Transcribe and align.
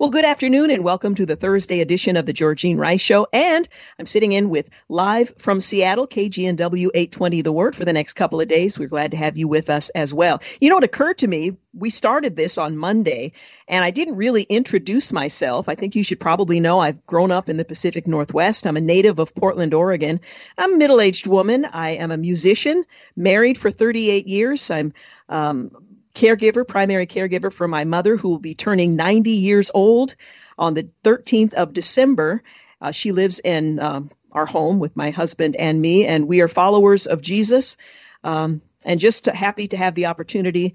Well, 0.00 0.10
good 0.10 0.24
afternoon 0.24 0.70
and 0.70 0.84
welcome 0.84 1.16
to 1.16 1.26
the 1.26 1.34
Thursday 1.34 1.80
edition 1.80 2.16
of 2.16 2.24
the 2.24 2.32
Georgene 2.32 2.78
Rice 2.78 3.00
Show. 3.00 3.26
And 3.32 3.68
I'm 3.98 4.06
sitting 4.06 4.30
in 4.30 4.48
with 4.48 4.70
live 4.88 5.34
from 5.38 5.58
Seattle, 5.58 6.06
KGNW 6.06 6.90
820 6.94 7.42
The 7.42 7.50
Word 7.50 7.74
for 7.74 7.84
the 7.84 7.92
next 7.92 8.12
couple 8.12 8.40
of 8.40 8.46
days. 8.46 8.78
We're 8.78 8.86
glad 8.86 9.10
to 9.10 9.16
have 9.16 9.36
you 9.36 9.48
with 9.48 9.68
us 9.68 9.88
as 9.88 10.14
well. 10.14 10.40
You 10.60 10.70
know, 10.70 10.78
it 10.78 10.84
occurred 10.84 11.18
to 11.18 11.26
me, 11.26 11.56
we 11.74 11.90
started 11.90 12.36
this 12.36 12.58
on 12.58 12.76
Monday 12.76 13.32
and 13.66 13.84
I 13.84 13.90
didn't 13.90 14.14
really 14.14 14.42
introduce 14.42 15.12
myself. 15.12 15.68
I 15.68 15.74
think 15.74 15.96
you 15.96 16.04
should 16.04 16.20
probably 16.20 16.60
know 16.60 16.78
I've 16.78 17.04
grown 17.04 17.32
up 17.32 17.48
in 17.48 17.56
the 17.56 17.64
Pacific 17.64 18.06
Northwest. 18.06 18.68
I'm 18.68 18.76
a 18.76 18.80
native 18.80 19.18
of 19.18 19.34
Portland, 19.34 19.74
Oregon. 19.74 20.20
I'm 20.56 20.74
a 20.74 20.78
middle 20.78 21.00
aged 21.00 21.26
woman. 21.26 21.64
I 21.64 21.96
am 21.96 22.12
a 22.12 22.16
musician, 22.16 22.84
married 23.16 23.58
for 23.58 23.72
38 23.72 24.28
years. 24.28 24.70
I'm 24.70 24.92
um, 25.28 25.87
caregiver, 26.18 26.66
primary 26.66 27.06
caregiver 27.06 27.52
for 27.52 27.68
my 27.68 27.84
mother, 27.84 28.16
who 28.16 28.30
will 28.30 28.40
be 28.40 28.54
turning 28.54 28.96
90 28.96 29.30
years 29.30 29.70
old 29.72 30.16
on 30.58 30.74
the 30.74 30.88
13th 31.04 31.54
of 31.54 31.72
December. 31.72 32.42
Uh, 32.80 32.90
she 32.90 33.12
lives 33.12 33.38
in 33.38 33.78
um, 33.78 34.10
our 34.32 34.46
home 34.46 34.80
with 34.80 34.96
my 34.96 35.10
husband 35.10 35.54
and 35.54 35.80
me, 35.80 36.06
and 36.06 36.26
we 36.26 36.40
are 36.40 36.48
followers 36.48 37.06
of 37.06 37.22
Jesus. 37.22 37.76
Um, 38.24 38.62
and 38.84 38.98
just 38.98 39.26
happy 39.26 39.68
to 39.68 39.76
have 39.76 39.94
the 39.94 40.06
opportunity 40.06 40.74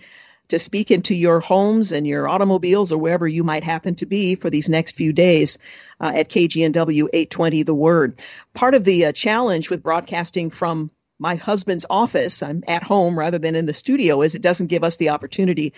to 0.49 0.59
speak 0.59 0.91
into 0.91 1.15
your 1.15 1.39
homes 1.39 1.91
and 1.91 2.07
your 2.07 2.27
automobiles 2.27 2.93
or 2.93 2.97
wherever 2.97 3.27
you 3.27 3.43
might 3.43 3.63
happen 3.63 3.95
to 3.95 4.05
be 4.05 4.35
for 4.35 4.49
these 4.49 4.69
next 4.69 4.95
few 4.95 5.11
days 5.11 5.57
uh, 5.99 6.11
at 6.15 6.29
KGNW 6.29 7.09
820 7.11 7.63
The 7.63 7.73
Word. 7.73 8.21
Part 8.53 8.75
of 8.75 8.83
the 8.83 9.05
uh, 9.05 9.11
challenge 9.11 9.69
with 9.69 9.83
broadcasting 9.83 10.49
from 10.49 10.91
my 11.19 11.35
husband's 11.35 11.85
office, 11.89 12.43
I'm 12.43 12.63
at 12.67 12.83
home 12.83 13.17
rather 13.17 13.39
than 13.39 13.55
in 13.55 13.65
the 13.65 13.73
studio, 13.73 14.21
is 14.21 14.35
it 14.35 14.41
doesn't 14.41 14.67
give 14.67 14.83
us 14.83 14.97
the 14.97 15.09
opportunity 15.09 15.73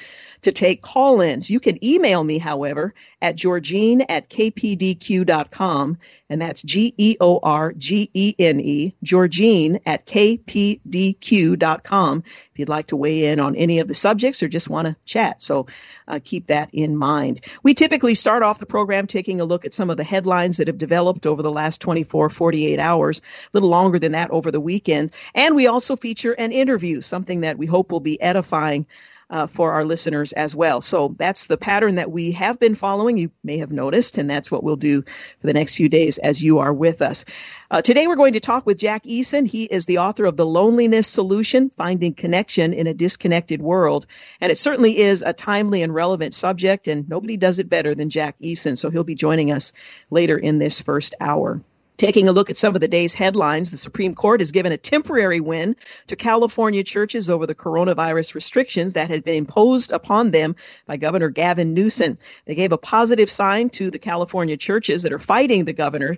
to 0.45 0.51
take 0.51 0.81
call 0.81 1.21
ins. 1.21 1.49
You 1.49 1.59
can 1.59 1.83
email 1.83 2.23
me, 2.23 2.37
however, 2.37 2.93
at 3.21 3.35
georgene 3.35 4.05
at 4.07 4.29
kpdq.com, 4.29 5.97
and 6.29 6.41
that's 6.41 6.61
G 6.61 6.93
E 6.97 7.17
O 7.19 7.39
R 7.41 7.73
G 7.73 8.09
E 8.13 8.35
N 8.37 8.59
E, 8.59 8.95
Georgene 9.03 9.79
at 9.85 10.05
kpdq.com, 10.05 10.83
if 12.25 12.59
you'd 12.59 12.69
like 12.69 12.87
to 12.87 12.95
weigh 12.95 13.25
in 13.25 13.39
on 13.39 13.55
any 13.55 13.79
of 13.79 13.87
the 13.87 13.95
subjects 13.95 14.43
or 14.43 14.47
just 14.47 14.69
want 14.69 14.87
to 14.87 14.95
chat. 15.05 15.41
So 15.41 15.65
uh, 16.07 16.19
keep 16.23 16.47
that 16.47 16.69
in 16.73 16.95
mind. 16.95 17.41
We 17.63 17.73
typically 17.73 18.13
start 18.13 18.43
off 18.43 18.59
the 18.59 18.67
program 18.67 19.07
taking 19.07 19.41
a 19.41 19.45
look 19.45 19.65
at 19.65 19.73
some 19.73 19.89
of 19.89 19.97
the 19.97 20.03
headlines 20.03 20.57
that 20.57 20.67
have 20.67 20.77
developed 20.77 21.25
over 21.25 21.41
the 21.41 21.51
last 21.51 21.81
24, 21.81 22.29
48 22.29 22.79
hours, 22.79 23.21
a 23.21 23.23
little 23.53 23.69
longer 23.69 23.97
than 23.97 24.11
that 24.11 24.29
over 24.29 24.51
the 24.51 24.61
weekend. 24.61 25.11
And 25.33 25.55
we 25.55 25.65
also 25.65 25.95
feature 25.95 26.33
an 26.33 26.51
interview, 26.51 27.01
something 27.01 27.41
that 27.41 27.57
we 27.57 27.65
hope 27.65 27.91
will 27.91 27.99
be 27.99 28.21
edifying 28.21 28.85
uh, 29.29 29.47
for 29.47 29.73
our 29.73 29.85
listeners 29.85 30.33
as 30.33 30.55
well. 30.55 30.81
So 30.81 31.15
that's 31.17 31.47
the 31.47 31.57
pattern 31.57 31.95
that 31.95 32.11
we 32.11 32.31
have 32.31 32.59
been 32.59 32.75
following. 32.75 33.17
You 33.17 33.31
may 33.43 33.57
have 33.59 33.71
noticed, 33.71 34.17
and 34.17 34.29
that's 34.29 34.51
what 34.51 34.63
we'll 34.63 34.75
do 34.75 35.01
for 35.01 35.47
the 35.47 35.53
next 35.53 35.75
few 35.75 35.89
days 35.89 36.17
as 36.17 36.41
you 36.41 36.59
are 36.59 36.73
with 36.73 37.01
us. 37.01 37.25
Uh, 37.71 37.81
today, 37.81 38.07
we're 38.07 38.15
going 38.15 38.33
to 38.33 38.39
talk 38.39 38.65
with 38.65 38.77
Jack 38.77 39.03
Eason. 39.03 39.47
He 39.47 39.63
is 39.63 39.85
the 39.85 39.97
author 39.99 40.25
of 40.25 40.37
The 40.37 40.45
Loneliness 40.45 41.07
Solution 41.07 41.69
Finding 41.71 42.13
Connection 42.13 42.73
in 42.73 42.87
a 42.87 42.93
Disconnected 42.93 43.61
World. 43.61 44.05
And 44.39 44.51
it 44.51 44.57
certainly 44.57 44.99
is 44.99 45.23
a 45.23 45.33
timely 45.33 45.81
and 45.81 45.93
relevant 45.93 46.33
subject, 46.33 46.87
and 46.87 47.09
nobody 47.09 47.37
does 47.37 47.59
it 47.59 47.69
better 47.69 47.95
than 47.95 48.09
Jack 48.09 48.37
Eason. 48.39 48.77
So 48.77 48.89
he'll 48.89 49.03
be 49.03 49.15
joining 49.15 49.51
us 49.51 49.73
later 50.09 50.37
in 50.37 50.59
this 50.59 50.81
first 50.81 51.15
hour. 51.19 51.61
Taking 51.97 52.27
a 52.27 52.33
look 52.33 52.49
at 52.49 52.57
some 52.57 52.75
of 52.75 52.81
the 52.81 52.89
day's 52.89 53.13
headlines, 53.13 53.71
the 53.71 53.77
Supreme 53.77 54.15
Court 54.15 54.41
has 54.41 54.51
given 54.51 54.73
a 54.73 54.77
temporary 54.77 55.39
win 55.39 55.77
to 56.07 56.17
California 56.17 56.83
churches 56.83 57.29
over 57.29 57.45
the 57.45 57.55
coronavirus 57.55 58.35
restrictions 58.35 58.93
that 58.93 59.09
had 59.09 59.23
been 59.23 59.35
imposed 59.35 59.93
upon 59.93 60.31
them 60.31 60.57
by 60.85 60.97
Governor 60.97 61.29
Gavin 61.29 61.73
Newsom. 61.73 62.17
They 62.45 62.55
gave 62.55 62.73
a 62.73 62.77
positive 62.77 63.29
sign 63.29 63.69
to 63.69 63.91
the 63.91 63.99
California 63.99 64.57
churches 64.57 65.03
that 65.03 65.13
are 65.13 65.19
fighting 65.19 65.63
the 65.63 65.71
governor 65.71 66.17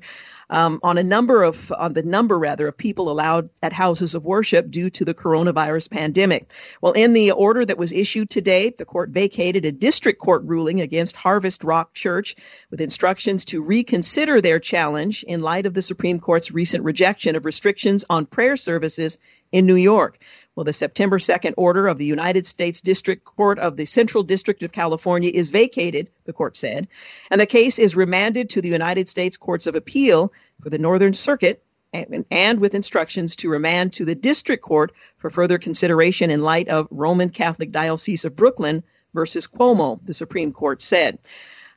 um, 0.50 0.80
on 0.84 0.98
a 0.98 1.04
number 1.04 1.44
of 1.44 1.72
on 1.72 1.94
the 1.94 2.04
number 2.04 2.38
rather 2.38 2.68
of 2.68 2.78
people 2.78 3.12
allowed 3.12 3.50
at 3.62 3.74
houses 3.74 4.16
of 4.16 4.26
worship 4.26 4.70
due 4.70 4.90
to 4.92 5.06
the 5.06 5.14
coronavirus 5.14 5.90
pandemic. 5.92 6.52
Well, 6.82 6.94
in 6.94 7.14
the 7.14 7.32
order 7.32 7.64
that 7.66 7.78
was 7.78 7.92
issued 7.92 8.30
today, 8.30 8.70
the 8.70 8.86
court 8.86 9.10
vacated 9.10 9.66
a 9.66 9.72
district 9.72 10.20
court 10.20 10.44
ruling 10.46 10.82
against 10.82 11.16
Harvest 11.16 11.64
Rock 11.64 11.94
Church 11.94 12.36
with 12.72 12.82
instructions 12.82 13.46
to 13.46 13.62
reconsider 13.62 14.42
their 14.42 14.60
challenge 14.60 15.24
in 15.24 15.42
light 15.42 15.66
of 15.66 15.74
the 15.74 15.82
Supreme 15.82 16.20
Court's 16.20 16.52
recent 16.52 16.84
rejection 16.84 17.36
of 17.36 17.46
restrictions 17.46 18.06
on 18.10 18.26
prayer 18.26 18.56
services 18.56 19.18
in 19.52 19.66
New 19.66 19.76
York. 19.76 20.20
Well, 20.58 20.64
the 20.64 20.74
September 20.74 21.20
2nd 21.20 21.54
order 21.56 21.88
of 21.88 22.00
the 22.00 22.06
United 22.06 22.48
States 22.48 22.82
District 22.82 23.24
Court 23.24 23.60
of 23.60 23.78
the 23.78 23.86
Central 23.86 24.24
District 24.24 24.64
of 24.64 24.72
California 24.72 25.30
is 25.32 25.50
vacated, 25.50 26.10
the 26.26 26.34
court 26.34 26.58
said, 26.58 26.88
and 27.30 27.40
the 27.40 27.46
case 27.46 27.78
is 27.78 27.96
remanded 27.96 28.50
to 28.50 28.62
the 28.64 28.70
United 28.70 29.08
States 29.08 29.38
Courts 29.38 29.68
of 29.68 29.76
Appeal 29.76 30.34
for 30.64 30.72
the 30.72 30.80
Northern 30.80 31.14
Circuit 31.14 31.64
and, 31.94 32.26
and 32.32 32.60
with 32.60 32.74
instructions 32.74 33.36
to 33.36 33.50
remand 33.50 33.94
to 33.94 34.06
the 34.06 34.16
District 34.16 34.64
Court 34.64 34.94
for 35.20 35.30
further 35.30 35.60
consideration 35.60 36.32
in 36.32 36.42
light 36.42 36.70
of 36.70 36.88
Roman 36.90 37.30
Catholic 37.30 37.72
Diocese 37.72 38.26
of 38.26 38.36
Brooklyn 38.36 38.84
versus 39.14 39.46
Cuomo, 39.46 40.00
the 40.04 40.16
Supreme 40.16 40.54
Court 40.54 40.82
said. 40.82 41.20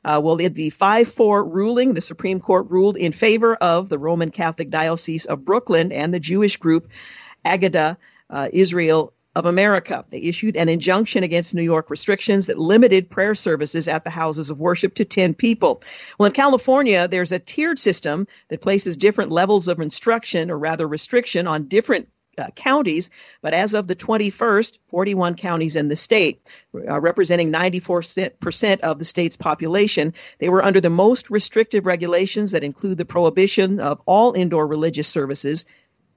Uh, 0.03 0.19
well, 0.23 0.37
in 0.37 0.55
the 0.55 0.71
5 0.71 1.07
4 1.07 1.43
ruling, 1.43 1.93
the 1.93 2.01
Supreme 2.01 2.39
Court 2.39 2.71
ruled 2.71 2.97
in 2.97 3.11
favor 3.11 3.53
of 3.53 3.89
the 3.89 3.99
Roman 3.99 4.31
Catholic 4.31 4.71
Diocese 4.71 5.25
of 5.25 5.45
Brooklyn 5.45 5.91
and 5.91 6.11
the 6.11 6.19
Jewish 6.19 6.57
group 6.57 6.89
Agudath 7.45 7.97
uh, 8.31 8.49
Israel 8.51 9.13
of 9.35 9.45
America. 9.45 10.03
They 10.09 10.21
issued 10.21 10.57
an 10.57 10.67
injunction 10.67 11.23
against 11.23 11.53
New 11.53 11.61
York 11.61 11.89
restrictions 11.89 12.47
that 12.47 12.59
limited 12.59 13.09
prayer 13.09 13.33
services 13.33 13.87
at 13.87 14.03
the 14.03 14.09
houses 14.09 14.49
of 14.49 14.59
worship 14.59 14.95
to 14.95 15.05
10 15.05 15.35
people. 15.35 15.83
Well, 16.17 16.27
in 16.27 16.33
California, 16.33 17.07
there's 17.07 17.31
a 17.31 17.39
tiered 17.39 17.79
system 17.79 18.27
that 18.49 18.61
places 18.61 18.97
different 18.97 19.31
levels 19.31 19.67
of 19.69 19.79
instruction, 19.79 20.51
or 20.51 20.57
rather 20.57 20.85
restriction, 20.85 21.47
on 21.47 21.69
different 21.69 22.09
uh, 22.37 22.47
counties, 22.55 23.09
but 23.41 23.53
as 23.53 23.73
of 23.73 23.87
the 23.87 23.95
21st, 23.95 24.77
41 24.87 25.35
counties 25.35 25.75
in 25.75 25.87
the 25.87 25.95
state, 25.95 26.49
uh, 26.75 26.99
representing 26.99 27.51
94% 27.51 28.79
of 28.81 28.99
the 28.99 29.05
state's 29.05 29.35
population, 29.35 30.13
they 30.39 30.49
were 30.49 30.63
under 30.63 30.81
the 30.81 30.89
most 30.89 31.29
restrictive 31.29 31.85
regulations 31.85 32.51
that 32.51 32.63
include 32.63 32.97
the 32.97 33.05
prohibition 33.05 33.79
of 33.79 34.01
all 34.05 34.33
indoor 34.33 34.65
religious 34.65 35.09
services, 35.09 35.65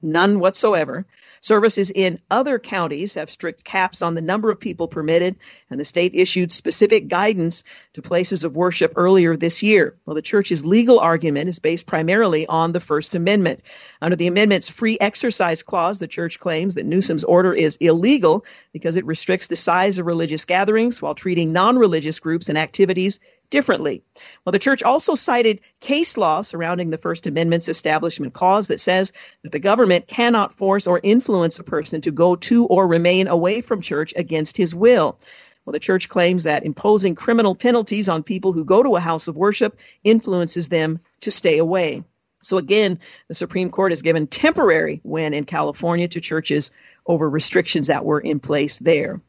none 0.02 0.38
whatsoever, 0.38 1.04
Services 1.44 1.90
in 1.90 2.20
other 2.30 2.58
counties 2.58 3.16
have 3.16 3.28
strict 3.28 3.64
caps 3.64 4.00
on 4.00 4.14
the 4.14 4.22
number 4.22 4.50
of 4.50 4.58
people 4.58 4.88
permitted, 4.88 5.36
and 5.68 5.78
the 5.78 5.84
state 5.84 6.14
issued 6.14 6.50
specific 6.50 7.06
guidance 7.06 7.64
to 7.92 8.00
places 8.00 8.44
of 8.44 8.56
worship 8.56 8.94
earlier 8.96 9.36
this 9.36 9.62
year. 9.62 9.94
Well, 10.06 10.14
the 10.14 10.22
church's 10.22 10.64
legal 10.64 11.00
argument 11.00 11.50
is 11.50 11.58
based 11.58 11.86
primarily 11.86 12.46
on 12.46 12.72
the 12.72 12.80
First 12.80 13.14
Amendment. 13.14 13.60
Under 14.00 14.16
the 14.16 14.26
amendment's 14.26 14.70
free 14.70 14.96
exercise 14.98 15.62
clause, 15.62 15.98
the 15.98 16.08
church 16.08 16.40
claims 16.40 16.76
that 16.76 16.86
Newsom's 16.86 17.24
order 17.24 17.52
is 17.52 17.76
illegal 17.76 18.46
because 18.72 18.96
it 18.96 19.04
restricts 19.04 19.48
the 19.48 19.56
size 19.56 19.98
of 19.98 20.06
religious 20.06 20.46
gatherings 20.46 21.02
while 21.02 21.14
treating 21.14 21.52
non 21.52 21.76
religious 21.76 22.20
groups 22.20 22.48
and 22.48 22.56
activities 22.56 23.20
differently. 23.50 24.02
Well, 24.44 24.52
the 24.52 24.58
church 24.58 24.82
also 24.82 25.14
cited 25.14 25.60
case 25.80 26.16
law 26.16 26.42
surrounding 26.42 26.90
the 26.90 26.98
First 26.98 27.26
Amendment's 27.26 27.68
establishment 27.68 28.34
clause 28.34 28.68
that 28.68 28.80
says 28.80 29.12
that 29.42 29.52
the 29.52 29.58
government 29.58 30.06
cannot 30.06 30.52
force 30.52 30.86
or 30.86 31.00
influence 31.02 31.58
a 31.58 31.64
person 31.64 32.00
to 32.02 32.10
go 32.10 32.36
to 32.36 32.66
or 32.66 32.86
remain 32.86 33.28
away 33.28 33.60
from 33.60 33.80
church 33.80 34.12
against 34.16 34.56
his 34.56 34.74
will. 34.74 35.18
Well, 35.64 35.72
the 35.72 35.80
church 35.80 36.08
claims 36.08 36.44
that 36.44 36.64
imposing 36.64 37.14
criminal 37.14 37.54
penalties 37.54 38.08
on 38.08 38.22
people 38.22 38.52
who 38.52 38.64
go 38.64 38.82
to 38.82 38.96
a 38.96 39.00
house 39.00 39.28
of 39.28 39.36
worship 39.36 39.78
influences 40.02 40.68
them 40.68 41.00
to 41.20 41.30
stay 41.30 41.58
away. 41.58 42.04
So 42.42 42.58
again, 42.58 43.00
the 43.28 43.34
Supreme 43.34 43.70
Court 43.70 43.92
has 43.92 44.02
given 44.02 44.26
temporary 44.26 45.00
win 45.02 45.32
in 45.32 45.44
California 45.44 46.08
to 46.08 46.20
churches 46.20 46.70
over 47.06 47.28
restrictions 47.28 47.86
that 47.86 48.04
were 48.04 48.20
in 48.20 48.40
place 48.40 48.78
there. 48.78 49.20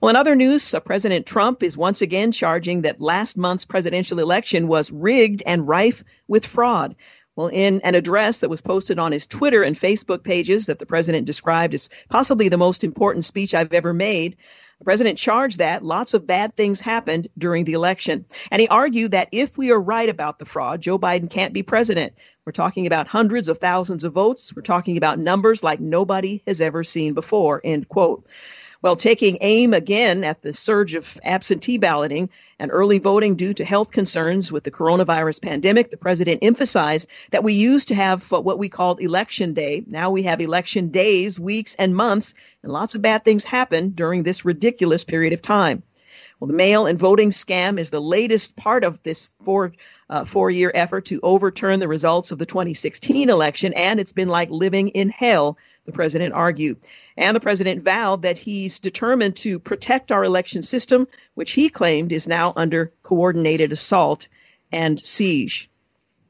Well, 0.00 0.10
in 0.10 0.16
other 0.16 0.34
news, 0.34 0.74
uh, 0.74 0.80
President 0.80 1.26
Trump 1.26 1.62
is 1.62 1.76
once 1.76 2.02
again 2.02 2.32
charging 2.32 2.82
that 2.82 3.00
last 3.00 3.36
month's 3.36 3.64
presidential 3.64 4.18
election 4.18 4.66
was 4.66 4.90
rigged 4.90 5.42
and 5.46 5.68
rife 5.68 6.02
with 6.26 6.46
fraud. 6.46 6.96
Well, 7.36 7.48
in 7.48 7.80
an 7.82 7.94
address 7.94 8.38
that 8.38 8.50
was 8.50 8.60
posted 8.60 8.98
on 8.98 9.12
his 9.12 9.26
Twitter 9.26 9.62
and 9.62 9.76
Facebook 9.76 10.24
pages 10.24 10.66
that 10.66 10.78
the 10.78 10.86
president 10.86 11.26
described 11.26 11.74
as 11.74 11.88
possibly 12.08 12.48
the 12.48 12.58
most 12.58 12.82
important 12.82 13.24
speech 13.24 13.54
I've 13.54 13.72
ever 13.72 13.94
made, 13.94 14.36
the 14.80 14.84
president 14.84 15.18
charged 15.18 15.58
that 15.58 15.84
lots 15.84 16.14
of 16.14 16.26
bad 16.26 16.56
things 16.56 16.80
happened 16.80 17.28
during 17.38 17.64
the 17.64 17.74
election. 17.74 18.24
And 18.50 18.60
he 18.60 18.68
argued 18.68 19.12
that 19.12 19.28
if 19.30 19.56
we 19.56 19.70
are 19.70 19.80
right 19.80 20.08
about 20.08 20.38
the 20.38 20.44
fraud, 20.44 20.80
Joe 20.80 20.98
Biden 20.98 21.30
can't 21.30 21.52
be 21.52 21.62
president. 21.62 22.14
We're 22.44 22.52
talking 22.52 22.86
about 22.86 23.06
hundreds 23.06 23.48
of 23.48 23.58
thousands 23.58 24.04
of 24.04 24.14
votes. 24.14 24.54
We're 24.54 24.62
talking 24.62 24.96
about 24.96 25.18
numbers 25.18 25.62
like 25.62 25.80
nobody 25.80 26.42
has 26.46 26.60
ever 26.60 26.82
seen 26.82 27.14
before, 27.14 27.60
end 27.62 27.88
quote. 27.88 28.26
Well, 28.82 28.96
taking 28.96 29.36
aim 29.42 29.74
again 29.74 30.24
at 30.24 30.40
the 30.40 30.54
surge 30.54 30.94
of 30.94 31.20
absentee 31.22 31.76
balloting 31.76 32.30
and 32.58 32.70
early 32.72 32.98
voting 32.98 33.36
due 33.36 33.52
to 33.52 33.64
health 33.64 33.90
concerns 33.90 34.50
with 34.50 34.64
the 34.64 34.70
coronavirus 34.70 35.42
pandemic, 35.42 35.90
the 35.90 35.98
president 35.98 36.38
emphasized 36.42 37.06
that 37.30 37.44
we 37.44 37.52
used 37.52 37.88
to 37.88 37.94
have 37.94 38.30
what 38.30 38.58
we 38.58 38.70
called 38.70 39.02
election 39.02 39.52
day. 39.52 39.84
Now 39.86 40.10
we 40.10 40.22
have 40.22 40.40
election 40.40 40.88
days, 40.88 41.38
weeks, 41.38 41.74
and 41.74 41.94
months, 41.94 42.32
and 42.62 42.72
lots 42.72 42.94
of 42.94 43.02
bad 43.02 43.22
things 43.22 43.44
happen 43.44 43.90
during 43.90 44.22
this 44.22 44.46
ridiculous 44.46 45.04
period 45.04 45.34
of 45.34 45.42
time. 45.42 45.82
Well, 46.38 46.48
the 46.48 46.54
mail 46.54 46.86
and 46.86 46.98
voting 46.98 47.30
scam 47.30 47.78
is 47.78 47.90
the 47.90 48.00
latest 48.00 48.56
part 48.56 48.82
of 48.82 49.02
this 49.02 49.30
four 49.44 49.74
uh, 50.08 50.24
four 50.24 50.50
year 50.50 50.72
effort 50.74 51.04
to 51.06 51.20
overturn 51.22 51.80
the 51.80 51.86
results 51.86 52.32
of 52.32 52.38
the 52.38 52.46
2016 52.46 53.28
election, 53.28 53.74
and 53.74 54.00
it's 54.00 54.12
been 54.12 54.30
like 54.30 54.48
living 54.48 54.88
in 54.88 55.10
hell, 55.10 55.58
the 55.84 55.92
president 55.92 56.32
argued. 56.32 56.78
And 57.20 57.36
the 57.36 57.40
president 57.40 57.82
vowed 57.82 58.22
that 58.22 58.38
he's 58.38 58.80
determined 58.80 59.36
to 59.36 59.58
protect 59.58 60.10
our 60.10 60.24
election 60.24 60.62
system, 60.62 61.06
which 61.34 61.52
he 61.52 61.68
claimed 61.68 62.12
is 62.12 62.26
now 62.26 62.54
under 62.56 62.94
coordinated 63.02 63.72
assault 63.72 64.28
and 64.72 64.98
siege. 64.98 65.68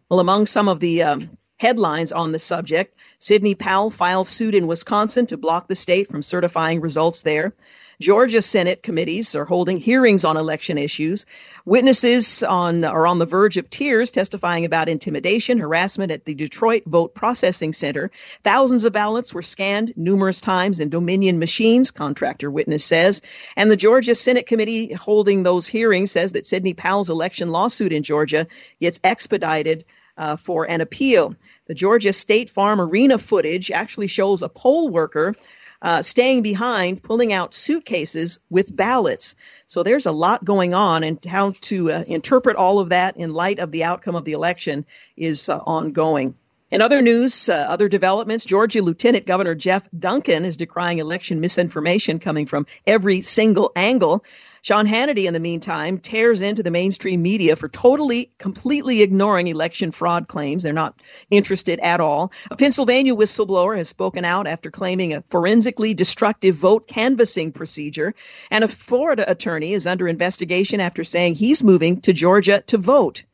Well, 0.08 0.18
among 0.18 0.46
some 0.46 0.68
of 0.68 0.80
the 0.80 1.04
um, 1.04 1.38
headlines 1.58 2.10
on 2.10 2.32
the 2.32 2.40
subject, 2.40 2.96
Sidney 3.20 3.54
Powell 3.54 3.90
files 3.90 4.28
suit 4.28 4.56
in 4.56 4.66
Wisconsin 4.66 5.28
to 5.28 5.36
block 5.36 5.68
the 5.68 5.76
state 5.76 6.08
from 6.08 6.22
certifying 6.22 6.80
results 6.80 7.22
there. 7.22 7.54
Georgia 8.00 8.40
Senate 8.40 8.82
committees 8.82 9.36
are 9.36 9.44
holding 9.44 9.78
hearings 9.78 10.24
on 10.24 10.38
election 10.38 10.78
issues. 10.78 11.26
Witnesses 11.66 12.42
on, 12.42 12.82
are 12.82 13.06
on 13.06 13.18
the 13.18 13.26
verge 13.26 13.58
of 13.58 13.68
tears 13.68 14.10
testifying 14.10 14.64
about 14.64 14.88
intimidation, 14.88 15.58
harassment 15.58 16.10
at 16.10 16.24
the 16.24 16.34
Detroit 16.34 16.84
Vote 16.86 17.14
Processing 17.14 17.74
Center. 17.74 18.10
Thousands 18.42 18.86
of 18.86 18.94
ballots 18.94 19.34
were 19.34 19.42
scanned 19.42 19.92
numerous 19.96 20.40
times 20.40 20.80
in 20.80 20.88
Dominion 20.88 21.38
machines, 21.38 21.90
contractor 21.90 22.50
witness 22.50 22.86
says. 22.86 23.20
And 23.54 23.70
the 23.70 23.76
Georgia 23.76 24.14
Senate 24.14 24.46
committee 24.46 24.94
holding 24.94 25.42
those 25.42 25.66
hearings 25.66 26.10
says 26.10 26.32
that 26.32 26.46
Sidney 26.46 26.72
Powell's 26.72 27.10
election 27.10 27.50
lawsuit 27.50 27.92
in 27.92 28.02
Georgia 28.02 28.46
gets 28.80 28.98
expedited 29.04 29.84
uh, 30.16 30.36
for 30.36 30.64
an 30.64 30.80
appeal. 30.80 31.34
The 31.66 31.74
Georgia 31.74 32.14
State 32.14 32.48
Farm 32.48 32.80
Arena 32.80 33.18
footage 33.18 33.70
actually 33.70 34.06
shows 34.06 34.42
a 34.42 34.48
poll 34.48 34.88
worker 34.88 35.34
uh, 35.82 36.02
staying 36.02 36.42
behind, 36.42 37.02
pulling 37.02 37.32
out 37.32 37.54
suitcases 37.54 38.40
with 38.50 38.74
ballots. 38.74 39.34
So 39.66 39.82
there's 39.82 40.06
a 40.06 40.12
lot 40.12 40.44
going 40.44 40.74
on, 40.74 41.04
and 41.04 41.24
how 41.24 41.52
to 41.62 41.92
uh, 41.92 42.04
interpret 42.06 42.56
all 42.56 42.80
of 42.80 42.90
that 42.90 43.16
in 43.16 43.32
light 43.32 43.58
of 43.58 43.70
the 43.70 43.84
outcome 43.84 44.16
of 44.16 44.24
the 44.24 44.32
election 44.32 44.84
is 45.16 45.48
uh, 45.48 45.58
ongoing. 45.58 46.34
In 46.70 46.82
other 46.82 47.02
news, 47.02 47.48
uh, 47.48 47.54
other 47.54 47.88
developments, 47.88 48.44
Georgia 48.44 48.80
Lieutenant 48.80 49.26
Governor 49.26 49.56
Jeff 49.56 49.88
Duncan 49.96 50.44
is 50.44 50.56
decrying 50.56 50.98
election 50.98 51.40
misinformation 51.40 52.20
coming 52.20 52.46
from 52.46 52.66
every 52.86 53.22
single 53.22 53.72
angle. 53.74 54.24
Sean 54.62 54.86
Hannity, 54.86 55.26
in 55.26 55.34
the 55.34 55.40
meantime, 55.40 55.98
tears 55.98 56.40
into 56.40 56.62
the 56.62 56.70
mainstream 56.70 57.22
media 57.22 57.56
for 57.56 57.68
totally, 57.68 58.30
completely 58.38 59.02
ignoring 59.02 59.46
election 59.46 59.90
fraud 59.90 60.28
claims. 60.28 60.62
They're 60.62 60.72
not 60.72 61.00
interested 61.30 61.80
at 61.80 62.00
all. 62.00 62.32
A 62.50 62.56
Pennsylvania 62.56 63.14
whistleblower 63.14 63.76
has 63.76 63.88
spoken 63.88 64.24
out 64.24 64.46
after 64.46 64.70
claiming 64.70 65.14
a 65.14 65.22
forensically 65.22 65.94
destructive 65.94 66.54
vote 66.56 66.86
canvassing 66.86 67.52
procedure. 67.52 68.14
And 68.50 68.64
a 68.64 68.68
Florida 68.68 69.30
attorney 69.30 69.72
is 69.72 69.86
under 69.86 70.06
investigation 70.08 70.80
after 70.80 71.04
saying 71.04 71.34
he's 71.36 71.62
moving 71.62 72.00
to 72.02 72.12
Georgia 72.12 72.62
to 72.66 72.78
vote. 72.78 73.24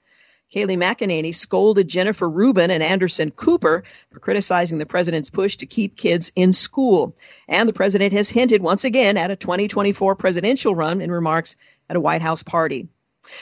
Kayleigh 0.54 0.78
McEnany 0.78 1.34
scolded 1.34 1.88
Jennifer 1.88 2.28
Rubin 2.28 2.70
and 2.70 2.82
Anderson 2.82 3.31
Cooper 3.31 3.82
for 4.12 4.20
criticizing 4.20 4.78
the 4.78 4.87
president's 4.87 5.28
push 5.28 5.56
to 5.56 5.66
keep 5.66 5.96
kids 5.96 6.31
in 6.37 6.52
school. 6.52 7.16
And 7.48 7.69
the 7.69 7.72
president 7.72 8.12
has 8.12 8.28
hinted 8.28 8.62
once 8.62 8.84
again 8.84 9.16
at 9.16 9.32
a 9.32 9.37
2024 9.37 10.14
presidential 10.14 10.75
run 10.75 11.00
in 11.00 11.10
remarks 11.10 11.56
at 11.90 11.96
a 11.96 12.00
White 12.00 12.22
House 12.22 12.44
party. 12.44 12.88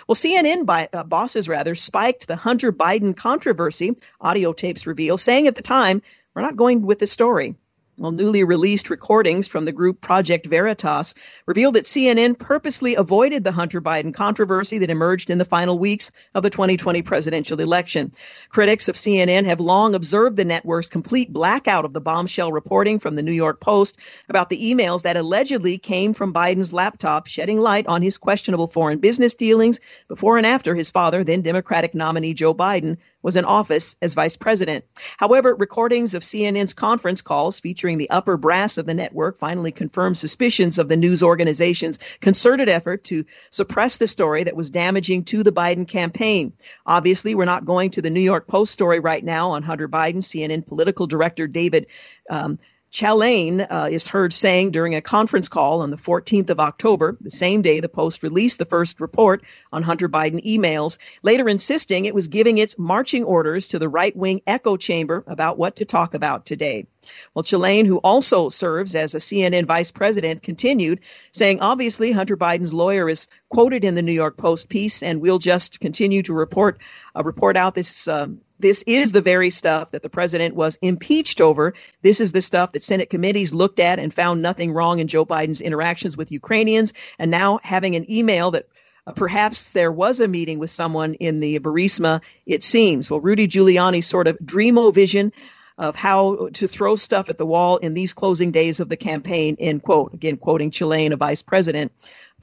Well, 0.09 0.15
CNN 0.15 0.65
by, 0.65 0.89
uh, 0.93 1.05
bosses 1.05 1.47
rather 1.47 1.75
spiked 1.75 2.27
the 2.27 2.37
Hunter 2.37 2.73
Biden 2.73 3.15
controversy, 3.15 3.97
audio 4.19 4.55
tapes 4.55 4.87
reveal, 4.87 5.19
saying 5.19 5.47
at 5.47 5.57
the 5.57 5.63
time, 5.63 6.01
we're 6.35 6.43
not 6.43 6.57
going 6.57 6.87
with 6.87 6.99
the 6.99 7.07
story. 7.07 7.55
Well, 7.97 8.11
newly 8.11 8.43
released 8.43 8.91
recordings 8.91 9.47
from 9.47 9.67
the 9.67 9.73
group 9.73 10.01
Project 10.01 10.47
Veritas 10.47 11.15
revealed 11.47 11.77
that 11.77 11.85
CNN 11.85 12.37
purposely 12.37 12.97
avoided 12.97 13.45
the 13.45 13.53
Hunter 13.53 13.81
Biden 13.81 14.13
controversy 14.13 14.79
that 14.79 14.91
emerged 14.91 15.31
in 15.31 15.39
the 15.39 15.45
final 15.45 15.79
weeks 15.79 16.11
of 16.35 16.43
the 16.43 16.51
2020 16.51 17.03
presidential 17.03 17.61
election. 17.61 18.11
Critics 18.49 18.89
of 18.89 18.97
CNN 18.97 19.45
have 19.45 19.61
long 19.61 19.95
observed 19.95 20.37
the 20.37 20.45
network's 20.45 20.89
complete 20.89 21.33
blackout 21.33 21.85
of 21.85 21.93
the 21.93 22.01
bombshell 22.01 22.51
reporting 22.51 22.99
from 22.99 23.15
the 23.15 23.23
New 23.23 23.31
York 23.31 23.61
Post 23.61 23.97
about 24.29 24.49
the 24.49 24.75
emails 24.75 25.03
that 25.03 25.17
allegedly 25.17 25.79
came 25.79 26.15
from 26.15 26.35
Biden's 26.35 26.73
laptop, 26.73 27.29
shedding 27.29 27.61
light 27.61 27.87
on 27.87 28.03
his 28.03 28.19
questionable 28.19 28.67
foreign 28.67 28.99
business 28.99 29.37
dealings 29.37 29.79
before 30.09 30.37
and 30.37 30.47
after 30.47 30.75
his 30.75 30.91
father, 30.91 31.23
then 31.23 31.43
Democratic 31.43 31.95
nominee 31.95 32.35
Joe 32.35 32.55
Biden, 32.55 32.97
was 33.25 33.37
in 33.39 33.47
office 33.47 33.97
as 34.03 34.15
vice 34.15 34.37
president. 34.37 34.85
However, 35.17 35.55
recordings 35.55 36.15
of 36.15 36.23
CNN's 36.23 36.75
conference 36.75 37.23
calls 37.23 37.59
featuring 37.59 37.97
the 37.97 38.11
upper 38.11 38.37
brass 38.37 38.77
of 38.77 38.85
the 38.85 38.93
network 38.93 39.39
finally 39.39 39.73
confirmed 39.73 40.19
suspicions 40.19 40.79
of 40.79 40.91
the 40.91 40.97
news 40.97 41.23
organization's 41.23 41.99
concerted 42.21 42.69
effort 42.69 43.05
to 43.05 43.25
suppress 43.51 43.97
the 43.97 44.07
story 44.07 44.45
that 44.45 44.55
was 44.55 44.69
damaging 44.69 45.25
to 45.25 45.43
the 45.43 45.53
Biden 45.53 45.89
campaign. 45.89 46.53
Obviously, 46.85 47.35
we're 47.35 47.47
not 47.47 47.65
going 47.65 47.93
to 47.93 48.03
the 48.03 48.11
New 48.11 48.21
York 48.21 48.47
Post 48.47 48.73
story 48.75 49.01
right 49.01 49.25
now 49.25 49.53
on 49.53 49.63
Hunter 49.63 49.89
Biden. 49.89 50.19
CNN 50.19 50.67
political 50.67 51.07
director 51.07 51.47
David 51.47 51.87
um, 52.29 52.59
Chalian 52.95 53.67
uh, 53.69 53.89
is 53.91 54.07
heard 54.07 54.33
saying 54.33 54.71
during 54.71 54.95
a 54.95 55.01
conference 55.01 55.49
call 55.49 55.83
on 55.83 55.91
the 55.91 55.97
14th 55.97 56.51
of 56.51 56.61
October, 56.61 57.17
the 57.21 57.29
same 57.29 57.61
day 57.61 57.81
the 57.81 57.89
Post 57.89 58.23
released 58.23 58.61
the 58.61 58.65
first 58.65 59.01
report 59.01 59.43
on 59.73 59.83
Hunter 59.83 60.09
Biden 60.09 60.41
emails, 60.47 60.99
later 61.21 61.49
insisting 61.49 62.05
it 62.05 62.15
was 62.15 62.29
giving 62.29 62.57
its 62.57 62.79
marching 62.79 63.25
orders 63.25 63.67
to 63.69 63.81
the 63.81 63.89
right 63.89 64.15
wing 64.15 64.43
echo 64.47 64.77
chamber 64.77 65.25
about 65.27 65.59
what 65.59 65.75
to 65.77 65.85
talk 65.85 66.15
about 66.15 66.47
today. 66.47 66.87
Well, 67.35 67.43
Chalian, 67.43 67.87
who 67.87 67.99
also 67.99 68.49
serves 68.49 68.95
as 68.95 69.17
a 69.17 69.19
CNN 69.19 69.67
vice 69.67 69.91
president, 69.91 70.45
continued 70.45 71.01
saying, 71.33 71.61
obviously, 71.61 72.13
Hunter 72.13 72.37
Biden's 72.37 72.73
lawyer 72.73 73.09
is 73.09 73.27
quoted 73.49 73.83
in 73.85 73.97
the 73.97 74.03
New 74.03 74.13
York 74.13 74.37
Post 74.37 74.69
piece, 74.69 75.03
and 75.03 75.21
we'll 75.21 75.41
just 75.41 75.81
continue 75.81 76.23
to 76.23 76.33
report 76.33 76.79
uh, 77.17 77.25
report 77.25 77.57
out 77.57 77.75
this. 77.75 78.07
Um, 78.07 78.41
this 78.65 78.83
is 78.87 79.13
the 79.13 79.21
very 79.21 79.51
stuff 79.51 79.91
that 79.91 80.03
the 80.03 80.09
president 80.09 80.55
was 80.55 80.79
impeached 80.81 81.43
over. 81.43 81.75
This 82.01 82.23
is 82.23 82.33
the 82.33 82.41
stuff 82.41 82.73
that 82.73 82.83
Senate 82.83 83.11
committees 83.11 83.53
looked 83.53 83.79
at 83.79 83.99
and 83.99 84.13
found 84.13 84.41
nothing 84.41 84.73
wrong 84.73 85.01
in 85.01 85.07
Joe 85.07 85.27
Biden's 85.27 85.61
interactions 85.61 86.17
with 86.17 86.33
Ukrainians. 86.33 86.95
And 87.19 87.31
now 87.31 87.61
having 87.63 87.95
an 87.95 88.11
email 88.11 88.53
that 88.53 88.67
uh, 89.07 89.13
perhaps 89.13 89.75
there 89.75 89.93
was 89.93 90.21
a 90.21 90.29
meeting 90.29 90.59
with 90.61 90.71
someone 90.71 91.13
in 91.13 91.41
the 91.41 91.59
Burisma, 91.59 92.23
it 92.47 92.63
seems. 92.63 93.11
Well, 93.11 93.21
Rudy 93.21 93.49
Giuliani's 93.49 94.07
sort 94.07 94.29
of 94.29 94.39
dreamo 94.39 94.95
vision 94.95 95.35
of 95.77 95.95
how 95.95 96.49
to 96.55 96.67
throw 96.67 96.95
stuff 96.95 97.29
at 97.29 97.37
the 97.37 97.45
wall 97.45 97.77
in 97.77 97.93
these 97.93 98.15
closing 98.15 98.51
days 98.51 98.81
of 98.81 98.89
the 98.89 98.97
campaign, 98.97 99.57
end 99.59 99.83
quote. 99.83 100.15
Again, 100.15 100.39
quoting 100.39 100.71
Chalian, 100.71 101.13
a 101.13 101.17
vice 101.17 101.43
president 101.43 101.93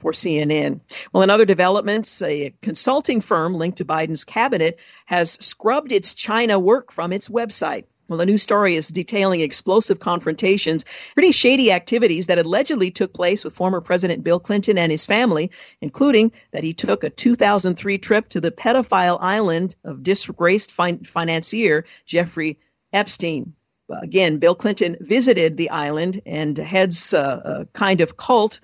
for 0.02 0.12
CNN. 0.12 0.80
Well, 1.12 1.22
in 1.22 1.30
other 1.30 1.46
developments, 1.46 2.20
a 2.20 2.52
consulting 2.60 3.20
firm 3.20 3.54
linked 3.54 3.78
to 3.78 3.84
Biden's 3.84 4.24
cabinet 4.24 4.78
has 5.06 5.32
scrubbed 5.32 5.92
its 5.92 6.12
China 6.12 6.58
work 6.58 6.92
from 6.92 7.12
its 7.12 7.28
website. 7.28 7.84
Well, 8.08 8.20
a 8.20 8.26
new 8.26 8.36
story 8.36 8.74
is 8.74 8.88
detailing 8.88 9.40
explosive 9.40 9.98
confrontations, 10.00 10.84
pretty 11.14 11.32
shady 11.32 11.72
activities 11.72 12.26
that 12.26 12.38
allegedly 12.38 12.90
took 12.90 13.14
place 13.14 13.44
with 13.44 13.54
former 13.54 13.80
President 13.80 14.24
Bill 14.24 14.40
Clinton 14.40 14.76
and 14.76 14.92
his 14.92 15.06
family, 15.06 15.52
including 15.80 16.32
that 16.50 16.64
he 16.64 16.74
took 16.74 17.04
a 17.04 17.10
2003 17.10 17.98
trip 17.98 18.28
to 18.30 18.40
the 18.40 18.50
pedophile 18.50 19.18
island 19.20 19.76
of 19.84 20.02
disgraced 20.02 20.72
fin- 20.72 21.04
financier 21.04 21.86
Jeffrey 22.04 22.58
Epstein. 22.92 23.54
Again, 23.88 24.38
Bill 24.38 24.54
Clinton 24.54 24.96
visited 25.00 25.56
the 25.56 25.70
island 25.70 26.22
and 26.26 26.56
heads 26.56 27.14
a 27.14 27.66
kind 27.72 28.00
of 28.00 28.16
cult. 28.16 28.60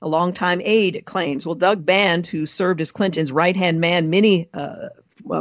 A 0.00 0.08
longtime 0.08 0.60
aide 0.64 1.02
claims. 1.04 1.46
Well, 1.46 1.56
Doug 1.56 1.84
Band, 1.84 2.26
who 2.26 2.46
served 2.46 2.80
as 2.80 2.92
Clinton's 2.92 3.32
right 3.32 3.56
hand 3.56 3.80
man 3.80 4.10
many 4.10 4.48
uh, 4.54 4.90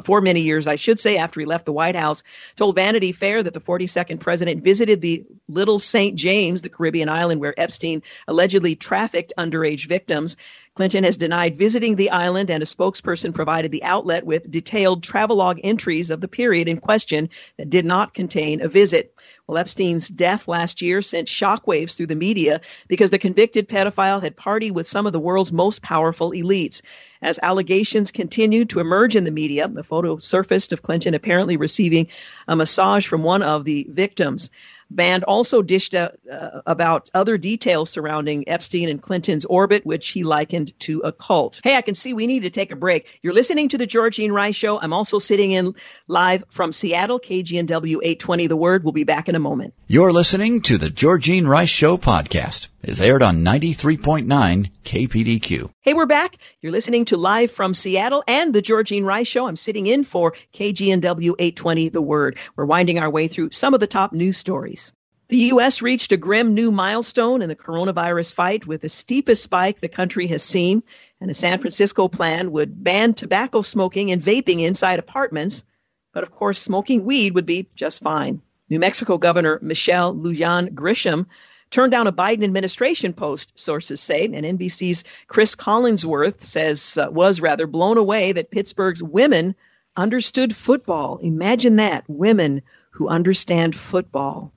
for 0.03 0.21
many 0.21 0.41
years, 0.41 0.67
I 0.67 0.75
should 0.75 0.99
say, 0.99 1.17
after 1.17 1.39
he 1.39 1.45
left 1.45 1.65
the 1.65 1.73
White 1.73 1.95
House, 1.95 2.23
told 2.55 2.75
Vanity 2.75 3.11
Fair 3.11 3.43
that 3.43 3.53
the 3.53 3.61
42nd 3.61 4.19
president 4.19 4.63
visited 4.63 5.01
the 5.01 5.25
Little 5.47 5.79
St. 5.79 6.15
James, 6.15 6.61
the 6.61 6.69
Caribbean 6.69 7.09
island 7.09 7.41
where 7.41 7.59
Epstein 7.59 8.03
allegedly 8.27 8.75
trafficked 8.75 9.33
underage 9.37 9.87
victims. 9.87 10.37
Clinton 10.75 11.03
has 11.03 11.17
denied 11.17 11.57
visiting 11.57 11.95
the 11.95 12.11
island, 12.11 12.49
and 12.51 12.61
a 12.61 12.65
spokesperson 12.65 13.33
provided 13.33 13.71
the 13.71 13.83
outlet 13.83 14.25
with 14.25 14.49
detailed 14.49 15.03
travelogue 15.03 15.59
entries 15.63 16.11
of 16.11 16.21
the 16.21 16.27
period 16.27 16.67
in 16.67 16.77
question 16.77 17.29
that 17.57 17.69
did 17.69 17.85
not 17.85 18.13
contain 18.13 18.61
a 18.61 18.67
visit. 18.67 19.13
Well, 19.47 19.59
Epstein's 19.59 20.09
death 20.09 20.49
last 20.49 20.81
year 20.81 21.01
sent 21.01 21.29
shockwaves 21.29 21.95
through 21.95 22.07
the 22.07 22.15
media 22.15 22.59
because 22.89 23.11
the 23.11 23.17
convicted 23.17 23.69
pedophile 23.69 24.21
had 24.21 24.35
partied 24.35 24.73
with 24.73 24.87
some 24.87 25.07
of 25.07 25.13
the 25.13 25.21
world's 25.21 25.53
most 25.53 25.81
powerful 25.81 26.31
elites. 26.31 26.81
As 27.21 27.39
allegations 27.41 28.11
continued 28.11 28.71
to 28.71 28.81
emerge 28.81 29.15
in 29.15 29.23
the 29.23 29.31
media, 29.31 29.69
the 29.69 29.85
photo 29.85 30.17
surfaced 30.17 30.73
of 30.73 30.81
Clinton 30.81 31.13
apparently 31.13 31.55
receiving 31.55 32.07
a 32.45 32.57
massage 32.57 33.07
from 33.07 33.23
one 33.23 33.41
of 33.41 33.63
the 33.63 33.87
victims. 33.89 34.51
Band 34.89 35.23
also 35.23 35.61
dished 35.61 35.93
out, 35.93 36.17
uh, 36.31 36.61
about 36.65 37.09
other 37.13 37.37
details 37.37 37.89
surrounding 37.89 38.47
Epstein 38.47 38.89
and 38.89 39.01
Clinton's 39.01 39.45
orbit, 39.45 39.85
which 39.85 40.09
he 40.09 40.23
likened 40.23 40.77
to 40.81 41.01
a 41.01 41.11
cult. 41.11 41.59
Hey, 41.63 41.75
I 41.75 41.81
can 41.81 41.95
see 41.95 42.13
we 42.13 42.27
need 42.27 42.43
to 42.43 42.49
take 42.49 42.71
a 42.71 42.75
break. 42.75 43.19
You're 43.21 43.33
listening 43.33 43.69
to 43.69 43.77
the 43.77 43.87
Georgene 43.87 44.31
Rice 44.31 44.55
Show. 44.55 44.79
I'm 44.79 44.93
also 44.93 45.19
sitting 45.19 45.51
in 45.51 45.75
live 46.07 46.43
from 46.49 46.71
Seattle, 46.71 47.19
KGNW 47.19 47.97
820 48.01 48.47
The 48.47 48.55
Word. 48.55 48.83
We'll 48.83 48.93
be 48.93 49.03
back 49.03 49.27
in 49.27 49.35
a 49.35 49.39
moment. 49.39 49.73
You're 49.87 50.13
listening 50.13 50.61
to 50.61 50.77
the 50.77 50.89
Georgene 50.89 51.47
Rice 51.47 51.69
Show 51.69 51.97
podcast. 51.97 52.69
It's 52.87 53.01
aired 53.01 53.21
on 53.21 53.43
93.9 53.43 54.71
KPDQ. 54.85 55.69
Hey, 55.81 55.93
we're 55.93 56.05
back. 56.05 56.37
You're 56.61 56.71
listening 56.71 57.03
to 57.05 57.17
Live 57.17 57.51
from 57.51 57.73
Seattle 57.73 58.23
and 58.25 58.53
the 58.53 58.61
Georgene 58.61 59.03
Rice 59.03 59.27
Show. 59.27 59.45
I'm 59.45 59.57
sitting 59.57 59.87
in 59.87 60.05
for 60.05 60.35
KGNW 60.53 61.35
820 61.37 61.89
The 61.89 62.01
Word. 62.01 62.37
We're 62.55 62.63
winding 62.63 62.97
our 62.97 63.09
way 63.09 63.27
through 63.27 63.51
some 63.51 63.73
of 63.73 63.81
the 63.81 63.87
top 63.87 64.13
news 64.13 64.37
stories. 64.37 64.93
The 65.27 65.37
U.S. 65.37 65.81
reached 65.81 66.13
a 66.13 66.17
grim 66.17 66.53
new 66.53 66.71
milestone 66.71 67.41
in 67.41 67.49
the 67.49 67.57
coronavirus 67.57 68.33
fight 68.33 68.65
with 68.65 68.79
the 68.79 68.87
steepest 68.87 69.43
spike 69.43 69.81
the 69.81 69.89
country 69.89 70.27
has 70.27 70.41
seen, 70.41 70.81
and 71.19 71.29
a 71.29 71.33
San 71.33 71.59
Francisco 71.59 72.07
plan 72.07 72.53
would 72.53 72.81
ban 72.81 73.13
tobacco 73.13 73.63
smoking 73.63 74.11
and 74.11 74.21
vaping 74.21 74.65
inside 74.65 74.99
apartments. 74.99 75.65
But 76.13 76.23
of 76.23 76.31
course, 76.31 76.61
smoking 76.61 77.03
weed 77.03 77.33
would 77.33 77.45
be 77.45 77.67
just 77.75 78.01
fine. 78.01 78.41
New 78.69 78.79
Mexico 78.79 79.17
Governor 79.17 79.59
Michelle 79.61 80.15
Lujan 80.15 80.69
Grisham 80.69 81.25
turned 81.69 81.91
down 81.91 82.07
a 82.07 82.11
Biden 82.11 82.43
administration 82.43 83.13
post, 83.13 83.57
sources 83.59 84.01
say, 84.01 84.25
and 84.25 84.59
NBC's 84.59 85.03
Cris 85.27 85.55
Collinsworth 85.55 86.41
says 86.41 86.97
uh, 86.97 87.09
was 87.11 87.41
rather 87.41 87.67
blown 87.67 87.97
away 87.97 88.31
that 88.31 88.51
Pittsburgh's 88.51 89.03
women 89.03 89.55
understood 89.95 90.55
football. 90.55 91.17
Imagine 91.17 91.77
that, 91.77 92.05
women 92.07 92.61
who 92.91 93.09
understand 93.09 93.75
football. 93.75 94.53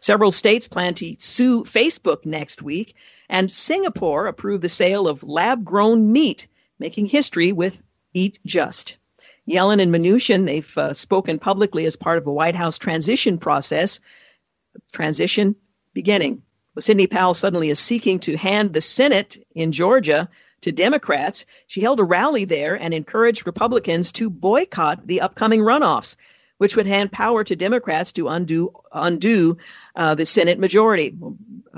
Several 0.00 0.30
states 0.30 0.68
plan 0.68 0.94
to 0.94 1.16
sue 1.18 1.64
Facebook 1.64 2.26
next 2.26 2.62
week, 2.62 2.94
and 3.28 3.50
Singapore 3.50 4.26
approved 4.26 4.62
the 4.62 4.68
sale 4.68 5.08
of 5.08 5.22
lab 5.22 5.64
grown 5.64 6.12
meat, 6.12 6.48
making 6.78 7.06
history 7.06 7.52
with 7.52 7.82
Eat 8.12 8.38
Just. 8.44 8.96
Yellen 9.48 9.80
and 9.80 9.92
Mnuchin, 9.92 10.46
they've 10.46 10.78
uh, 10.78 10.94
spoken 10.94 11.38
publicly 11.38 11.86
as 11.86 11.96
part 11.96 12.18
of 12.18 12.24
the 12.24 12.32
White 12.32 12.54
House 12.54 12.78
transition 12.78 13.38
process. 13.38 13.98
Transition 14.92 15.56
beginning. 15.92 16.42
Well, 16.74 16.82
Sidney 16.82 17.06
Powell 17.06 17.34
suddenly 17.34 17.68
is 17.70 17.78
seeking 17.78 18.20
to 18.20 18.36
hand 18.36 18.72
the 18.72 18.80
Senate 18.80 19.44
in 19.54 19.72
Georgia 19.72 20.28
to 20.62 20.72
Democrats. 20.72 21.44
She 21.66 21.82
held 21.82 22.00
a 22.00 22.04
rally 22.04 22.44
there 22.44 22.74
and 22.74 22.94
encouraged 22.94 23.46
Republicans 23.46 24.12
to 24.12 24.30
boycott 24.30 25.06
the 25.06 25.20
upcoming 25.20 25.60
runoffs, 25.60 26.16
which 26.58 26.76
would 26.76 26.86
hand 26.86 27.12
power 27.12 27.44
to 27.44 27.56
Democrats 27.56 28.12
to 28.12 28.28
undo 28.28 28.72
undo 28.92 29.58
uh, 29.94 30.14
the 30.14 30.26
Senate 30.26 30.58
majority. 30.58 31.14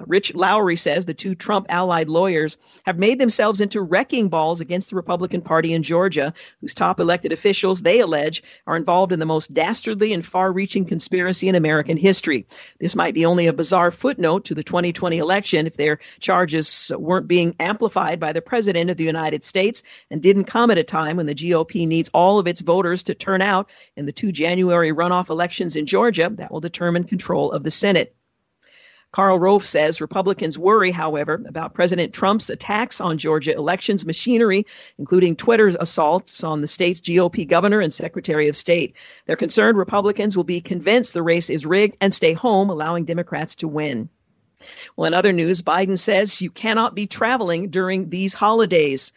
Rich 0.07 0.35
Lowry 0.35 0.77
says 0.77 1.05
the 1.05 1.15
two 1.15 1.35
Trump 1.35 1.67
allied 1.69 2.09
lawyers 2.09 2.59
have 2.85 2.99
made 2.99 3.19
themselves 3.19 3.61
into 3.61 3.81
wrecking 3.81 4.29
balls 4.29 4.61
against 4.61 4.91
the 4.91 4.97
Republican 4.97 5.41
Party 5.41 5.73
in 5.73 5.83
Georgia, 5.83 6.35
whose 6.61 6.75
top 6.75 7.01
elected 7.01 7.33
officials, 7.33 7.81
they 7.81 8.01
allege, 8.01 8.43
are 8.67 8.77
involved 8.77 9.13
in 9.13 9.19
the 9.19 9.27
most 9.27 9.55
dastardly 9.55 10.13
and 10.13 10.27
far 10.27 10.51
reaching 10.53 10.85
conspiracy 10.85 11.49
in 11.49 11.55
American 11.55 11.97
history. 11.97 12.47
This 12.81 12.97
might 12.97 13.15
be 13.15 13.25
only 13.25 13.47
a 13.47 13.53
bizarre 13.53 13.91
footnote 13.91 14.47
to 14.47 14.55
the 14.55 14.65
2020 14.65 15.19
election 15.19 15.67
if 15.67 15.77
their 15.77 16.01
charges 16.19 16.91
weren't 16.97 17.29
being 17.29 17.55
amplified 17.61 18.19
by 18.19 18.33
the 18.33 18.43
President 18.43 18.91
of 18.91 18.97
the 18.97 19.05
United 19.05 19.45
States 19.45 19.83
and 20.11 20.23
didn't 20.23 20.45
come 20.45 20.71
at 20.71 20.79
a 20.79 20.85
time 20.85 21.17
when 21.17 21.27
the 21.27 21.35
GOP 21.35 21.87
needs 21.87 22.11
all 22.13 22.39
of 22.39 22.49
its 22.49 22.61
voters 22.61 23.05
to 23.05 23.15
turn 23.15 23.41
out 23.41 23.71
in 23.97 24.07
the 24.07 24.13
two 24.13 24.33
January 24.33 24.93
runoff 24.93 25.31
elections 25.31 25.77
in 25.77 25.87
Georgia 25.87 26.31
that 26.35 26.51
will 26.51 26.61
determine 26.61 27.05
control 27.05 27.53
of 27.53 27.63
the 27.63 27.71
Senate. 27.71 28.04
Karl 29.15 29.39
Rove 29.39 29.65
says 29.65 30.01
Republicans 30.01 30.59
worry, 30.59 30.91
however, 30.91 31.41
about 31.47 31.73
President 31.73 32.13
Trump's 32.13 32.51
attacks 32.51 33.01
on 33.01 33.17
Georgia 33.17 33.55
elections 33.55 34.05
machinery, 34.05 34.67
including 34.99 35.37
Twitter's 35.37 35.77
assaults 35.79 36.43
on 36.43 36.61
the 36.61 36.67
state's 36.67 37.01
GOP 37.01 37.47
governor 37.47 37.79
and 37.79 37.95
Secretary 37.95 38.49
of 38.49 38.57
State. 38.57 38.97
They're 39.25 39.37
concerned 39.37 39.79
Republicans 39.79 40.37
will 40.37 40.43
be 40.43 40.61
convinced 40.61 41.15
the 41.15 41.23
race 41.23 41.49
is 41.49 41.65
rigged 41.65 41.97
and 42.01 42.13
stay 42.13 42.33
home, 42.33 42.71
allowing 42.71 43.05
Democrats 43.05 43.55
to 43.57 43.69
win. 43.69 44.09
Well, 44.97 45.07
in 45.07 45.15
other 45.15 45.33
news, 45.33 45.63
Biden 45.63 45.97
says 45.97 46.43
you 46.43 46.51
cannot 46.51 46.97
be 46.97 47.07
traveling 47.07 47.69
during 47.69 48.09
these 48.09 48.35
holidays 48.35 49.13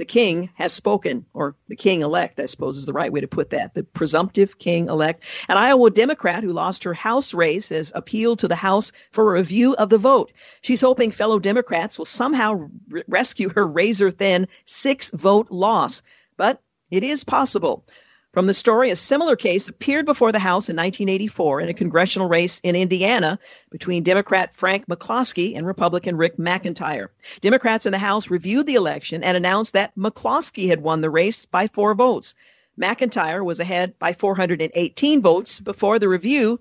the 0.00 0.06
king 0.06 0.48
has 0.54 0.72
spoken, 0.72 1.26
or 1.34 1.56
the 1.68 1.76
king 1.76 2.00
elect, 2.00 2.40
I 2.40 2.46
suppose 2.46 2.78
is 2.78 2.86
the 2.86 2.94
right 2.94 3.12
way 3.12 3.20
to 3.20 3.28
put 3.28 3.50
that, 3.50 3.74
the 3.74 3.84
presumptive 3.84 4.58
king 4.58 4.88
elect. 4.88 5.24
An 5.46 5.58
Iowa 5.58 5.90
Democrat 5.90 6.42
who 6.42 6.54
lost 6.54 6.84
her 6.84 6.94
House 6.94 7.34
race 7.34 7.68
has 7.68 7.92
appealed 7.94 8.38
to 8.38 8.48
the 8.48 8.54
House 8.54 8.92
for 9.12 9.28
a 9.28 9.38
review 9.38 9.74
of 9.74 9.90
the 9.90 9.98
vote. 9.98 10.32
She's 10.62 10.80
hoping 10.80 11.10
fellow 11.10 11.38
Democrats 11.38 11.98
will 11.98 12.06
somehow 12.06 12.70
rescue 13.08 13.50
her 13.50 13.66
razor 13.66 14.10
thin 14.10 14.48
six 14.64 15.10
vote 15.10 15.50
loss. 15.50 16.00
But 16.38 16.62
it 16.90 17.04
is 17.04 17.24
possible. 17.24 17.84
From 18.32 18.46
the 18.46 18.54
story, 18.54 18.90
a 18.90 18.96
similar 18.96 19.34
case 19.34 19.68
appeared 19.68 20.06
before 20.06 20.30
the 20.30 20.38
House 20.38 20.68
in 20.68 20.76
1984 20.76 21.62
in 21.62 21.68
a 21.68 21.74
congressional 21.74 22.28
race 22.28 22.60
in 22.62 22.76
Indiana 22.76 23.40
between 23.70 24.04
Democrat 24.04 24.54
Frank 24.54 24.86
McCloskey 24.86 25.56
and 25.56 25.66
Republican 25.66 26.16
Rick 26.16 26.36
McIntyre. 26.36 27.08
Democrats 27.40 27.86
in 27.86 27.92
the 27.92 27.98
House 27.98 28.30
reviewed 28.30 28.68
the 28.68 28.76
election 28.76 29.24
and 29.24 29.36
announced 29.36 29.72
that 29.72 29.96
McCloskey 29.96 30.68
had 30.68 30.80
won 30.80 31.00
the 31.00 31.10
race 31.10 31.44
by 31.46 31.66
four 31.66 31.92
votes. 31.94 32.36
McIntyre 32.80 33.44
was 33.44 33.58
ahead 33.58 33.98
by 33.98 34.12
418 34.12 35.22
votes 35.22 35.58
before 35.58 35.98
the 35.98 36.08
review 36.08 36.60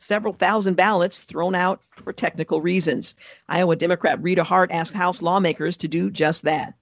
several 0.00 0.32
thousand 0.32 0.78
ballots 0.78 1.22
thrown 1.24 1.54
out 1.54 1.82
for 1.90 2.14
technical 2.14 2.62
reasons. 2.62 3.14
Iowa 3.46 3.76
Democrat 3.76 4.22
Rita 4.22 4.42
Hart 4.42 4.70
asked 4.70 4.94
House 4.94 5.20
lawmakers 5.20 5.76
to 5.78 5.88
do 5.88 6.10
just 6.10 6.44
that. 6.44 6.74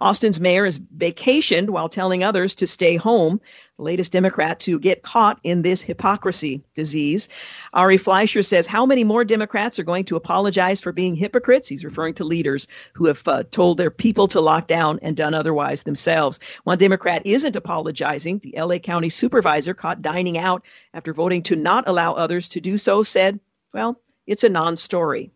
Austin's 0.00 0.40
mayor 0.40 0.66
has 0.66 0.78
vacationed 0.78 1.70
while 1.70 1.88
telling 1.88 2.22
others 2.22 2.56
to 2.56 2.66
stay 2.66 2.96
home. 2.96 3.40
Latest 3.76 4.12
Democrat 4.12 4.60
to 4.60 4.78
get 4.78 5.02
caught 5.02 5.40
in 5.42 5.62
this 5.62 5.82
hypocrisy 5.82 6.62
disease. 6.74 7.28
Ari 7.72 7.96
Fleischer 7.96 8.42
says, 8.42 8.68
How 8.68 8.86
many 8.86 9.02
more 9.02 9.24
Democrats 9.24 9.80
are 9.80 9.84
going 9.84 10.04
to 10.04 10.16
apologize 10.16 10.80
for 10.80 10.92
being 10.92 11.16
hypocrites? 11.16 11.66
He's 11.66 11.84
referring 11.84 12.14
to 12.14 12.24
leaders 12.24 12.68
who 12.92 13.06
have 13.06 13.26
uh, 13.26 13.42
told 13.50 13.76
their 13.76 13.90
people 13.90 14.28
to 14.28 14.40
lock 14.40 14.68
down 14.68 15.00
and 15.02 15.16
done 15.16 15.34
otherwise 15.34 15.82
themselves. 15.82 16.38
One 16.62 16.78
Democrat 16.78 17.22
isn't 17.26 17.56
apologizing. 17.56 18.38
The 18.38 18.54
LA 18.56 18.78
County 18.78 19.10
supervisor 19.10 19.74
caught 19.74 20.02
dining 20.02 20.38
out 20.38 20.62
after 20.92 21.12
voting 21.12 21.42
to 21.44 21.56
not 21.56 21.88
allow 21.88 22.14
others 22.14 22.50
to 22.50 22.60
do 22.60 22.78
so 22.78 23.02
said, 23.02 23.40
Well, 23.72 24.00
it's 24.24 24.44
a 24.44 24.48
non 24.48 24.76
story. 24.76 25.32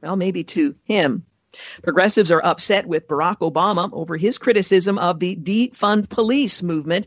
Well, 0.00 0.16
maybe 0.16 0.44
to 0.44 0.76
him. 0.84 1.26
Progressives 1.82 2.32
are 2.32 2.42
upset 2.42 2.86
with 2.86 3.06
Barack 3.06 3.40
Obama 3.40 3.90
over 3.92 4.16
his 4.16 4.38
criticism 4.38 4.98
of 4.98 5.20
the 5.20 5.36
defund 5.36 6.08
police 6.08 6.62
movement. 6.62 7.06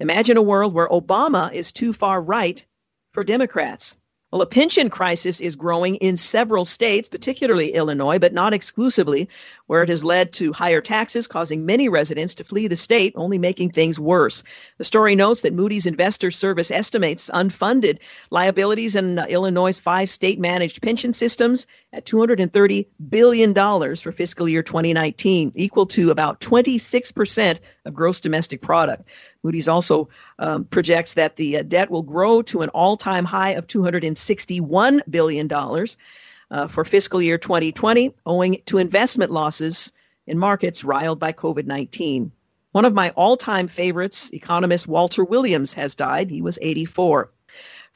Imagine 0.00 0.38
a 0.38 0.42
world 0.42 0.72
where 0.72 0.88
Obama 0.88 1.52
is 1.52 1.72
too 1.72 1.92
far 1.92 2.22
right 2.22 2.64
for 3.12 3.22
Democrats. 3.22 3.98
Well, 4.32 4.42
a 4.42 4.46
pension 4.46 4.90
crisis 4.90 5.40
is 5.40 5.56
growing 5.56 5.96
in 5.96 6.16
several 6.16 6.64
states, 6.64 7.08
particularly 7.08 7.72
Illinois, 7.72 8.20
but 8.20 8.32
not 8.32 8.54
exclusively, 8.54 9.28
where 9.66 9.82
it 9.82 9.88
has 9.88 10.04
led 10.04 10.32
to 10.34 10.52
higher 10.52 10.80
taxes, 10.80 11.26
causing 11.26 11.66
many 11.66 11.88
residents 11.88 12.36
to 12.36 12.44
flee 12.44 12.68
the 12.68 12.76
state, 12.76 13.14
only 13.16 13.38
making 13.38 13.70
things 13.70 13.98
worse. 13.98 14.44
The 14.78 14.84
story 14.84 15.16
notes 15.16 15.40
that 15.40 15.52
Moody's 15.52 15.86
Investor 15.86 16.30
Service 16.30 16.70
estimates 16.70 17.28
unfunded 17.28 17.98
liabilities 18.30 18.94
in 18.94 19.18
Illinois' 19.18 19.78
five 19.78 20.08
state 20.08 20.38
managed 20.38 20.80
pension 20.80 21.12
systems 21.12 21.66
at 21.92 22.06
$230 22.06 22.86
billion 23.08 23.52
for 23.52 24.12
fiscal 24.12 24.48
year 24.48 24.62
2019, 24.62 25.52
equal 25.56 25.86
to 25.86 26.10
about 26.10 26.40
26% 26.40 27.58
of 27.84 27.94
gross 27.94 28.20
domestic 28.20 28.60
product. 28.60 29.08
Moody's 29.42 29.68
also 29.68 30.08
um, 30.38 30.64
projects 30.64 31.14
that 31.14 31.36
the 31.36 31.58
uh, 31.58 31.62
debt 31.62 31.90
will 31.90 32.02
grow 32.02 32.42
to 32.42 32.62
an 32.62 32.68
all 32.70 32.96
time 32.96 33.24
high 33.24 33.50
of 33.50 33.66
$261 33.66 35.00
billion 35.08 35.50
uh, 35.52 36.68
for 36.68 36.84
fiscal 36.84 37.22
year 37.22 37.38
2020, 37.38 38.14
owing 38.26 38.60
to 38.66 38.78
investment 38.78 39.30
losses 39.30 39.92
in 40.26 40.38
markets 40.38 40.84
riled 40.84 41.18
by 41.18 41.32
COVID 41.32 41.66
19. 41.66 42.32
One 42.72 42.84
of 42.84 42.94
my 42.94 43.10
all 43.10 43.36
time 43.36 43.66
favorites, 43.66 44.32
economist 44.32 44.86
Walter 44.86 45.24
Williams, 45.24 45.74
has 45.74 45.94
died. 45.94 46.30
He 46.30 46.42
was 46.42 46.58
84. 46.60 47.30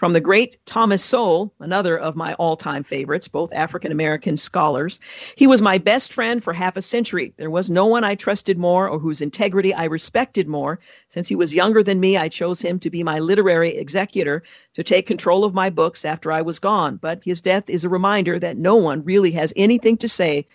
From 0.04 0.12
the 0.12 0.20
great 0.20 0.58
Thomas 0.66 1.02
Sowell, 1.02 1.54
another 1.60 1.98
of 1.98 2.14
my 2.14 2.34
all 2.34 2.58
time 2.58 2.84
favorites, 2.84 3.28
both 3.28 3.54
African 3.54 3.90
American 3.90 4.36
scholars. 4.36 5.00
He 5.34 5.46
was 5.46 5.62
my 5.62 5.78
best 5.78 6.12
friend 6.12 6.44
for 6.44 6.52
half 6.52 6.76
a 6.76 6.82
century. 6.82 7.32
There 7.38 7.48
was 7.48 7.70
no 7.70 7.86
one 7.86 8.04
I 8.04 8.14
trusted 8.14 8.58
more 8.58 8.86
or 8.86 8.98
whose 8.98 9.22
integrity 9.22 9.72
I 9.72 9.84
respected 9.84 10.46
more. 10.46 10.78
Since 11.08 11.28
he 11.28 11.36
was 11.36 11.54
younger 11.54 11.82
than 11.82 12.00
me, 12.00 12.18
I 12.18 12.28
chose 12.28 12.60
him 12.60 12.80
to 12.80 12.90
be 12.90 13.02
my 13.02 13.18
literary 13.20 13.78
executor 13.78 14.42
to 14.74 14.84
take 14.84 15.06
control 15.06 15.42
of 15.42 15.54
my 15.54 15.70
books 15.70 16.04
after 16.04 16.30
I 16.30 16.42
was 16.42 16.58
gone. 16.58 16.96
But 16.96 17.22
his 17.24 17.40
death 17.40 17.70
is 17.70 17.84
a 17.84 17.88
reminder 17.88 18.38
that 18.38 18.58
no 18.58 18.76
one 18.76 19.04
really 19.04 19.30
has 19.30 19.54
anything 19.56 19.96
to 19.96 20.08
say 20.08 20.46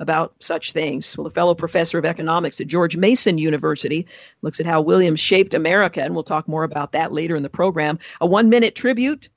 about 0.00 0.34
such 0.38 0.72
things. 0.72 1.16
Well, 1.16 1.26
a 1.26 1.30
fellow 1.30 1.54
professor 1.54 1.98
of 1.98 2.06
economics 2.06 2.60
at 2.60 2.66
George 2.66 2.96
Mason 2.96 3.36
University 3.36 4.06
looks 4.40 4.58
at 4.58 4.66
how 4.66 4.80
Williams 4.80 5.20
shaped 5.20 5.52
America, 5.52 6.02
and 6.02 6.14
we'll 6.14 6.24
talk 6.24 6.48
more 6.48 6.64
about 6.64 6.92
that 6.92 7.12
later 7.12 7.36
in 7.36 7.42
the 7.42 7.50
program. 7.50 7.98
A 8.20 8.26
one 8.26 8.48
minute 8.48 8.74
tribute 8.74 9.28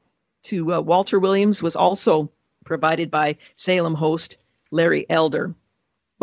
to 0.43 0.74
uh, 0.74 0.79
Walter 0.79 1.20
Williams 1.20 1.62
was 1.62 1.75
also 1.75 2.32
provided 2.63 3.12
by 3.12 3.38
Salem 3.58 3.93
host 3.93 4.38
Larry 4.72 5.05
Elder. 5.10 5.53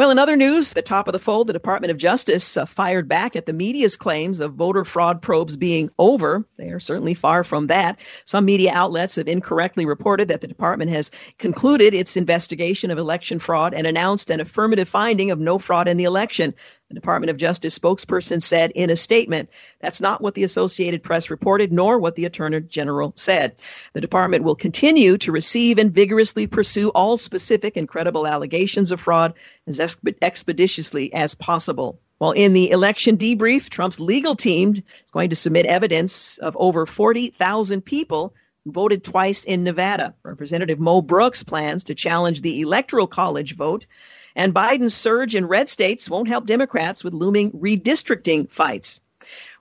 Well, 0.01 0.11
in 0.11 0.19
other 0.19 0.35
news, 0.35 0.73
the 0.73 0.81
top 0.81 1.09
of 1.09 1.13
the 1.13 1.19
fold, 1.19 1.47
the 1.47 1.53
Department 1.53 1.91
of 1.91 1.99
Justice 1.99 2.57
uh, 2.57 2.65
fired 2.65 3.07
back 3.07 3.37
at 3.37 3.45
the 3.45 3.53
media's 3.53 3.97
claims 3.97 4.41
of 4.41 4.55
voter 4.55 4.83
fraud 4.83 5.21
probes 5.21 5.59
being 5.59 5.91
over. 5.99 6.47
They 6.57 6.71
are 6.71 6.81
certainly 6.81 7.13
far 7.13 7.45
from 7.45 7.67
that. 7.67 7.99
Some 8.25 8.47
media 8.47 8.73
outlets 8.73 9.17
have 9.17 9.29
incorrectly 9.29 9.85
reported 9.85 10.29
that 10.29 10.41
the 10.41 10.49
department 10.49 10.91
has 10.91 11.11
concluded 11.37 11.93
its 11.93 12.17
investigation 12.17 12.91
of 12.91 12.97
election 12.97 13.41
fraud 13.41 13.75
and 13.75 13.87
announced 13.87 14.31
an 14.31 14.41
affirmative 14.41 14.89
finding 14.89 15.33
of 15.33 15.39
no 15.39 15.59
fraud 15.59 15.87
in 15.87 15.99
the 15.99 16.05
election. 16.05 16.55
The 16.91 16.95
Department 16.95 17.31
of 17.31 17.37
Justice 17.37 17.79
spokesperson 17.79 18.43
said 18.43 18.73
in 18.73 18.91
a 18.91 18.97
statement, 18.97 19.49
that's 19.81 20.01
not 20.01 20.21
what 20.21 20.35
the 20.35 20.43
Associated 20.43 21.05
Press 21.05 21.31
reported, 21.31 21.73
nor 21.73 22.01
what 22.01 22.17
the 22.17 22.25
Attorney 22.25 22.63
General 22.63 23.13
said. 23.15 23.55
The 23.93 24.01
department 24.01 24.43
will 24.43 24.57
continue 24.57 25.17
to 25.19 25.31
receive 25.31 25.79
and 25.79 25.95
vigorously 25.95 26.49
pursue 26.49 26.89
all 26.89 27.17
specific 27.17 27.77
and 27.77 27.87
credible 27.87 28.27
allegations 28.27 28.91
of 28.91 29.01
fraud 29.01 29.35
as 29.69 29.79
expeditiously 30.21 31.15
as 31.15 31.37
possible. 31.37 32.01
While 32.19 32.33
in 32.33 32.55
the 32.55 32.73
election 32.73 33.17
debrief, 33.17 33.69
Trump's 33.69 34.01
legal 34.01 34.35
team 34.35 34.75
is 34.75 35.11
going 35.13 35.31
to 35.31 35.37
submit 35.37 35.67
evidence 35.67 36.39
of 36.39 36.57
over 36.59 36.87
40,000 36.87 37.83
people 37.83 38.35
who 38.65 38.73
voted 38.73 39.05
twice 39.05 39.45
in 39.45 39.63
Nevada. 39.63 40.15
Representative 40.25 40.81
Mo 40.81 41.03
Brooks 41.03 41.45
plans 41.45 41.85
to 41.85 41.95
challenge 41.95 42.43
the 42.43 42.63
Electoral 42.63 43.07
College 43.07 43.55
vote 43.55 43.87
and 44.35 44.55
Biden's 44.55 44.95
surge 44.95 45.35
in 45.35 45.47
red 45.47 45.69
states 45.69 46.09
won't 46.09 46.29
help 46.29 46.47
Democrats 46.47 47.05
with 47.05 47.15
looming 47.15 47.53
redistricting 47.53 48.51
fights. 48.51 49.01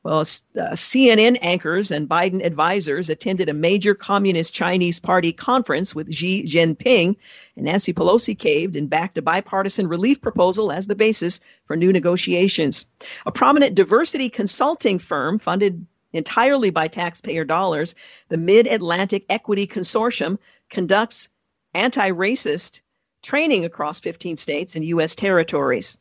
Well, 0.02 0.22
uh, 0.22 0.76
CNN 0.76 1.40
anchors 1.42 1.92
and 1.92 2.08
Biden 2.08 2.44
advisors 2.46 3.10
attended 3.10 3.50
a 3.50 3.54
major 3.54 3.96
Communist 3.96 4.54
Chinese 4.54 5.02
Party 5.02 5.34
conference 5.34 5.94
with 5.94 6.14
Xi 6.14 6.46
Jinping, 6.46 7.18
and 7.58 7.66
Nancy 7.66 7.92
Pelosi 7.92 8.38
caved 8.38 8.78
and 8.78 8.90
backed 8.90 9.18
a 9.18 9.22
bipartisan 9.22 9.88
relief 9.88 10.22
proposal 10.22 10.72
as 10.72 10.88
the 10.88 10.96
basis 10.96 11.42
for 11.66 11.76
new 11.76 11.92
negotiations. 11.92 12.86
A 13.26 13.32
prominent 13.34 13.76
diversity 13.76 14.30
consulting 14.30 15.00
firm 15.00 15.38
funded 15.38 15.86
entirely 16.14 16.70
by 16.70 16.88
taxpayer 16.88 17.44
dollars, 17.44 17.94
the 18.30 18.38
Mid 18.38 18.68
Atlantic 18.68 19.26
Equity 19.30 19.68
Consortium 19.68 20.38
conducts 20.70 21.28
anti 21.74 22.12
racist 22.12 22.82
training 23.22 23.66
across 23.66 24.00
15 24.00 24.38
states 24.38 24.76
and 24.76 24.86
U.S. 24.86 25.16
territories. 25.16 25.98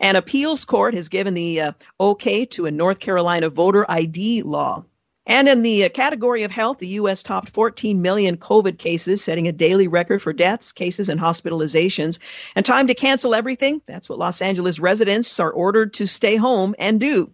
An 0.00 0.16
appeals 0.16 0.64
court 0.64 0.94
has 0.94 1.08
given 1.08 1.34
the 1.34 1.60
uh, 1.60 1.72
okay 2.00 2.46
to 2.46 2.66
a 2.66 2.70
North 2.70 2.98
Carolina 2.98 3.48
voter 3.48 3.88
ID 3.88 4.42
law. 4.42 4.84
And 5.26 5.48
in 5.48 5.62
the 5.62 5.84
uh, 5.84 5.88
category 5.90 6.42
of 6.42 6.50
health, 6.50 6.78
the 6.78 6.88
U.S. 6.88 7.22
topped 7.22 7.50
14 7.50 8.02
million 8.02 8.36
COVID 8.36 8.78
cases, 8.78 9.22
setting 9.22 9.46
a 9.46 9.52
daily 9.52 9.86
record 9.86 10.20
for 10.20 10.32
deaths, 10.32 10.72
cases, 10.72 11.08
and 11.08 11.20
hospitalizations. 11.20 12.18
And 12.56 12.66
time 12.66 12.88
to 12.88 12.94
cancel 12.94 13.34
everything. 13.34 13.80
That's 13.86 14.08
what 14.08 14.18
Los 14.18 14.42
Angeles 14.42 14.80
residents 14.80 15.38
are 15.38 15.52
ordered 15.52 15.94
to 15.94 16.06
stay 16.06 16.36
home 16.36 16.74
and 16.78 16.98
do. 16.98 17.32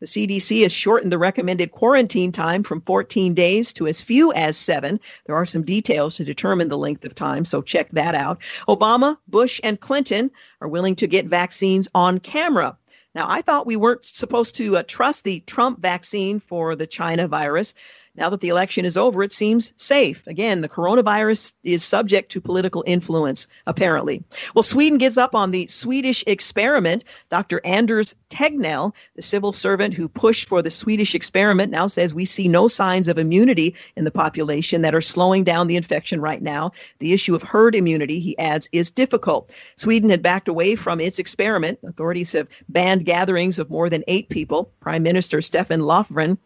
The 0.00 0.06
CDC 0.06 0.62
has 0.62 0.72
shortened 0.72 1.12
the 1.12 1.18
recommended 1.18 1.70
quarantine 1.70 2.32
time 2.32 2.62
from 2.62 2.80
14 2.80 3.34
days 3.34 3.72
to 3.74 3.86
as 3.86 4.02
few 4.02 4.32
as 4.32 4.56
seven. 4.56 5.00
There 5.26 5.36
are 5.36 5.46
some 5.46 5.62
details 5.62 6.16
to 6.16 6.24
determine 6.24 6.68
the 6.68 6.78
length 6.78 7.04
of 7.04 7.14
time, 7.14 7.44
so 7.44 7.62
check 7.62 7.90
that 7.92 8.14
out. 8.14 8.38
Obama, 8.68 9.18
Bush, 9.28 9.60
and 9.62 9.78
Clinton 9.78 10.30
are 10.60 10.68
willing 10.68 10.96
to 10.96 11.06
get 11.06 11.26
vaccines 11.26 11.88
on 11.94 12.20
camera. 12.20 12.76
Now, 13.14 13.26
I 13.28 13.42
thought 13.42 13.66
we 13.66 13.76
weren't 13.76 14.04
supposed 14.04 14.56
to 14.56 14.78
uh, 14.78 14.82
trust 14.86 15.22
the 15.22 15.40
Trump 15.40 15.80
vaccine 15.80 16.40
for 16.40 16.74
the 16.74 16.86
China 16.86 17.28
virus. 17.28 17.74
Now 18.16 18.30
that 18.30 18.40
the 18.40 18.50
election 18.50 18.84
is 18.84 18.96
over, 18.96 19.24
it 19.24 19.32
seems 19.32 19.72
safe. 19.76 20.26
Again, 20.28 20.60
the 20.60 20.68
coronavirus 20.68 21.54
is 21.64 21.82
subject 21.82 22.32
to 22.32 22.40
political 22.40 22.84
influence, 22.86 23.48
apparently. 23.66 24.22
Well, 24.54 24.62
Sweden 24.62 24.98
gives 24.98 25.18
up 25.18 25.34
on 25.34 25.50
the 25.50 25.66
Swedish 25.66 26.22
experiment. 26.24 27.02
Dr. 27.28 27.60
Anders 27.64 28.14
Tegnell, 28.30 28.92
the 29.16 29.22
civil 29.22 29.50
servant 29.50 29.94
who 29.94 30.08
pushed 30.08 30.48
for 30.48 30.62
the 30.62 30.70
Swedish 30.70 31.16
experiment, 31.16 31.72
now 31.72 31.88
says 31.88 32.14
we 32.14 32.24
see 32.24 32.46
no 32.46 32.68
signs 32.68 33.08
of 33.08 33.18
immunity 33.18 33.74
in 33.96 34.04
the 34.04 34.12
population 34.12 34.82
that 34.82 34.94
are 34.94 35.00
slowing 35.00 35.42
down 35.42 35.66
the 35.66 35.76
infection 35.76 36.20
right 36.20 36.40
now. 36.40 36.70
The 37.00 37.12
issue 37.12 37.34
of 37.34 37.42
herd 37.42 37.74
immunity, 37.74 38.20
he 38.20 38.38
adds, 38.38 38.68
is 38.70 38.92
difficult. 38.92 39.52
Sweden 39.76 40.10
had 40.10 40.22
backed 40.22 40.46
away 40.46 40.76
from 40.76 41.00
its 41.00 41.18
experiment. 41.18 41.80
Authorities 41.82 42.32
have 42.34 42.48
banned 42.68 43.04
gatherings 43.04 43.58
of 43.58 43.70
more 43.70 43.90
than 43.90 44.04
eight 44.06 44.28
people. 44.28 44.70
Prime 44.78 45.02
Minister 45.02 45.40
Stefan 45.40 45.80
Löfven 45.80 46.38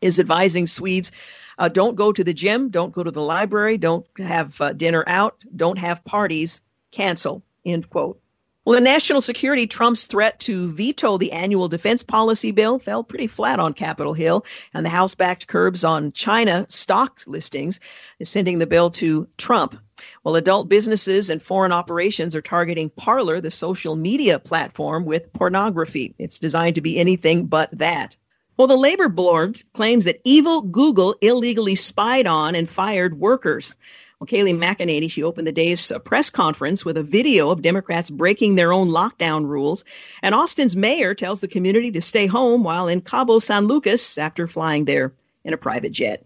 is 0.00 0.20
advising 0.20 0.66
Swedes 0.66 1.12
uh, 1.60 1.68
don't 1.68 1.94
go 1.94 2.10
to 2.10 2.24
the 2.24 2.32
gym, 2.32 2.70
don't 2.70 2.92
go 2.92 3.02
to 3.02 3.10
the 3.10 3.20
library, 3.20 3.76
don't 3.76 4.06
have 4.16 4.58
uh, 4.62 4.72
dinner 4.72 5.04
out, 5.06 5.44
don't 5.54 5.78
have 5.78 6.02
parties, 6.04 6.62
cancel, 6.90 7.42
end 7.66 7.90
quote. 7.90 8.18
Well, 8.64 8.76
the 8.76 8.80
national 8.80 9.20
security, 9.20 9.66
Trump's 9.66 10.06
threat 10.06 10.40
to 10.40 10.72
veto 10.72 11.18
the 11.18 11.32
annual 11.32 11.68
defense 11.68 12.02
policy 12.02 12.50
bill 12.52 12.78
fell 12.78 13.04
pretty 13.04 13.26
flat 13.26 13.58
on 13.58 13.74
Capitol 13.74 14.14
Hill, 14.14 14.46
and 14.72 14.86
the 14.86 14.90
House 14.90 15.14
backed 15.14 15.46
curbs 15.46 15.84
on 15.84 16.12
China 16.12 16.64
stock 16.70 17.20
listings 17.26 17.78
is 18.18 18.30
sending 18.30 18.58
the 18.58 18.66
bill 18.66 18.90
to 18.92 19.28
Trump. 19.36 19.76
Well, 20.24 20.36
adult 20.36 20.68
businesses 20.70 21.28
and 21.28 21.42
foreign 21.42 21.72
operations 21.72 22.34
are 22.36 22.42
targeting 22.42 22.88
Parler, 22.88 23.40
the 23.40 23.50
social 23.50 23.96
media 23.96 24.38
platform, 24.38 25.04
with 25.04 25.32
pornography. 25.32 26.14
It's 26.18 26.38
designed 26.38 26.76
to 26.76 26.80
be 26.80 26.98
anything 26.98 27.46
but 27.46 27.70
that. 27.78 28.16
Well, 28.60 28.66
the 28.66 28.76
labor 28.76 29.08
board 29.08 29.62
claims 29.72 30.04
that 30.04 30.20
evil 30.22 30.60
Google 30.60 31.16
illegally 31.22 31.76
spied 31.76 32.26
on 32.26 32.54
and 32.54 32.68
fired 32.68 33.18
workers. 33.18 33.74
Well, 34.18 34.26
Kayleigh 34.26 34.58
McEnany, 34.58 35.10
she 35.10 35.22
opened 35.22 35.46
the 35.46 35.52
day's 35.52 35.90
uh, 35.90 35.98
press 35.98 36.28
conference 36.28 36.84
with 36.84 36.98
a 36.98 37.02
video 37.02 37.48
of 37.48 37.62
Democrats 37.62 38.10
breaking 38.10 38.56
their 38.56 38.70
own 38.70 38.90
lockdown 38.90 39.46
rules. 39.46 39.86
And 40.22 40.34
Austin's 40.34 40.76
mayor 40.76 41.14
tells 41.14 41.40
the 41.40 41.48
community 41.48 41.92
to 41.92 42.02
stay 42.02 42.26
home 42.26 42.62
while 42.62 42.88
in 42.88 43.00
Cabo 43.00 43.38
San 43.38 43.64
Lucas 43.64 44.18
after 44.18 44.46
flying 44.46 44.84
there 44.84 45.14
in 45.42 45.54
a 45.54 45.56
private 45.56 45.92
jet. 45.92 46.22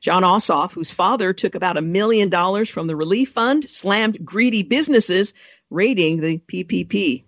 Jon 0.00 0.22
Ossoff, 0.22 0.72
whose 0.72 0.94
father 0.94 1.34
took 1.34 1.54
about 1.54 1.76
a 1.76 1.82
million 1.82 2.30
dollars 2.30 2.70
from 2.70 2.86
the 2.86 2.96
relief 2.96 3.32
fund, 3.32 3.68
slammed 3.68 4.24
greedy 4.24 4.62
businesses 4.62 5.34
raiding 5.68 6.22
the 6.22 6.38
PPP. 6.38 7.24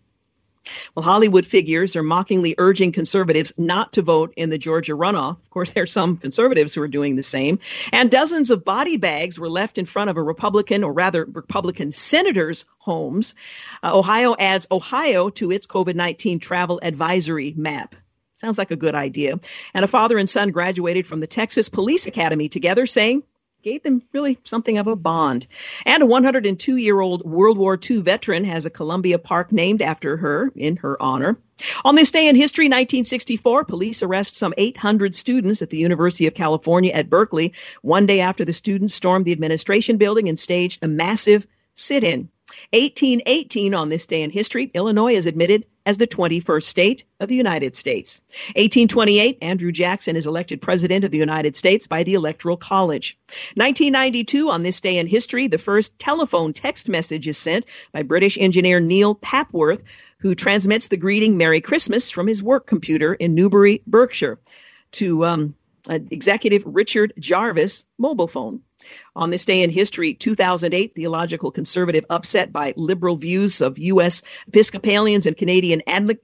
Well, 0.94 1.02
Hollywood 1.02 1.46
figures 1.46 1.96
are 1.96 2.02
mockingly 2.02 2.55
urging 2.59 2.92
conservatives 2.92 3.52
not 3.57 3.94
to 3.94 4.02
vote 4.02 4.35
in 4.37 4.50
the 4.50 4.59
Georgia 4.59 4.92
runoff. 4.92 5.33
Of 5.33 5.50
course, 5.50 5.72
there 5.72 5.83
are 5.83 5.87
some 5.87 6.16
conservatives 6.16 6.74
who 6.74 6.83
are 6.83 6.88
doing 6.88 7.16
the 7.16 7.22
same. 7.22 7.59
And 7.92 8.11
dozens 8.11 8.50
of 8.50 8.64
body 8.64 8.96
bags 8.96 9.38
were 9.38 9.50
left 9.50 9.79
in 9.79 9.85
front 9.85 10.11
of 10.11 10.16
a 10.16 10.22
Republican, 10.22 10.85
or 10.85 10.92
rather, 10.92 11.24
Republican 11.24 11.92
senators' 11.92 12.64
homes. 12.79 13.35
Uh, 13.83 13.96
Ohio 13.96 14.35
adds 14.38 14.66
Ohio 14.70 15.31
to 15.31 15.50
its 15.50 15.66
COVID 15.66 15.94
19 15.94 16.38
travel 16.38 16.81
advisory 16.83 17.55
map. 17.57 17.94
Sounds 18.35 18.59
like 18.59 18.70
a 18.70 18.76
good 18.76 18.94
idea. 18.94 19.40
And 19.72 19.85
a 19.85 19.88
father 19.88 20.18
and 20.18 20.29
son 20.29 20.50
graduated 20.50 21.07
from 21.07 21.20
the 21.20 21.26
Texas 21.26 21.70
Police 21.70 22.07
Academy 22.07 22.50
together, 22.50 22.85
saying 22.85 23.22
gave 23.66 23.83
them 23.83 24.00
really 24.12 24.38
something 24.44 24.79
of 24.79 24.87
a 24.87 24.94
bond. 24.94 25.44
And 25.85 26.00
a 26.00 26.07
102 26.07 26.76
year 26.76 27.00
old 27.00 27.24
World 27.24 27.59
War 27.59 27.76
II 27.76 28.00
veteran 28.00 28.44
has 28.44 28.64
a 28.64 28.70
Columbia 28.70 29.18
Park 29.18 29.50
named 29.50 29.83
after 29.83 30.16
her 30.16 30.52
in 30.55 30.76
her 30.76 31.02
honor. 31.02 31.37
On 31.85 31.96
this 31.96 32.12
day 32.12 32.29
in 32.29 32.37
history, 32.37 32.66
1964, 32.66 33.64
police 33.64 34.05
arrest 34.05 34.37
some 34.37 34.55
800 34.57 35.16
students 35.16 35.62
at 35.62 35.70
the 35.70 35.79
University 35.79 36.29
of 36.29 36.35
California 36.35 36.92
at 36.92 37.11
Berkeley, 37.11 37.55
one 37.83 38.07
day 38.07 38.20
after 38.20 38.44
the 38.44 38.52
students 38.52 38.94
stormed 38.94 39.24
the 39.24 39.33
administration 39.33 39.96
building 39.96 40.29
and 40.29 40.38
staged 40.38 40.85
a 40.85 40.88
massive 40.88 41.44
sit 41.74 42.05
in. 42.05 42.29
1818, 42.70 43.74
on 43.74 43.88
this 43.88 44.07
day 44.07 44.22
in 44.22 44.31
history, 44.31 44.70
Illinois 44.74 45.14
is 45.14 45.26
admitted 45.26 45.64
as 45.87 45.99
the 45.99 46.07
21st 46.07 46.64
state 46.64 47.05
of 47.20 47.29
the 47.29 47.37
United 47.37 47.77
States. 47.77 48.20
1828, 48.57 49.38
Andrew 49.40 49.70
Jackson 49.70 50.16
is 50.16 50.27
elected 50.27 50.61
President 50.61 51.05
of 51.05 51.12
the 51.12 51.18
United 51.18 51.57
States 51.57 51.87
by 51.87 52.03
the 52.03 52.14
Electoral 52.14 52.57
College. 52.57 53.16
1992, 53.55 54.51
on 54.51 54.64
this 54.64 54.81
day 54.81 54.99
in 54.99 55.07
history, 55.07 55.46
the 55.46 55.59
first 55.59 55.96
telephone 55.99 56.53
text 56.53 56.88
message 56.88 57.29
is 57.29 57.38
sent 57.38 57.64
by 57.92 58.03
British 58.03 58.37
engineer 58.37 58.81
Neil 58.81 59.14
Papworth, 59.14 59.85
who 60.18 60.35
transmits 60.35 60.88
the 60.88 60.96
greeting 60.96 61.38
Merry 61.38 61.61
Christmas 61.61 62.11
from 62.11 62.27
his 62.27 62.42
work 62.42 62.66
computer 62.66 63.14
in 63.14 63.37
Newbury, 63.37 63.83
Berkshire, 63.87 64.40
to 64.92 65.25
um, 65.25 65.55
Uh, 65.88 66.01
executive 66.11 66.64
Richard 66.66 67.12
Jarvis 67.18 67.87
mobile 67.96 68.27
phone. 68.27 68.62
On 69.14 69.31
this 69.31 69.44
day 69.44 69.62
in 69.62 69.70
history, 69.70 70.14
2008, 70.14 70.94
theological 70.94 71.51
conservative 71.51 72.05
upset 72.11 72.53
by 72.53 72.75
liberal 72.77 73.16
views 73.16 73.61
of 73.61 73.79
U.S. 73.79 74.22
Episcopalians 74.49 75.27
and 75.27 75.37
Canadian 75.37 75.83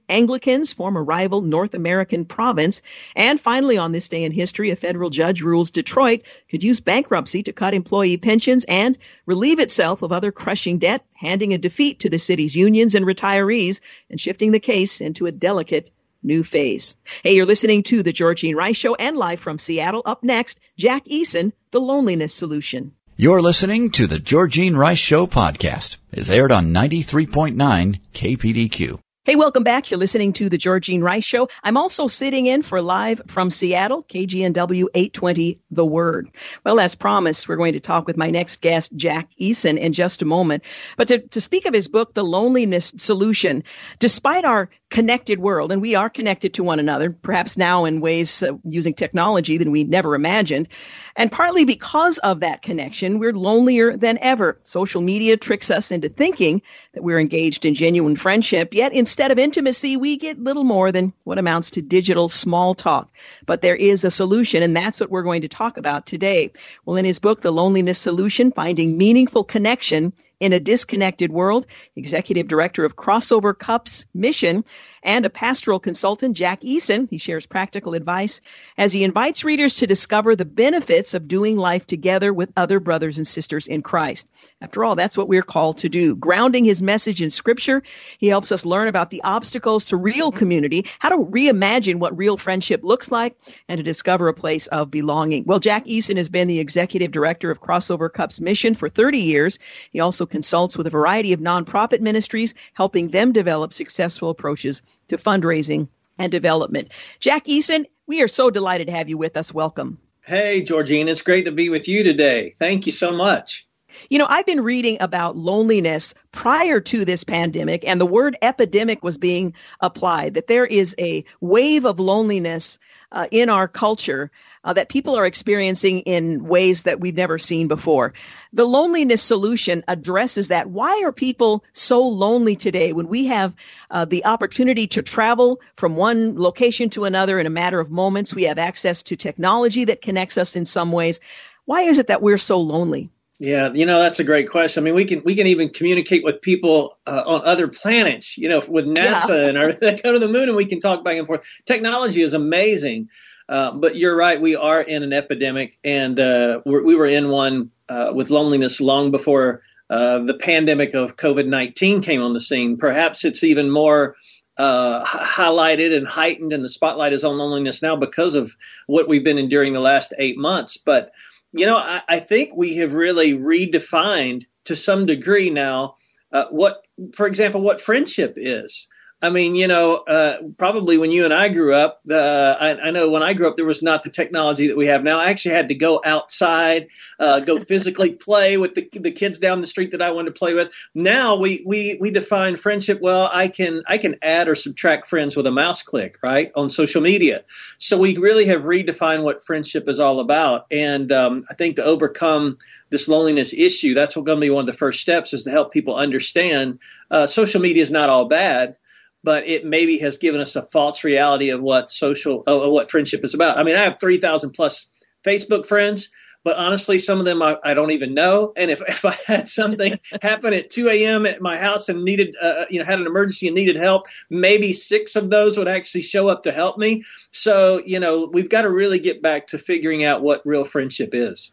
Anglicans 0.09 0.73
form 0.73 0.97
a 0.97 1.01
rival 1.01 1.41
North 1.41 1.73
American 1.73 2.25
province. 2.25 2.81
And 3.15 3.39
finally, 3.39 3.77
on 3.77 3.91
this 3.91 4.09
day 4.09 4.23
in 4.23 4.31
history, 4.31 4.71
a 4.71 4.75
federal 4.75 5.09
judge 5.09 5.41
rules 5.41 5.71
Detroit 5.71 6.23
could 6.49 6.63
use 6.63 6.79
bankruptcy 6.79 7.43
to 7.43 7.53
cut 7.53 7.73
employee 7.73 8.17
pensions 8.17 8.65
and 8.65 8.97
relieve 9.25 9.59
itself 9.59 10.01
of 10.01 10.11
other 10.11 10.31
crushing 10.31 10.77
debt, 10.77 11.05
handing 11.13 11.53
a 11.53 11.57
defeat 11.57 12.01
to 12.01 12.09
the 12.09 12.19
city's 12.19 12.55
unions 12.55 12.95
and 12.95 13.05
retirees 13.05 13.79
and 14.09 14.19
shifting 14.19 14.51
the 14.51 14.59
case 14.59 15.01
into 15.01 15.25
a 15.25 15.31
delicate 15.31 15.89
new 16.23 16.43
phase. 16.43 16.97
Hey, 17.23 17.35
you're 17.35 17.45
listening 17.45 17.83
to 17.83 18.03
The 18.03 18.13
Georgene 18.13 18.55
Rice 18.55 18.77
Show 18.77 18.95
and 18.95 19.17
live 19.17 19.39
from 19.39 19.57
Seattle. 19.57 20.01
Up 20.05 20.23
next, 20.23 20.59
Jack 20.77 21.05
Eason, 21.05 21.53
The 21.71 21.81
Loneliness 21.81 22.33
Solution. 22.33 22.93
You're 23.15 23.41
listening 23.41 23.91
to 23.91 24.07
The 24.07 24.19
Georgene 24.19 24.75
Rice 24.75 24.97
Show 24.97 25.27
podcast. 25.27 25.97
It's 26.11 26.29
aired 26.29 26.51
on 26.51 26.73
93.9 26.73 27.99
KPDQ. 28.13 28.99
Hey, 29.25 29.37
welcome 29.37 29.63
back. 29.63 29.89
You're 29.89 30.01
listening 30.01 30.33
to 30.33 30.49
the 30.49 30.57
Georgene 30.57 31.01
Rice 31.01 31.23
Show. 31.23 31.47
I'm 31.63 31.77
also 31.77 32.09
sitting 32.09 32.45
in 32.45 32.61
for 32.61 32.81
live 32.81 33.21
from 33.27 33.49
Seattle, 33.49 34.03
KGNW 34.03 34.87
820 34.93 35.61
The 35.71 35.85
Word. 35.85 36.29
Well, 36.65 36.77
as 36.77 36.95
promised, 36.95 37.47
we're 37.47 37.55
going 37.55 37.71
to 37.71 37.79
talk 37.79 38.05
with 38.05 38.17
my 38.17 38.31
next 38.31 38.59
guest, 38.59 38.93
Jack 38.93 39.29
Eason, 39.39 39.77
in 39.77 39.93
just 39.93 40.23
a 40.23 40.25
moment. 40.25 40.65
But 40.97 41.07
to, 41.07 41.19
to 41.19 41.39
speak 41.39 41.65
of 41.65 41.73
his 41.73 41.87
book, 41.87 42.13
The 42.13 42.21
Loneliness 42.21 42.95
Solution, 42.97 43.63
despite 43.97 44.43
our 44.43 44.69
connected 44.89 45.39
world, 45.39 45.71
and 45.71 45.81
we 45.81 45.95
are 45.95 46.09
connected 46.09 46.55
to 46.55 46.63
one 46.65 46.79
another, 46.79 47.09
perhaps 47.09 47.57
now 47.57 47.85
in 47.85 48.01
ways 48.01 48.43
uh, 48.43 48.57
using 48.65 48.93
technology 48.93 49.57
than 49.57 49.71
we 49.71 49.85
never 49.85 50.15
imagined, 50.15 50.67
and 51.15 51.31
partly 51.31 51.65
because 51.65 52.17
of 52.17 52.39
that 52.39 52.61
connection, 52.61 53.19
we're 53.19 53.33
lonelier 53.33 53.95
than 53.95 54.17
ever. 54.19 54.59
Social 54.63 55.01
media 55.01 55.37
tricks 55.37 55.69
us 55.69 55.91
into 55.91 56.09
thinking 56.09 56.61
that 56.93 57.03
we're 57.03 57.19
engaged 57.19 57.65
in 57.65 57.75
genuine 57.75 58.15
friendship, 58.15 58.73
yet 58.73 58.93
instead 58.93 59.31
of 59.31 59.37
intimacy, 59.37 59.95
we 59.97 60.17
get 60.17 60.39
little 60.39 60.63
more 60.63 60.91
than 60.91 61.13
what 61.23 61.37
amounts 61.37 61.71
to 61.71 61.81
digital 61.81 62.29
small 62.29 62.73
talk. 62.73 63.11
But 63.45 63.61
there 63.61 63.75
is 63.75 64.05
a 64.05 64.11
solution, 64.11 64.63
and 64.63 64.75
that's 64.75 64.99
what 64.99 65.11
we're 65.11 65.23
going 65.23 65.41
to 65.41 65.47
talk 65.47 65.77
about 65.77 66.05
today. 66.05 66.51
Well, 66.85 66.97
in 66.97 67.05
his 67.05 67.19
book, 67.19 67.41
The 67.41 67.51
Loneliness 67.51 67.99
Solution 67.99 68.51
Finding 68.51 68.97
Meaningful 68.97 69.43
Connection 69.43 70.13
in 70.39 70.51
a 70.51 70.59
Disconnected 70.59 71.31
World, 71.31 71.67
Executive 71.95 72.47
Director 72.47 72.83
of 72.83 72.95
Crossover 72.95 73.57
Cups 73.57 74.05
Mission 74.13 74.65
and 75.03 75.25
a 75.25 75.29
pastoral 75.29 75.79
consultant, 75.79 76.35
Jack 76.35 76.61
Eason. 76.61 77.09
He 77.09 77.17
shares 77.17 77.45
practical 77.45 77.93
advice 77.93 78.41
as 78.77 78.93
he 78.93 79.03
invites 79.03 79.43
readers 79.43 79.77
to 79.77 79.87
discover 79.87 80.35
the 80.35 80.45
benefits 80.45 81.13
of 81.13 81.27
doing 81.27 81.57
life 81.57 81.85
together 81.85 82.33
with 82.33 82.53
other 82.55 82.79
brothers 82.79 83.17
and 83.17 83.27
sisters 83.27 83.67
in 83.67 83.81
Christ. 83.81 84.27
After 84.61 84.85
all, 84.85 84.95
that's 84.95 85.17
what 85.17 85.27
we're 85.27 85.43
called 85.43 85.79
to 85.79 85.89
do. 85.89 86.15
Grounding 86.15 86.63
his 86.63 86.81
message 86.81 87.21
in 87.21 87.29
Scripture, 87.29 87.83
he 88.17 88.27
helps 88.27 88.51
us 88.51 88.65
learn 88.65 88.87
about 88.87 89.09
the 89.09 89.23
obstacles 89.23 89.85
to 89.85 89.97
real 89.97 90.31
community, 90.31 90.85
how 90.99 91.09
to 91.09 91.17
reimagine 91.17 91.99
what 91.99 92.17
real 92.17 92.37
friendship 92.37 92.81
looks 92.83 93.11
like, 93.11 93.35
and 93.67 93.77
to 93.77 93.83
discover 93.83 94.29
a 94.29 94.33
place 94.33 94.67
of 94.67 94.89
belonging. 94.89 95.43
Well, 95.45 95.59
Jack 95.59 95.85
Eason 95.85 96.17
has 96.17 96.29
been 96.29 96.47
the 96.47 96.59
executive 96.59 97.11
director 97.11 97.51
of 97.51 97.61
Crossover 97.61 98.11
Cups 98.11 98.39
Mission 98.39 98.73
for 98.73 98.87
30 98.87 99.19
years. 99.19 99.59
He 99.91 99.99
also 99.99 100.25
consults 100.25 100.77
with 100.77 100.87
a 100.87 100.91
variety 100.91 101.33
of 101.33 101.41
nonprofit 101.41 101.99
ministries, 101.99 102.55
helping 102.73 103.09
them 103.09 103.33
develop 103.33 103.73
successful 103.73 104.29
approaches 104.29 104.81
to 105.09 105.17
fundraising 105.17 105.87
and 106.17 106.31
development. 106.31 106.91
Jack 107.19 107.45
Eason, 107.45 107.85
we 108.07 108.21
are 108.21 108.27
so 108.27 108.49
delighted 108.49 108.87
to 108.87 108.93
have 108.93 109.09
you 109.09 109.17
with 109.17 109.37
us. 109.37 109.53
Welcome. 109.53 109.97
Hey, 110.25 110.61
Georgene, 110.61 111.09
it's 111.09 111.21
great 111.21 111.45
to 111.45 111.51
be 111.51 111.69
with 111.69 111.87
you 111.87 112.03
today. 112.03 112.53
Thank 112.57 112.85
you 112.85 112.91
so 112.91 113.11
much. 113.11 113.67
You 114.09 114.19
know, 114.19 114.27
I've 114.27 114.45
been 114.45 114.61
reading 114.61 114.97
about 114.99 115.37
loneliness 115.37 116.13
prior 116.31 116.79
to 116.79 117.05
this 117.05 117.23
pandemic, 117.23 117.83
and 117.87 117.99
the 117.99 118.05
word 118.05 118.37
epidemic 118.41 119.03
was 119.03 119.17
being 119.17 119.53
applied, 119.79 120.35
that 120.35 120.47
there 120.47 120.65
is 120.65 120.95
a 120.99 121.25
wave 121.41 121.85
of 121.85 121.99
loneliness 121.99 122.79
uh, 123.11 123.27
in 123.31 123.49
our 123.49 123.67
culture 123.67 124.31
uh, 124.63 124.73
that 124.73 124.89
people 124.89 125.15
are 125.15 125.25
experiencing 125.25 125.99
in 125.99 126.45
ways 126.45 126.83
that 126.83 126.99
we've 126.99 127.15
never 127.15 127.37
seen 127.37 127.67
before. 127.67 128.13
The 128.53 128.65
loneliness 128.65 129.21
solution 129.21 129.83
addresses 129.87 130.47
that. 130.47 130.69
Why 130.69 131.03
are 131.05 131.11
people 131.11 131.63
so 131.73 132.07
lonely 132.07 132.55
today 132.55 132.93
when 132.93 133.07
we 133.07 133.27
have 133.27 133.55
uh, 133.91 134.05
the 134.05 134.25
opportunity 134.25 134.87
to 134.87 135.03
travel 135.03 135.61
from 135.75 135.95
one 135.95 136.39
location 136.39 136.89
to 136.91 137.05
another 137.05 137.39
in 137.39 137.45
a 137.45 137.51
matter 137.51 137.79
of 137.79 137.91
moments? 137.91 138.33
We 138.33 138.43
have 138.43 138.57
access 138.57 139.03
to 139.03 139.15
technology 139.15 139.85
that 139.85 140.01
connects 140.01 140.37
us 140.37 140.55
in 140.55 140.65
some 140.65 140.91
ways. 140.91 141.19
Why 141.65 141.83
is 141.83 141.99
it 141.99 142.07
that 142.07 142.21
we're 142.21 142.37
so 142.37 142.59
lonely? 142.59 143.11
Yeah, 143.39 143.73
you 143.73 143.85
know 143.85 143.99
that's 143.99 144.19
a 144.19 144.23
great 144.23 144.49
question. 144.49 144.83
I 144.83 144.85
mean, 144.85 144.93
we 144.93 145.05
can 145.05 145.23
we 145.23 145.35
can 145.35 145.47
even 145.47 145.69
communicate 145.69 146.23
with 146.23 146.41
people 146.41 146.97
uh, 147.07 147.23
on 147.25 147.41
other 147.45 147.67
planets. 147.67 148.37
You 148.37 148.49
know, 148.49 148.61
with 148.67 148.85
NASA 148.85 149.29
yeah. 149.29 149.47
and 149.49 149.57
our, 149.57 149.71
they 149.81 149.95
go 149.97 150.13
to 150.13 150.19
the 150.19 150.27
moon 150.27 150.49
and 150.49 150.55
we 150.55 150.65
can 150.65 150.79
talk 150.79 151.03
back 151.03 151.17
and 151.17 151.25
forth. 151.25 151.45
Technology 151.65 152.21
is 152.21 152.33
amazing, 152.33 153.09
uh, 153.49 153.71
but 153.71 153.95
you're 153.95 154.15
right. 154.15 154.39
We 154.39 154.55
are 154.55 154.81
in 154.81 155.03
an 155.03 155.13
epidemic, 155.13 155.79
and 155.83 156.19
uh, 156.19 156.61
we 156.65 156.95
were 156.95 157.07
in 157.07 157.29
one 157.29 157.71
uh, 157.89 158.11
with 158.13 158.29
loneliness 158.29 158.79
long 158.79 159.11
before 159.11 159.61
uh, 159.89 160.19
the 160.19 160.35
pandemic 160.35 160.93
of 160.93 161.17
COVID 161.17 161.47
19 161.47 162.01
came 162.01 162.21
on 162.21 162.33
the 162.33 162.39
scene. 162.39 162.77
Perhaps 162.77 163.25
it's 163.25 163.43
even 163.43 163.69
more 163.69 164.15
uh, 164.57 165.03
highlighted 165.03 165.95
and 165.95 166.07
heightened, 166.07 166.53
and 166.53 166.63
the 166.63 166.69
spotlight 166.69 167.13
is 167.13 167.23
on 167.23 167.37
loneliness 167.37 167.81
now 167.81 167.95
because 167.95 168.35
of 168.35 168.55
what 168.87 169.07
we've 169.07 169.23
been 169.23 169.39
enduring 169.39 169.73
the 169.73 169.79
last 169.79 170.13
eight 170.17 170.37
months. 170.37 170.77
But, 170.77 171.11
you 171.53 171.65
know, 171.65 171.77
I, 171.77 172.01
I 172.07 172.19
think 172.19 172.55
we 172.55 172.77
have 172.77 172.93
really 172.93 173.33
redefined 173.33 174.43
to 174.65 174.75
some 174.75 175.05
degree 175.05 175.49
now 175.49 175.95
uh, 176.31 176.45
what, 176.49 176.81
for 177.13 177.27
example, 177.27 177.61
what 177.61 177.79
friendship 177.79 178.33
is. 178.37 178.87
I 179.23 179.29
mean, 179.29 179.55
you 179.55 179.69
know, 179.69 179.95
uh, 179.95 180.39
probably 180.57 180.97
when 180.97 181.13
you 181.13 181.23
and 181.23 181.33
I 181.33 181.47
grew 181.47 181.73
up, 181.73 182.01
uh, 182.11 182.13
I, 182.59 182.71
I, 182.75 182.91
know 182.91 183.09
when 183.09 183.23
I 183.23 183.31
grew 183.31 183.47
up, 183.47 183.55
there 183.55 183.63
was 183.63 183.81
not 183.81 184.03
the 184.03 184.09
technology 184.09 184.67
that 184.67 184.75
we 184.75 184.87
have 184.87 185.01
now. 185.01 185.17
I 185.17 185.29
actually 185.29 185.55
had 185.55 185.69
to 185.69 185.75
go 185.75 186.01
outside, 186.03 186.89
uh, 187.21 187.39
go 187.39 187.57
physically 187.57 188.11
play 188.15 188.57
with 188.57 188.75
the, 188.75 188.89
the 188.91 189.13
kids 189.13 189.37
down 189.37 189.61
the 189.61 189.67
street 189.67 189.91
that 189.91 190.01
I 190.01 190.11
wanted 190.11 190.35
to 190.35 190.39
play 190.39 190.53
with. 190.53 190.73
Now 190.93 191.37
we, 191.37 191.63
we, 191.65 191.97
we 192.01 192.11
define 192.11 192.57
friendship. 192.57 192.99
Well, 193.01 193.29
I 193.31 193.47
can, 193.47 193.83
I 193.87 193.97
can 193.97 194.17
add 194.21 194.49
or 194.49 194.55
subtract 194.55 195.07
friends 195.07 195.37
with 195.37 195.47
a 195.47 195.51
mouse 195.51 195.83
click, 195.83 196.17
right? 196.21 196.51
On 196.53 196.69
social 196.69 197.01
media. 197.01 197.45
So 197.77 197.97
we 197.97 198.17
really 198.17 198.47
have 198.47 198.63
redefined 198.63 199.23
what 199.23 199.45
friendship 199.45 199.87
is 199.87 200.01
all 200.01 200.19
about. 200.19 200.65
And, 200.69 201.09
um, 201.13 201.45
I 201.49 201.53
think 201.53 201.77
to 201.77 201.85
overcome 201.85 202.57
this 202.89 203.07
loneliness 203.07 203.53
issue, 203.53 203.93
that's 203.93 204.15
going 204.15 204.25
to 204.25 204.35
be 204.35 204.49
one 204.49 204.63
of 204.63 204.67
the 204.67 204.73
first 204.73 204.99
steps 204.99 205.31
is 205.31 205.45
to 205.45 205.51
help 205.51 205.71
people 205.71 205.95
understand, 205.95 206.79
uh, 207.09 207.25
social 207.25 207.61
media 207.61 207.83
is 207.83 207.89
not 207.89 208.09
all 208.09 208.25
bad 208.25 208.75
but 209.23 209.47
it 209.47 209.65
maybe 209.65 209.99
has 209.99 210.17
given 210.17 210.41
us 210.41 210.55
a 210.55 210.61
false 210.61 211.03
reality 211.03 211.49
of 211.49 211.61
what 211.61 211.89
social, 211.89 212.43
of 212.45 212.71
what 212.71 212.91
friendship 212.91 213.23
is 213.23 213.33
about. 213.33 213.57
I 213.57 213.63
mean, 213.63 213.75
I 213.75 213.83
have 213.83 213.99
3,000 213.99 214.51
plus 214.51 214.87
Facebook 215.25 215.65
friends, 215.65 216.09
but 216.43 216.57
honestly, 216.57 216.97
some 216.97 217.19
of 217.19 217.25
them 217.25 217.41
I, 217.41 217.57
I, 217.63 217.73
don't 217.73 217.91
even 217.91 218.13
know. 218.13 218.51
And 218.55 218.69
if, 218.69 218.81
if 218.87 219.05
I 219.05 219.17
had 219.25 219.47
something 219.47 219.99
happen 220.21 220.53
at 220.53 220.69
2 220.69 220.89
a.m. 220.89 221.25
at 221.25 221.41
my 221.41 221.57
house 221.57 221.89
and 221.89 222.03
needed, 222.03 222.35
uh, 222.41 222.45
uh, 222.45 222.65
you 222.69 222.79
know, 222.79 222.85
had 222.85 222.99
an 222.99 223.07
emergency 223.07 223.47
and 223.47 223.55
needed 223.55 223.77
help, 223.77 224.07
maybe 224.29 224.73
six 224.73 225.15
of 225.15 225.29
those 225.29 225.57
would 225.57 225.67
actually 225.67 226.01
show 226.01 226.27
up 226.27 226.43
to 226.43 226.51
help 226.51 226.77
me. 226.77 227.05
So, 227.31 227.81
you 227.85 227.99
know, 227.99 228.29
we've 228.31 228.49
got 228.49 228.63
to 228.63 228.69
really 228.69 228.99
get 228.99 229.21
back 229.21 229.47
to 229.47 229.57
figuring 229.57 230.03
out 230.03 230.21
what 230.21 230.45
real 230.45 230.65
friendship 230.65 231.11
is. 231.13 231.51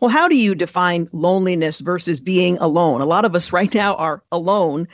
Well, 0.00 0.08
how 0.08 0.28
do 0.28 0.36
you 0.36 0.54
define 0.54 1.08
loneliness 1.12 1.80
versus 1.80 2.20
being 2.20 2.58
alone? 2.58 3.00
A 3.00 3.06
lot 3.06 3.24
of 3.24 3.34
us 3.34 3.52
right 3.52 3.72
now 3.72 3.96
are 3.96 4.22
alone. 4.30 4.88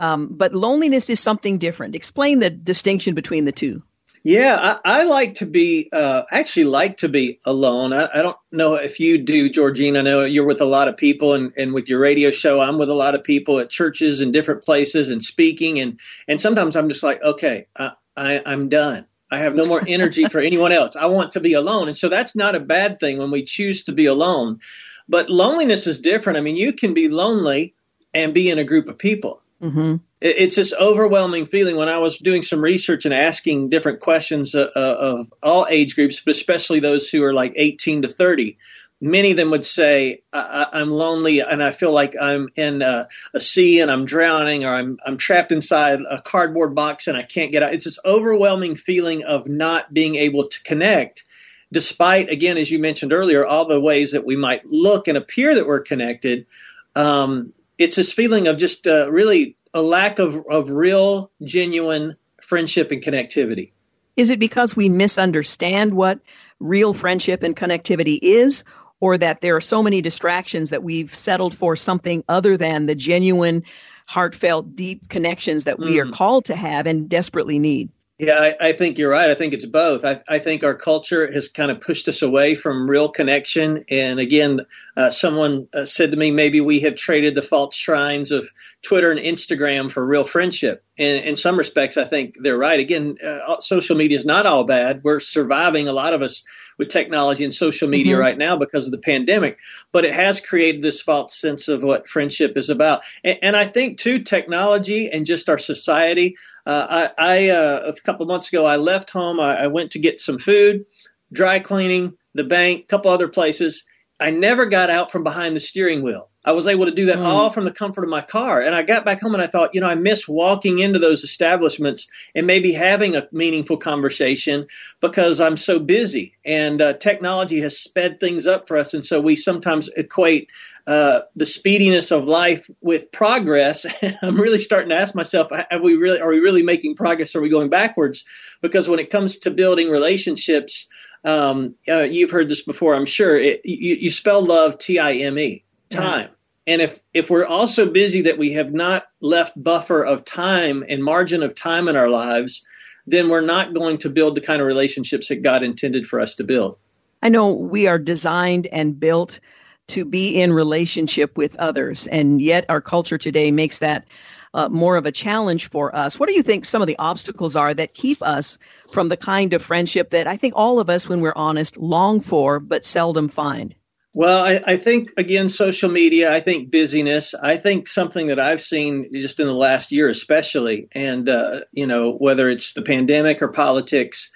Um, 0.00 0.28
but 0.30 0.54
loneliness 0.54 1.10
is 1.10 1.20
something 1.20 1.58
different. 1.58 1.94
Explain 1.94 2.38
the 2.40 2.48
distinction 2.50 3.14
between 3.14 3.44
the 3.44 3.52
two. 3.52 3.82
Yeah, 4.22 4.78
I, 4.84 5.00
I 5.00 5.04
like 5.04 5.36
to 5.36 5.46
be 5.46 5.88
uh, 5.92 6.22
actually 6.30 6.64
like 6.64 6.98
to 6.98 7.08
be 7.08 7.38
alone. 7.46 7.92
I, 7.94 8.08
I, 8.12 8.22
don't 8.22 8.36
know 8.52 8.74
if 8.74 9.00
you 9.00 9.18
do, 9.18 9.48
Georgene. 9.48 9.98
I 9.98 10.02
know 10.02 10.24
you're 10.24 10.44
with 10.44 10.60
a 10.60 10.66
lot 10.66 10.88
of 10.88 10.98
people, 10.98 11.32
and, 11.32 11.52
and 11.56 11.72
with 11.72 11.88
your 11.88 12.00
radio 12.00 12.30
show, 12.30 12.60
I'm 12.60 12.78
with 12.78 12.90
a 12.90 12.94
lot 12.94 13.14
of 13.14 13.24
people 13.24 13.58
at 13.60 13.70
churches 13.70 14.20
and 14.20 14.30
different 14.30 14.62
places 14.62 15.08
and 15.08 15.22
speaking, 15.22 15.80
and 15.80 15.98
and 16.28 16.38
sometimes 16.38 16.76
I'm 16.76 16.90
just 16.90 17.02
like, 17.02 17.22
okay, 17.22 17.66
I, 17.74 17.92
I 18.14 18.42
I'm 18.44 18.68
done. 18.68 19.06
I 19.30 19.38
have 19.38 19.54
no 19.54 19.64
more 19.64 19.82
energy 19.86 20.24
for 20.26 20.40
anyone 20.40 20.72
else. 20.72 20.96
I 20.96 21.06
want 21.06 21.32
to 21.32 21.40
be 21.40 21.54
alone, 21.54 21.88
and 21.88 21.96
so 21.96 22.10
that's 22.10 22.36
not 22.36 22.54
a 22.54 22.60
bad 22.60 23.00
thing 23.00 23.16
when 23.16 23.30
we 23.30 23.44
choose 23.44 23.84
to 23.84 23.92
be 23.92 24.04
alone. 24.04 24.60
But 25.08 25.30
loneliness 25.30 25.86
is 25.86 26.00
different. 26.00 26.36
I 26.36 26.42
mean, 26.42 26.56
you 26.56 26.74
can 26.74 26.92
be 26.92 27.08
lonely 27.08 27.74
and 28.12 28.34
be 28.34 28.50
in 28.50 28.58
a 28.58 28.64
group 28.64 28.88
of 28.88 28.98
people. 28.98 29.40
Mm-hmm. 29.62 29.96
It's 30.20 30.56
this 30.56 30.74
overwhelming 30.74 31.46
feeling 31.46 31.76
when 31.76 31.88
I 31.88 31.98
was 31.98 32.18
doing 32.18 32.42
some 32.42 32.60
research 32.60 33.04
and 33.04 33.14
asking 33.14 33.68
different 33.68 34.00
questions 34.00 34.54
uh, 34.54 34.70
uh, 34.74 34.96
of 34.98 35.32
all 35.42 35.66
age 35.68 35.94
groups, 35.94 36.20
but 36.20 36.32
especially 36.32 36.80
those 36.80 37.08
who 37.10 37.24
are 37.24 37.34
like 37.34 37.54
18 37.56 38.02
to 38.02 38.08
30. 38.08 38.58
many 39.02 39.30
of 39.30 39.36
them 39.36 39.50
would 39.50 39.64
say, 39.64 40.22
I, 40.32 40.66
am 40.74 40.90
lonely 40.90 41.40
and 41.40 41.62
I 41.62 41.70
feel 41.70 41.92
like 41.92 42.14
I'm 42.20 42.48
in 42.56 42.82
a, 42.82 43.08
a, 43.32 43.40
sea 43.40 43.80
and 43.80 43.90
I'm 43.90 44.04
drowning 44.04 44.64
or 44.64 44.74
I'm, 44.74 44.98
I'm 45.04 45.16
trapped 45.16 45.52
inside 45.52 46.00
a 46.08 46.20
cardboard 46.20 46.74
box 46.74 47.06
and 47.06 47.16
I 47.16 47.22
can't 47.22 47.52
get 47.52 47.62
out. 47.62 47.72
It's 47.72 47.86
this 47.86 47.98
overwhelming 48.04 48.76
feeling 48.76 49.24
of 49.24 49.46
not 49.46 49.92
being 49.92 50.16
able 50.16 50.48
to 50.48 50.62
connect, 50.62 51.24
despite, 51.72 52.30
again, 52.30 52.58
as 52.58 52.70
you 52.70 52.78
mentioned 52.78 53.12
earlier, 53.12 53.46
all 53.46 53.66
the 53.66 53.80
ways 53.80 54.12
that 54.12 54.26
we 54.26 54.36
might 54.36 54.66
look 54.66 55.08
and 55.08 55.16
appear 55.16 55.54
that 55.54 55.66
we're 55.66 55.80
connected. 55.80 56.46
Um, 56.94 57.54
it's 57.80 57.96
this 57.96 58.12
feeling 58.12 58.46
of 58.46 58.58
just 58.58 58.86
uh, 58.86 59.10
really 59.10 59.56
a 59.72 59.80
lack 59.80 60.18
of, 60.18 60.44
of 60.48 60.70
real, 60.70 61.30
genuine 61.42 62.16
friendship 62.42 62.92
and 62.92 63.02
connectivity. 63.02 63.72
Is 64.16 64.30
it 64.30 64.38
because 64.38 64.76
we 64.76 64.88
misunderstand 64.88 65.94
what 65.94 66.20
real 66.58 66.92
friendship 66.92 67.42
and 67.42 67.56
connectivity 67.56 68.18
is, 68.20 68.64
or 69.00 69.16
that 69.16 69.40
there 69.40 69.56
are 69.56 69.62
so 69.62 69.82
many 69.82 70.02
distractions 70.02 70.70
that 70.70 70.82
we've 70.82 71.14
settled 71.14 71.54
for 71.54 71.74
something 71.74 72.22
other 72.28 72.58
than 72.58 72.84
the 72.84 72.94
genuine, 72.94 73.64
heartfelt, 74.06 74.76
deep 74.76 75.08
connections 75.08 75.64
that 75.64 75.78
we 75.78 75.96
mm. 75.96 76.06
are 76.06 76.12
called 76.12 76.44
to 76.46 76.56
have 76.56 76.86
and 76.86 77.08
desperately 77.08 77.58
need. 77.58 77.88
Yeah, 78.20 78.34
I, 78.38 78.68
I, 78.68 78.72
think 78.72 78.98
you're 78.98 79.10
right. 79.10 79.30
I 79.30 79.34
think 79.34 79.54
it's 79.54 79.64
both. 79.64 80.04
I, 80.04 80.20
I, 80.28 80.40
think 80.40 80.62
our 80.62 80.74
culture 80.74 81.32
has 81.32 81.48
kind 81.48 81.70
of 81.70 81.80
pushed 81.80 82.06
us 82.06 82.20
away 82.20 82.54
from 82.54 82.88
real 82.88 83.08
connection. 83.08 83.86
And 83.88 84.20
again, 84.20 84.60
uh, 84.94 85.08
someone 85.08 85.68
uh, 85.72 85.86
said 85.86 86.10
to 86.10 86.18
me, 86.18 86.30
maybe 86.30 86.60
we 86.60 86.80
have 86.80 86.96
traded 86.96 87.34
the 87.34 87.40
false 87.40 87.74
shrines 87.74 88.30
of 88.30 88.46
Twitter 88.82 89.10
and 89.10 89.18
Instagram 89.18 89.90
for 89.90 90.06
real 90.06 90.24
friendship. 90.24 90.84
And 91.00 91.24
in 91.24 91.36
some 91.36 91.56
respects, 91.56 91.96
I 91.96 92.04
think 92.04 92.36
they're 92.38 92.58
right. 92.58 92.78
Again, 92.78 93.16
uh, 93.24 93.60
social 93.60 93.96
media 93.96 94.18
is 94.18 94.26
not 94.26 94.46
all 94.46 94.64
bad. 94.64 95.00
We're 95.02 95.18
surviving, 95.18 95.88
a 95.88 95.92
lot 95.92 96.12
of 96.12 96.22
us, 96.22 96.44
with 96.78 96.88
technology 96.88 97.42
and 97.42 97.52
social 97.52 97.88
media 97.88 98.12
mm-hmm. 98.12 98.22
right 98.22 98.38
now 98.38 98.56
because 98.56 98.86
of 98.86 98.92
the 98.92 98.98
pandemic. 98.98 99.58
But 99.90 100.04
it 100.04 100.12
has 100.12 100.40
created 100.40 100.82
this 100.82 101.02
false 101.02 101.36
sense 101.36 101.68
of 101.68 101.82
what 101.82 102.08
friendship 102.08 102.56
is 102.56 102.68
about. 102.68 103.02
And, 103.24 103.38
and 103.42 103.56
I 103.56 103.64
think, 103.64 103.98
too, 103.98 104.20
technology 104.20 105.10
and 105.10 105.26
just 105.26 105.48
our 105.48 105.58
society 105.58 106.36
uh, 106.66 106.86
I, 106.88 107.10
I 107.18 107.48
uh, 107.50 107.92
a 107.96 108.00
couple 108.00 108.26
months 108.26 108.48
ago, 108.48 108.64
I 108.64 108.76
left 108.76 109.10
home. 109.10 109.40
I, 109.40 109.64
I 109.64 109.66
went 109.68 109.92
to 109.92 109.98
get 109.98 110.20
some 110.20 110.38
food, 110.38 110.86
dry 111.32 111.58
cleaning, 111.58 112.16
the 112.34 112.44
bank, 112.44 112.84
a 112.84 112.86
couple 112.86 113.10
other 113.10 113.28
places. 113.28 113.84
I 114.18 114.30
never 114.30 114.66
got 114.66 114.90
out 114.90 115.10
from 115.10 115.24
behind 115.24 115.56
the 115.56 115.60
steering 115.60 116.02
wheel. 116.02 116.29
I 116.44 116.52
was 116.52 116.66
able 116.66 116.86
to 116.86 116.90
do 116.90 117.06
that 117.06 117.18
mm. 117.18 117.24
all 117.24 117.50
from 117.50 117.64
the 117.64 117.72
comfort 117.72 118.04
of 118.04 118.10
my 118.10 118.22
car. 118.22 118.62
And 118.62 118.74
I 118.74 118.82
got 118.82 119.04
back 119.04 119.20
home 119.20 119.34
and 119.34 119.42
I 119.42 119.46
thought, 119.46 119.74
you 119.74 119.80
know, 119.80 119.88
I 119.88 119.94
miss 119.94 120.26
walking 120.26 120.78
into 120.78 120.98
those 120.98 121.22
establishments 121.22 122.08
and 122.34 122.46
maybe 122.46 122.72
having 122.72 123.14
a 123.14 123.28
meaningful 123.30 123.76
conversation 123.76 124.66
because 125.00 125.40
I'm 125.40 125.56
so 125.56 125.78
busy. 125.78 126.36
And 126.44 126.80
uh, 126.80 126.94
technology 126.94 127.60
has 127.60 127.78
sped 127.78 128.20
things 128.20 128.46
up 128.46 128.68
for 128.68 128.78
us. 128.78 128.94
And 128.94 129.04
so 129.04 129.20
we 129.20 129.36
sometimes 129.36 129.88
equate 129.88 130.50
uh, 130.86 131.20
the 131.36 131.46
speediness 131.46 132.10
of 132.10 132.26
life 132.26 132.68
with 132.80 133.12
progress, 133.12 133.86
I'm 134.22 134.40
really 134.40 134.58
starting 134.58 134.88
to 134.88 134.96
ask 134.96 135.14
myself: 135.14 135.50
Have 135.70 135.82
we 135.82 135.94
really? 135.94 136.20
Are 136.20 136.30
we 136.30 136.40
really 136.40 136.62
making 136.62 136.96
progress? 136.96 137.34
Or 137.34 137.38
are 137.38 137.42
we 137.42 137.48
going 137.48 137.68
backwards? 137.68 138.24
Because 138.60 138.88
when 138.88 138.98
it 138.98 139.10
comes 139.10 139.38
to 139.40 139.50
building 139.50 139.90
relationships, 139.90 140.88
um, 141.24 141.74
uh, 141.86 142.02
you've 142.02 142.30
heard 142.30 142.48
this 142.48 142.62
before, 142.62 142.94
I'm 142.94 143.06
sure. 143.06 143.38
It, 143.38 143.60
you, 143.64 143.96
you, 143.96 144.10
spell 144.10 144.44
love 144.44 144.78
T 144.78 144.98
I 144.98 145.12
M 145.14 145.38
E, 145.38 145.64
time. 145.90 146.30
And 146.66 146.80
if 146.80 147.02
if 147.12 147.30
we're 147.30 147.46
also 147.46 147.90
busy 147.90 148.22
that 148.22 148.38
we 148.38 148.52
have 148.52 148.72
not 148.72 149.04
left 149.20 149.60
buffer 149.62 150.04
of 150.04 150.24
time 150.24 150.84
and 150.88 151.02
margin 151.02 151.42
of 151.42 151.54
time 151.54 151.88
in 151.88 151.96
our 151.96 152.08
lives, 152.08 152.64
then 153.06 153.28
we're 153.28 153.40
not 153.40 153.74
going 153.74 153.98
to 153.98 154.10
build 154.10 154.34
the 154.34 154.40
kind 154.40 154.60
of 154.60 154.66
relationships 154.66 155.28
that 155.28 155.42
God 155.42 155.62
intended 155.62 156.06
for 156.06 156.20
us 156.20 156.36
to 156.36 156.44
build. 156.44 156.78
I 157.22 157.28
know 157.28 157.52
we 157.52 157.86
are 157.86 157.98
designed 157.98 158.66
and 158.66 158.98
built 158.98 159.40
to 159.88 160.04
be 160.04 160.40
in 160.40 160.52
relationship 160.52 161.36
with 161.36 161.56
others. 161.56 162.06
And 162.06 162.40
yet, 162.40 162.66
our 162.68 162.80
culture 162.80 163.18
today 163.18 163.50
makes 163.50 163.80
that 163.80 164.06
uh, 164.54 164.68
more 164.68 164.96
of 164.96 165.06
a 165.06 165.12
challenge 165.12 165.68
for 165.68 165.94
us. 165.94 166.18
What 166.18 166.28
do 166.28 166.34
you 166.34 166.42
think 166.42 166.64
some 166.64 166.82
of 166.82 166.88
the 166.88 166.98
obstacles 166.98 167.56
are 167.56 167.72
that 167.74 167.94
keep 167.94 168.22
us 168.22 168.58
from 168.90 169.08
the 169.08 169.16
kind 169.16 169.52
of 169.54 169.62
friendship 169.62 170.10
that 170.10 170.26
I 170.26 170.36
think 170.36 170.54
all 170.56 170.80
of 170.80 170.90
us, 170.90 171.08
when 171.08 171.20
we're 171.20 171.32
honest, 171.34 171.76
long 171.76 172.20
for 172.20 172.60
but 172.60 172.84
seldom 172.84 173.28
find? 173.28 173.74
Well, 174.12 174.44
I, 174.44 174.60
I, 174.66 174.76
think 174.76 175.12
again, 175.16 175.48
social 175.48 175.88
media. 175.88 176.32
I 176.34 176.40
think 176.40 176.70
busyness. 176.70 177.34
I 177.34 177.56
think 177.56 177.86
something 177.86 178.26
that 178.26 178.40
I've 178.40 178.60
seen 178.60 179.12
just 179.12 179.38
in 179.38 179.46
the 179.46 179.52
last 179.52 179.92
year, 179.92 180.08
especially, 180.08 180.88
and 180.92 181.28
uh, 181.28 181.60
you 181.70 181.86
know, 181.86 182.12
whether 182.12 182.50
it's 182.50 182.72
the 182.72 182.82
pandemic 182.82 183.40
or 183.40 183.48
politics, 183.48 184.32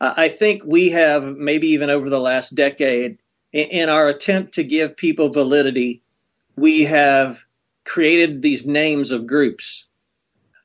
uh, 0.00 0.14
I 0.16 0.30
think 0.30 0.62
we 0.64 0.90
have 0.90 1.24
maybe 1.24 1.68
even 1.68 1.90
over 1.90 2.08
the 2.08 2.20
last 2.20 2.54
decade 2.54 3.18
in 3.52 3.88
our 3.88 4.08
attempt 4.08 4.54
to 4.54 4.64
give 4.64 4.96
people 4.96 5.30
validity, 5.30 6.02
we 6.56 6.84
have 6.84 7.42
created 7.84 8.42
these 8.42 8.66
names 8.66 9.10
of 9.10 9.26
groups. 9.26 9.86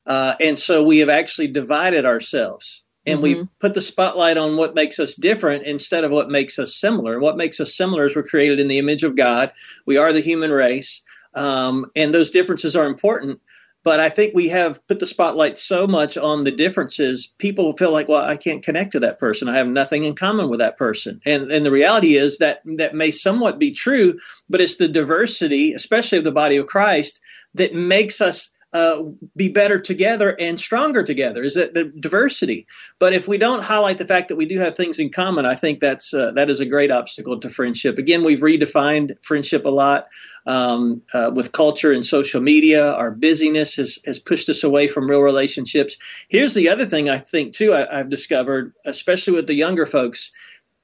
Uh, 0.06 0.36
and 0.40 0.60
so 0.60 0.84
we 0.84 1.00
have 1.00 1.10
actually 1.10 1.48
divided 1.48 2.06
ourselves 2.06 2.83
and 3.06 3.20
mm-hmm. 3.20 3.42
we 3.42 3.48
put 3.60 3.74
the 3.74 3.82
spotlight 3.82 4.38
on 4.38 4.56
what 4.56 4.76
makes 4.76 5.00
us 5.00 5.16
different 5.16 5.66
instead 5.66 6.04
of 6.04 6.12
what 6.12 6.30
makes 6.30 6.60
us 6.60 6.76
similar. 6.76 7.20
What 7.20 7.38
makes 7.38 7.60
us 7.60 7.76
similar 7.76 8.06
is 8.06 8.16
we're 8.16 8.24
created 8.24 8.60
in 8.60 8.68
the 8.68 8.80
image 8.80 9.04
of 9.04 9.16
God. 9.16 9.52
We 9.86 9.98
are 9.98 10.14
the 10.14 10.22
human 10.22 10.52
race. 10.52 11.02
Um, 11.34 11.92
and 11.96 12.14
those 12.14 12.32
differences 12.32 12.76
are 12.76 12.86
important. 12.86 13.42
But 13.84 14.00
I 14.00 14.08
think 14.08 14.34
we 14.34 14.48
have 14.48 14.86
put 14.88 15.00
the 15.00 15.06
spotlight 15.06 15.58
so 15.58 15.88
much 15.88 16.18
on 16.18 16.44
the 16.44 16.52
differences, 16.52 17.28
people 17.38 17.76
feel 17.76 17.92
like, 17.92 18.08
well, 18.08 18.24
I 18.24 18.38
can't 18.38 18.64
connect 18.64 18.94
to 18.94 19.02
that 19.02 19.20
person. 19.20 19.50
I 19.50 19.58
have 19.58 19.68
nothing 19.68 20.06
in 20.06 20.16
common 20.16 20.50
with 20.50 20.60
that 20.60 20.78
person. 20.78 21.20
And 21.26 21.52
and 21.52 21.66
the 21.66 21.72
reality 21.72 22.16
is 22.16 22.38
that 22.38 22.62
that 22.78 22.96
may 22.96 23.12
somewhat 23.12 23.60
be 23.60 23.72
true, 23.72 24.20
but 24.50 24.62
it's 24.62 24.78
the 24.78 24.88
diversity, 24.88 25.74
especially 25.74 26.20
of 26.20 26.24
the 26.24 26.32
body 26.32 26.58
of 26.58 26.68
Christ, 26.68 27.20
that 27.56 27.76
makes 27.76 28.22
us 28.22 28.53
uh, 28.74 29.04
be 29.36 29.50
better 29.50 29.80
together 29.80 30.36
and 30.40 30.60
stronger 30.60 31.04
together 31.04 31.44
is 31.44 31.54
that 31.54 31.76
the 31.76 31.86
diversity. 31.86 32.66
But 32.98 33.14
if 33.14 33.28
we 33.28 33.38
don't 33.38 33.62
highlight 33.62 34.00
the 34.00 34.08
fact 34.08 34.30
that 34.30 34.36
we 34.36 34.48
do 34.48 34.58
have 34.58 34.76
things 34.76 34.98
in 34.98 35.12
common 35.12 35.46
i 35.46 35.56
think 35.56 35.80
that's 35.80 36.14
uh, 36.14 36.32
that 36.32 36.50
is 36.50 36.60
a 36.60 36.66
great 36.66 36.92
obstacle 36.92 37.40
to 37.40 37.50
friendship. 37.50 38.00
Again 38.00 38.24
we've 38.24 38.40
redefined 38.40 39.24
friendship 39.24 39.66
a 39.66 39.70
lot 39.70 40.08
um, 40.48 41.04
uh, 41.14 41.32
with 41.34 41.52
culture 41.52 41.92
and 41.92 42.06
social 42.06 42.42
media. 42.42 42.92
Our 42.94 43.12
busyness 43.12 43.76
has, 43.76 44.00
has 44.06 44.20
pushed 44.20 44.50
us 44.50 44.64
away 44.64 44.88
from 44.88 45.10
real 45.10 45.22
relationships. 45.22 45.98
Here's 46.28 46.54
the 46.54 46.70
other 46.70 46.86
thing 46.86 47.10
i 47.10 47.20
think 47.20 47.54
too 47.54 47.74
I, 47.74 47.98
have 47.98 48.10
discovered 48.10 48.74
especially 48.86 49.34
with 49.34 49.48
the 49.48 49.54
younger 49.54 49.86
folks 49.86 50.32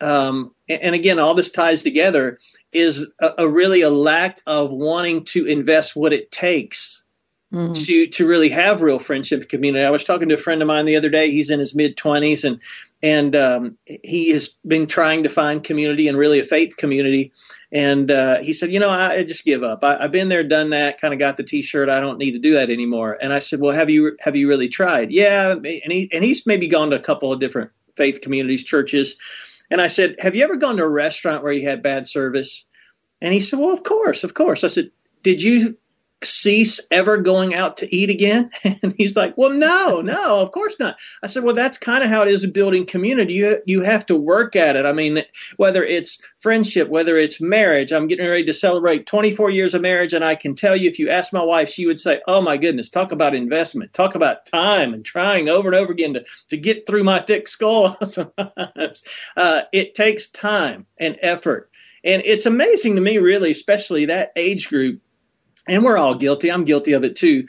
um, 0.02 0.54
and, 0.70 0.82
and 0.82 0.96
again 0.96 1.20
all 1.20 1.34
this 1.34 1.50
ties 1.50 1.84
together 1.84 2.38
is 2.72 3.12
a, 3.20 3.34
a 3.40 3.50
really 3.50 3.82
a 3.82 3.90
lack 3.90 4.42
of 4.46 4.72
wanting 4.72 5.24
to 5.26 5.46
invest 5.46 5.96
what 5.96 6.14
it 6.14 6.30
takes 6.30 7.04
mm-hmm. 7.54 7.74
to 7.74 8.08
to 8.08 8.28
really 8.28 8.50
have 8.50 8.82
real 8.82 9.00
friendship 9.00 9.50
community. 9.50 9.86
I 9.86 9.90
was 9.90 10.04
talking 10.04 10.30
to 10.30 10.36
a 10.36 10.40
friend 10.40 10.62
of 10.62 10.68
mine 10.68 10.86
the 10.86 10.98
other 10.98 11.10
day. 11.10 11.32
He's 11.32 11.50
in 11.50 11.60
his 11.60 11.76
mid 11.76 11.98
twenties 11.98 12.44
and 12.44 12.60
and 13.02 13.36
um, 13.36 13.78
he 13.86 14.32
has 14.32 14.50
been 14.68 14.88
trying 14.88 15.24
to 15.24 15.30
find 15.30 15.64
community 15.64 16.08
and 16.08 16.18
really 16.18 16.40
a 16.40 16.44
faith 16.44 16.76
community. 16.76 17.32
And 17.72 18.12
uh, 18.12 18.42
he 18.42 18.52
said, 18.52 18.72
you 18.72 18.80
know, 18.80 18.90
I, 18.90 19.14
I 19.14 19.24
just 19.24 19.46
give 19.46 19.64
up. 19.64 19.84
I, 19.84 20.02
have 20.02 20.12
been 20.12 20.28
there, 20.28 20.44
done 20.44 20.72
that. 20.72 21.00
Kind 21.00 21.14
of 21.14 21.20
got 21.20 21.38
the 21.38 21.44
T-shirt. 21.44 21.88
I 21.88 22.02
don't 22.02 22.18
need 22.18 22.32
to 22.32 22.40
do 22.40 22.56
that 22.56 22.70
anymore. 22.70 23.18
And 23.22 23.32
I 23.32 23.40
said, 23.40 23.62
well, 23.62 23.74
have 23.74 23.90
you 23.90 24.18
have 24.20 24.36
you 24.36 24.48
really 24.48 24.70
tried? 24.70 25.12
Yeah. 25.12 25.52
And 25.52 25.66
he 25.66 26.10
and 26.12 26.24
he's 26.24 26.46
maybe 26.46 26.68
gone 26.68 26.90
to 26.90 26.98
a 26.98 27.02
couple 27.02 27.32
of 27.32 27.40
different 27.40 27.72
faith 27.96 28.22
communities, 28.22 28.64
churches. 28.64 29.18
And 29.72 29.80
I 29.80 29.88
said, 29.88 30.16
have 30.20 30.36
you 30.36 30.44
ever 30.44 30.56
gone 30.56 30.78
to 30.78 30.84
a 30.84 30.90
restaurant 30.90 31.44
where 31.44 31.54
you 31.54 31.68
had 31.68 31.84
bad 31.84 32.08
service? 32.08 32.66
And 33.22 33.34
he 33.34 33.40
said, 33.40 33.60
well, 33.60 33.72
of 33.72 33.84
course, 33.84 34.24
of 34.24 34.34
course. 34.34 34.64
I 34.64 34.68
said, 34.68 34.92
did 35.22 35.44
you 35.44 35.78
cease 36.24 36.82
ever 36.92 37.18
going 37.18 37.54
out 37.54 37.78
to 37.78 37.96
eat 37.96 38.10
again? 38.10 38.52
And 38.82 38.94
he's 38.98 39.16
like, 39.16 39.38
Well, 39.38 39.52
no, 39.52 40.02
no, 40.02 40.42
of 40.42 40.52
course 40.52 40.76
not. 40.80 40.98
I 41.24 41.28
said, 41.28 41.44
Well, 41.44 41.56
that's 41.56 41.78
kind 41.78 42.04
of 42.04 42.10
how 42.10 42.24
it 42.24 42.32
is 42.32 42.44
in 42.44 42.52
building 42.52 42.86
community. 42.86 43.34
You, 43.34 43.62
you 43.66 43.82
have 43.82 44.06
to 44.08 44.16
work 44.16 44.56
at 44.56 44.76
it. 44.76 44.86
I 44.86 44.94
mean, 44.94 45.24
whether 45.58 45.84
it's 45.84 46.22
friendship, 46.40 46.88
whether 46.88 47.18
it's 47.18 47.42
marriage, 47.42 47.92
I'm 47.92 48.08
getting 48.08 48.28
ready 48.28 48.46
to 48.46 48.54
celebrate 48.54 49.06
24 49.06 49.50
years 49.50 49.74
of 49.74 49.82
marriage. 49.82 50.14
And 50.14 50.24
I 50.24 50.36
can 50.36 50.56
tell 50.56 50.76
you, 50.76 50.90
if 50.90 51.00
you 51.00 51.10
ask 51.10 51.34
my 51.34 51.44
wife, 51.44 51.70
she 51.70 51.86
would 51.86 52.00
say, 52.00 52.22
Oh 52.28 52.42
my 52.42 52.58
goodness, 52.58 52.90
talk 52.90 53.12
about 53.12 53.36
investment, 53.36 53.94
talk 53.94 54.16
about 54.16 54.46
time 54.46 54.94
and 54.94 55.04
trying 55.04 55.50
over 55.50 55.70
and 55.70 55.76
over 55.76 55.92
again 55.92 56.14
to, 56.14 56.26
to 56.50 56.58
get 56.58 56.88
through 56.88 57.04
my 57.04 57.20
thick 57.20 57.48
skull. 57.48 57.98
Sometimes 58.04 59.04
uh, 59.36 59.62
it 59.72 59.96
takes 59.96 60.28
time 60.28 60.86
and 60.98 61.18
effort. 61.22 61.70
And 62.04 62.22
it's 62.26 62.46
amazing 62.46 62.96
to 62.96 63.02
me, 63.02 63.18
really, 63.18 63.52
especially 63.52 64.06
that 64.06 64.32
age 64.36 64.70
group 64.70 65.02
and 65.70 65.84
we're 65.84 65.98
all 65.98 66.16
guilty. 66.16 66.52
I'm 66.52 66.66
guilty 66.66 66.94
of 66.94 67.04
it 67.04 67.16
too. 67.16 67.46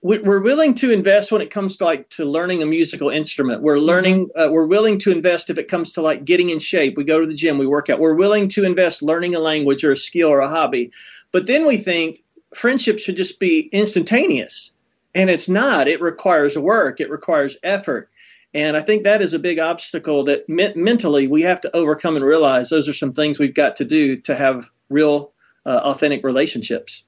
We're 0.00 0.42
willing 0.42 0.74
to 0.76 0.90
invest 0.90 1.32
when 1.32 1.40
it 1.40 1.50
comes 1.50 1.78
to 1.78 1.86
like 1.86 2.10
to 2.10 2.26
learning 2.26 2.62
a 2.62 2.66
musical 2.66 3.08
instrument. 3.08 3.62
We're 3.62 3.76
mm-hmm. 3.76 3.86
learning. 3.86 4.30
Uh, 4.36 4.48
we're 4.50 4.66
willing 4.66 4.98
to 5.00 5.12
invest 5.12 5.48
if 5.48 5.56
it 5.56 5.68
comes 5.68 5.92
to 5.92 6.02
like 6.02 6.26
getting 6.26 6.50
in 6.50 6.58
shape. 6.58 6.96
We 6.96 7.04
go 7.04 7.20
to 7.20 7.26
the 7.26 7.32
gym. 7.32 7.56
We 7.56 7.66
work 7.66 7.88
out. 7.88 8.00
We're 8.00 8.14
willing 8.14 8.48
to 8.48 8.64
invest 8.64 9.02
learning 9.02 9.34
a 9.34 9.38
language 9.38 9.82
or 9.82 9.92
a 9.92 9.96
skill 9.96 10.28
or 10.28 10.40
a 10.40 10.48
hobby. 10.50 10.92
But 11.32 11.46
then 11.46 11.66
we 11.66 11.78
think 11.78 12.22
friendship 12.54 12.98
should 12.98 13.16
just 13.16 13.40
be 13.40 13.60
instantaneous, 13.60 14.74
and 15.14 15.30
it's 15.30 15.48
not. 15.48 15.88
It 15.88 16.02
requires 16.02 16.56
work. 16.56 17.00
It 17.00 17.10
requires 17.10 17.56
effort. 17.62 18.10
And 18.54 18.76
I 18.76 18.82
think 18.82 19.02
that 19.02 19.20
is 19.20 19.34
a 19.34 19.38
big 19.40 19.58
obstacle 19.58 20.24
that 20.24 20.48
me- 20.48 20.74
mentally 20.76 21.26
we 21.26 21.42
have 21.42 21.62
to 21.62 21.74
overcome 21.76 22.16
and 22.16 22.24
realize 22.24 22.68
those 22.68 22.88
are 22.88 22.92
some 22.92 23.12
things 23.12 23.38
we've 23.38 23.54
got 23.54 23.76
to 23.76 23.84
do 23.84 24.20
to 24.22 24.36
have 24.36 24.70
real, 24.88 25.32
uh, 25.66 25.80
authentic 25.82 26.24
relationships. 26.24 27.02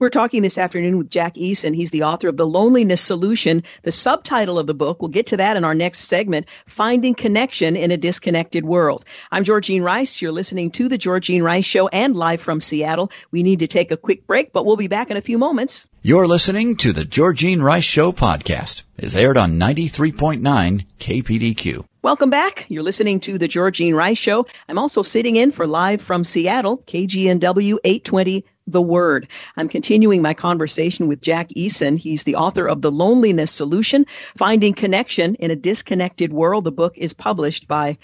We're 0.00 0.08
talking 0.08 0.40
this 0.40 0.56
afternoon 0.56 0.96
with 0.96 1.10
Jack 1.10 1.34
Eason. 1.34 1.76
He's 1.76 1.90
the 1.90 2.04
author 2.04 2.28
of 2.28 2.38
The 2.38 2.46
Loneliness 2.46 3.02
Solution. 3.02 3.64
The 3.82 3.92
subtitle 3.92 4.58
of 4.58 4.66
the 4.66 4.72
book, 4.72 5.02
we'll 5.02 5.10
get 5.10 5.26
to 5.26 5.36
that 5.36 5.58
in 5.58 5.64
our 5.64 5.74
next 5.74 5.98
segment, 5.98 6.46
Finding 6.64 7.14
Connection 7.14 7.76
in 7.76 7.90
a 7.90 7.98
Disconnected 7.98 8.64
World. 8.64 9.04
I'm 9.30 9.44
Georgene 9.44 9.82
Rice. 9.82 10.22
You're 10.22 10.32
listening 10.32 10.70
to 10.70 10.88
The 10.88 10.96
Georgene 10.96 11.42
Rice 11.42 11.66
Show 11.66 11.88
and 11.88 12.16
live 12.16 12.40
from 12.40 12.62
Seattle. 12.62 13.12
We 13.30 13.42
need 13.42 13.58
to 13.58 13.66
take 13.66 13.92
a 13.92 13.98
quick 13.98 14.26
break, 14.26 14.54
but 14.54 14.64
we'll 14.64 14.78
be 14.78 14.88
back 14.88 15.10
in 15.10 15.18
a 15.18 15.20
few 15.20 15.36
moments. 15.36 15.90
You're 16.00 16.26
listening 16.26 16.76
to 16.76 16.94
The 16.94 17.04
Georgene 17.04 17.60
Rice 17.62 17.84
Show 17.84 18.12
podcast. 18.12 18.84
It's 18.96 19.14
aired 19.14 19.36
on 19.36 19.58
93.9 19.58 20.86
KPDQ. 20.98 21.84
Welcome 22.02 22.30
back. 22.30 22.64
You're 22.70 22.82
listening 22.82 23.20
to 23.20 23.36
the 23.36 23.48
Georgene 23.48 23.94
Rice 23.94 24.16
Show. 24.16 24.46
I'm 24.66 24.78
also 24.78 25.02
sitting 25.02 25.36
in 25.36 25.52
for 25.52 25.66
live 25.66 26.00
from 26.00 26.24
Seattle, 26.24 26.78
KGNW 26.78 27.76
820 27.84 28.46
The 28.72 28.82
Word. 28.82 29.28
I'm 29.56 29.68
continuing 29.68 30.22
my 30.22 30.34
conversation 30.34 31.08
with 31.08 31.20
Jack 31.20 31.48
Eason. 31.50 31.98
He's 31.98 32.24
the 32.24 32.36
author 32.36 32.66
of 32.68 32.82
The 32.82 32.90
Loneliness 32.90 33.50
Solution, 33.50 34.06
Finding 34.36 34.74
Connection 34.74 35.34
in 35.36 35.50
a 35.50 35.56
Disconnected 35.56 36.32
World. 36.32 36.64
The 36.64 36.72
book 36.72 36.98
is 36.98 37.12
published 37.14 37.68
by 37.68 37.98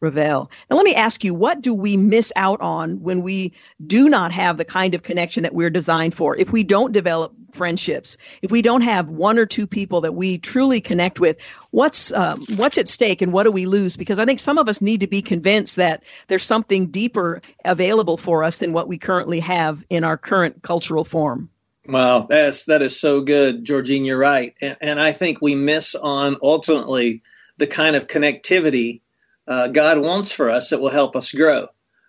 Revell. 0.00 0.50
Now, 0.68 0.76
let 0.76 0.84
me 0.84 0.94
ask 0.94 1.22
you, 1.22 1.32
what 1.32 1.60
do 1.60 1.72
we 1.72 1.96
miss 1.96 2.32
out 2.34 2.60
on 2.60 3.02
when 3.02 3.22
we 3.22 3.52
do 3.84 4.08
not 4.08 4.32
have 4.32 4.56
the 4.56 4.64
kind 4.64 4.94
of 4.94 5.02
connection 5.02 5.44
that 5.44 5.54
we're 5.54 5.70
designed 5.70 6.14
for? 6.14 6.36
If 6.36 6.52
we 6.52 6.64
don't 6.64 6.92
develop 6.92 7.32
friendships, 7.54 8.16
if 8.40 8.50
we 8.50 8.62
don't 8.62 8.82
have 8.82 9.08
one 9.08 9.38
or 9.38 9.46
two 9.46 9.66
people 9.66 10.02
that 10.02 10.14
we 10.14 10.38
truly 10.38 10.80
connect 10.80 11.20
with, 11.20 11.36
what's 11.70 12.12
um, 12.12 12.44
what's 12.56 12.78
at 12.78 12.88
stake 12.88 13.22
and 13.22 13.32
what 13.32 13.44
do 13.44 13.50
we 13.50 13.66
lose? 13.66 13.96
Because 13.96 14.18
I 14.18 14.24
think 14.24 14.40
some 14.40 14.58
of 14.58 14.68
us 14.68 14.80
need 14.80 15.00
to 15.00 15.06
be 15.06 15.22
convinced 15.22 15.76
that 15.76 16.02
there's 16.28 16.44
something 16.44 16.88
deeper 16.88 17.42
available 17.64 18.16
for 18.16 18.44
us 18.44 18.58
than 18.58 18.72
what 18.72 18.88
we 18.88 18.98
currently 18.98 19.40
have 19.40 19.84
in 19.90 20.04
our 20.04 20.16
current 20.16 20.62
cultural 20.62 21.04
form. 21.04 21.50
Wow, 21.86 22.26
that's 22.28 22.66
that 22.66 22.82
is 22.82 22.98
so 22.98 23.22
good, 23.22 23.64
Georgene. 23.64 24.06
You're 24.06 24.18
right, 24.18 24.54
and, 24.60 24.76
and 24.80 25.00
I 25.00 25.12
think 25.12 25.40
we 25.40 25.54
miss 25.54 25.94
on 25.94 26.36
ultimately 26.40 27.22
the 27.56 27.66
kind 27.66 27.96
of 27.96 28.06
connectivity 28.06 29.00
uh, 29.46 29.68
God 29.68 29.98
wants 29.98 30.32
for 30.32 30.50
us 30.50 30.70
that 30.70 30.80
will 30.80 30.90
help 30.90 31.16
us 31.16 31.32
grow. 31.32 31.66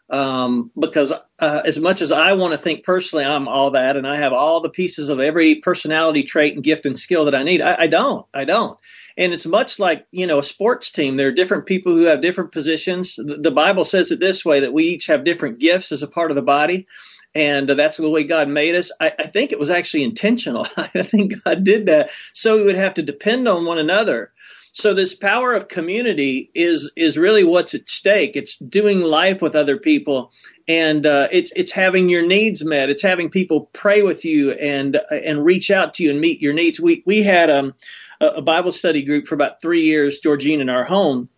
Um, 0.09 0.69
because 0.77 1.11
uh, 1.39 1.61
as 1.65 1.79
much 1.79 2.01
as 2.01 2.11
I 2.11 2.33
want 2.33 2.51
to 2.51 2.57
think 2.57 2.83
personally, 2.83 3.25
I'm 3.25 3.47
all 3.47 3.71
that, 3.71 3.97
and 3.97 4.07
I 4.07 4.17
have 4.17 4.33
all 4.33 4.61
the 4.61 4.69
pieces 4.69 5.09
of 5.09 5.19
every 5.19 5.55
personality 5.55 6.23
trait 6.23 6.53
and 6.53 6.63
gift 6.63 6.85
and 6.85 6.97
skill 6.97 7.25
that 7.25 7.35
I 7.35 7.43
need. 7.43 7.61
I, 7.61 7.75
I 7.79 7.87
don't. 7.87 8.25
I 8.33 8.45
don't. 8.45 8.77
And 9.17 9.33
it's 9.33 9.45
much 9.45 9.79
like 9.79 10.05
you 10.11 10.27
know 10.27 10.39
a 10.39 10.43
sports 10.43 10.91
team. 10.91 11.15
There 11.15 11.29
are 11.29 11.33
different 11.33 11.65
people 11.65 11.93
who 11.93 12.05
have 12.05 12.21
different 12.21 12.51
positions. 12.51 13.15
The, 13.15 13.37
the 13.37 13.51
Bible 13.51 13.85
says 13.85 14.11
it 14.11 14.19
this 14.19 14.43
way: 14.43 14.61
that 14.61 14.73
we 14.73 14.83
each 14.85 15.07
have 15.07 15.23
different 15.23 15.59
gifts 15.59 15.91
as 15.91 16.03
a 16.03 16.07
part 16.07 16.31
of 16.31 16.35
the 16.35 16.43
body 16.43 16.87
and 17.35 17.67
that's 17.67 17.97
the 17.97 18.09
way 18.09 18.23
God 18.23 18.47
made 18.47 18.75
us. 18.75 18.91
I, 18.99 19.11
I, 19.17 19.23
think 19.23 19.51
it 19.51 19.59
was 19.59 19.69
actually 19.69 20.03
intentional. 20.03 20.67
I 20.77 21.03
think 21.03 21.43
God 21.43 21.63
did 21.63 21.87
that 21.87 22.11
so 22.31 22.57
we 22.57 22.63
would 22.63 22.75
have 22.75 22.95
to 22.95 23.03
depend 23.03 23.47
on 23.47 23.65
one 23.65 23.79
another. 23.79 24.31
So 24.75 24.95
this 24.95 25.13
power 25.15 25.53
of 25.53 25.67
community 25.67 26.49
is 26.55 26.91
is 26.95 27.15
really 27.15 27.43
what's 27.43 27.75
at 27.75 27.87
stake. 27.87 28.35
It's 28.35 28.57
doing 28.57 29.01
life 29.01 29.39
with 29.39 29.55
other 29.55 29.77
people, 29.77 30.31
and 30.67 31.05
uh, 31.05 31.27
it's 31.31 31.51
it's 31.55 31.71
having 31.71 32.09
your 32.09 32.25
needs 32.25 32.65
met. 32.65 32.89
It's 32.89 33.03
having 33.03 33.29
people 33.29 33.69
pray 33.71 34.01
with 34.01 34.25
you 34.25 34.51
and 34.51 34.99
and 35.11 35.45
reach 35.45 35.69
out 35.69 35.93
to 35.95 36.03
you 36.03 36.09
and 36.09 36.19
meet 36.19 36.41
your 36.41 36.55
needs. 36.55 36.79
We 36.79 37.03
we 37.05 37.21
had 37.21 37.51
um, 37.51 37.75
a 38.19 38.41
Bible 38.41 38.71
study 38.71 39.03
group 39.03 39.27
for 39.27 39.35
about 39.35 39.61
three 39.61 39.83
years, 39.83 40.19
Georgene, 40.21 40.59
in 40.59 40.69
our 40.69 40.83
home. 40.83 41.29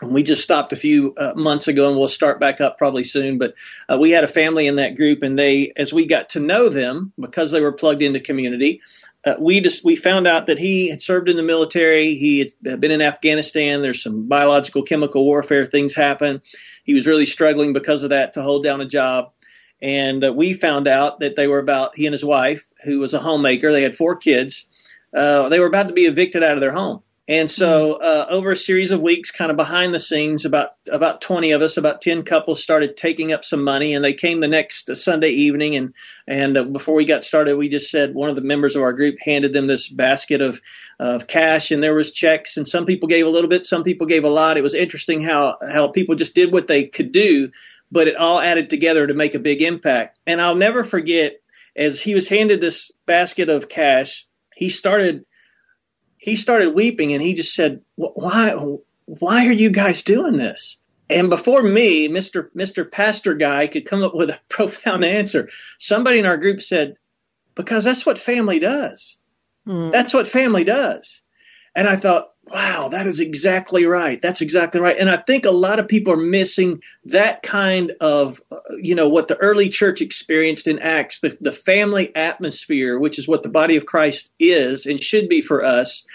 And 0.00 0.14
we 0.14 0.22
just 0.22 0.44
stopped 0.44 0.72
a 0.72 0.76
few 0.76 1.12
uh, 1.16 1.32
months 1.34 1.66
ago, 1.68 1.90
and 1.90 1.98
we'll 1.98 2.08
start 2.08 2.38
back 2.40 2.60
up 2.60 2.78
probably 2.78 3.02
soon. 3.02 3.36
But 3.36 3.54
uh, 3.92 3.98
we 3.98 4.12
had 4.12 4.22
a 4.22 4.28
family 4.28 4.68
in 4.68 4.76
that 4.76 4.94
group, 4.94 5.22
and 5.24 5.36
they, 5.36 5.72
as 5.76 5.92
we 5.92 6.06
got 6.06 6.30
to 6.30 6.40
know 6.40 6.68
them, 6.68 7.12
because 7.18 7.50
they 7.50 7.60
were 7.60 7.72
plugged 7.72 8.02
into 8.02 8.20
community, 8.20 8.80
uh, 9.28 9.36
we 9.38 9.60
just 9.60 9.84
we 9.84 9.96
found 9.96 10.26
out 10.26 10.46
that 10.46 10.58
he 10.58 10.90
had 10.90 11.02
served 11.02 11.28
in 11.28 11.36
the 11.36 11.42
military. 11.42 12.14
He 12.14 12.38
had 12.40 12.80
been 12.80 12.90
in 12.90 13.02
Afghanistan. 13.02 13.82
There's 13.82 14.02
some 14.02 14.28
biological 14.28 14.82
chemical 14.82 15.24
warfare 15.24 15.66
things 15.66 15.94
happen. 15.94 16.42
He 16.84 16.94
was 16.94 17.06
really 17.06 17.26
struggling 17.26 17.72
because 17.72 18.02
of 18.02 18.10
that 18.10 18.34
to 18.34 18.42
hold 18.42 18.64
down 18.64 18.80
a 18.80 18.86
job. 18.86 19.32
And 19.80 20.24
uh, 20.24 20.32
we 20.32 20.54
found 20.54 20.88
out 20.88 21.20
that 21.20 21.36
they 21.36 21.46
were 21.46 21.58
about 21.58 21.94
he 21.94 22.06
and 22.06 22.12
his 22.12 22.24
wife, 22.24 22.66
who 22.84 22.98
was 22.98 23.14
a 23.14 23.20
homemaker. 23.20 23.70
They 23.70 23.82
had 23.82 23.96
four 23.96 24.16
kids. 24.16 24.66
Uh, 25.14 25.48
they 25.48 25.60
were 25.60 25.66
about 25.66 25.88
to 25.88 25.94
be 25.94 26.06
evicted 26.06 26.42
out 26.42 26.54
of 26.54 26.60
their 26.60 26.72
home. 26.72 27.02
And 27.28 27.50
so, 27.50 27.94
mm-hmm. 27.94 28.02
uh, 28.02 28.34
over 28.34 28.52
a 28.52 28.56
series 28.56 28.90
of 28.90 29.02
weeks, 29.02 29.30
kind 29.30 29.50
of 29.50 29.58
behind 29.58 29.92
the 29.92 30.00
scenes, 30.00 30.46
about 30.46 30.70
about 30.90 31.20
20 31.20 31.52
of 31.52 31.60
us, 31.60 31.76
about 31.76 32.00
10 32.00 32.22
couples, 32.22 32.62
started 32.62 32.96
taking 32.96 33.32
up 33.34 33.44
some 33.44 33.62
money, 33.62 33.94
and 33.94 34.02
they 34.02 34.14
came 34.14 34.40
the 34.40 34.48
next 34.48 34.96
Sunday 34.96 35.30
evening. 35.30 35.76
And 35.76 35.94
and 36.26 36.56
uh, 36.56 36.64
before 36.64 36.94
we 36.94 37.04
got 37.04 37.24
started, 37.24 37.58
we 37.58 37.68
just 37.68 37.90
said 37.90 38.14
one 38.14 38.30
of 38.30 38.36
the 38.36 38.42
members 38.42 38.76
of 38.76 38.82
our 38.82 38.94
group 38.94 39.16
handed 39.22 39.52
them 39.52 39.66
this 39.66 39.88
basket 39.88 40.40
of 40.40 40.62
of 40.98 41.26
cash, 41.26 41.70
and 41.70 41.82
there 41.82 41.94
was 41.94 42.12
checks, 42.12 42.56
and 42.56 42.66
some 42.66 42.86
people 42.86 43.08
gave 43.08 43.26
a 43.26 43.30
little 43.30 43.50
bit, 43.50 43.66
some 43.66 43.84
people 43.84 44.06
gave 44.06 44.24
a 44.24 44.30
lot. 44.30 44.56
It 44.56 44.62
was 44.62 44.74
interesting 44.74 45.22
how 45.22 45.58
how 45.60 45.88
people 45.88 46.14
just 46.14 46.34
did 46.34 46.50
what 46.50 46.66
they 46.66 46.84
could 46.84 47.12
do, 47.12 47.50
but 47.92 48.08
it 48.08 48.16
all 48.16 48.40
added 48.40 48.70
together 48.70 49.06
to 49.06 49.12
make 49.12 49.34
a 49.34 49.38
big 49.38 49.60
impact. 49.60 50.18
And 50.26 50.40
I'll 50.40 50.56
never 50.56 50.82
forget 50.82 51.42
as 51.76 52.00
he 52.00 52.14
was 52.14 52.26
handed 52.26 52.62
this 52.62 52.90
basket 53.04 53.50
of 53.50 53.68
cash, 53.68 54.26
he 54.54 54.70
started 54.70 55.26
he 56.18 56.36
started 56.36 56.74
weeping 56.74 57.12
and 57.12 57.22
he 57.22 57.34
just 57.34 57.54
said, 57.54 57.82
"Why, 57.94 58.52
why 59.06 59.46
are 59.46 59.52
you 59.52 59.70
guys 59.70 60.02
doing 60.02 60.36
this?" 60.36 60.78
And 61.08 61.30
before 61.30 61.62
me, 61.62 62.08
Mr. 62.08 62.50
Mr. 62.54 62.90
Pastor 62.90 63.34
guy 63.34 63.66
could 63.66 63.86
come 63.86 64.02
up 64.02 64.14
with 64.14 64.30
a 64.30 64.40
profound 64.48 65.04
answer. 65.04 65.48
Somebody 65.78 66.18
in 66.18 66.26
our 66.26 66.36
group 66.36 66.60
said, 66.60 66.96
"Because 67.54 67.84
that's 67.84 68.04
what 68.04 68.18
family 68.18 68.58
does. 68.58 69.18
Mm. 69.66 69.92
That's 69.92 70.12
what 70.12 70.28
family 70.28 70.64
does." 70.64 71.22
And 71.74 71.86
I 71.86 71.96
thought, 71.96 72.32
wow, 72.52 72.88
that 72.88 73.06
is 73.06 73.20
exactly 73.20 73.84
right. 73.84 74.20
That's 74.20 74.40
exactly 74.40 74.80
right. 74.80 74.96
And 74.98 75.08
I 75.08 75.16
think 75.16 75.44
a 75.44 75.50
lot 75.50 75.78
of 75.78 75.88
people 75.88 76.12
are 76.14 76.16
missing 76.16 76.82
that 77.06 77.42
kind 77.42 77.92
of, 78.00 78.40
uh, 78.50 78.56
you 78.80 78.94
know, 78.94 79.08
what 79.08 79.28
the 79.28 79.36
early 79.36 79.68
church 79.68 80.00
experienced 80.00 80.66
in 80.66 80.78
Acts, 80.78 81.20
the, 81.20 81.36
the 81.40 81.52
family 81.52 82.14
atmosphere, 82.14 82.98
which 82.98 83.18
is 83.18 83.28
what 83.28 83.42
the 83.42 83.48
body 83.48 83.76
of 83.76 83.86
Christ 83.86 84.32
is 84.38 84.86
and 84.86 85.02
should 85.02 85.28
be 85.28 85.40
for 85.40 85.64
us. 85.64 86.06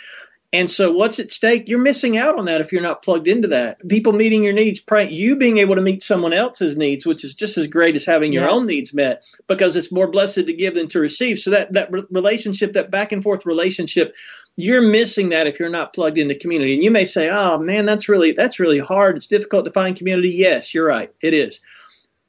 And 0.54 0.70
so, 0.70 0.92
what's 0.92 1.20
at 1.20 1.32
stake? 1.32 1.68
You're 1.68 1.80
missing 1.80 2.16
out 2.16 2.38
on 2.38 2.46
that 2.46 2.62
if 2.62 2.72
you're 2.72 2.84
not 2.84 3.02
plugged 3.02 3.28
into 3.28 3.48
that. 3.50 3.90
People 3.90 4.14
meeting 4.14 4.44
your 4.44 4.54
needs, 4.54 4.82
you 5.10 5.36
being 5.36 5.58
able 5.58 5.76
to 5.76 5.82
meet 5.82 6.04
someone 6.04 6.32
else's 6.32 6.78
needs, 6.78 7.08
which 7.08 7.24
is 7.24 7.34
just 7.34 7.58
as 7.58 7.66
great 7.66 7.96
as 7.96 8.06
having 8.06 8.32
your 8.32 8.44
yes. 8.44 8.54
own 8.54 8.68
needs 8.68 8.94
met, 8.94 9.26
because 9.48 9.76
it's 9.76 9.92
more 9.92 10.12
blessed 10.12 10.46
to 10.46 10.54
give 10.54 10.76
than 10.76 10.90
to 10.90 11.00
receive. 11.00 11.40
So 11.40 11.52
that 11.52 11.74
that 11.74 11.90
relationship, 12.12 12.74
that 12.74 12.92
back 12.92 13.12
and 13.12 13.24
forth 13.24 13.48
relationship, 13.48 14.16
you're 14.56 14.82
missing 14.82 15.30
that 15.30 15.48
if 15.48 15.60
you're 15.60 15.70
not 15.70 15.94
plugged 15.94 16.18
into 16.18 16.36
community. 16.36 16.76
And 16.76 16.84
you 16.84 16.92
may 16.92 17.06
say, 17.06 17.30
"Oh 17.30 17.58
man, 17.58 17.86
that's 17.86 18.10
really 18.10 18.32
that's 18.32 18.60
really 18.60 18.80
hard. 18.80 19.18
It's 19.18 19.28
difficult 19.28 19.66
to 19.66 19.72
find 19.72 19.96
community." 19.96 20.30
Yes, 20.30 20.74
you're 20.74 20.88
right. 20.88 21.12
It 21.22 21.34
is 21.34 21.62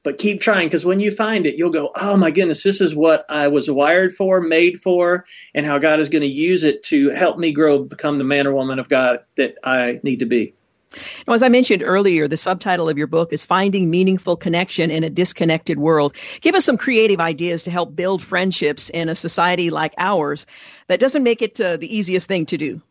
but 0.05 0.19
keep 0.19 0.41
trying 0.41 0.69
because 0.69 0.85
when 0.85 1.01
you 1.01 1.11
find 1.11 1.47
it, 1.47 1.57
you'll 1.57 1.71
go, 1.71 1.91
oh 1.97 2.17
my 2.17 2.31
goodness, 2.31 2.63
this 2.63 2.81
is 2.81 2.95
what 2.95 3.25
I 3.29 3.49
was 3.49 3.69
wired 3.69 4.13
for, 4.13 4.41
made 4.41 4.81
for, 4.81 5.25
and 5.55 5.67
how 5.67 5.79
God 5.79 5.99
is 5.99 6.11
going 6.11 6.23
to 6.23 6.29
use 6.29 6.63
it 6.63 6.85
to 6.85 7.09
help 7.09 7.39
me 7.39 7.53
grow, 7.53 7.81
become 7.81 8.19
the 8.19 8.25
man 8.25 8.47
or 8.47 8.55
woman 8.55 8.79
of 8.79 8.89
God 8.89 9.21
that 9.37 9.57
I 9.65 10.01
need 10.05 10.19
to 10.19 10.27
be. 10.27 10.55
Now, 11.27 11.35
as 11.35 11.43
I 11.43 11.49
mentioned 11.49 11.83
earlier, 11.83 12.29
the 12.29 12.37
subtitle 12.37 12.89
of 12.89 12.99
your 12.99 13.07
book 13.07 13.33
is 13.33 13.45
Finding 13.45 13.91
Meaningful 13.91 14.37
Connection 14.37 14.91
in 14.91 15.05
a 15.05 15.11
Disconnected 15.11 15.79
World. 15.79 16.15
Give 16.41 16.55
us 16.55 16.65
some 16.65 16.77
creative 16.77 17.21
ideas 17.21 17.65
to 17.65 17.71
help 17.71 17.95
build 17.95 18.23
friendships 18.23 18.91
in 18.91 19.09
a 19.09 19.15
society 19.15 19.71
like 19.71 19.95
ours 19.99 20.47
that 20.89 21.01
doesn't 21.01 21.23
make 21.23 21.43
it 21.43 21.61
uh, 21.61 21.77
the 21.77 21.97
easiest 21.97 22.29
thing 22.29 22.47
to 22.47 22.57
do. 22.57 22.83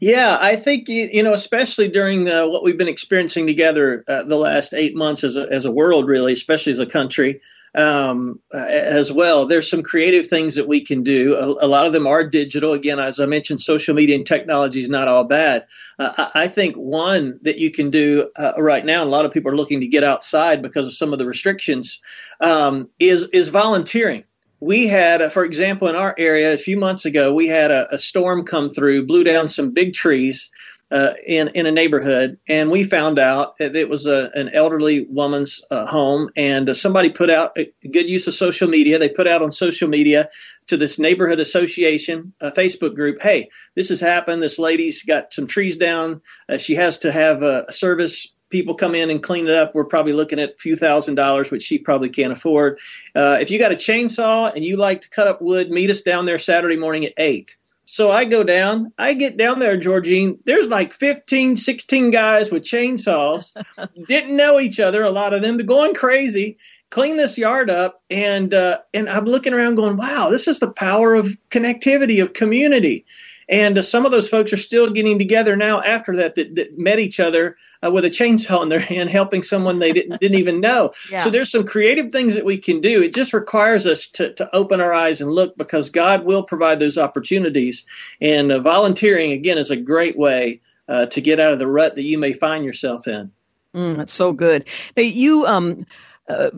Yeah, 0.00 0.36
I 0.40 0.56
think 0.56 0.88
you 0.88 1.22
know, 1.22 1.32
especially 1.32 1.88
during 1.88 2.26
what 2.26 2.62
we've 2.62 2.76
been 2.76 2.88
experiencing 2.88 3.46
together 3.46 4.04
uh, 4.06 4.24
the 4.24 4.36
last 4.36 4.74
eight 4.74 4.94
months 4.94 5.24
as 5.24 5.36
a, 5.36 5.50
as 5.50 5.64
a 5.64 5.70
world, 5.70 6.08
really, 6.08 6.32
especially 6.32 6.72
as 6.72 6.78
a 6.78 6.86
country, 6.86 7.40
um, 7.74 8.40
uh, 8.52 8.58
as 8.58 9.10
well. 9.10 9.46
There's 9.46 9.70
some 9.70 9.82
creative 9.82 10.26
things 10.26 10.56
that 10.56 10.68
we 10.68 10.82
can 10.82 11.02
do. 11.02 11.34
A, 11.36 11.66
a, 11.66 11.68
lot 11.68 11.86
of 11.86 11.92
them 11.92 12.06
are 12.06 12.24
digital. 12.24 12.72
Again, 12.72 12.98
as 12.98 13.18
I 13.18 13.26
mentioned, 13.26 13.60
social 13.60 13.94
media 13.94 14.16
and 14.16 14.26
technology 14.26 14.82
is 14.82 14.90
not 14.90 15.08
all 15.08 15.24
bad. 15.24 15.66
Uh, 15.98 16.12
I, 16.16 16.42
I, 16.42 16.48
think 16.48 16.76
one 16.76 17.38
that 17.42 17.58
you 17.58 17.70
can 17.70 17.90
do 17.90 18.30
uh, 18.36 18.52
right 18.58 18.84
now, 18.84 19.04
a 19.04 19.06
lot 19.06 19.24
of 19.24 19.32
people 19.32 19.52
are 19.52 19.56
looking 19.56 19.80
to 19.80 19.86
get 19.86 20.04
outside 20.04 20.60
because 20.62 20.86
of 20.86 20.94
some 20.94 21.12
of 21.12 21.18
the 21.18 21.26
restrictions, 21.26 22.00
um, 22.40 22.88
is 22.98 23.28
is 23.30 23.48
volunteering 23.48 24.24
we 24.62 24.86
had, 24.86 25.32
for 25.32 25.44
example, 25.44 25.88
in 25.88 25.96
our 25.96 26.14
area 26.16 26.52
a 26.52 26.56
few 26.56 26.76
months 26.76 27.04
ago, 27.04 27.34
we 27.34 27.48
had 27.48 27.72
a, 27.72 27.96
a 27.96 27.98
storm 27.98 28.44
come 28.44 28.70
through, 28.70 29.06
blew 29.06 29.24
down 29.24 29.48
some 29.48 29.72
big 29.72 29.92
trees. 29.92 30.52
Uh, 30.92 31.14
in 31.26 31.48
in 31.48 31.66
a 31.66 31.72
neighborhood, 31.72 32.38
and 32.48 32.70
we 32.70 32.84
found 32.84 33.18
out 33.18 33.58
that 33.58 33.74
it 33.74 33.88
was 33.88 34.06
a, 34.06 34.30
an 34.34 34.50
elderly 34.50 35.04
woman's 35.04 35.62
uh, 35.70 35.86
home, 35.86 36.30
and 36.36 36.68
uh, 36.68 36.74
somebody 36.74 37.10
put 37.10 37.30
out 37.30 37.56
a 37.56 37.72
good 37.88 38.10
use 38.10 38.26
of 38.26 38.34
social 38.34 38.68
media. 38.68 38.98
They 38.98 39.08
put 39.08 39.26
out 39.26 39.42
on 39.42 39.52
social 39.52 39.88
media 39.88 40.28
to 40.68 40.76
this 40.76 40.98
neighborhood 40.98 41.40
association 41.40 42.34
Facebook 42.40 42.94
group. 42.94 43.20
Hey, 43.20 43.48
this 43.74 43.88
has 43.88 44.00
happened. 44.00 44.42
This 44.42 44.58
lady's 44.58 45.02
got 45.02 45.34
some 45.34 45.46
trees 45.46 45.76
down. 45.76 46.20
Uh, 46.48 46.58
she 46.58 46.76
has 46.76 47.00
to 47.00 47.10
have 47.10 47.42
a 47.42 47.72
service 47.72 48.34
people 48.52 48.74
come 48.74 48.94
in 48.94 49.10
and 49.10 49.22
clean 49.22 49.48
it 49.48 49.54
up, 49.54 49.74
we're 49.74 49.84
probably 49.84 50.12
looking 50.12 50.38
at 50.38 50.50
a 50.50 50.58
few 50.58 50.76
thousand 50.76 51.16
dollars, 51.16 51.50
which 51.50 51.62
she 51.62 51.78
probably 51.78 52.10
can't 52.10 52.32
afford. 52.32 52.78
Uh, 53.14 53.38
if 53.40 53.50
you 53.50 53.58
got 53.58 53.72
a 53.72 53.76
chainsaw 53.76 54.54
and 54.54 54.64
you 54.64 54.76
like 54.76 55.00
to 55.00 55.10
cut 55.10 55.26
up 55.26 55.42
wood, 55.42 55.70
meet 55.70 55.90
us 55.90 56.02
down 56.02 56.26
there 56.26 56.38
Saturday 56.38 56.76
morning 56.76 57.04
at 57.06 57.14
8. 57.16 57.56
So 57.92 58.10
I 58.10 58.24
go 58.24 58.42
down, 58.42 58.94
I 58.96 59.12
get 59.12 59.36
down 59.36 59.58
there, 59.58 59.76
Georgene. 59.76 60.38
There's 60.46 60.68
like 60.68 60.94
15, 60.94 61.58
16 61.58 62.10
guys 62.10 62.50
with 62.50 62.62
chainsaws, 62.62 63.52
didn't 64.06 64.34
know 64.34 64.58
each 64.60 64.80
other, 64.80 65.02
a 65.02 65.10
lot 65.10 65.34
of 65.34 65.42
them, 65.42 65.58
but 65.58 65.66
going 65.66 65.92
crazy, 65.92 66.56
clean 66.88 67.18
this 67.18 67.36
yard 67.36 67.68
up. 67.68 68.02
And, 68.08 68.54
uh, 68.54 68.78
and 68.94 69.10
I'm 69.10 69.26
looking 69.26 69.52
around 69.52 69.74
going, 69.74 69.98
wow, 69.98 70.30
this 70.30 70.48
is 70.48 70.58
the 70.58 70.70
power 70.70 71.14
of 71.14 71.36
connectivity, 71.50 72.22
of 72.22 72.32
community. 72.32 73.04
And 73.46 73.76
uh, 73.76 73.82
some 73.82 74.06
of 74.06 74.10
those 74.10 74.30
folks 74.30 74.54
are 74.54 74.56
still 74.56 74.90
getting 74.90 75.18
together 75.18 75.54
now 75.54 75.82
after 75.82 76.16
that 76.16 76.36
that, 76.36 76.54
that 76.54 76.78
met 76.78 76.98
each 76.98 77.20
other 77.20 77.58
uh, 77.84 77.90
with 77.90 78.04
a 78.04 78.10
chainsaw 78.10 78.62
in 78.62 78.68
their 78.68 78.80
hand, 78.80 79.10
helping 79.10 79.42
someone 79.42 79.78
they 79.78 79.92
didn't, 79.92 80.20
didn't 80.20 80.38
even 80.38 80.60
know. 80.60 80.92
Yeah. 81.10 81.18
So 81.18 81.30
there's 81.30 81.50
some 81.50 81.64
creative 81.64 82.10
things 82.10 82.34
that 82.34 82.44
we 82.44 82.56
can 82.56 82.80
do. 82.80 83.02
It 83.02 83.14
just 83.14 83.34
requires 83.34 83.84
us 83.86 84.06
to, 84.12 84.32
to 84.34 84.54
open 84.54 84.80
our 84.80 84.94
eyes 84.94 85.20
and 85.20 85.30
look 85.30 85.56
because 85.58 85.90
God 85.90 86.24
will 86.24 86.42
provide 86.42 86.80
those 86.80 86.96
opportunities. 86.96 87.84
And 88.20 88.50
uh, 88.50 88.60
volunteering, 88.60 89.32
again, 89.32 89.58
is 89.58 89.70
a 89.70 89.76
great 89.76 90.16
way 90.16 90.60
uh, 90.88 91.06
to 91.06 91.20
get 91.20 91.38
out 91.38 91.52
of 91.52 91.58
the 91.58 91.66
rut 91.66 91.96
that 91.96 92.04
you 92.04 92.18
may 92.18 92.32
find 92.32 92.64
yourself 92.64 93.08
in. 93.08 93.30
Mm, 93.74 93.96
that's 93.96 94.12
so 94.12 94.32
good. 94.32 94.68
Now, 94.96 95.02
you 95.02 95.46
um, 95.46 95.86
uh, 96.32 96.50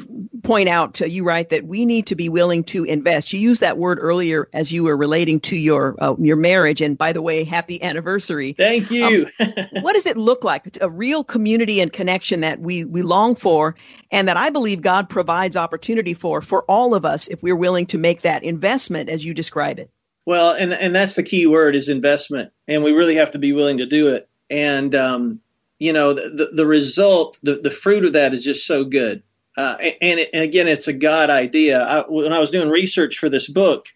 point 0.43 0.69
out, 0.69 1.03
uh, 1.03 1.07
you 1.07 1.25
write 1.25 1.51
that 1.51 1.65
we 1.65 1.85
need 1.85 2.07
to 2.07 2.15
be 2.15 2.29
willing 2.29 2.65
to 2.65 2.85
invest. 2.85 3.33
You 3.33 3.41
used 3.41 3.61
that 3.61 3.77
word 3.77 3.99
earlier 4.01 4.49
as 4.53 4.73
you 4.73 4.85
were 4.85 4.97
relating 4.97 5.41
to 5.41 5.57
your 5.57 5.97
uh, 5.99 6.15
your 6.19 6.37
marriage. 6.37 6.81
And 6.81 6.97
by 6.97 7.13
the 7.13 7.23
way, 7.23 7.45
happy 7.45 7.83
anniversary! 7.83 8.53
Thank 8.53 8.91
you. 8.91 9.29
Um, 9.39 9.47
what 9.81 9.95
does 9.95 10.07
it 10.07 10.17
look 10.17 10.45
like? 10.45 10.79
A 10.81 10.89
real 10.89 11.25
community 11.25 11.81
and 11.81 11.93
connection 11.93 12.41
that 12.41 12.61
we 12.61 12.85
we 12.85 13.03
long 13.03 13.35
for, 13.35 13.75
and 14.11 14.29
that 14.29 14.37
I 14.37 14.51
believe 14.51 14.81
God 14.81 15.09
provides 15.09 15.57
opportunity 15.57 16.15
for 16.15 16.41
for 16.41 16.65
all 16.65 16.95
of 16.95 17.05
us 17.05 17.29
if 17.29 17.43
we're 17.43 17.57
willing 17.57 17.87
to 17.87 17.99
make 17.99 18.23
that 18.23 18.45
investment, 18.45 19.09
as 19.09 19.25
you 19.25 19.35
describe 19.35 19.79
it. 19.79 19.91
Well, 20.27 20.53
and 20.53 20.73
and 20.73 20.95
that's 20.95 21.17
the 21.17 21.23
key 21.23 21.47
word 21.47 21.75
is 21.75 21.89
investment, 21.89 22.53
and 22.69 22.85
we 22.85 22.93
really 22.93 23.17
have 23.17 23.33
to 23.33 23.39
be 23.39 23.53
willing 23.53 23.79
to 23.79 23.87
do 23.87 24.15
it. 24.15 24.29
And 24.51 24.95
um, 24.95 25.41
you 25.79 25.93
know, 25.93 26.13
the, 26.13 26.31
the, 26.31 26.51
the 26.55 26.67
result, 26.67 27.39
the, 27.43 27.57
the 27.57 27.71
fruit 27.71 28.05
of 28.05 28.13
that 28.13 28.33
is 28.33 28.45
just 28.45 28.67
so 28.67 28.85
good 28.85 29.23
uh, 29.57 29.77
and, 30.01 30.21
and, 30.33 30.43
again, 30.43 30.69
it's 30.69 30.89
a 30.89 30.93
God 30.93 31.31
idea. 31.31 31.81
I, 31.81 32.01
when 32.09 32.33
I 32.33 32.41
was 32.41 32.51
doing 32.51 32.69
research 32.69 33.19
for 33.19 33.29
this 33.29 33.49
book, 33.49 33.87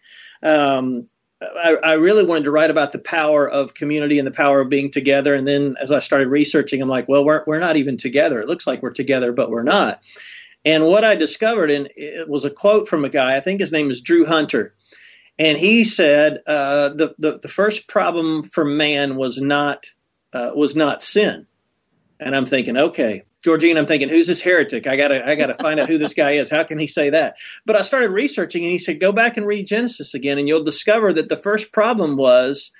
um, 0.41 1.07
I, 1.41 1.75
I, 1.83 1.93
really 1.93 2.25
wanted 2.25 2.45
to 2.45 2.51
write 2.51 2.69
about 2.69 2.91
the 2.91 2.99
power 2.99 3.49
of 3.49 3.73
community 3.73 4.19
and 4.19 4.27
the 4.27 4.31
power 4.31 4.61
of 4.61 4.69
being 4.69 4.91
together. 4.91 5.33
And 5.33 5.47
then 5.47 5.75
as 5.81 5.91
I 5.91 5.99
started 5.99 6.27
researching, 6.27 6.81
I'm 6.81 6.89
like, 6.89 7.07
well, 7.07 7.25
we're, 7.25 7.43
we're 7.45 7.59
not 7.59 7.77
even 7.77 7.97
together. 7.97 8.41
It 8.41 8.47
looks 8.47 8.67
like 8.67 8.81
we're 8.81 8.91
together, 8.91 9.31
but 9.31 9.49
we're 9.49 9.63
not. 9.63 10.01
And 10.65 10.85
what 10.85 11.05
I 11.05 11.15
discovered, 11.15 11.71
and 11.71 11.89
it 11.95 12.27
was 12.27 12.45
a 12.45 12.49
quote 12.49 12.87
from 12.87 13.05
a 13.05 13.09
guy, 13.09 13.35
I 13.35 13.39
think 13.39 13.61
his 13.61 13.71
name 13.71 13.89
is 13.89 14.01
Drew 14.01 14.25
Hunter. 14.25 14.75
And 15.37 15.57
he 15.57 15.85
said 15.85 16.41
uh, 16.45 16.89
the, 16.89 17.15
the, 17.17 17.39
the 17.39 17.47
first 17.47 17.87
problem 17.87 18.43
for 18.43 18.65
man 18.65 19.15
was 19.15 19.39
not 19.41 19.87
uh, 20.33 20.51
was 20.53 20.75
not 20.75 21.01
sin. 21.01 21.47
And 22.19 22.35
I'm 22.35 22.45
thinking, 22.45 22.77
okay, 22.77 23.23
Georgene, 23.45 23.77
I'm 23.77 23.85
thinking, 23.85 24.09
who's 24.09 24.27
this 24.27 24.41
heretic? 24.41 24.85
I 24.85 24.97
gotta, 24.97 25.27
I 25.27 25.35
gotta 25.35 25.53
find 25.53 25.79
out 25.79 25.87
who 25.87 25.97
this 25.97 26.13
guy 26.13 26.31
is. 26.31 26.49
How 26.49 26.63
can 26.63 26.77
he 26.77 26.87
say 26.87 27.11
that? 27.11 27.37
But 27.65 27.77
I 27.77 27.83
started 27.83 28.09
researching, 28.09 28.63
and 28.63 28.71
he 28.71 28.79
said, 28.79 28.99
go 28.99 29.11
back 29.11 29.37
and 29.37 29.47
read 29.47 29.67
Genesis 29.67 30.13
again, 30.13 30.37
and 30.37 30.47
you'll 30.47 30.63
discover 30.63 31.13
that 31.13 31.29
the 31.29 31.37
first 31.37 31.71
problem 31.71 32.17
was 32.17 32.71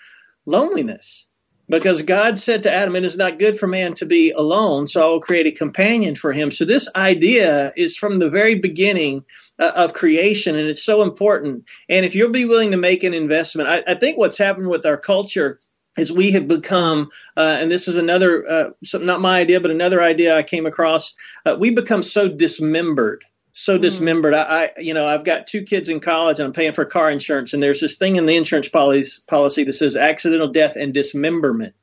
loneliness, 0.45 1.27
because 1.69 2.01
God 2.01 2.39
said 2.39 2.63
to 2.63 2.73
Adam, 2.73 2.95
"It 2.95 3.05
is 3.05 3.15
not 3.15 3.39
good 3.39 3.57
for 3.57 3.67
man 3.67 3.93
to 3.95 4.05
be 4.05 4.31
alone, 4.31 4.87
so 4.87 5.01
I 5.01 5.09
will 5.11 5.21
create 5.21 5.47
a 5.47 5.51
companion 5.51 6.15
for 6.15 6.33
him." 6.33 6.51
So 6.51 6.65
this 6.65 6.89
idea 6.95 7.71
is 7.77 7.95
from 7.95 8.17
the 8.17 8.29
very 8.29 8.55
beginning 8.55 9.23
uh, 9.59 9.71
of 9.75 9.93
creation, 9.93 10.55
and 10.55 10.67
it's 10.67 10.83
so 10.83 11.03
important. 11.03 11.65
And 11.87 12.05
if 12.05 12.15
you'll 12.15 12.31
be 12.31 12.45
willing 12.45 12.71
to 12.71 12.77
make 12.77 13.03
an 13.03 13.13
investment, 13.13 13.69
I, 13.69 13.83
I 13.85 13.95
think 13.95 14.17
what's 14.17 14.37
happened 14.37 14.67
with 14.67 14.85
our 14.85 14.97
culture 14.97 15.59
is 15.99 16.11
we 16.11 16.31
have 16.31 16.47
become, 16.47 17.11
uh, 17.37 17.57
and 17.59 17.69
this 17.69 17.87
is 17.87 17.95
another, 17.95 18.49
uh, 18.49 18.69
some, 18.83 19.05
not 19.05 19.21
my 19.21 19.39
idea, 19.39 19.61
but 19.61 19.71
another 19.71 20.01
idea 20.01 20.35
I 20.35 20.43
came 20.43 20.65
across. 20.65 21.13
Uh, 21.45 21.55
we 21.59 21.71
become 21.71 22.03
so 22.03 22.27
dismembered, 22.27 23.23
so 23.51 23.77
mm. 23.77 23.81
dismembered. 23.81 24.33
I, 24.33 24.41
I, 24.41 24.71
you 24.79 24.93
know, 24.93 25.05
I've 25.05 25.23
got 25.23 25.47
two 25.47 25.63
kids 25.63 25.89
in 25.89 25.99
college, 25.99 26.39
and 26.39 26.47
I'm 26.47 26.53
paying 26.53 26.73
for 26.73 26.85
car 26.85 27.09
insurance, 27.09 27.53
and 27.53 27.61
there's 27.61 27.81
this 27.81 27.97
thing 27.97 28.15
in 28.15 28.25
the 28.25 28.35
insurance 28.35 28.69
policy 28.69 29.21
policy 29.27 29.63
that 29.63 29.73
says 29.73 29.95
accidental 29.95 30.49
death 30.49 30.75
and 30.75 30.93
dismemberment, 30.93 31.73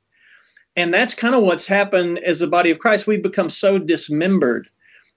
and 0.74 0.92
that's 0.92 1.14
kind 1.14 1.34
of 1.34 1.42
what's 1.42 1.66
happened 1.66 2.18
as 2.18 2.40
the 2.40 2.46
body 2.46 2.70
of 2.70 2.78
Christ. 2.78 3.06
We've 3.06 3.22
become 3.22 3.50
so 3.50 3.78
dismembered, 3.78 4.68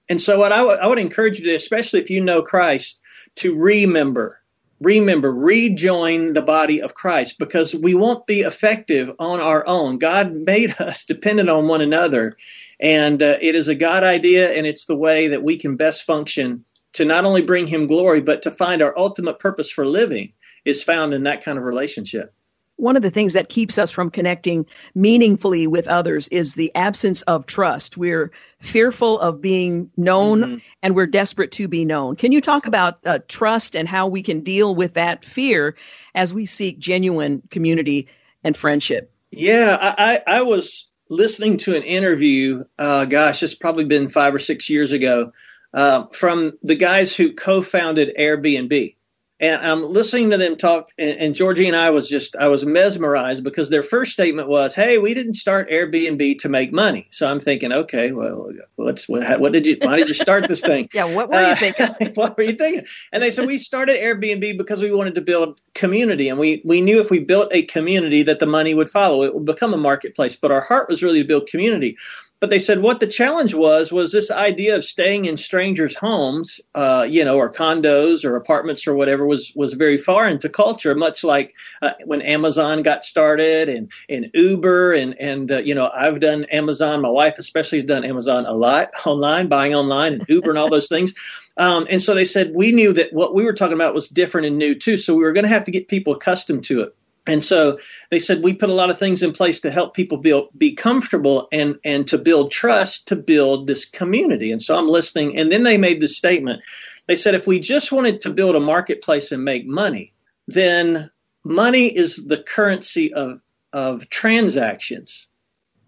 and 0.08 0.20
so 0.20 0.38
what 0.38 0.52
I, 0.52 0.58
w- 0.58 0.78
I 0.78 0.86
would 0.86 0.98
encourage 0.98 1.38
you 1.38 1.46
to, 1.46 1.54
especially 1.54 2.00
if 2.00 2.10
you 2.10 2.22
know 2.22 2.42
Christ, 2.42 3.00
to 3.36 3.54
remember 3.54 4.39
remember, 4.80 5.32
rejoin 5.32 6.32
the 6.32 6.42
body 6.42 6.82
of 6.82 6.94
Christ 6.94 7.38
because 7.38 7.74
we 7.74 7.94
won't 7.94 8.26
be 8.26 8.40
effective 8.40 9.12
on 9.18 9.40
our 9.40 9.64
own. 9.66 9.98
God 9.98 10.32
made 10.32 10.74
us 10.80 11.04
dependent 11.04 11.50
on 11.50 11.68
one 11.68 11.80
another. 11.80 12.36
And 12.80 13.22
uh, 13.22 13.36
it 13.40 13.54
is 13.54 13.68
a 13.68 13.74
God 13.74 14.04
idea, 14.04 14.50
and 14.52 14.66
it's 14.66 14.86
the 14.86 14.96
way 14.96 15.28
that 15.28 15.42
we 15.42 15.58
can 15.58 15.76
best 15.76 16.04
function 16.04 16.64
to 16.94 17.04
not 17.04 17.24
only 17.24 17.42
bring 17.42 17.66
Him 17.66 17.86
glory, 17.86 18.20
but 18.22 18.42
to 18.42 18.50
find 18.50 18.82
our 18.82 18.96
ultimate 18.96 19.38
purpose 19.38 19.70
for 19.70 19.86
living 19.86 20.32
is 20.64 20.82
found 20.82 21.14
in 21.14 21.24
that 21.24 21.44
kind 21.44 21.58
of 21.58 21.64
relationship 21.64 22.34
one 22.80 22.96
of 22.96 23.02
the 23.02 23.10
things 23.10 23.34
that 23.34 23.48
keeps 23.48 23.78
us 23.78 23.90
from 23.90 24.10
connecting 24.10 24.66
meaningfully 24.94 25.66
with 25.66 25.86
others 25.86 26.28
is 26.28 26.54
the 26.54 26.74
absence 26.74 27.22
of 27.22 27.46
trust. 27.46 27.96
We're 27.96 28.32
fearful 28.58 29.18
of 29.18 29.40
being 29.40 29.90
known 29.96 30.40
mm-hmm. 30.40 30.56
and 30.82 30.94
we're 30.94 31.06
desperate 31.06 31.52
to 31.52 31.68
be 31.68 31.84
known. 31.84 32.16
Can 32.16 32.32
you 32.32 32.40
talk 32.40 32.66
about 32.66 32.98
uh, 33.04 33.18
trust 33.28 33.76
and 33.76 33.86
how 33.86 34.08
we 34.08 34.22
can 34.22 34.40
deal 34.40 34.74
with 34.74 34.94
that 34.94 35.24
fear 35.24 35.76
as 36.14 36.32
we 36.32 36.46
seek 36.46 36.78
genuine 36.78 37.42
community 37.50 38.08
and 38.42 38.56
friendship? 38.56 39.12
Yeah, 39.30 39.76
I, 39.80 40.22
I 40.26 40.42
was 40.42 40.88
listening 41.08 41.58
to 41.58 41.76
an 41.76 41.82
interview, 41.82 42.64
uh, 42.78 43.04
gosh, 43.04 43.42
it's 43.42 43.54
probably 43.54 43.84
been 43.84 44.08
five 44.08 44.34
or 44.34 44.38
six 44.38 44.70
years 44.70 44.92
ago, 44.92 45.32
uh, 45.72 46.06
from 46.06 46.58
the 46.62 46.74
guys 46.74 47.14
who 47.14 47.34
co 47.34 47.62
founded 47.62 48.14
Airbnb 48.18 48.96
and 49.40 49.66
I'm 49.66 49.82
listening 49.82 50.30
to 50.30 50.36
them 50.36 50.56
talk. 50.56 50.90
And, 50.98 51.18
and, 51.18 51.34
Georgie 51.34 51.66
and 51.66 51.76
I 51.76 51.90
was 51.90 52.08
just 52.08 52.36
I 52.36 52.48
was 52.48 52.64
mesmerized 52.64 53.42
because 53.42 53.70
their 53.70 53.82
first 53.82 54.12
statement 54.12 54.48
was, 54.48 54.74
"Hey, 54.74 54.98
we 54.98 55.14
didn't 55.14 55.34
start 55.34 55.70
Airbnb 55.70 56.40
to 56.40 56.48
make 56.48 56.72
money." 56.72 57.08
So 57.10 57.26
I'm 57.26 57.40
thinking, 57.40 57.72
okay, 57.72 58.12
well, 58.12 58.52
what's 58.76 59.08
what, 59.08 59.40
what 59.40 59.52
did 59.52 59.66
you 59.66 59.78
why 59.80 59.96
did 59.96 60.08
you 60.08 60.14
start 60.14 60.46
this 60.46 60.60
thing? 60.60 60.90
yeah, 60.94 61.04
what 61.04 61.30
were 61.30 61.40
you 61.40 61.46
uh, 61.46 61.56
thinking? 61.56 62.12
what 62.14 62.36
were 62.36 62.44
you 62.44 62.52
thinking? 62.52 62.86
And 63.12 63.22
they 63.22 63.30
said 63.30 63.46
we 63.46 63.58
started 63.58 64.00
Airbnb 64.00 64.58
because 64.58 64.82
we 64.82 64.92
wanted 64.92 65.14
to 65.14 65.22
build 65.22 65.60
community, 65.74 66.28
and 66.28 66.38
we 66.38 66.60
we 66.64 66.82
knew 66.82 67.00
if 67.00 67.10
we 67.10 67.20
built 67.20 67.48
a 67.52 67.62
community 67.62 68.24
that 68.24 68.40
the 68.40 68.46
money 68.46 68.74
would 68.74 68.90
follow. 68.90 69.22
It 69.22 69.34
would 69.34 69.46
become 69.46 69.72
a 69.72 69.78
marketplace, 69.78 70.36
but 70.36 70.52
our 70.52 70.60
heart 70.60 70.88
was 70.88 71.02
really 71.02 71.22
to 71.22 71.28
build 71.28 71.48
community 71.48 71.96
but 72.40 72.48
they 72.48 72.58
said 72.58 72.80
what 72.80 73.00
the 73.00 73.06
challenge 73.06 73.52
was 73.52 73.92
was 73.92 74.12
this 74.12 74.30
idea 74.30 74.76
of 74.76 74.84
staying 74.84 75.26
in 75.26 75.36
strangers' 75.36 75.94
homes, 75.94 76.60
uh, 76.74 77.06
you 77.08 77.24
know, 77.24 77.36
or 77.36 77.52
condos 77.52 78.24
or 78.24 78.36
apartments 78.36 78.86
or 78.86 78.94
whatever 78.94 79.26
was 79.26 79.52
was 79.54 79.74
very 79.74 79.98
foreign 79.98 80.38
to 80.38 80.48
culture. 80.48 80.94
Much 80.94 81.22
like 81.22 81.54
uh, 81.82 81.92
when 82.06 82.22
Amazon 82.22 82.82
got 82.82 83.04
started 83.04 83.68
and 83.68 83.92
and 84.08 84.30
Uber 84.32 84.94
and 84.94 85.20
and 85.20 85.52
uh, 85.52 85.58
you 85.58 85.74
know 85.74 85.90
I've 85.94 86.18
done 86.18 86.44
Amazon. 86.44 87.02
My 87.02 87.10
wife 87.10 87.38
especially 87.38 87.78
has 87.78 87.84
done 87.84 88.04
Amazon 88.04 88.46
a 88.46 88.54
lot 88.54 88.90
online, 89.04 89.48
buying 89.48 89.74
online 89.74 90.14
and 90.14 90.24
Uber 90.26 90.50
and 90.50 90.58
all 90.58 90.70
those 90.70 90.88
things. 90.88 91.14
Um, 91.58 91.86
and 91.90 92.00
so 92.00 92.14
they 92.14 92.24
said 92.24 92.52
we 92.54 92.72
knew 92.72 92.94
that 92.94 93.12
what 93.12 93.34
we 93.34 93.44
were 93.44 93.52
talking 93.52 93.74
about 93.74 93.92
was 93.92 94.08
different 94.08 94.46
and 94.46 94.56
new 94.56 94.74
too. 94.74 94.96
So 94.96 95.14
we 95.14 95.24
were 95.24 95.32
going 95.32 95.44
to 95.44 95.48
have 95.48 95.64
to 95.64 95.70
get 95.70 95.88
people 95.88 96.14
accustomed 96.14 96.64
to 96.64 96.80
it. 96.82 96.96
And 97.26 97.44
so 97.44 97.78
they 98.10 98.18
said 98.18 98.42
we 98.42 98.54
put 98.54 98.70
a 98.70 98.74
lot 98.74 98.90
of 98.90 98.98
things 98.98 99.22
in 99.22 99.32
place 99.32 99.60
to 99.60 99.70
help 99.70 99.94
people 99.94 100.18
build, 100.18 100.48
be 100.56 100.72
comfortable 100.72 101.48
and 101.52 101.78
and 101.84 102.06
to 102.08 102.18
build 102.18 102.50
trust 102.50 103.08
to 103.08 103.16
build 103.16 103.66
this 103.66 103.84
community. 103.84 104.52
And 104.52 104.62
so 104.62 104.76
I'm 104.76 104.88
listening. 104.88 105.38
And 105.38 105.50
then 105.50 105.62
they 105.62 105.76
made 105.76 106.00
this 106.00 106.16
statement. 106.16 106.62
They 107.06 107.16
said 107.16 107.34
if 107.34 107.46
we 107.46 107.60
just 107.60 107.92
wanted 107.92 108.22
to 108.22 108.30
build 108.30 108.56
a 108.56 108.60
marketplace 108.60 109.32
and 109.32 109.44
make 109.44 109.66
money, 109.66 110.12
then 110.46 111.10
money 111.44 111.86
is 111.86 112.16
the 112.26 112.42
currency 112.42 113.12
of 113.12 113.42
of 113.72 114.08
transactions, 114.08 115.28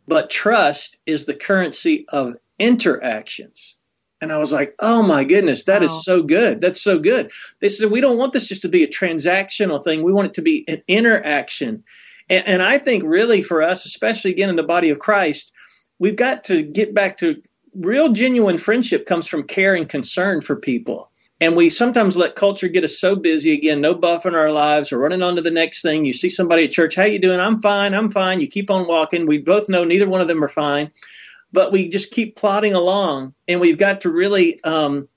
but 0.07 0.31
trust 0.31 0.99
is 1.07 1.25
the 1.25 1.35
currency 1.35 2.07
of 2.09 2.37
interactions. 2.59 3.77
And 4.23 4.33
I 4.33 4.39
was 4.39 4.53
like, 4.53 4.77
oh 4.79 5.03
my 5.03 5.25
goodness, 5.25 5.65
that 5.65 5.81
wow. 5.81 5.87
is 5.87 6.05
so 6.05 6.23
good. 6.23 6.61
That's 6.61 6.81
so 6.81 7.01
good. 7.01 7.33
They 7.59 7.69
said, 7.69 7.91
we 7.91 8.01
don't 8.01 8.19
want 8.19 8.33
this 8.33 8.47
just 8.47 8.63
to 8.63 8.69
be 8.69 8.85
a 8.85 8.89
transactional 8.89 9.83
thing. 9.83 10.05
We 10.05 10.13
want 10.13 10.29
it 10.29 10.35
to 10.35 10.43
be 10.43 10.65
an 10.69 10.83
interaction. 10.87 11.83
And, 12.31 12.47
and 12.47 12.63
I 12.63 12.79
think 12.79 13.03
really 13.05 13.43
for 13.43 13.63
us, 13.63 13.85
especially 13.85 14.31
again 14.31 14.49
in 14.49 14.55
the 14.55 14.63
body 14.63 14.91
of 14.91 15.01
Christ, 15.01 15.53
we've 15.99 16.15
got 16.15 16.45
to 16.45 16.63
get 16.63 16.95
back 16.95 17.19
to 17.19 17.43
real 17.75 18.13
genuine 18.13 18.59
friendship 18.59 19.07
comes 19.07 19.27
from 19.27 19.43
care 19.43 19.75
and 19.75 19.89
concern 19.89 20.41
for 20.41 20.55
people. 20.55 21.11
And 21.41 21.57
we 21.57 21.71
sometimes 21.71 22.17
let 22.17 22.37
culture 22.37 22.69
get 22.69 22.85
us 22.85 23.01
so 23.01 23.17
busy 23.17 23.53
again, 23.53 23.81
no 23.81 23.93
buff 23.97 24.25
in 24.25 24.37
our 24.37 24.53
lives, 24.53 24.93
We're 24.93 24.99
running 24.99 25.23
on 25.23 25.35
to 25.35 25.43
the 25.43 25.51
next 25.51 25.83
thing. 25.83 26.05
You 26.05 26.13
see 26.13 26.29
somebody 26.29 26.63
at 26.63 26.71
church, 26.71 26.95
how 26.95 27.03
you 27.03 27.19
doing? 27.19 27.41
I'm 27.41 27.61
fine, 27.61 27.95
I'm 27.95 28.13
fine. 28.13 28.41
You 28.41 28.47
keep 28.47 28.71
on 28.71 28.87
walking. 28.87 29.27
We 29.27 29.39
both 29.39 29.69
know 29.69 29.83
neither 29.83 30.09
one 30.09 30.21
of 30.21 30.29
them 30.29 30.45
are 30.45 30.49
fine, 30.49 30.93
but 31.53 31.73
we 31.73 31.89
just 31.89 32.11
keep 32.11 32.37
plodding 32.37 32.75
along. 32.75 33.35
And 33.49 33.61
we've 33.61 33.79
got 33.79 34.03
to 34.03 34.11
really 34.11 34.63
um, 34.65 35.09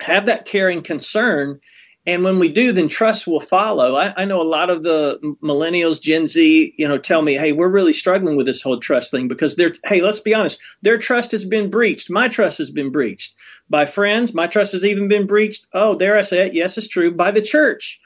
have 0.00 0.26
that 0.26 0.46
caring 0.46 0.82
concern 0.82 1.60
and 2.04 2.24
when 2.24 2.40
we 2.40 2.50
do, 2.50 2.72
then 2.72 2.88
trust 2.88 3.28
will 3.28 3.40
follow. 3.40 3.94
I, 3.94 4.22
I, 4.22 4.24
know 4.24 4.42
a 4.42 4.42
lot 4.42 4.70
of 4.70 4.82
the 4.82 5.36
millennials, 5.40 6.02
Gen 6.02 6.26
Z, 6.26 6.74
you 6.76 6.88
know, 6.88 6.98
tell 6.98 7.22
me, 7.22 7.34
hey, 7.34 7.52
we're 7.52 7.68
really 7.68 7.92
struggling 7.92 8.34
with 8.36 8.46
this 8.46 8.60
whole 8.60 8.80
trust 8.80 9.12
thing 9.12 9.28
because 9.28 9.54
they're, 9.54 9.72
hey, 9.84 10.00
let's 10.00 10.18
be 10.18 10.34
honest, 10.34 10.60
their 10.82 10.98
trust 10.98 11.30
has 11.30 11.44
been 11.44 11.70
breached. 11.70 12.10
My 12.10 12.26
trust 12.26 12.58
has 12.58 12.70
been 12.70 12.90
breached 12.90 13.34
by 13.70 13.86
friends. 13.86 14.34
My 14.34 14.48
trust 14.48 14.72
has 14.72 14.84
even 14.84 15.06
been 15.06 15.28
breached. 15.28 15.68
Oh, 15.72 15.96
dare 15.96 16.18
I 16.18 16.22
say 16.22 16.48
it? 16.48 16.54
Yes, 16.54 16.76
it's 16.76 16.88
true. 16.88 17.12
By 17.12 17.30
the 17.30 17.42
church 17.42 18.00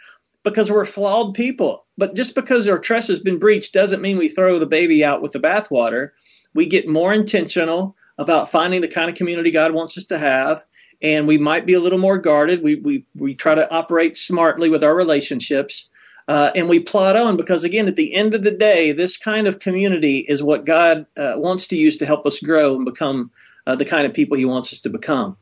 because 0.45 0.70
we're 0.70 0.84
flawed 0.84 1.34
people. 1.34 1.87
But 1.97 2.14
just 2.14 2.34
because 2.34 2.68
our 2.68 2.78
trust 2.78 3.09
has 3.09 3.20
been 3.20 3.39
breached 3.39 3.72
doesn't 3.72 4.03
mean 4.03 4.18
we 4.18 4.28
throw 4.28 4.59
the 4.59 4.66
baby 4.66 5.05
out 5.05 5.22
with 5.22 5.32
the 5.32 5.41
bathwater. 5.41 6.11
We 6.57 6.66
get 6.66 6.88
more 6.88 7.12
intentional 7.12 7.96
about 8.18 8.50
finding 8.50 8.80
the 8.80 8.88
kind 8.88 9.11
of 9.11 9.16
community 9.16 9.50
God 9.50 9.72
wants 9.72 9.96
us 9.96 10.04
to 10.04 10.18
have 10.18 10.64
and 11.02 11.26
we 11.26 11.38
might 11.38 11.66
be 11.66 11.74
a 11.74 11.80
little 11.80 11.98
more 11.98 12.18
guarded. 12.18 12.62
We 12.62 12.76
we 12.76 13.04
we 13.14 13.34
try 13.34 13.54
to 13.54 13.70
operate 13.70 14.16
smartly 14.16 14.70
with 14.70 14.82
our 14.82 14.94
relationships, 14.94 15.88
uh, 16.28 16.50
and 16.54 16.68
we 16.68 16.80
plot 16.80 17.16
on 17.16 17.36
because 17.36 17.64
again, 17.64 17.88
at 17.88 17.96
the 17.96 18.14
end 18.14 18.34
of 18.34 18.42
the 18.42 18.50
day, 18.50 18.92
this 18.92 19.16
kind 19.16 19.46
of 19.46 19.59
community 19.59 20.18
is 20.18 20.42
what 20.42 20.64
God 20.64 21.07
uh, 21.16 21.34
wants 21.36 21.68
to 21.68 21.76
use 21.76 21.98
to 21.98 22.07
help 22.07 22.26
us 22.26 22.40
grow 22.40 22.76
and 22.76 22.84
become 22.84 23.30
uh, 23.66 23.76
the 23.76 23.84
kind 23.84 24.07
of 24.07 24.14
people 24.14 24.36
He 24.36 24.44
wants 24.44 24.72
us 24.72 24.80
to 24.82 24.90
become. 24.90 25.36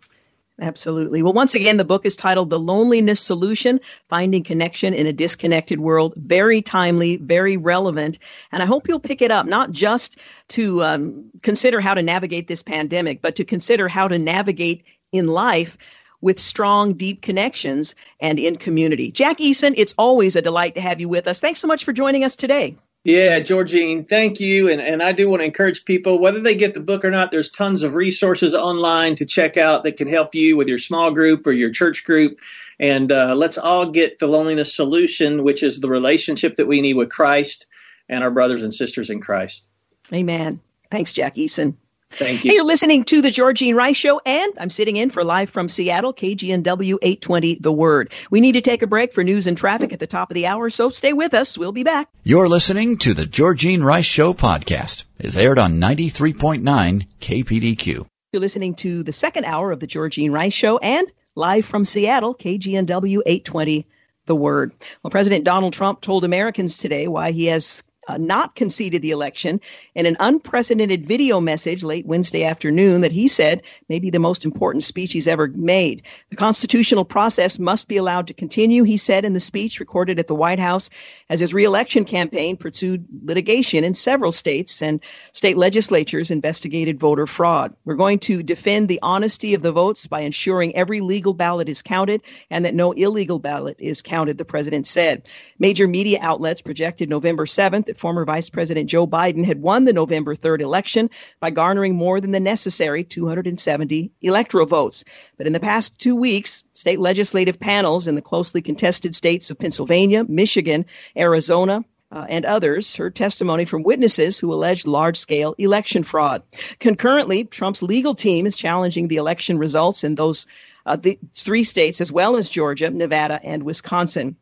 Absolutely. 0.60 1.22
Well, 1.22 1.32
once 1.32 1.56
again, 1.56 1.78
the 1.78 1.84
book 1.84 2.06
is 2.06 2.14
titled 2.14 2.48
The 2.48 2.60
Loneliness 2.60 3.20
Solution 3.20 3.80
Finding 4.08 4.44
Connection 4.44 4.94
in 4.94 5.08
a 5.08 5.12
Disconnected 5.12 5.80
World. 5.80 6.14
Very 6.16 6.62
timely, 6.62 7.16
very 7.16 7.56
relevant. 7.56 8.20
And 8.52 8.62
I 8.62 8.66
hope 8.66 8.86
you'll 8.86 9.00
pick 9.00 9.20
it 9.20 9.32
up, 9.32 9.46
not 9.46 9.72
just 9.72 10.16
to 10.50 10.82
um, 10.84 11.30
consider 11.42 11.80
how 11.80 11.94
to 11.94 12.02
navigate 12.02 12.46
this 12.46 12.62
pandemic, 12.62 13.20
but 13.20 13.36
to 13.36 13.44
consider 13.44 13.88
how 13.88 14.06
to 14.06 14.18
navigate 14.18 14.84
in 15.10 15.26
life 15.26 15.76
with 16.20 16.38
strong, 16.38 16.94
deep 16.94 17.20
connections 17.20 17.96
and 18.20 18.38
in 18.38 18.56
community. 18.56 19.10
Jack 19.10 19.38
Eason, 19.38 19.74
it's 19.76 19.94
always 19.98 20.36
a 20.36 20.42
delight 20.42 20.76
to 20.76 20.80
have 20.80 21.00
you 21.00 21.08
with 21.08 21.26
us. 21.26 21.40
Thanks 21.40 21.60
so 21.60 21.66
much 21.66 21.84
for 21.84 21.92
joining 21.92 22.22
us 22.22 22.36
today. 22.36 22.76
Yeah, 23.04 23.40
Georgene, 23.40 24.08
thank 24.08 24.40
you. 24.40 24.70
And, 24.70 24.80
and 24.80 25.02
I 25.02 25.12
do 25.12 25.28
want 25.28 25.40
to 25.40 25.44
encourage 25.44 25.84
people, 25.84 26.18
whether 26.18 26.40
they 26.40 26.54
get 26.54 26.72
the 26.72 26.80
book 26.80 27.04
or 27.04 27.10
not, 27.10 27.30
there's 27.30 27.50
tons 27.50 27.82
of 27.82 27.94
resources 27.94 28.54
online 28.54 29.16
to 29.16 29.26
check 29.26 29.58
out 29.58 29.82
that 29.82 29.98
can 29.98 30.08
help 30.08 30.34
you 30.34 30.56
with 30.56 30.68
your 30.68 30.78
small 30.78 31.10
group 31.10 31.46
or 31.46 31.52
your 31.52 31.70
church 31.70 32.04
group. 32.04 32.40
And 32.80 33.12
uh, 33.12 33.34
let's 33.36 33.58
all 33.58 33.90
get 33.90 34.18
the 34.18 34.26
loneliness 34.26 34.74
solution, 34.74 35.44
which 35.44 35.62
is 35.62 35.80
the 35.80 35.88
relationship 35.88 36.56
that 36.56 36.66
we 36.66 36.80
need 36.80 36.94
with 36.94 37.10
Christ 37.10 37.66
and 38.08 38.24
our 38.24 38.30
brothers 38.30 38.62
and 38.62 38.72
sisters 38.72 39.10
in 39.10 39.20
Christ. 39.20 39.68
Amen. 40.10 40.60
Thanks, 40.90 41.12
Jack 41.12 41.34
Eason. 41.34 41.74
Thank 42.10 42.44
you. 42.44 42.50
Hey, 42.50 42.54
you're 42.56 42.64
listening 42.64 43.04
to 43.04 43.22
the 43.22 43.30
Georgene 43.30 43.74
Rice 43.74 43.96
Show, 43.96 44.20
and 44.24 44.52
I'm 44.58 44.70
sitting 44.70 44.96
in 44.96 45.10
for 45.10 45.24
live 45.24 45.50
from 45.50 45.68
Seattle, 45.68 46.14
KGNW 46.14 46.98
820 47.02 47.56
The 47.56 47.72
Word. 47.72 48.12
We 48.30 48.40
need 48.40 48.52
to 48.52 48.60
take 48.60 48.82
a 48.82 48.86
break 48.86 49.12
for 49.12 49.24
news 49.24 49.46
and 49.48 49.58
traffic 49.58 49.92
at 49.92 49.98
the 49.98 50.06
top 50.06 50.30
of 50.30 50.34
the 50.34 50.46
hour, 50.46 50.70
so 50.70 50.90
stay 50.90 51.12
with 51.12 51.34
us. 51.34 51.58
We'll 51.58 51.72
be 51.72 51.82
back. 51.82 52.08
You're 52.22 52.48
listening 52.48 52.98
to 52.98 53.14
the 53.14 53.26
Georgene 53.26 53.82
Rice 53.82 54.04
Show 54.04 54.32
podcast. 54.32 55.04
It's 55.18 55.36
aired 55.36 55.58
on 55.58 55.80
93.9 55.80 57.06
KPDQ. 57.20 58.06
You're 58.32 58.40
listening 58.40 58.74
to 58.76 59.02
the 59.02 59.12
second 59.12 59.44
hour 59.44 59.72
of 59.72 59.80
the 59.80 59.86
Georgene 59.86 60.32
Rice 60.32 60.52
Show, 60.52 60.78
and 60.78 61.10
live 61.34 61.64
from 61.64 61.84
Seattle, 61.84 62.34
KGNW 62.34 63.22
820 63.26 63.86
The 64.26 64.36
Word. 64.36 64.72
Well, 65.02 65.10
President 65.10 65.44
Donald 65.44 65.72
Trump 65.72 66.00
told 66.00 66.24
Americans 66.24 66.78
today 66.78 67.08
why 67.08 67.32
he 67.32 67.46
has 67.46 67.82
uh, 68.06 68.16
not 68.16 68.54
conceded 68.54 69.02
the 69.02 69.10
election 69.10 69.60
in 69.94 70.06
an 70.06 70.16
unprecedented 70.20 71.06
video 71.06 71.40
message 71.40 71.82
late 71.82 72.06
Wednesday 72.06 72.44
afternoon 72.44 73.02
that 73.02 73.12
he 73.12 73.28
said 73.28 73.62
may 73.88 73.98
be 73.98 74.10
the 74.10 74.18
most 74.18 74.44
important 74.44 74.82
speech 74.82 75.12
he's 75.12 75.28
ever 75.28 75.48
made. 75.48 76.02
The 76.30 76.36
constitutional 76.36 77.04
process 77.04 77.58
must 77.58 77.88
be 77.88 77.96
allowed 77.96 78.28
to 78.28 78.34
continue, 78.34 78.82
he 78.82 78.96
said 78.96 79.24
in 79.24 79.32
the 79.32 79.40
speech 79.40 79.80
recorded 79.80 80.18
at 80.18 80.26
the 80.26 80.34
White 80.34 80.58
House 80.58 80.90
as 81.28 81.40
his 81.40 81.54
reelection 81.54 82.04
campaign 82.04 82.56
pursued 82.56 83.06
litigation 83.22 83.84
in 83.84 83.94
several 83.94 84.32
states 84.32 84.82
and 84.82 85.00
state 85.32 85.56
legislatures 85.56 86.30
investigated 86.30 87.00
voter 87.00 87.26
fraud. 87.26 87.74
We're 87.84 87.94
going 87.94 88.18
to 88.20 88.42
defend 88.42 88.88
the 88.88 89.00
honesty 89.02 89.54
of 89.54 89.62
the 89.62 89.72
votes 89.72 90.06
by 90.06 90.20
ensuring 90.20 90.76
every 90.76 91.00
legal 91.00 91.34
ballot 91.34 91.68
is 91.68 91.82
counted 91.82 92.22
and 92.50 92.64
that 92.64 92.74
no 92.74 92.92
illegal 92.92 93.38
ballot 93.38 93.76
is 93.78 94.02
counted, 94.02 94.38
the 94.38 94.44
president 94.44 94.86
said. 94.86 95.28
Major 95.58 95.86
media 95.86 96.18
outlets 96.20 96.62
projected 96.62 97.08
November 97.08 97.46
7th 97.46 97.93
that 97.94 98.00
former 98.00 98.24
Vice 98.24 98.50
President 98.50 98.90
Joe 98.90 99.06
Biden 99.06 99.44
had 99.44 99.62
won 99.62 99.84
the 99.84 99.92
November 99.92 100.34
3rd 100.34 100.62
election 100.62 101.10
by 101.40 101.50
garnering 101.50 101.94
more 101.94 102.20
than 102.20 102.32
the 102.32 102.40
necessary 102.40 103.04
270 103.04 104.10
electoral 104.20 104.66
votes. 104.66 105.04
But 105.36 105.46
in 105.46 105.52
the 105.52 105.60
past 105.60 105.98
two 105.98 106.16
weeks, 106.16 106.64
state 106.72 106.98
legislative 106.98 107.60
panels 107.60 108.08
in 108.08 108.16
the 108.16 108.22
closely 108.22 108.62
contested 108.62 109.14
states 109.14 109.50
of 109.50 109.58
Pennsylvania, 109.58 110.24
Michigan, 110.24 110.86
Arizona, 111.16 111.84
uh, 112.10 112.26
and 112.28 112.44
others 112.44 112.96
heard 112.96 113.14
testimony 113.14 113.64
from 113.64 113.82
witnesses 113.82 114.38
who 114.38 114.52
alleged 114.52 114.86
large 114.86 115.16
scale 115.16 115.54
election 115.56 116.02
fraud. 116.02 116.42
Concurrently, 116.78 117.44
Trump's 117.44 117.82
legal 117.82 118.14
team 118.14 118.46
is 118.46 118.56
challenging 118.56 119.08
the 119.08 119.16
election 119.16 119.58
results 119.58 120.04
in 120.04 120.14
those 120.14 120.46
uh, 120.86 120.96
three 121.32 121.64
states, 121.64 122.00
as 122.00 122.12
well 122.12 122.36
as 122.36 122.50
Georgia, 122.50 122.90
Nevada, 122.90 123.40
and 123.42 123.62
Wisconsin. 123.62 124.36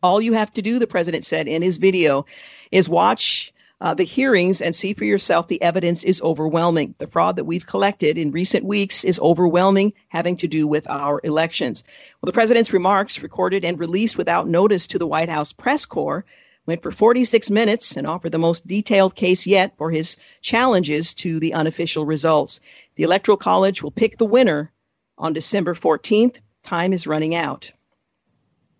All 0.00 0.20
you 0.20 0.34
have 0.34 0.52
to 0.52 0.62
do, 0.62 0.78
the 0.78 0.86
president 0.86 1.24
said 1.24 1.48
in 1.48 1.60
his 1.60 1.78
video, 1.78 2.26
is 2.70 2.88
watch 2.88 3.52
uh, 3.80 3.94
the 3.94 4.04
hearings 4.04 4.60
and 4.60 4.74
see 4.74 4.92
for 4.92 5.04
yourself 5.04 5.46
the 5.46 5.62
evidence 5.62 6.02
is 6.02 6.20
overwhelming. 6.20 6.94
The 6.98 7.06
fraud 7.06 7.36
that 7.36 7.44
we've 7.44 7.66
collected 7.66 8.18
in 8.18 8.32
recent 8.32 8.64
weeks 8.64 9.04
is 9.04 9.20
overwhelming, 9.20 9.92
having 10.08 10.36
to 10.38 10.48
do 10.48 10.66
with 10.66 10.88
our 10.88 11.20
elections. 11.22 11.84
Well, 12.20 12.26
the 12.26 12.32
president's 12.32 12.72
remarks, 12.72 13.22
recorded 13.22 13.64
and 13.64 13.78
released 13.78 14.18
without 14.18 14.48
notice 14.48 14.88
to 14.88 14.98
the 14.98 15.06
White 15.06 15.28
House 15.28 15.52
press 15.52 15.86
corps, 15.86 16.24
went 16.66 16.82
for 16.82 16.90
46 16.90 17.50
minutes 17.50 17.96
and 17.96 18.06
offered 18.06 18.32
the 18.32 18.38
most 18.38 18.66
detailed 18.66 19.14
case 19.14 19.46
yet 19.46 19.78
for 19.78 19.90
his 19.90 20.18
challenges 20.42 21.14
to 21.14 21.38
the 21.40 21.54
unofficial 21.54 22.04
results. 22.04 22.60
The 22.96 23.04
Electoral 23.04 23.36
College 23.36 23.82
will 23.82 23.90
pick 23.90 24.18
the 24.18 24.26
winner 24.26 24.72
on 25.16 25.32
December 25.32 25.74
14th. 25.74 26.40
Time 26.64 26.92
is 26.92 27.06
running 27.06 27.34
out. 27.34 27.70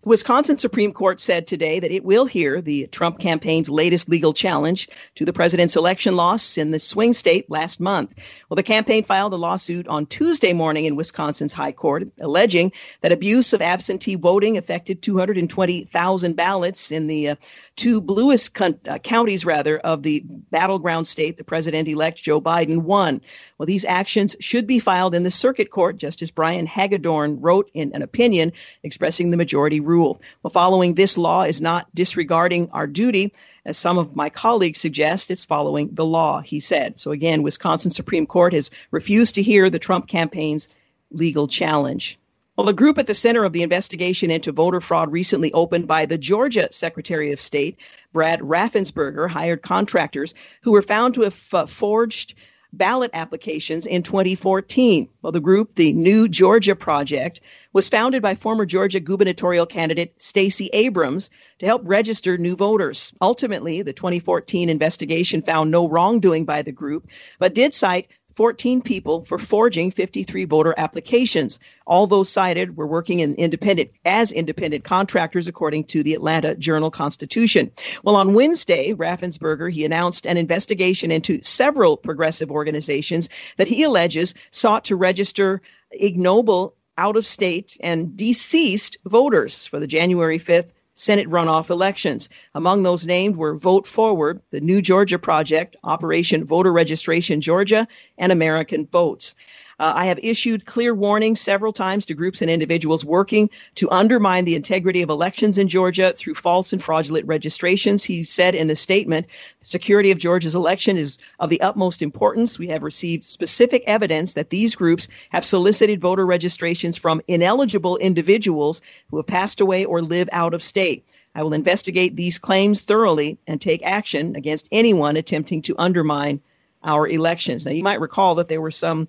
The 0.01 0.07
Wisconsin 0.07 0.57
Supreme 0.57 0.93
Court 0.93 1.19
said 1.19 1.45
today 1.45 1.81
that 1.81 1.91
it 1.91 2.05
will 2.05 2.25
hear 2.25 2.61
the 2.61 2.87
Trump 2.87 3.19
campaign's 3.19 3.69
latest 3.69 4.07
legal 4.07 4.31
challenge 4.31 4.87
to 5.15 5.25
the 5.25 5.33
president's 5.33 5.75
election 5.75 6.15
loss 6.15 6.57
in 6.57 6.71
the 6.71 6.79
swing 6.79 7.13
state 7.13 7.51
last 7.51 7.81
month. 7.81 8.15
Well, 8.47 8.55
the 8.55 8.63
campaign 8.63 9.03
filed 9.03 9.33
a 9.33 9.35
lawsuit 9.35 9.89
on 9.89 10.05
Tuesday 10.05 10.53
morning 10.53 10.85
in 10.85 10.95
Wisconsin's 10.95 11.51
High 11.51 11.73
Court, 11.73 12.07
alleging 12.21 12.71
that 13.01 13.11
abuse 13.11 13.51
of 13.51 13.61
absentee 13.61 14.15
voting 14.15 14.55
affected 14.55 15.01
220,000 15.01 16.33
ballots 16.33 16.93
in 16.93 17.07
the 17.07 17.31
uh, 17.31 17.35
two 17.75 17.99
bluest 17.99 18.53
con- 18.53 18.79
uh, 18.87 18.99
counties, 18.99 19.45
rather, 19.45 19.77
of 19.77 20.01
the 20.01 20.23
battleground 20.25 21.07
state 21.07 21.37
the 21.37 21.43
president-elect 21.43 22.23
Joe 22.23 22.39
Biden 22.39 22.83
won. 22.83 23.19
Well, 23.57 23.65
these 23.65 23.83
actions 23.83 24.37
should 24.39 24.65
be 24.65 24.79
filed 24.79 25.13
in 25.13 25.23
the 25.23 25.31
circuit 25.31 25.69
court, 25.69 25.97
Justice 25.97 26.31
Brian 26.31 26.65
Hagedorn 26.65 27.41
wrote 27.41 27.69
in 27.73 27.93
an 27.93 28.01
opinion 28.01 28.53
expressing 28.83 29.31
the 29.31 29.37
majority 29.37 29.81
rule. 29.89 30.21
Well, 30.41 30.51
following 30.51 30.93
this 30.93 31.17
law 31.17 31.43
is 31.43 31.59
not 31.61 31.93
disregarding 31.93 32.69
our 32.71 32.87
duty. 32.87 33.33
As 33.65 33.77
some 33.77 33.97
of 33.97 34.15
my 34.15 34.29
colleagues 34.29 34.79
suggest, 34.79 35.31
it's 35.31 35.45
following 35.45 35.89
the 35.91 36.05
law, 36.05 36.39
he 36.41 36.59
said. 36.59 37.01
So 37.01 37.11
again, 37.11 37.43
Wisconsin 37.43 37.91
Supreme 37.91 38.25
Court 38.25 38.53
has 38.53 38.71
refused 38.91 39.35
to 39.35 39.43
hear 39.43 39.69
the 39.69 39.79
Trump 39.79 40.07
campaign's 40.07 40.69
legal 41.11 41.47
challenge. 41.47 42.17
Well, 42.55 42.65
the 42.65 42.73
group 42.73 42.97
at 42.97 43.07
the 43.07 43.13
center 43.13 43.45
of 43.45 43.53
the 43.53 43.63
investigation 43.63 44.31
into 44.31 44.51
voter 44.51 44.81
fraud 44.81 45.11
recently 45.11 45.53
opened 45.53 45.87
by 45.87 46.05
the 46.05 46.17
Georgia 46.17 46.67
Secretary 46.71 47.31
of 47.31 47.39
State, 47.39 47.77
Brad 48.11 48.41
Raffensperger, 48.41 49.29
hired 49.29 49.61
contractors 49.61 50.33
who 50.61 50.71
were 50.71 50.81
found 50.81 51.13
to 51.13 51.21
have 51.21 51.53
uh, 51.53 51.65
forged 51.65 52.35
ballot 52.71 53.11
applications 53.13 53.85
in 53.85 54.03
2014. 54.03 55.09
Well, 55.21 55.31
the 55.31 55.39
group, 55.39 55.75
the 55.75 55.93
New 55.93 56.27
Georgia 56.27 56.75
Project, 56.75 57.41
was 57.73 57.89
founded 57.89 58.21
by 58.21 58.35
former 58.35 58.65
Georgia 58.65 58.99
gubernatorial 58.99 59.65
candidate 59.65 60.21
Stacey 60.21 60.69
Abrams 60.73 61.29
to 61.59 61.65
help 61.65 61.83
register 61.85 62.37
new 62.37 62.55
voters. 62.55 63.13
Ultimately, 63.21 63.81
the 63.81 63.93
2014 63.93 64.69
investigation 64.69 65.41
found 65.41 65.71
no 65.71 65.87
wrongdoing 65.87 66.45
by 66.45 66.61
the 66.61 66.71
group, 66.71 67.07
but 67.37 67.53
did 67.53 67.73
cite 67.73 68.07
14 68.35 68.81
people 68.81 69.23
for 69.25 69.37
forging 69.37 69.91
53 69.91 70.45
voter 70.45 70.73
applications. 70.77 71.59
All 71.85 72.07
those 72.07 72.29
cited 72.29 72.77
were 72.77 72.87
working 72.87 73.19
in 73.19 73.35
independent 73.35 73.91
as 74.05 74.31
independent 74.31 74.83
contractors 74.83 75.47
according 75.47 75.85
to 75.85 76.03
the 76.03 76.13
Atlanta 76.13 76.55
Journal 76.55 76.91
Constitution. 76.91 77.71
Well, 78.03 78.15
on 78.15 78.33
Wednesday, 78.33 78.93
Raffensperger, 78.93 79.71
he 79.71 79.85
announced 79.85 80.25
an 80.25 80.37
investigation 80.37 81.11
into 81.11 81.41
several 81.41 81.97
progressive 81.97 82.51
organizations 82.51 83.29
that 83.57 83.67
he 83.67 83.83
alleges 83.83 84.35
sought 84.51 84.85
to 84.85 84.95
register 84.95 85.61
ignoble 85.91 86.75
out 86.97 87.15
of 87.15 87.25
state 87.25 87.77
and 87.79 88.17
deceased 88.17 88.97
voters 89.05 89.65
for 89.67 89.79
the 89.79 89.87
January 89.87 90.37
5th 90.37 90.69
Senate 90.99 91.29
runoff 91.29 91.69
elections. 91.69 92.27
Among 92.53 92.83
those 92.83 93.05
named 93.05 93.37
were 93.37 93.55
Vote 93.55 93.87
Forward, 93.87 94.41
the 94.51 94.59
New 94.59 94.81
Georgia 94.81 95.17
Project, 95.17 95.77
Operation 95.81 96.43
Voter 96.43 96.73
Registration 96.73 97.39
Georgia, 97.39 97.87
and 98.17 98.33
American 98.33 98.85
Votes. 98.85 99.33
Uh, 99.79 99.93
I 99.95 100.05
have 100.07 100.19
issued 100.21 100.65
clear 100.65 100.93
warnings 100.93 101.39
several 101.39 101.71
times 101.71 102.07
to 102.07 102.13
groups 102.13 102.41
and 102.41 102.51
individuals 102.51 103.05
working 103.05 103.49
to 103.75 103.89
undermine 103.89 104.43
the 104.43 104.55
integrity 104.55 105.01
of 105.03 105.09
elections 105.09 105.57
in 105.57 105.69
Georgia 105.69 106.11
through 106.11 106.35
false 106.35 106.73
and 106.73 106.83
fraudulent 106.83 107.27
registrations. 107.27 108.03
He 108.03 108.25
said 108.25 108.55
in 108.55 108.67
the 108.67 108.75
statement, 108.75 109.27
the 109.59 109.65
security 109.65 110.11
of 110.11 110.17
Georgia's 110.17 110.55
election 110.55 110.97
is 110.97 111.17
of 111.39 111.49
the 111.49 111.61
utmost 111.61 112.01
importance. 112.01 112.59
We 112.59 112.67
have 112.67 112.83
received 112.83 113.23
specific 113.23 113.83
evidence 113.87 114.33
that 114.33 114.49
these 114.49 114.75
groups 114.75 115.07
have 115.29 115.45
solicited 115.45 116.01
voter 116.01 116.25
registrations 116.25 116.97
from 116.97 117.21
ineligible 117.27 117.95
individuals 117.95 118.81
who 119.09 119.17
have 119.17 119.27
passed 119.27 119.61
away 119.61 119.85
or 119.85 120.01
live 120.01 120.29
out 120.33 120.53
of 120.53 120.61
state. 120.61 121.05
I 121.33 121.43
will 121.43 121.53
investigate 121.53 122.15
these 122.15 122.37
claims 122.37 122.81
thoroughly 122.81 123.37
and 123.47 123.61
take 123.61 123.83
action 123.83 124.35
against 124.35 124.67
anyone 124.73 125.15
attempting 125.15 125.61
to 125.63 125.75
undermine 125.77 126.41
our 126.83 127.07
elections. 127.07 127.65
Now, 127.65 127.71
you 127.71 127.83
might 127.83 128.01
recall 128.01 128.35
that 128.35 128.49
there 128.49 128.61
were 128.61 128.71
some 128.71 129.07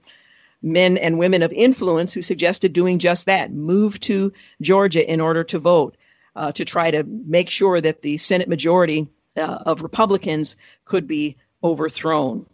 men 0.62 0.96
and 0.98 1.18
women 1.18 1.42
of 1.42 1.52
influence 1.52 2.12
who 2.12 2.22
suggested 2.22 2.72
doing 2.72 2.98
just 2.98 3.26
that 3.26 3.52
move 3.52 3.98
to 4.00 4.32
Georgia 4.60 5.10
in 5.10 5.20
order 5.20 5.44
to 5.44 5.58
vote, 5.58 5.96
uh, 6.36 6.52
to 6.52 6.64
try 6.64 6.90
to 6.90 7.02
make 7.04 7.50
sure 7.50 7.80
that 7.80 8.02
the 8.02 8.16
Senate 8.16 8.48
majority 8.48 9.08
uh, 9.36 9.40
of 9.40 9.82
Republicans 9.82 10.56
could 10.84 11.06
be 11.06 11.36
overthrown. 11.62 12.46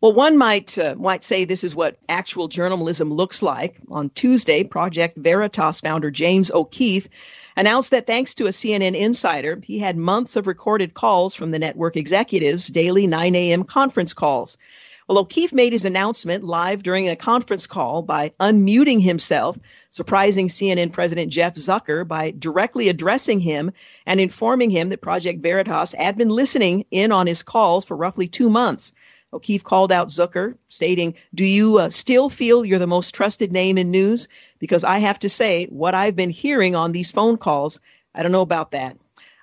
Well, 0.00 0.12
one 0.12 0.36
might 0.36 0.78
uh, 0.78 0.94
might 0.94 1.24
say 1.24 1.44
this 1.44 1.64
is 1.64 1.74
what 1.74 1.96
actual 2.08 2.48
journalism 2.48 3.10
looks 3.10 3.42
like. 3.42 3.76
On 3.90 4.10
Tuesday, 4.10 4.62
Project 4.62 5.16
Veritas 5.16 5.80
founder 5.80 6.10
James 6.10 6.50
O'Keefe 6.50 7.08
announced 7.56 7.92
that 7.92 8.06
thanks 8.06 8.34
to 8.34 8.46
a 8.46 8.50
CNN 8.50 8.94
insider, 8.94 9.58
he 9.62 9.78
had 9.78 9.96
months 9.96 10.36
of 10.36 10.46
recorded 10.46 10.92
calls 10.92 11.34
from 11.34 11.50
the 11.50 11.58
network 11.58 11.96
executives, 11.96 12.68
daily 12.68 13.06
9 13.06 13.34
a.m. 13.34 13.64
conference 13.64 14.12
calls. 14.12 14.58
Well, 15.08 15.18
O'Keefe 15.18 15.52
made 15.52 15.72
his 15.72 15.84
announcement 15.84 16.42
live 16.42 16.82
during 16.82 17.08
a 17.08 17.14
conference 17.14 17.68
call 17.68 18.02
by 18.02 18.32
unmuting 18.40 19.00
himself, 19.00 19.56
surprising 19.88 20.48
CNN 20.48 20.90
President 20.92 21.30
Jeff 21.30 21.54
Zucker 21.54 22.06
by 22.06 22.32
directly 22.32 22.88
addressing 22.88 23.38
him 23.38 23.70
and 24.04 24.18
informing 24.18 24.70
him 24.70 24.88
that 24.88 25.00
Project 25.00 25.40
Veritas 25.40 25.92
had 25.92 26.16
been 26.16 26.28
listening 26.28 26.86
in 26.90 27.12
on 27.12 27.28
his 27.28 27.44
calls 27.44 27.84
for 27.84 27.96
roughly 27.96 28.26
two 28.26 28.50
months. 28.50 28.92
O'Keefe 29.32 29.62
called 29.62 29.92
out 29.92 30.08
Zucker, 30.08 30.56
stating, 30.66 31.14
Do 31.32 31.44
you 31.44 31.78
uh, 31.78 31.88
still 31.88 32.28
feel 32.28 32.64
you're 32.64 32.80
the 32.80 32.88
most 32.88 33.14
trusted 33.14 33.52
name 33.52 33.78
in 33.78 33.92
news? 33.92 34.26
Because 34.58 34.82
I 34.82 34.98
have 34.98 35.20
to 35.20 35.28
say, 35.28 35.66
what 35.66 35.94
I've 35.94 36.16
been 36.16 36.30
hearing 36.30 36.74
on 36.74 36.90
these 36.90 37.12
phone 37.12 37.36
calls, 37.36 37.78
I 38.12 38.24
don't 38.24 38.32
know 38.32 38.40
about 38.40 38.72
that. 38.72 38.96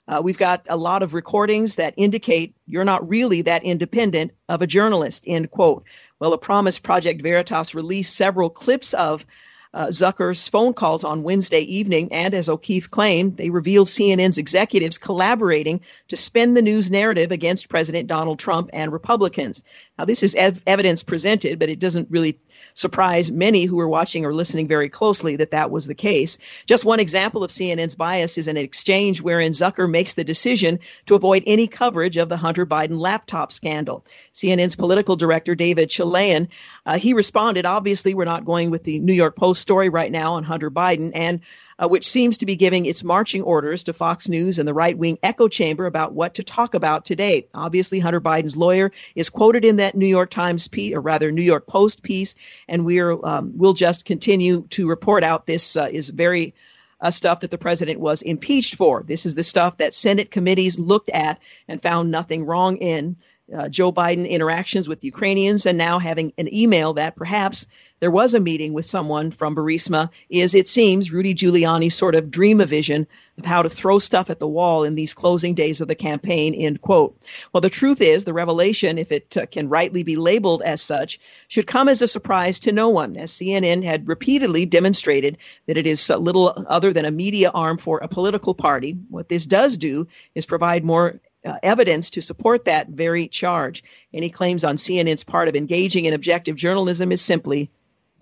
Uh, 0.08 0.22
we've 0.24 0.38
got 0.38 0.68
a 0.70 0.78
lot 0.78 1.04
of 1.04 1.14
recordings 1.14 1.76
that 1.76 1.93
indicate 1.97 2.56
you're 2.68 2.84
not 2.84 3.08
really 3.08 3.43
that 3.43 3.64
independent 3.64 4.32
of 4.49 4.62
a 4.62 4.68
journalist, 4.68 5.24
end 5.28 5.49
quote. 5.49 5.84
Well, 6.20 6.34
a 6.34 6.38
Promise 6.38 6.80
Project 6.80 7.22
Veritas 7.22 7.76
released 7.76 8.16
several 8.16 8.49
clips 8.49 8.93
of 8.93 9.26
uh, 9.74 9.88
Zucker's 9.88 10.47
phone 10.47 10.74
calls 10.74 11.04
on 11.04 11.24
Wednesday 11.24 11.62
evening, 11.62 12.14
and 12.14 12.34
as 12.34 12.47
O'Keefe 12.47 12.91
claimed, 12.91 13.38
they 13.38 13.49
reveal 13.49 13.86
CNN's 13.86 14.38
executives 14.38 14.99
collaborating 14.99 15.82
to 16.10 16.16
spin 16.16 16.54
the 16.54 16.62
news 16.62 16.91
narrative 16.91 17.32
against 17.32 17.70
President 17.70 18.08
Donald 18.08 18.38
Trump 18.38 18.70
and 18.72 18.91
Republicans. 18.91 19.64
Now, 19.97 20.06
this 20.06 20.22
is 20.22 20.36
ev- 20.36 20.62
evidence 20.68 21.01
presented, 21.01 21.58
but 21.58 21.70
it 21.70 21.80
doesn't 21.80 22.12
really 22.12 22.38
surprise 22.74 23.32
many 23.32 23.65
who 23.65 23.76
were 23.76 23.88
watching 23.88 24.26
or 24.26 24.34
listening 24.34 24.67
very 24.67 24.89
closely 24.89 25.38
that 25.38 25.51
that 25.51 25.71
was 25.71 25.88
the 25.88 25.95
case. 25.95 26.38
Just 26.65 26.86
one 26.86 26.99
example 26.99 27.43
of 27.43 27.51
CNN's 27.51 27.95
bias 27.95 28.38
is 28.38 28.47
an 28.47 28.57
exchange 28.57 29.21
wherein 29.21 29.51
Zucker 29.51 29.89
makes 29.89 30.13
the 30.13 30.24
decision 30.24 30.80
to 31.05 31.15
avoid 31.15 31.43
any 31.45 31.67
coverage 31.67 32.17
of 32.17 32.30
the 32.30 32.38
Hunter 32.38 32.65
Biden 32.65 32.97
laptop 32.97 33.51
scandal. 33.51 34.05
CNN's 34.34 34.76
political 34.76 35.15
director, 35.15 35.55
David 35.55 35.89
Chalian, 35.89 36.47
uh, 36.86 36.97
he 36.97 37.13
responded, 37.13 37.65
obviously, 37.65 38.13
we're 38.13 38.26
not 38.26 38.45
going 38.45 38.71
with 38.71 38.84
the 38.84 38.99
New 38.99 39.13
York 39.13 39.36
Post 39.36 39.61
story 39.61 39.89
right 39.89 40.11
now 40.11 40.34
on 40.34 40.43
Hunter 40.43 40.71
Biden, 40.71 41.11
and 41.13 41.41
uh, 41.84 41.88
which 41.88 42.07
seems 42.07 42.38
to 42.38 42.45
be 42.45 42.55
giving 42.55 42.86
its 42.86 43.03
marching 43.03 43.41
orders 43.41 43.86
to 43.86 43.93
Fox 43.93 44.29
News 44.29 44.59
and 44.59 44.67
the 44.67 44.73
right 44.73 44.97
wing 44.97 45.17
echo 45.21 45.47
chamber 45.47 45.86
about 45.86 46.13
what 46.13 46.36
to 46.36 46.43
talk 46.43 46.75
about 46.75 47.05
today. 47.05 47.47
Obviously, 47.53 47.99
Hunter 47.99 48.21
Biden's 48.21 48.55
lawyer 48.55 48.91
is 49.15 49.29
quoted 49.29 49.65
in 49.65 49.77
that 49.77 49.95
New 49.95 50.07
York 50.07 50.29
Times 50.29 50.67
piece, 50.67 50.95
or 50.95 51.01
rather 51.01 51.31
New 51.31 51.41
York 51.41 51.67
Post 51.67 52.03
piece, 52.03 52.36
and 52.67 52.86
we're 52.86 53.13
um, 53.25 53.53
we'll 53.55 53.73
just 53.73 54.05
continue 54.05 54.61
to 54.69 54.88
report 54.88 55.23
out 55.23 55.45
this 55.45 55.75
uh, 55.75 55.89
is 55.91 56.09
very 56.09 56.53
uh, 57.01 57.11
stuff 57.11 57.41
that 57.41 57.51
the 57.51 57.57
president 57.57 57.99
was 57.99 58.21
impeached 58.21 58.75
for. 58.75 59.03
This 59.03 59.25
is 59.25 59.36
the 59.36 59.43
stuff 59.43 59.77
that 59.77 59.93
Senate 59.93 60.31
committees 60.31 60.79
looked 60.79 61.09
at 61.09 61.39
and 61.67 61.81
found 61.81 62.11
nothing 62.11 62.45
wrong 62.45 62.77
in. 62.77 63.17
Uh, 63.53 63.67
Joe 63.67 63.91
Biden 63.91 64.27
interactions 64.27 64.88
with 64.88 65.03
Ukrainians 65.03 65.65
and 65.65 65.77
now 65.77 65.99
having 65.99 66.31
an 66.38 66.53
email 66.53 66.93
that 66.93 67.17
perhaps 67.17 67.67
there 68.04 68.12
was 68.12 68.34
a 68.34 68.39
meeting 68.41 68.74
with 68.74 68.84
someone 68.84 69.32
from 69.32 69.56
Burisma 69.56 70.10
is, 70.30 70.56
it 70.56 70.68
seems, 70.68 71.14
Rudy 71.14 71.34
Giuliani's 71.34 71.95
sort 71.95 72.16
of 72.16 72.30
dream 72.30 72.60
a 72.60 72.66
vision 72.66 73.08
of 73.38 73.45
how 73.45 73.62
to 73.62 73.70
throw 73.70 73.97
stuff 73.97 74.30
at 74.30 74.39
the 74.39 74.47
wall 74.47 74.84
in 74.84 74.95
these 74.95 75.14
closing 75.14 75.56
days 75.56 75.80
of 75.80 75.88
the 75.88 75.95
campaign, 75.95 76.54
end 76.54 76.82
quote. 76.82 77.16
Well, 77.54 77.62
the 77.62 77.70
truth 77.70 78.01
is, 78.01 78.26
the 78.26 78.34
revelation, 78.34 78.97
if 78.97 79.14
it 79.14 79.38
uh, 79.38 79.45
can 79.45 79.70
rightly 79.70 80.04
be 80.04 80.18
labeled 80.18 80.62
as 80.64 80.82
such, 80.82 81.18
should 81.47 81.66
come 81.66 81.88
as 81.88 82.01
a 82.01 82.08
surprise 82.10 82.60
to 82.60 82.74
no 82.74 82.89
one, 82.89 83.16
as 83.16 83.32
CNN 83.32 83.86
had 83.86 84.10
repeatedly 84.10 84.66
demonstrated 84.66 85.38
that 85.68 85.78
it 85.78 85.88
is 85.88 86.10
little 86.10 86.66
other 86.68 86.91
than 86.91 87.06
a 87.06 87.12
media 87.12 87.51
arm 87.54 87.78
for 87.78 87.99
a 87.99 88.10
political 88.10 88.54
party. 88.54 88.97
What 89.10 89.30
this 89.30 89.45
does 89.45 89.78
do 89.78 90.10
is 90.36 90.45
provide 90.45 90.84
more 90.84 91.22
uh, 91.45 91.56
evidence 91.64 92.10
to 92.10 92.22
support 92.22 92.66
that 92.66 92.89
very 92.89 93.30
charge. 93.30 93.82
Any 94.14 94.30
claims 94.30 94.66
on 94.66 94.76
CNN's 94.76 95.24
part 95.24 95.47
of 95.47 95.56
engaging 95.56 96.04
in 96.04 96.14
objective 96.14 96.58
journalism 96.58 97.14
is 97.14 97.22
simply 97.22 97.72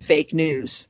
fake 0.02 0.34
news. 0.34 0.88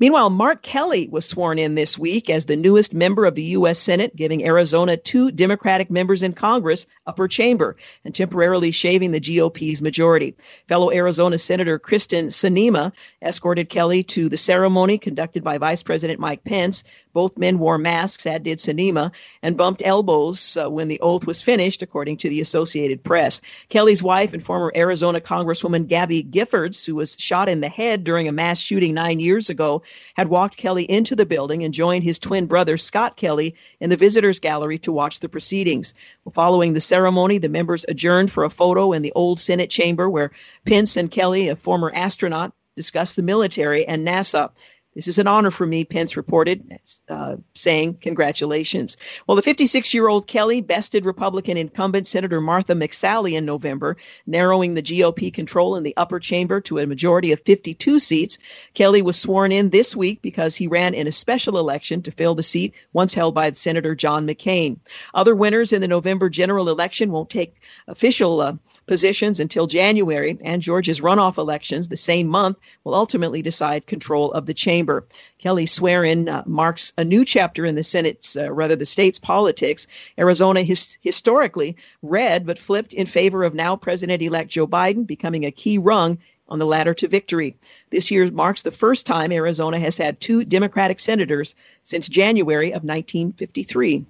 Meanwhile, 0.00 0.30
Mark 0.30 0.62
Kelly 0.62 1.08
was 1.08 1.26
sworn 1.26 1.58
in 1.58 1.74
this 1.74 1.98
week 1.98 2.30
as 2.30 2.46
the 2.46 2.56
newest 2.56 2.94
member 2.94 3.26
of 3.26 3.34
the 3.34 3.42
U.S. 3.42 3.78
Senate, 3.78 4.16
giving 4.16 4.44
Arizona 4.44 4.96
two 4.96 5.30
Democratic 5.30 5.90
members 5.90 6.22
in 6.22 6.32
Congress 6.32 6.86
upper 7.06 7.28
chamber 7.28 7.76
and 8.04 8.14
temporarily 8.14 8.70
shaving 8.70 9.12
the 9.12 9.20
GOP's 9.20 9.82
majority. 9.82 10.36
Fellow 10.68 10.90
Arizona 10.90 11.36
Senator 11.38 11.78
Kyrsten 11.78 12.28
Sinema 12.28 12.92
escorted 13.20 13.68
Kelly 13.68 14.04
to 14.04 14.28
the 14.28 14.36
ceremony 14.38 14.98
conducted 14.98 15.44
by 15.44 15.58
Vice 15.58 15.82
President 15.82 16.18
Mike 16.18 16.44
Pence. 16.44 16.84
Both 17.18 17.36
men 17.36 17.58
wore 17.58 17.78
masks, 17.78 18.26
as 18.26 18.42
did 18.42 18.58
Sinema, 18.58 19.10
and 19.42 19.56
bumped 19.56 19.82
elbows 19.84 20.56
uh, 20.56 20.70
when 20.70 20.86
the 20.86 21.00
oath 21.00 21.26
was 21.26 21.42
finished, 21.42 21.82
according 21.82 22.18
to 22.18 22.28
the 22.28 22.40
Associated 22.40 23.02
Press. 23.02 23.40
Kelly's 23.68 24.04
wife 24.04 24.34
and 24.34 24.44
former 24.44 24.70
Arizona 24.72 25.20
Congresswoman 25.20 25.88
Gabby 25.88 26.22
Giffords, 26.22 26.86
who 26.86 26.94
was 26.94 27.16
shot 27.18 27.48
in 27.48 27.60
the 27.60 27.68
head 27.68 28.04
during 28.04 28.28
a 28.28 28.32
mass 28.32 28.60
shooting 28.60 28.94
nine 28.94 29.18
years 29.18 29.50
ago, 29.50 29.82
had 30.14 30.28
walked 30.28 30.56
Kelly 30.56 30.84
into 30.84 31.16
the 31.16 31.26
building 31.26 31.64
and 31.64 31.74
joined 31.74 32.04
his 32.04 32.20
twin 32.20 32.46
brother, 32.46 32.76
Scott 32.76 33.16
Kelly, 33.16 33.56
in 33.80 33.90
the 33.90 33.96
visitors 33.96 34.38
gallery 34.38 34.78
to 34.78 34.92
watch 34.92 35.18
the 35.18 35.28
proceedings. 35.28 35.94
Well, 36.24 36.32
following 36.32 36.72
the 36.72 36.80
ceremony, 36.80 37.38
the 37.38 37.48
members 37.48 37.84
adjourned 37.88 38.30
for 38.30 38.44
a 38.44 38.50
photo 38.50 38.92
in 38.92 39.02
the 39.02 39.14
old 39.16 39.40
Senate 39.40 39.70
chamber 39.70 40.08
where 40.08 40.30
Pence 40.64 40.96
and 40.96 41.10
Kelly, 41.10 41.48
a 41.48 41.56
former 41.56 41.90
astronaut, 41.92 42.52
discussed 42.76 43.16
the 43.16 43.22
military 43.22 43.88
and 43.88 44.06
NASA. 44.06 44.50
This 44.98 45.06
is 45.06 45.20
an 45.20 45.28
honor 45.28 45.52
for 45.52 45.64
me, 45.64 45.84
Pence 45.84 46.16
reported, 46.16 46.76
uh, 47.08 47.36
saying, 47.54 47.98
Congratulations. 48.00 48.96
Well, 49.28 49.36
the 49.36 49.42
56 49.42 49.94
year 49.94 50.08
old 50.08 50.26
Kelly 50.26 50.60
bested 50.60 51.06
Republican 51.06 51.56
incumbent 51.56 52.08
Senator 52.08 52.40
Martha 52.40 52.72
McSally 52.74 53.34
in 53.34 53.44
November, 53.44 53.96
narrowing 54.26 54.74
the 54.74 54.82
GOP 54.82 55.32
control 55.32 55.76
in 55.76 55.84
the 55.84 55.96
upper 55.96 56.18
chamber 56.18 56.60
to 56.62 56.78
a 56.78 56.86
majority 56.88 57.30
of 57.30 57.42
52 57.42 58.00
seats. 58.00 58.38
Kelly 58.74 59.00
was 59.00 59.16
sworn 59.16 59.52
in 59.52 59.70
this 59.70 59.94
week 59.94 60.20
because 60.20 60.56
he 60.56 60.66
ran 60.66 60.94
in 60.94 61.06
a 61.06 61.12
special 61.12 61.58
election 61.58 62.02
to 62.02 62.10
fill 62.10 62.34
the 62.34 62.42
seat 62.42 62.74
once 62.92 63.14
held 63.14 63.36
by 63.36 63.52
Senator 63.52 63.94
John 63.94 64.26
McCain. 64.26 64.80
Other 65.14 65.36
winners 65.36 65.72
in 65.72 65.80
the 65.80 65.86
November 65.86 66.28
general 66.28 66.68
election 66.70 67.12
won't 67.12 67.30
take 67.30 67.54
official 67.86 68.40
uh, 68.40 68.54
positions 68.88 69.38
until 69.38 69.68
January, 69.68 70.36
and 70.42 70.60
Georgia's 70.60 71.00
runoff 71.00 71.38
elections 71.38 71.88
the 71.88 71.96
same 71.96 72.26
month 72.26 72.56
will 72.82 72.96
ultimately 72.96 73.42
decide 73.42 73.86
control 73.86 74.32
of 74.32 74.44
the 74.44 74.54
chamber 74.54 74.87
chamber. 74.88 75.04
Kelly's 75.38 75.72
swear-in 75.72 76.28
uh, 76.28 76.42
marks 76.46 76.92
a 76.96 77.04
new 77.04 77.24
chapter 77.24 77.64
in 77.64 77.74
the 77.74 77.82
Senate's, 77.82 78.36
uh, 78.36 78.50
rather 78.50 78.76
the 78.76 78.86
state's 78.86 79.18
politics. 79.18 79.86
Arizona 80.18 80.62
his, 80.62 80.98
historically 81.00 81.76
red, 82.02 82.46
but 82.46 82.58
flipped 82.58 82.94
in 82.94 83.06
favor 83.06 83.44
of 83.44 83.54
now 83.54 83.76
President-elect 83.76 84.50
Joe 84.50 84.66
Biden, 84.66 85.06
becoming 85.06 85.44
a 85.44 85.50
key 85.50 85.78
rung 85.78 86.18
on 86.48 86.58
the 86.58 86.66
ladder 86.66 86.94
to 86.94 87.08
victory. 87.08 87.56
This 87.90 88.10
year 88.10 88.30
marks 88.30 88.62
the 88.62 88.70
first 88.70 89.06
time 89.06 89.32
Arizona 89.32 89.78
has 89.78 89.98
had 89.98 90.18
two 90.18 90.44
Democratic 90.44 90.98
senators 90.98 91.54
since 91.84 92.08
January 92.08 92.68
of 92.68 92.82
1953. 92.84 94.06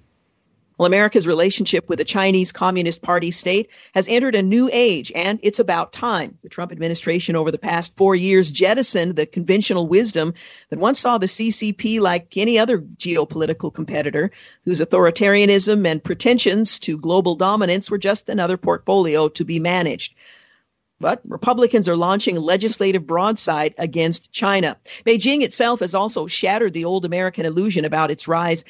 Well, 0.79 0.85
America's 0.85 1.27
relationship 1.27 1.89
with 1.89 1.97
the 1.97 2.05
Chinese 2.05 2.53
Communist 2.53 3.01
Party 3.01 3.31
state 3.31 3.69
has 3.93 4.07
entered 4.07 4.35
a 4.35 4.41
new 4.41 4.69
age, 4.71 5.11
and 5.13 5.37
it's 5.43 5.59
about 5.59 5.91
time. 5.91 6.37
The 6.41 6.47
Trump 6.47 6.71
administration 6.71 7.35
over 7.35 7.51
the 7.51 7.57
past 7.57 7.97
four 7.97 8.15
years 8.15 8.49
jettisoned 8.49 9.17
the 9.17 9.25
conventional 9.25 9.87
wisdom 9.87 10.35
that 10.69 10.79
once 10.79 11.01
saw 11.01 11.17
the 11.17 11.27
CCP 11.27 11.99
like 11.99 12.37
any 12.37 12.59
other 12.59 12.79
geopolitical 12.79 13.73
competitor, 13.73 14.31
whose 14.63 14.79
authoritarianism 14.79 15.85
and 15.85 16.01
pretensions 16.01 16.79
to 16.79 16.97
global 16.97 17.35
dominance 17.35 17.91
were 17.91 17.97
just 17.97 18.29
another 18.29 18.55
portfolio 18.55 19.27
to 19.27 19.43
be 19.43 19.59
managed. 19.59 20.15
But 20.99 21.21
Republicans 21.25 21.87
are 21.87 21.95
launching 21.95 22.35
a 22.35 22.41
legislative 22.41 23.07
broadside 23.07 23.75
against 23.77 24.31
China. 24.31 24.77
Beijing 25.05 25.43
itself 25.43 25.79
has 25.79 25.95
also 25.95 26.27
shattered 26.27 26.73
the 26.73 26.85
old 26.85 27.05
American 27.05 27.45
illusion 27.45 27.85
about 27.85 28.11
its 28.11 28.27
rise 28.27 28.65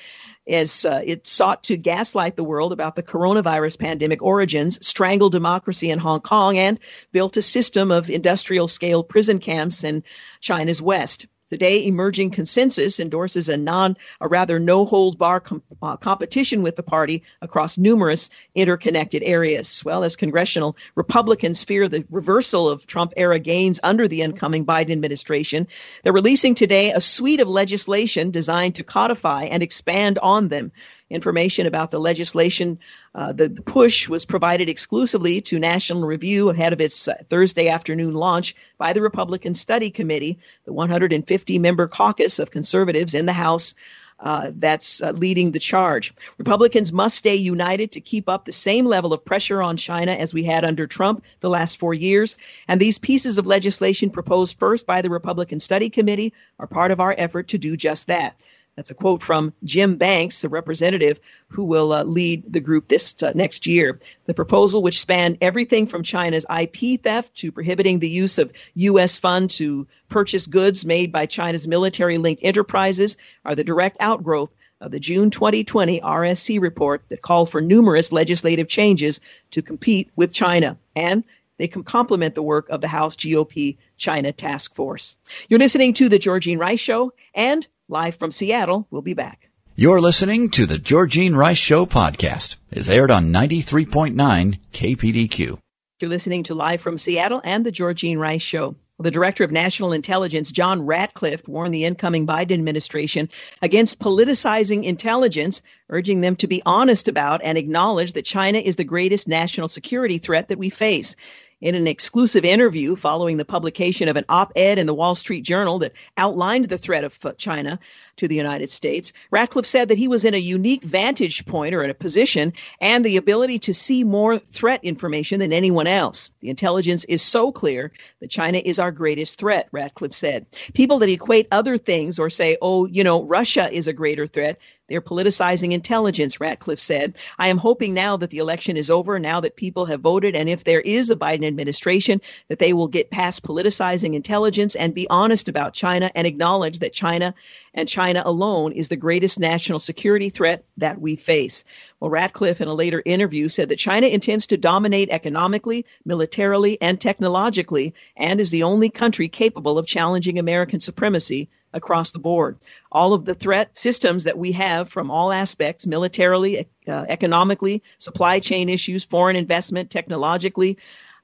as 0.48 0.86
uh, 0.86 1.02
it 1.04 1.28
sought 1.28 1.64
to 1.64 1.78
gaslight 1.78 2.36
the 2.36 2.44
world 2.44 2.72
about 2.72 2.96
the 2.96 3.04
coronavirus 3.04 3.80
pandemic 3.80 4.22
origins, 4.22 4.86
strangle 4.86 5.30
democracy 5.30 5.92
in 5.92 6.00
Hong 6.00 6.22
Kong, 6.22 6.58
and 6.58 6.80
built 7.12 7.38
a 7.38 7.42
system 7.42 7.92
of 7.92 8.10
industrial 8.10 8.68
scale 8.68 9.04
prison 9.04 9.40
camps 9.40 9.84
in 9.84 10.04
China's 10.40 10.82
west. 10.82 11.28
Today, 11.50 11.88
emerging 11.88 12.30
consensus 12.30 13.00
endorses 13.00 13.50
a 13.50 13.58
non, 13.58 13.98
a 14.22 14.28
rather 14.28 14.60
no 14.60 14.86
hold 14.86 15.18
bar 15.18 15.40
com- 15.40 15.64
uh, 15.82 15.98
competition 15.98 16.62
with 16.62 16.76
the 16.76 16.84
party 16.84 17.24
across 17.42 17.76
numerous 17.76 18.30
interconnected 18.54 19.24
areas. 19.24 19.84
Well, 19.84 20.04
as 20.04 20.16
congressional 20.16 20.78
Republicans 20.94 21.64
fear 21.64 21.88
the 21.88 22.06
reversal 22.12 22.70
of 22.70 22.86
Trump 22.86 23.14
era 23.18 23.40
gains 23.40 23.80
under 23.82 24.08
the 24.08 24.22
incoming 24.22 24.66
Biden 24.66 24.92
administration, 24.92 25.68
they're 26.04 26.14
releasing 26.14 26.54
today 26.54 26.92
a 26.92 27.02
suite 27.02 27.42
of 27.42 27.48
legislation 27.48 28.30
designed 28.30 28.76
to 28.76 28.84
codify 28.84 29.46
and 29.46 29.64
expand 29.64 30.20
on 30.20 30.50
them. 30.50 30.72
Information 31.10 31.66
about 31.66 31.90
the 31.90 32.00
legislation, 32.00 32.78
uh, 33.16 33.32
the, 33.32 33.50
the, 33.50 33.64
push 33.64 34.08
was 34.08 34.26
provided 34.26 34.70
exclusively 34.70 35.42
to 35.42 35.58
National 35.58 36.06
Review 36.06 36.50
ahead 36.50 36.72
of 36.72 36.82
its 36.82 37.08
uh, 37.08 37.16
Thursday 37.28 37.70
afternoon 37.70 38.14
launch 38.14 38.56
by 38.78 38.94
the 38.94 39.02
Republican 39.02 39.56
Study 39.56 39.90
Committee, 39.90 40.38
the 40.66 40.74
150 40.74 41.58
member 41.58 41.88
caucus 41.88 42.38
of 42.38 42.52
conservatives 42.52 43.16
in 43.16 43.26
the 43.26 43.34
House. 43.34 43.74
Uh, 44.22 44.52
that's 44.54 45.02
uh, 45.02 45.12
leading 45.12 45.54
the 45.54 45.60
charge. 45.60 46.14
Republicans 46.38 46.92
must 46.92 47.18
stay 47.18 47.36
united 47.36 47.94
to 47.94 48.02
keep 48.02 48.28
up 48.28 48.44
the 48.44 48.52
same 48.52 48.86
level 48.86 49.14
of 49.14 49.24
pressure 49.24 49.62
on 49.62 49.78
China 49.78 50.12
as 50.12 50.34
we 50.34 50.44
had 50.44 50.66
under 50.66 50.88
Trump 50.88 51.24
the 51.40 51.50
last 51.50 51.78
four 51.78 51.94
years. 51.94 52.36
And 52.68 52.82
these 52.82 53.00
pieces 53.00 53.38
of 53.38 53.48
legislation 53.48 54.10
proposed 54.10 54.60
first 54.60 54.86
by 54.86 55.02
the 55.02 55.10
Republican 55.10 55.62
Study 55.62 55.90
Committee 55.90 56.34
are 56.60 56.68
part 56.68 56.92
of 56.92 57.00
our 57.00 57.16
effort 57.18 57.48
to 57.50 57.58
do 57.58 57.78
just 57.78 58.08
that. 58.08 58.38
That's 58.80 58.92
a 58.92 58.96
quote 58.96 59.22
from 59.22 59.52
Jim 59.62 59.98
Banks, 59.98 60.42
the 60.42 60.48
representative 60.48 61.20
who 61.50 61.66
will 61.66 61.92
uh, 61.92 62.06
lead 62.06 62.46
the 62.48 62.62
group 62.62 62.88
this 62.88 63.22
uh, 63.22 63.34
next 63.36 63.68
year. 63.68 64.00
The 64.26 64.34
proposal, 64.34 64.82
which 64.82 65.02
spanned 65.02 65.40
everything 65.42 65.86
from 65.86 66.02
China's 66.02 66.46
IP 66.50 67.02
theft 67.04 67.36
to 67.40 67.52
prohibiting 67.52 68.00
the 68.00 68.10
use 68.10 68.38
of 68.38 68.54
U.S. 68.76 69.18
funds 69.18 69.58
to 69.58 69.86
purchase 70.08 70.48
goods 70.48 70.86
made 70.86 71.12
by 71.12 71.26
China's 71.26 71.68
military 71.68 72.20
linked 72.20 72.42
enterprises, 72.42 73.18
are 73.44 73.54
the 73.54 73.66
direct 73.66 73.98
outgrowth 74.00 74.52
of 74.80 74.92
the 74.92 75.00
June 75.02 75.30
2020 75.30 76.00
RSC 76.00 76.62
report 76.62 77.04
that 77.10 77.22
called 77.22 77.50
for 77.50 77.60
numerous 77.60 78.14
legislative 78.14 78.70
changes 78.70 79.20
to 79.52 79.62
compete 79.62 80.10
with 80.16 80.32
China. 80.34 80.78
And 80.96 81.26
they 81.58 81.68
can 81.68 81.84
complement 81.84 82.34
the 82.34 82.44
work 82.44 82.70
of 82.70 82.80
the 82.80 82.88
House 82.88 83.18
GOP 83.18 83.76
China 83.98 84.32
Task 84.32 84.74
Force. 84.74 85.18
You're 85.50 85.60
listening 85.60 85.96
to 85.96 86.08
The 86.08 86.18
Georgene 86.18 86.60
Rice 86.60 86.80
Show, 86.80 87.12
and 87.36 87.68
live 87.90 88.16
from 88.16 88.32
Seattle, 88.32 88.88
we'll 88.92 89.02
be 89.02 89.14
back. 89.14 89.50
You're 89.76 90.00
listening 90.00 90.50
to 90.52 90.66
The 90.66 90.78
Georgene 90.78 91.36
Rice 91.36 91.58
Show 91.58 91.86
podcast. 91.86 92.58
It's 92.72 92.90
aired 92.90 93.12
on 93.12 93.34
93.9 93.34 94.60
KPDQ. 94.72 95.58
You're 96.00 96.10
listening 96.10 96.44
to 96.44 96.56
Live 96.56 96.82
from 96.82 96.98
Seattle 96.98 97.42
and 97.44 97.66
The 97.66 97.72
Georgene 97.72 98.20
Rice 98.20 98.42
Show. 98.42 98.76
The 99.02 99.12
Director 99.12 99.46
of 99.46 99.52
National 99.52 99.94
Intelligence, 99.94 100.52
John 100.52 100.86
Ratcliffe, 100.86 101.48
warned 101.48 101.74
the 101.74 101.86
incoming 101.86 102.28
Biden 102.28 102.52
administration 102.52 103.30
against 103.62 104.00
politicizing 104.00 104.84
intelligence, 104.84 105.62
urging 105.90 106.20
them 106.20 106.36
to 106.38 106.48
be 106.48 106.62
honest 106.66 107.08
about 107.08 107.42
and 107.42 107.58
acknowledge 107.58 108.14
that 108.14 108.26
China 108.26 108.58
is 108.58 108.76
the 108.76 108.84
greatest 108.84 109.30
national 109.30 109.70
security 109.70 110.18
threat 110.18 110.50
that 110.50 110.60
we 110.60 110.70
face. 110.70 111.16
In 111.62 111.76
an 111.76 111.88
exclusive 111.88 112.46
interview 112.46 112.96
following 112.96 113.36
the 113.36 113.44
publication 113.44 114.08
of 114.08 114.16
an 114.16 114.24
op 114.30 114.54
ed 114.56 114.80
in 114.80 114.86
the 114.86 114.94
Wall 114.94 115.14
Street 115.14 115.42
Journal 115.44 115.80
that 115.80 115.92
outlined 116.16 116.66
the 116.66 116.78
threat 116.78 117.04
of 117.04 117.20
China 117.38 117.80
to 118.20 118.28
the 118.28 118.36
United 118.36 118.70
States, 118.70 119.14
Ratcliffe 119.32 119.66
said 119.66 119.90
that 119.90 119.98
he 119.98 120.08
was 120.08 120.26
in 120.26 120.34
a 120.34 120.38
unique 120.38 120.84
vantage 120.84 121.46
point 121.46 121.74
or 121.74 121.84
in 121.84 121.90
a 121.90 121.96
position 121.96 122.54
and 122.80 123.04
the 123.04 123.18
ability 123.18 123.60
to 123.60 123.74
see 123.74 124.04
more 124.04 124.38
threat 124.38 124.84
information 124.84 125.40
than 125.40 125.52
anyone 125.52 125.88
else. 125.88 126.32
The 126.40 126.50
intelligence 126.50 127.06
is 127.06 127.22
so 127.22 127.52
clear 127.52 127.92
that 128.20 128.30
China 128.30 128.60
is 128.64 128.80
our 128.80 128.92
greatest 128.92 129.40
threat, 129.40 129.68
Ratcliffe 129.72 130.14
said. 130.14 130.46
People 130.74 131.00
that 131.00 131.10
equate 131.10 131.48
other 131.52 131.78
things 131.78 132.20
or 132.20 132.30
say, 132.30 132.58
oh, 132.62 132.86
you 132.86 133.04
know, 133.04 133.24
Russia 133.24 133.70
is 133.72 133.88
a 133.88 133.94
greater 133.94 134.28
threat 134.28 134.60
they're 134.90 135.02
politicizing 135.02 135.72
intelligence, 135.72 136.42
Ratcliffe 136.42 136.80
said. 136.80 137.16
I 137.38 137.50
am 137.50 137.58
hoping 137.58 137.94
now 137.94 138.18
that 138.18 138.32
the 138.32 138.40
election 138.40 138.76
is 138.76 138.90
over, 138.90 139.20
now 139.20 139.40
that 139.42 139.56
people 139.56 139.86
have 139.86 140.02
voted, 140.02 140.36
and 140.36 140.50
if 140.50 140.64
there 140.64 140.82
is 140.82 141.12
a 141.12 141.16
Biden 141.16 141.46
administration, 141.46 142.22
that 142.48 142.58
they 142.58 142.74
will 142.74 142.88
get 142.88 143.12
past 143.12 143.44
politicizing 143.44 144.16
intelligence 144.16 144.76
and 144.76 144.96
be 144.96 145.08
honest 145.08 145.48
about 145.48 145.76
China 145.76 146.12
and 146.16 146.26
acknowledge 146.26 146.80
that 146.80 146.92
China 146.92 147.36
and 147.74 147.88
China 147.88 148.09
alone 148.18 148.72
is 148.72 148.88
the 148.88 148.96
greatest 148.96 149.40
national 149.40 149.80
security 149.80 150.30
threat 150.30 150.64
that 150.78 151.00
we 151.00 151.16
face. 151.16 151.64
Well, 152.00 152.10
Ratcliffe, 152.10 152.62
in 152.62 152.68
a 152.68 152.74
later 152.74 153.02
interview, 153.06 153.48
said 153.48 153.70
that 153.70 153.78
China 153.80 154.08
intends 154.08 154.48
to 154.48 154.58
dominate 154.58 155.10
economically, 155.10 155.86
militarily, 156.06 156.82
and 156.82 157.00
technologically, 157.00 157.94
and 158.16 158.40
is 158.40 158.50
the 158.50 158.64
only 158.64 158.90
country 158.90 159.30
capable 159.30 159.78
of 159.78 159.86
challenging 159.86 160.40
American 160.40 160.80
supremacy 160.80 161.50
across 161.74 162.12
the 162.12 162.20
board. 162.20 162.58
All 162.92 163.14
of 163.14 163.26
the 163.26 163.36
threat 163.36 163.78
systems 163.78 164.24
that 164.24 164.38
we 164.38 164.54
have 164.54 164.90
from 164.90 165.12
all 165.12 165.32
aspects, 165.32 165.86
militarily, 165.86 166.68
uh, 166.88 167.06
economically, 167.08 167.84
supply 167.98 168.40
chain 168.40 168.70
issues, 168.70 169.04
foreign 169.04 169.36
investment, 169.36 169.92
technologically, 169.92 170.78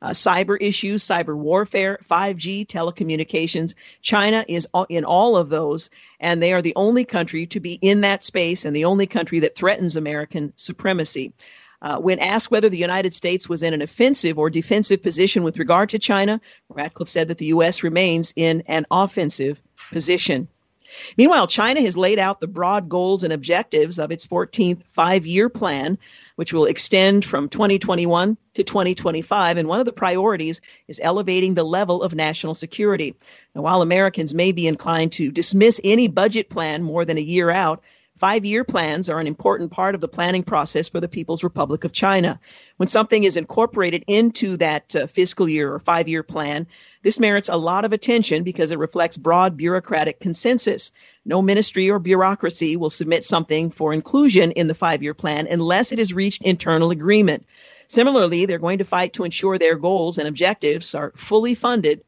uh, 0.06 0.10
cyber 0.10 0.56
issues, 0.62 1.04
cyber 1.04 1.36
warfare, 1.36 1.98
5G, 2.08 2.68
telecommunications. 2.68 3.74
China 4.04 4.46
is 4.48 4.68
in 4.88 5.04
all 5.04 5.36
of 5.36 5.50
those, 5.50 5.90
and 6.20 6.44
they 6.44 6.54
are 6.54 6.62
the 6.62 6.76
only 6.76 7.06
country 7.06 7.48
to 7.48 7.60
be 7.60 7.74
in 7.74 8.02
that 8.02 8.24
space 8.24 8.66
and 8.66 8.76
the 8.76 8.86
only 8.86 9.08
country 9.08 9.40
that 9.40 9.56
threatens 9.56 9.96
American 9.96 10.54
supremacy. 10.58 11.34
Uh, 11.82 11.98
when 11.98 12.20
asked 12.20 12.52
whether 12.52 12.70
the 12.70 12.78
United 12.78 13.16
States 13.16 13.50
was 13.50 13.64
in 13.64 13.74
an 13.74 13.82
offensive 13.82 14.38
or 14.38 14.52
defensive 14.52 15.02
position 15.02 15.44
with 15.44 15.58
regard 15.58 15.90
to 15.90 15.98
China, 15.98 16.40
Ratcliffe 16.70 17.10
said 17.10 17.30
that 17.30 17.40
the 17.40 17.48
U.S. 17.48 17.84
remains 17.84 18.32
in 18.36 18.62
an 18.68 18.86
offensive 18.92 19.60
position. 19.92 20.48
Meanwhile, 21.18 21.48
China 21.48 21.82
has 21.82 21.98
laid 21.98 22.20
out 22.20 22.40
the 22.40 22.48
broad 22.48 22.90
goals 22.90 23.24
and 23.24 23.34
objectives 23.34 23.98
of 23.98 24.12
its 24.12 24.28
14th 24.28 24.84
five 24.88 25.26
year 25.26 25.50
plan, 25.50 25.98
which 26.36 26.54
will 26.54 26.66
extend 26.66 27.24
from 27.24 27.50
2021 27.50 28.38
to 28.56 28.64
2025. 28.64 29.58
And 29.58 29.68
one 29.68 29.80
of 29.80 29.86
the 29.86 29.94
priorities 29.94 30.62
is 30.88 31.00
elevating 31.02 31.54
the 31.54 31.64
level 31.64 32.04
of 32.04 32.14
national 32.14 32.54
security. 32.54 33.16
Now, 33.54 33.62
while 33.62 33.82
Americans 33.82 34.34
may 34.34 34.52
be 34.52 34.68
inclined 34.68 35.14
to 35.14 35.32
dismiss 35.32 35.80
any 35.84 36.08
budget 36.08 36.50
plan 36.50 36.84
more 36.84 37.06
than 37.06 37.18
a 37.18 37.22
year 37.22 37.50
out, 37.50 37.84
Five 38.18 38.46
year 38.46 38.64
plans 38.64 39.10
are 39.10 39.20
an 39.20 39.28
important 39.28 39.72
part 39.72 39.94
of 39.94 40.00
the 40.00 40.08
planning 40.08 40.44
process 40.44 40.88
for 40.88 41.02
the 41.02 41.10
People's 41.10 41.44
Republic 41.44 41.84
of 41.84 41.92
China. 41.92 42.40
When 42.78 42.88
something 42.88 43.26
is 43.26 43.36
incorporated 43.36 44.06
into 44.08 44.56
that 44.58 44.96
uh, 44.96 45.08
fiscal 45.08 45.50
year 45.50 45.74
or 45.74 45.80
five 45.80 46.08
year 46.08 46.24
plan, 46.24 46.68
this 47.02 47.20
merits 47.20 47.50
a 47.50 47.58
lot 47.58 47.84
of 47.84 47.92
attention 47.92 48.44
because 48.44 48.72
it 48.72 48.80
reflects 48.80 49.18
broad 49.18 49.58
bureaucratic 49.58 50.22
consensus. 50.22 50.94
No 51.26 51.42
ministry 51.42 51.90
or 51.90 52.00
bureaucracy 52.00 52.78
will 52.78 52.90
submit 52.90 53.26
something 53.26 53.70
for 53.70 53.92
inclusion 53.92 54.52
in 54.52 54.68
the 54.68 54.74
five 54.74 55.04
year 55.04 55.14
plan 55.14 55.48
unless 55.50 55.92
it 55.92 56.00
has 56.00 56.14
reached 56.14 56.42
internal 56.42 56.92
agreement. 56.92 57.46
Similarly, 57.88 58.46
they're 58.46 58.60
going 58.60 58.78
to 58.78 58.86
fight 58.86 59.14
to 59.14 59.26
ensure 59.26 59.58
their 59.58 59.76
goals 59.76 60.20
and 60.20 60.28
objectives 60.28 60.96
are 60.96 61.12
fully 61.16 61.54
funded 61.54 62.02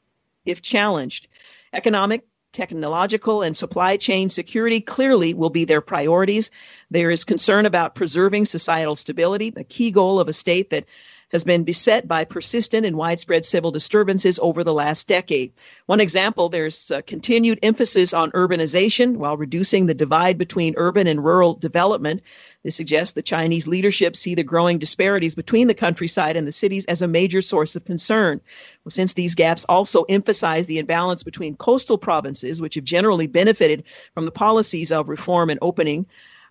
if 0.45 0.61
challenged. 0.61 1.27
Economic, 1.73 2.25
technological 2.57 3.43
and 3.43 3.55
supply 3.55 3.97
chain 3.97 4.29
security 4.29 4.81
clearly 4.81 5.35
will 5.35 5.51
be 5.51 5.65
their 5.65 5.79
priorities. 5.79 6.49
There 6.89 7.11
is 7.11 7.23
concern 7.23 7.67
about 7.67 7.93
preserving 7.93 8.47
societal 8.47 8.95
stability, 8.95 9.53
a 9.55 9.63
key 9.63 9.91
goal 9.91 10.19
of 10.19 10.27
a 10.27 10.33
state 10.33 10.71
that 10.71 10.85
has 11.29 11.43
been 11.43 11.65
beset 11.65 12.07
by 12.07 12.23
persistent 12.23 12.83
and 12.83 12.95
widespread 12.95 13.45
civil 13.45 13.69
disturbances 13.69 14.39
over 14.41 14.63
the 14.63 14.73
last 14.73 15.07
decade. 15.07 15.53
One 15.85 15.99
example, 15.99 16.49
there's 16.49 16.89
uh, 16.89 17.01
continued 17.05 17.59
emphasis 17.61 18.13
on 18.13 18.31
urbanization 18.31 19.17
while 19.17 19.37
reducing 19.37 19.85
the 19.85 19.93
divide 19.93 20.39
between 20.39 20.73
urban 20.77 21.05
and 21.05 21.23
rural 21.23 21.53
development. 21.53 22.23
This 22.67 22.75
suggests 22.75 23.13
the 23.13 23.21
Chinese 23.21 23.65
leadership 23.65 24.13
see 24.13 24.35
the 24.35 24.43
growing 24.43 24.77
disparities 24.77 25.35
between 25.35 25.69
the 25.69 25.73
countryside 25.73 26.35
and 26.35 26.45
the 26.45 26.51
cities 26.51 26.83
as 26.83 27.01
a 27.01 27.07
major 27.07 27.41
source 27.41 27.77
of 27.77 27.85
concern. 27.85 28.41
Well, 28.83 28.89
since 28.89 29.13
these 29.13 29.35
gaps 29.35 29.63
also 29.69 30.03
emphasize 30.03 30.65
the 30.65 30.79
imbalance 30.79 31.23
between 31.23 31.55
coastal 31.55 31.97
provinces, 31.97 32.61
which 32.61 32.75
have 32.75 32.83
generally 32.83 33.27
benefited 33.27 33.85
from 34.13 34.25
the 34.25 34.31
policies 34.31 34.91
of 34.91 35.07
reform 35.07 35.49
and 35.49 35.59
opening, 35.61 36.07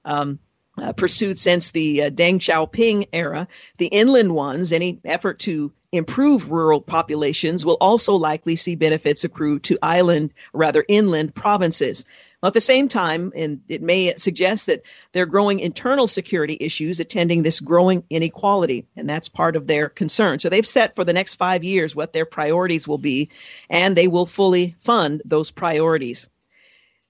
um, 0.06 0.38
uh, 0.78 0.94
pursued 0.94 1.38
since 1.38 1.70
the 1.70 2.04
uh, 2.04 2.08
Deng 2.08 2.38
Xiaoping 2.38 3.08
era. 3.12 3.46
The 3.76 3.88
inland 3.88 4.34
ones, 4.34 4.72
any 4.72 4.98
effort 5.04 5.40
to 5.40 5.70
improve 5.92 6.50
rural 6.50 6.80
populations, 6.80 7.66
will 7.66 7.76
also 7.78 8.14
likely 8.14 8.56
see 8.56 8.74
benefits 8.74 9.24
accrue 9.24 9.58
to 9.58 9.78
island, 9.82 10.32
rather 10.54 10.82
inland 10.88 11.34
provinces. 11.34 12.06
At 12.46 12.52
the 12.52 12.60
same 12.60 12.88
time, 12.88 13.32
and 13.34 13.60
it 13.68 13.82
may 13.82 14.14
suggest 14.16 14.66
that 14.66 14.82
there 15.12 15.24
are 15.24 15.26
growing 15.26 15.60
internal 15.60 16.06
security 16.06 16.56
issues 16.60 17.00
attending 17.00 17.42
this 17.42 17.60
growing 17.60 18.04
inequality, 18.08 18.86
and 18.96 19.08
that's 19.08 19.28
part 19.28 19.56
of 19.56 19.66
their 19.66 19.88
concern. 19.88 20.38
So 20.38 20.48
they've 20.48 20.66
set 20.66 20.94
for 20.94 21.04
the 21.04 21.12
next 21.12 21.34
five 21.34 21.64
years 21.64 21.96
what 21.96 22.12
their 22.12 22.24
priorities 22.26 22.86
will 22.86 22.98
be, 22.98 23.30
and 23.68 23.96
they 23.96 24.06
will 24.06 24.26
fully 24.26 24.76
fund 24.78 25.22
those 25.24 25.50
priorities. 25.50 26.28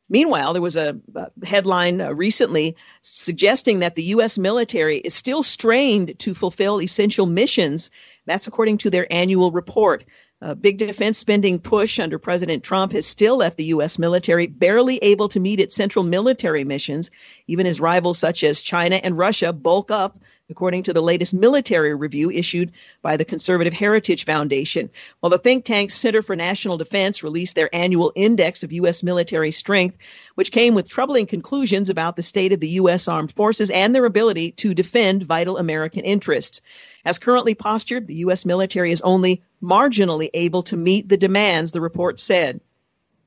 Meanwhile, 0.08 0.52
there 0.52 0.62
was 0.62 0.76
a, 0.76 1.00
headline 1.44 2.00
uh, 2.00 2.12
recently 2.12 2.76
suggesting 3.02 3.80
that 3.80 3.96
the 3.96 4.04
U.S. 4.04 4.38
military 4.38 4.98
is 4.98 5.14
still 5.14 5.42
strained 5.42 6.18
to 6.20 6.34
fulfill 6.34 6.80
essential 6.80 7.26
missions. 7.26 7.90
That's 8.24 8.46
according 8.46 8.78
to 8.78 8.90
their 8.90 9.12
annual 9.12 9.50
report. 9.50 10.04
A 10.42 10.54
big 10.54 10.76
defense 10.76 11.16
spending 11.16 11.58
push 11.58 11.98
under 11.98 12.18
President 12.18 12.62
Trump 12.62 12.92
has 12.92 13.06
still 13.06 13.36
left 13.36 13.56
the 13.56 13.64
U.S. 13.64 13.98
military 13.98 14.46
barely 14.46 14.98
able 14.98 15.28
to 15.30 15.40
meet 15.40 15.60
its 15.60 15.74
central 15.74 16.04
military 16.04 16.62
missions, 16.62 17.10
even 17.46 17.66
as 17.66 17.80
rivals 17.80 18.18
such 18.18 18.44
as 18.44 18.60
China 18.60 18.96
and 18.96 19.16
Russia 19.16 19.54
bulk 19.54 19.90
up 19.90 20.18
according 20.48 20.84
to 20.84 20.92
the 20.92 21.02
latest 21.02 21.34
military 21.34 21.92
review 21.94 22.30
issued 22.30 22.70
by 23.02 23.16
the 23.16 23.24
Conservative 23.24 23.72
Heritage 23.72 24.24
Foundation. 24.24 24.90
While 25.18 25.30
the 25.30 25.38
think 25.38 25.64
tank 25.64 25.90
Center 25.90 26.22
for 26.22 26.36
National 26.36 26.76
Defense 26.76 27.24
released 27.24 27.56
their 27.56 27.74
annual 27.74 28.12
index 28.14 28.62
of 28.62 28.72
U.S. 28.72 29.02
military 29.02 29.50
strength, 29.50 29.98
which 30.36 30.52
came 30.52 30.74
with 30.74 30.88
troubling 30.88 31.26
conclusions 31.26 31.90
about 31.90 32.14
the 32.14 32.22
state 32.22 32.52
of 32.52 32.60
the 32.60 32.68
U.S. 32.80 33.08
armed 33.08 33.32
forces 33.32 33.70
and 33.70 33.92
their 33.92 34.04
ability 34.04 34.52
to 34.52 34.72
defend 34.72 35.24
vital 35.24 35.58
American 35.58 36.04
interests. 36.04 36.60
As 37.04 37.18
currently 37.18 37.56
postured, 37.56 38.06
the 38.06 38.14
U.S. 38.26 38.44
military 38.44 38.92
is 38.92 39.02
only 39.02 39.42
marginally 39.60 40.30
able 40.32 40.62
to 40.62 40.76
meet 40.76 41.08
the 41.08 41.16
demands, 41.16 41.72
the 41.72 41.80
report 41.80 42.20
said. 42.20 42.60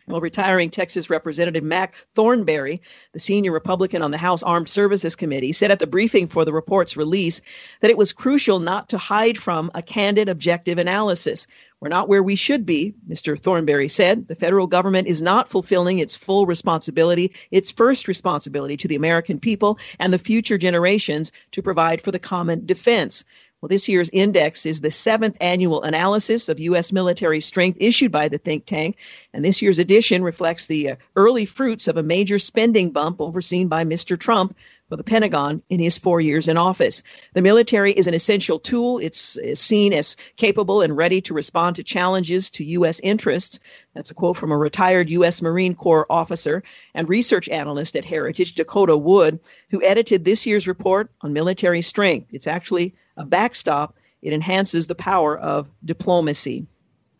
Well, 0.10 0.22
retiring 0.22 0.72
Texas 0.72 1.12
Representative 1.12 1.64
Mac 1.64 1.96
Thornberry, 2.16 2.82
the 3.14 3.20
senior 3.20 3.52
Republican 3.52 4.02
on 4.02 4.10
the 4.10 4.18
House 4.18 4.42
Armed 4.42 4.68
Services 4.68 5.16
Committee, 5.16 5.52
said 5.52 5.70
at 5.70 5.78
the 5.78 5.86
briefing 5.86 6.28
for 6.28 6.46
the 6.46 6.52
report's 6.52 6.98
release 6.98 7.42
that 7.82 7.92
it 7.92 7.98
was 7.98 8.12
crucial 8.12 8.58
not 8.58 8.90
to 8.90 8.98
hide 8.98 9.38
from 9.38 9.70
a 9.76 9.84
candid, 9.84 10.28
objective 10.28 10.80
analysis. 10.80 11.46
We're 11.80 11.90
not 11.90 12.10
where 12.10 12.24
we 12.24 12.36
should 12.36 12.66
be, 12.66 12.96
Mr. 13.08 13.40
Thornberry 13.40 13.88
said. 13.88 14.28
The 14.28 14.34
federal 14.34 14.66
government 14.66 15.08
is 15.08 15.22
not 15.22 15.48
fulfilling 15.48 16.00
its 16.00 16.16
full 16.16 16.48
responsibility, 16.48 17.36
its 17.52 17.72
first 17.72 18.08
responsibility 18.08 18.78
to 18.78 18.88
the 18.88 18.96
American 18.96 19.40
people 19.40 19.78
and 20.00 20.12
the 20.12 20.18
future 20.18 20.58
generations 20.58 21.32
to 21.52 21.62
provide 21.62 22.02
for 22.02 22.12
the 22.12 22.18
common 22.18 22.66
defense. 22.66 23.26
Well, 23.62 23.68
this 23.68 23.90
year's 23.90 24.10
index 24.10 24.66
is 24.66 24.80
the 24.80 24.90
seventh 24.90 25.36
annual 25.42 25.84
analysis 25.84 26.48
of 26.48 26.62
U.S. 26.62 26.94
military 26.94 27.42
strength 27.42 27.78
issued 27.82 28.10
by 28.10 28.30
the 28.30 28.38
think 28.38 28.66
tank, 28.66 28.96
and 29.34 29.44
this 29.44 29.62
year's 29.62 29.80
edition 29.80 30.24
reflects 30.24 30.68
the 30.68 30.92
uh, 30.92 30.96
early 31.18 31.46
fruits 31.46 31.90
of 31.90 31.98
a 31.98 32.04
major 32.04 32.40
spending 32.40 32.92
bump 32.92 33.20
overseen 33.20 33.68
by 33.68 33.84
Mr. 33.84 34.18
Trump 34.18 34.56
for 34.90 34.98
the 34.98 35.04
Pentagon 35.04 35.62
in 35.70 35.80
his 35.80 36.00
four 36.00 36.20
years 36.20 36.48
in 36.48 36.58
office. 36.58 37.04
The 37.34 37.44
military 37.44 37.94
is 37.94 38.08
an 38.08 38.16
essential 38.16 38.60
tool. 38.60 38.98
It's, 38.98 39.38
it's 39.38 39.62
seen 39.62 39.94
as 39.94 40.18
capable 40.36 40.82
and 40.82 40.98
ready 40.98 41.22
to 41.22 41.36
respond 41.36 41.76
to 41.76 41.84
challenges 41.84 42.50
to 42.52 42.66
U.S. 42.66 43.00
interests. 43.00 43.60
That's 43.94 44.10
a 44.10 44.16
quote 44.16 44.36
from 44.36 44.52
a 44.52 44.58
retired 44.58 45.12
U.S. 45.12 45.44
Marine 45.44 45.76
Corps 45.76 46.08
officer 46.10 46.64
and 46.96 47.08
research 47.08 47.48
analyst 47.48 47.96
at 47.96 48.04
Heritage, 48.04 48.56
Dakota 48.56 48.98
Wood, 48.98 49.40
who 49.70 49.84
edited 49.84 50.26
this 50.26 50.48
year's 50.48 50.68
report 50.68 51.12
on 51.22 51.34
military 51.34 51.84
strength. 51.84 52.30
It's 52.34 52.48
actually 52.48 52.96
a 53.16 53.26
backstop, 53.26 53.96
it 54.22 54.34
enhances 54.34 54.88
the 54.88 54.96
power 54.96 55.38
of 55.38 55.70
diplomacy. 55.86 56.66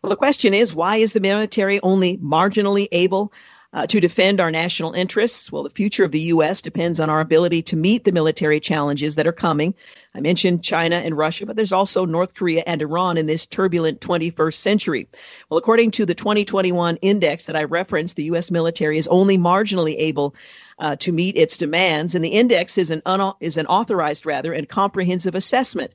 Well, 0.02 0.10
the 0.10 0.16
question 0.16 0.54
is 0.54 0.74
why 0.74 0.96
is 0.96 1.12
the 1.12 1.20
military 1.20 1.80
only 1.80 2.16
marginally 2.18 2.88
able 2.90 3.32
uh, 3.72 3.86
to 3.86 4.00
defend 4.00 4.40
our 4.40 4.50
national 4.50 4.92
interests? 4.92 5.50
Well, 5.50 5.62
the 5.62 5.70
future 5.70 6.04
of 6.04 6.10
the 6.10 6.20
U.S. 6.20 6.60
depends 6.60 6.98
on 6.98 7.08
our 7.08 7.20
ability 7.20 7.62
to 7.62 7.76
meet 7.76 8.04
the 8.04 8.12
military 8.12 8.60
challenges 8.60 9.14
that 9.16 9.26
are 9.26 9.32
coming. 9.32 9.74
I 10.14 10.20
mentioned 10.20 10.64
China 10.64 10.96
and 10.96 11.16
Russia, 11.16 11.46
but 11.46 11.54
there's 11.54 11.72
also 11.72 12.04
North 12.04 12.34
Korea 12.34 12.64
and 12.66 12.82
Iran 12.82 13.16
in 13.16 13.26
this 13.26 13.46
turbulent 13.46 14.00
21st 14.00 14.54
century. 14.54 15.08
Well, 15.48 15.58
according 15.58 15.92
to 15.92 16.06
the 16.06 16.14
2021 16.16 16.96
index 16.96 17.46
that 17.46 17.56
I 17.56 17.64
referenced, 17.64 18.16
the 18.16 18.24
U.S. 18.24 18.50
military 18.50 18.98
is 18.98 19.06
only 19.06 19.38
marginally 19.38 19.94
able 19.98 20.34
uh, 20.78 20.96
to 20.96 21.12
meet 21.12 21.36
its 21.36 21.58
demands, 21.58 22.14
and 22.14 22.24
the 22.24 22.30
index 22.30 22.78
is 22.78 22.90
an 22.90 23.02
un- 23.06 23.34
is 23.38 23.58
an 23.58 23.66
authorized 23.66 24.26
rather 24.26 24.52
and 24.52 24.68
comprehensive 24.68 25.34
assessment. 25.34 25.92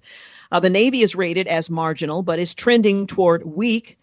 Uh, 0.52 0.60
the 0.60 0.70
Navy 0.70 1.02
is 1.02 1.16
rated 1.16 1.48
as 1.48 1.70
marginal, 1.70 2.22
but 2.22 2.40
is 2.40 2.56
trending 2.56 3.08
toward 3.08 3.44
weak. 3.46 3.98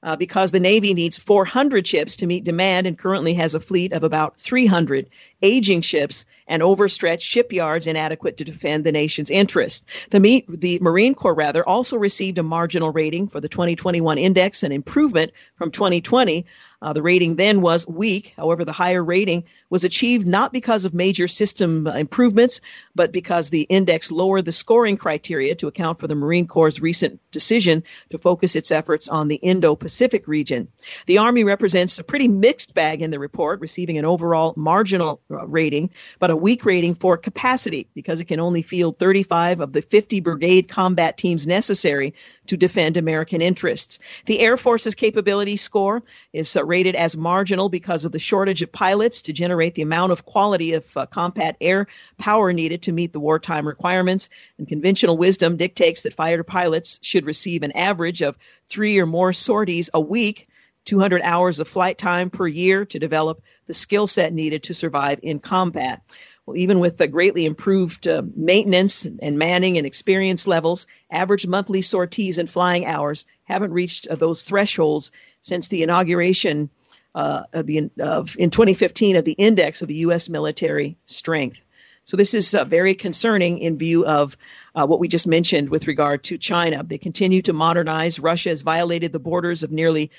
Uh, 0.00 0.14
because 0.14 0.52
the 0.52 0.60
Navy 0.60 0.94
needs 0.94 1.18
400 1.18 1.84
ships 1.84 2.16
to 2.16 2.26
meet 2.26 2.44
demand 2.44 2.86
and 2.86 2.96
currently 2.96 3.34
has 3.34 3.56
a 3.56 3.60
fleet 3.60 3.92
of 3.92 4.04
about 4.04 4.38
300 4.38 5.10
aging 5.42 5.80
ships 5.80 6.24
and 6.46 6.62
overstretched 6.62 7.26
shipyards 7.26 7.88
inadequate 7.88 8.36
to 8.36 8.44
defend 8.44 8.84
the 8.84 8.92
nation's 8.92 9.28
interests. 9.28 9.84
The, 10.10 10.20
meet, 10.20 10.46
the 10.48 10.78
Marine 10.80 11.16
Corps, 11.16 11.34
rather, 11.34 11.68
also 11.68 11.98
received 11.98 12.38
a 12.38 12.44
marginal 12.44 12.90
rating 12.90 13.26
for 13.26 13.40
the 13.40 13.48
2021 13.48 14.18
index, 14.18 14.62
an 14.62 14.70
improvement 14.70 15.32
from 15.56 15.72
2020, 15.72 16.46
uh, 16.80 16.92
the 16.92 17.02
rating 17.02 17.36
then 17.36 17.60
was 17.60 17.86
weak. 17.86 18.34
However, 18.36 18.64
the 18.64 18.72
higher 18.72 19.02
rating 19.02 19.44
was 19.70 19.84
achieved 19.84 20.26
not 20.26 20.52
because 20.52 20.84
of 20.84 20.94
major 20.94 21.28
system 21.28 21.86
improvements, 21.86 22.60
but 22.94 23.12
because 23.12 23.50
the 23.50 23.62
index 23.62 24.10
lowered 24.10 24.44
the 24.44 24.52
scoring 24.52 24.96
criteria 24.96 25.54
to 25.56 25.66
account 25.66 25.98
for 25.98 26.06
the 26.06 26.14
Marine 26.14 26.46
Corps' 26.46 26.80
recent 26.80 27.20
decision 27.30 27.84
to 28.10 28.18
focus 28.18 28.56
its 28.56 28.70
efforts 28.70 29.08
on 29.08 29.28
the 29.28 29.36
Indo 29.36 29.76
Pacific 29.76 30.26
region. 30.26 30.68
The 31.06 31.18
Army 31.18 31.44
represents 31.44 31.98
a 31.98 32.04
pretty 32.04 32.28
mixed 32.28 32.74
bag 32.74 33.02
in 33.02 33.10
the 33.10 33.18
report, 33.18 33.60
receiving 33.60 33.98
an 33.98 34.04
overall 34.04 34.54
marginal 34.56 35.20
uh, 35.30 35.46
rating, 35.46 35.90
but 36.18 36.30
a 36.30 36.36
weak 36.36 36.64
rating 36.64 36.94
for 36.94 37.16
capacity 37.16 37.88
because 37.94 38.20
it 38.20 38.26
can 38.26 38.40
only 38.40 38.62
field 38.62 38.98
35 38.98 39.60
of 39.60 39.72
the 39.72 39.82
50 39.82 40.20
brigade 40.20 40.68
combat 40.68 41.18
teams 41.18 41.46
necessary 41.46 42.14
to 42.46 42.56
defend 42.56 42.96
American 42.96 43.42
interests. 43.42 43.98
The 44.24 44.40
Air 44.40 44.56
Force's 44.56 44.94
capability 44.94 45.56
score 45.56 46.02
is 46.32 46.56
uh, 46.56 46.64
rated 46.64 46.94
as 46.94 47.16
marginal 47.16 47.68
because 47.68 48.04
of 48.04 48.12
the 48.12 48.18
shortage 48.18 48.62
of 48.62 48.72
pilots 48.72 49.22
to 49.22 49.32
generate 49.32 49.57
the 49.74 49.82
amount 49.82 50.12
of 50.12 50.24
quality 50.24 50.72
of 50.74 50.96
uh, 50.96 51.06
combat 51.06 51.56
air 51.60 51.86
power 52.16 52.52
needed 52.52 52.82
to 52.82 52.92
meet 52.92 53.12
the 53.12 53.20
wartime 53.20 53.66
requirements. 53.66 54.28
And 54.58 54.68
conventional 54.68 55.16
wisdom 55.18 55.56
dictates 55.56 56.02
that 56.02 56.14
fighter 56.14 56.44
pilots 56.44 56.98
should 57.02 57.26
receive 57.26 57.62
an 57.62 57.72
average 57.72 58.22
of 58.22 58.36
three 58.68 58.98
or 58.98 59.06
more 59.06 59.32
sorties 59.32 59.90
a 59.92 60.00
week. 60.00 60.48
200 60.84 61.20
hours 61.22 61.60
of 61.60 61.68
flight 61.68 61.98
time 61.98 62.30
per 62.30 62.46
year 62.46 62.86
to 62.86 62.98
develop 62.98 63.42
the 63.66 63.74
skill 63.74 64.06
set 64.06 64.32
needed 64.32 64.62
to 64.62 64.74
survive 64.74 65.20
in 65.22 65.38
combat. 65.38 66.02
Well, 66.46 66.56
even 66.56 66.80
with 66.80 66.96
the 66.96 67.06
greatly 67.06 67.44
improved 67.44 68.08
uh, 68.08 68.22
maintenance 68.34 69.04
and 69.04 69.38
manning 69.38 69.76
and 69.76 69.86
experience 69.86 70.46
levels, 70.46 70.86
average 71.10 71.46
monthly 71.46 71.82
sorties 71.82 72.38
and 72.38 72.48
flying 72.48 72.86
hours 72.86 73.26
haven't 73.44 73.74
reached 73.74 74.08
uh, 74.08 74.16
those 74.16 74.44
thresholds 74.44 75.12
since 75.42 75.68
the 75.68 75.82
inauguration 75.82 76.70
uh, 77.14 77.44
of 77.52 77.66
the, 77.66 77.90
of, 78.00 78.36
in 78.38 78.50
2015 78.50 79.16
of 79.16 79.24
the 79.24 79.32
index 79.32 79.82
of 79.82 79.88
the 79.88 79.96
U.S. 79.96 80.28
military 80.28 80.96
strength. 81.06 81.60
So 82.04 82.16
this 82.16 82.32
is 82.32 82.54
uh, 82.54 82.64
very 82.64 82.94
concerning 82.94 83.58
in 83.58 83.76
view 83.76 84.06
of 84.06 84.36
uh, 84.74 84.86
what 84.86 84.98
we 84.98 85.08
just 85.08 85.26
mentioned 85.26 85.68
with 85.68 85.86
regard 85.86 86.24
to 86.24 86.38
China. 86.38 86.82
They 86.82 86.96
continue 86.96 87.42
to 87.42 87.52
modernize. 87.52 88.18
Russia 88.18 88.48
has 88.48 88.62
violated 88.62 89.12
the 89.12 89.18
borders 89.18 89.62
of 89.62 89.70
nearly 89.70 90.10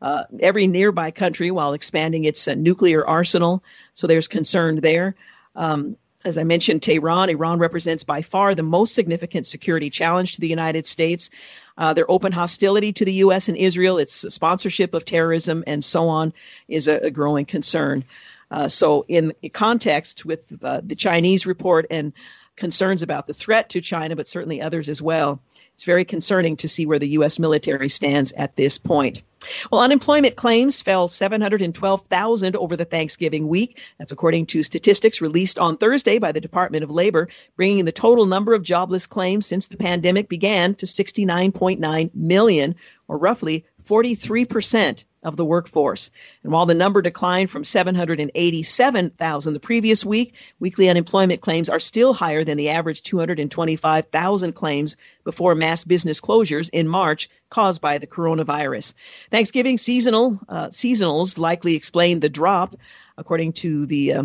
uh, 0.00 0.24
every 0.40 0.66
nearby 0.66 1.10
country 1.10 1.50
while 1.50 1.74
expanding 1.74 2.24
its 2.24 2.48
uh, 2.48 2.54
nuclear 2.54 3.06
arsenal. 3.06 3.62
So 3.92 4.06
there's 4.06 4.28
concern 4.28 4.80
there. 4.80 5.16
Um, 5.54 5.96
as 6.24 6.38
I 6.38 6.44
mentioned, 6.44 6.82
Tehran, 6.82 7.28
Iran 7.28 7.58
represents 7.58 8.04
by 8.04 8.22
far 8.22 8.54
the 8.54 8.62
most 8.62 8.94
significant 8.94 9.46
security 9.46 9.90
challenge 9.90 10.34
to 10.34 10.40
the 10.40 10.48
United 10.48 10.86
States. 10.86 11.30
Uh, 11.76 11.92
their 11.92 12.10
open 12.10 12.32
hostility 12.32 12.92
to 12.92 13.04
the 13.04 13.12
U.S. 13.14 13.48
and 13.48 13.56
Israel, 13.56 13.98
its 13.98 14.14
sponsorship 14.32 14.94
of 14.94 15.04
terrorism, 15.04 15.64
and 15.66 15.84
so 15.84 16.08
on, 16.08 16.32
is 16.68 16.88
a, 16.88 17.06
a 17.06 17.10
growing 17.10 17.44
concern. 17.44 18.04
Uh, 18.50 18.68
so, 18.68 19.04
in 19.08 19.34
context 19.52 20.24
with 20.24 20.52
uh, 20.62 20.80
the 20.84 20.94
Chinese 20.94 21.46
report 21.46 21.86
and 21.90 22.12
concerns 22.56 23.02
about 23.02 23.26
the 23.26 23.34
threat 23.34 23.70
to 23.70 23.80
China, 23.80 24.16
but 24.16 24.28
certainly 24.28 24.60
others 24.60 24.88
as 24.88 25.02
well. 25.02 25.40
It's 25.74 25.84
very 25.84 26.04
concerning 26.04 26.56
to 26.58 26.68
see 26.68 26.86
where 26.86 26.98
the 26.98 27.08
U.S. 27.10 27.38
military 27.38 27.88
stands 27.88 28.32
at 28.32 28.54
this 28.54 28.78
point. 28.78 29.22
Well, 29.70 29.82
unemployment 29.82 30.36
claims 30.36 30.80
fell 30.80 31.08
712,000 31.08 32.56
over 32.56 32.76
the 32.76 32.84
Thanksgiving 32.84 33.48
week. 33.48 33.80
That's 33.98 34.12
according 34.12 34.46
to 34.46 34.62
statistics 34.62 35.20
released 35.20 35.58
on 35.58 35.76
Thursday 35.76 36.18
by 36.18 36.32
the 36.32 36.40
Department 36.40 36.84
of 36.84 36.90
Labor, 36.90 37.28
bringing 37.56 37.84
the 37.84 37.92
total 37.92 38.26
number 38.26 38.54
of 38.54 38.62
jobless 38.62 39.06
claims 39.06 39.46
since 39.46 39.66
the 39.66 39.76
pandemic 39.76 40.28
began 40.28 40.74
to 40.76 40.86
69.9 40.86 42.14
million, 42.14 42.76
or 43.08 43.18
roughly 43.18 43.66
43 43.80 44.44
percent 44.46 45.04
of 45.24 45.36
the 45.36 45.44
workforce. 45.44 46.10
And 46.42 46.52
while 46.52 46.66
the 46.66 46.74
number 46.74 47.02
declined 47.02 47.50
from 47.50 47.64
787,000 47.64 49.54
the 49.54 49.60
previous 49.60 50.04
week, 50.04 50.34
weekly 50.60 50.88
unemployment 50.88 51.40
claims 51.40 51.68
are 51.68 51.80
still 51.80 52.12
higher 52.12 52.44
than 52.44 52.58
the 52.58 52.70
average 52.70 53.02
225,000 53.02 54.52
claims 54.52 54.96
before 55.24 55.54
mass 55.54 55.84
business 55.84 56.20
closures 56.20 56.70
in 56.72 56.86
March 56.86 57.30
caused 57.48 57.80
by 57.80 57.98
the 57.98 58.06
coronavirus. 58.06 58.94
Thanksgiving 59.30 59.78
seasonal 59.78 60.38
uh, 60.48 60.68
seasonals 60.68 61.38
likely 61.38 61.74
explain 61.74 62.20
the 62.20 62.28
drop, 62.28 62.74
according 63.16 63.54
to 63.54 63.86
the 63.86 64.12
uh, 64.12 64.24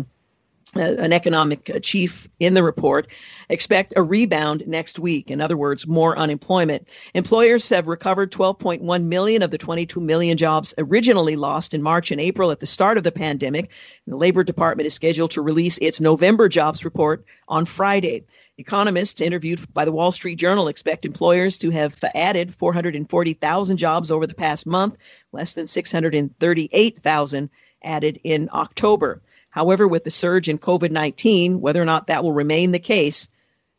an 0.74 1.12
economic 1.12 1.68
uh, 1.68 1.80
chief 1.80 2.28
in 2.38 2.54
the 2.54 2.62
report, 2.62 3.08
expect 3.48 3.94
a 3.96 4.02
rebound 4.02 4.64
next 4.66 4.98
week. 4.98 5.30
In 5.30 5.40
other 5.40 5.56
words, 5.56 5.86
more 5.86 6.16
unemployment. 6.16 6.88
Employers 7.12 7.68
have 7.70 7.88
recovered 7.88 8.30
12.1 8.30 9.04
million 9.04 9.42
of 9.42 9.50
the 9.50 9.58
22 9.58 10.00
million 10.00 10.36
jobs 10.36 10.74
originally 10.78 11.36
lost 11.36 11.74
in 11.74 11.82
March 11.82 12.12
and 12.12 12.20
April 12.20 12.52
at 12.52 12.60
the 12.60 12.66
start 12.66 12.98
of 12.98 13.04
the 13.04 13.12
pandemic. 13.12 13.70
The 14.06 14.16
Labor 14.16 14.44
Department 14.44 14.86
is 14.86 14.94
scheduled 14.94 15.32
to 15.32 15.42
release 15.42 15.78
its 15.78 16.00
November 16.00 16.48
jobs 16.48 16.84
report 16.84 17.24
on 17.48 17.64
Friday. 17.64 18.24
Economists 18.56 19.22
interviewed 19.22 19.72
by 19.72 19.84
the 19.84 19.92
Wall 19.92 20.12
Street 20.12 20.36
Journal 20.36 20.68
expect 20.68 21.06
employers 21.06 21.58
to 21.58 21.70
have 21.70 21.98
added 22.14 22.54
440,000 22.54 23.76
jobs 23.78 24.10
over 24.10 24.26
the 24.26 24.34
past 24.34 24.66
month, 24.66 24.98
less 25.32 25.54
than 25.54 25.66
638,000 25.66 27.50
added 27.82 28.20
in 28.22 28.50
October. 28.52 29.22
However, 29.50 29.86
with 29.86 30.04
the 30.04 30.10
surge 30.10 30.48
in 30.48 30.58
COVID 30.58 30.90
19, 30.90 31.60
whether 31.60 31.82
or 31.82 31.84
not 31.84 32.06
that 32.06 32.22
will 32.22 32.32
remain 32.32 32.72
the 32.72 32.78
case 32.78 33.28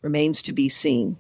remains 0.02 0.44
to 0.44 0.54
be 0.54 0.70
seen. 0.70 1.18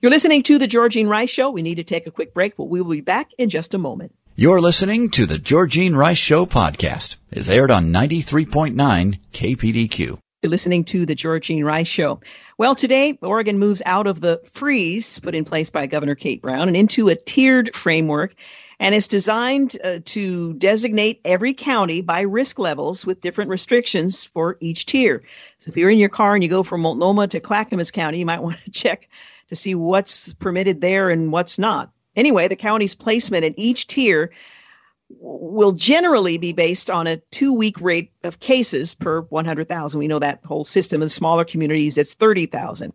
You're 0.00 0.10
listening 0.10 0.42
to 0.44 0.58
The 0.58 0.68
Georgene 0.68 1.08
Rice 1.08 1.30
Show. 1.30 1.50
We 1.50 1.62
need 1.62 1.76
to 1.76 1.84
take 1.84 2.06
a 2.06 2.10
quick 2.10 2.34
break, 2.34 2.56
but 2.56 2.64
we 2.64 2.80
will 2.80 2.90
be 2.90 3.00
back 3.00 3.30
in 3.38 3.48
just 3.48 3.74
a 3.74 3.78
moment. 3.78 4.14
You're 4.34 4.60
listening 4.60 5.10
to 5.10 5.26
The 5.26 5.38
Georgene 5.38 5.94
Rice 5.94 6.18
Show 6.18 6.46
podcast. 6.46 7.16
It's 7.30 7.48
aired 7.48 7.70
on 7.70 7.92
93.9 7.92 9.18
KPDQ. 9.32 10.18
You're 10.42 10.50
listening 10.50 10.84
to 10.86 11.06
The 11.06 11.14
Georgene 11.14 11.64
Rice 11.64 11.86
Show. 11.86 12.20
Well, 12.58 12.74
today, 12.74 13.18
Oregon 13.22 13.58
moves 13.58 13.82
out 13.86 14.06
of 14.06 14.20
the 14.20 14.40
freeze 14.44 15.20
put 15.20 15.34
in 15.34 15.44
place 15.44 15.70
by 15.70 15.86
Governor 15.86 16.16
Kate 16.16 16.42
Brown 16.42 16.68
and 16.68 16.76
into 16.76 17.08
a 17.08 17.14
tiered 17.14 17.74
framework 17.76 18.34
and 18.82 18.96
it's 18.96 19.06
designed 19.06 19.78
uh, 19.82 20.00
to 20.04 20.54
designate 20.54 21.20
every 21.24 21.54
county 21.54 22.02
by 22.02 22.22
risk 22.22 22.58
levels 22.58 23.06
with 23.06 23.20
different 23.20 23.50
restrictions 23.50 24.24
for 24.24 24.56
each 24.58 24.86
tier. 24.86 25.22
So 25.60 25.68
if 25.68 25.76
you're 25.76 25.88
in 25.88 25.98
your 25.98 26.08
car 26.08 26.34
and 26.34 26.42
you 26.42 26.50
go 26.50 26.64
from 26.64 26.80
Multnomah 26.80 27.28
to 27.28 27.38
Clackamas 27.38 27.92
County, 27.92 28.18
you 28.18 28.26
might 28.26 28.42
want 28.42 28.56
to 28.64 28.70
check 28.72 29.08
to 29.50 29.54
see 29.54 29.76
what's 29.76 30.34
permitted 30.34 30.80
there 30.80 31.10
and 31.10 31.30
what's 31.30 31.60
not. 31.60 31.92
Anyway, 32.16 32.48
the 32.48 32.56
county's 32.56 32.96
placement 32.96 33.44
in 33.44 33.54
each 33.56 33.86
tier 33.86 34.32
will 35.08 35.72
generally 35.72 36.38
be 36.38 36.52
based 36.52 36.90
on 36.90 37.06
a 37.06 37.18
two 37.30 37.52
week 37.52 37.80
rate 37.80 38.10
of 38.24 38.40
cases 38.40 38.96
per 38.96 39.20
100,000. 39.20 39.98
We 40.00 40.08
know 40.08 40.18
that 40.18 40.40
whole 40.44 40.64
system. 40.64 41.02
In 41.02 41.08
smaller 41.08 41.44
communities, 41.44 41.98
it's 41.98 42.14
30,000. 42.14 42.92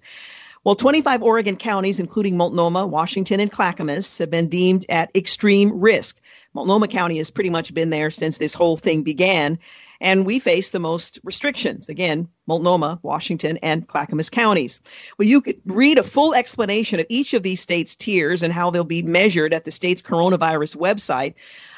Well, 0.63 0.75
25 0.75 1.23
Oregon 1.23 1.55
counties, 1.55 1.99
including 1.99 2.37
Multnomah, 2.37 2.87
Washington, 2.87 3.39
and 3.39 3.51
Clackamas, 3.51 4.17
have 4.17 4.29
been 4.29 4.49
deemed 4.49 4.85
at 4.89 5.15
extreme 5.15 5.79
risk. 5.79 6.19
Multnomah 6.53 6.87
County 6.87 7.17
has 7.17 7.29
pretty 7.29 7.49
much 7.49 7.73
been 7.73 7.89
there 7.89 8.09
since 8.09 8.37
this 8.37 8.53
whole 8.53 8.77
thing 8.77 9.03
began, 9.03 9.59
and 9.99 10.25
we 10.25 10.39
face 10.39 10.69
the 10.69 10.79
most 10.79 11.19
restrictions. 11.23 11.89
Again, 11.89 12.29
Multnomah, 12.47 12.99
Washington, 13.01 13.57
and 13.61 13.87
Clackamas 13.87 14.29
counties. 14.29 14.81
Well, 15.17 15.27
you 15.27 15.41
could 15.41 15.61
read 15.65 15.97
a 15.97 16.03
full 16.03 16.33
explanation 16.33 16.99
of 16.99 17.05
each 17.09 17.33
of 17.33 17.43
these 17.43 17.61
states' 17.61 17.95
tiers 17.95 18.43
and 18.43 18.51
how 18.51 18.71
they'll 18.71 18.83
be 18.83 19.03
measured 19.03 19.53
at 19.53 19.65
the 19.65 19.71
state's 19.71 20.01
coronavirus 20.01 20.75
website. 20.77 21.35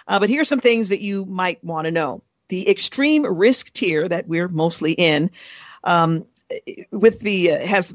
Uh, 0.08 0.20
but 0.20 0.30
here's 0.30 0.48
some 0.48 0.62
things 0.62 0.90
that 0.90 1.02
you 1.02 1.26
might 1.26 1.64
want 1.64 1.86
to 1.86 1.92
know. 1.92 2.24
The 2.48 2.70
extreme 2.70 3.26
risk 3.26 3.72
tier 3.72 4.08
that 4.08 4.28
we're 4.28 4.48
mostly 4.48 4.94
in 4.94 5.30
um, 5.84 6.26
with 6.92 7.20
the 7.20 7.52
uh, 7.52 7.60
has 7.60 7.94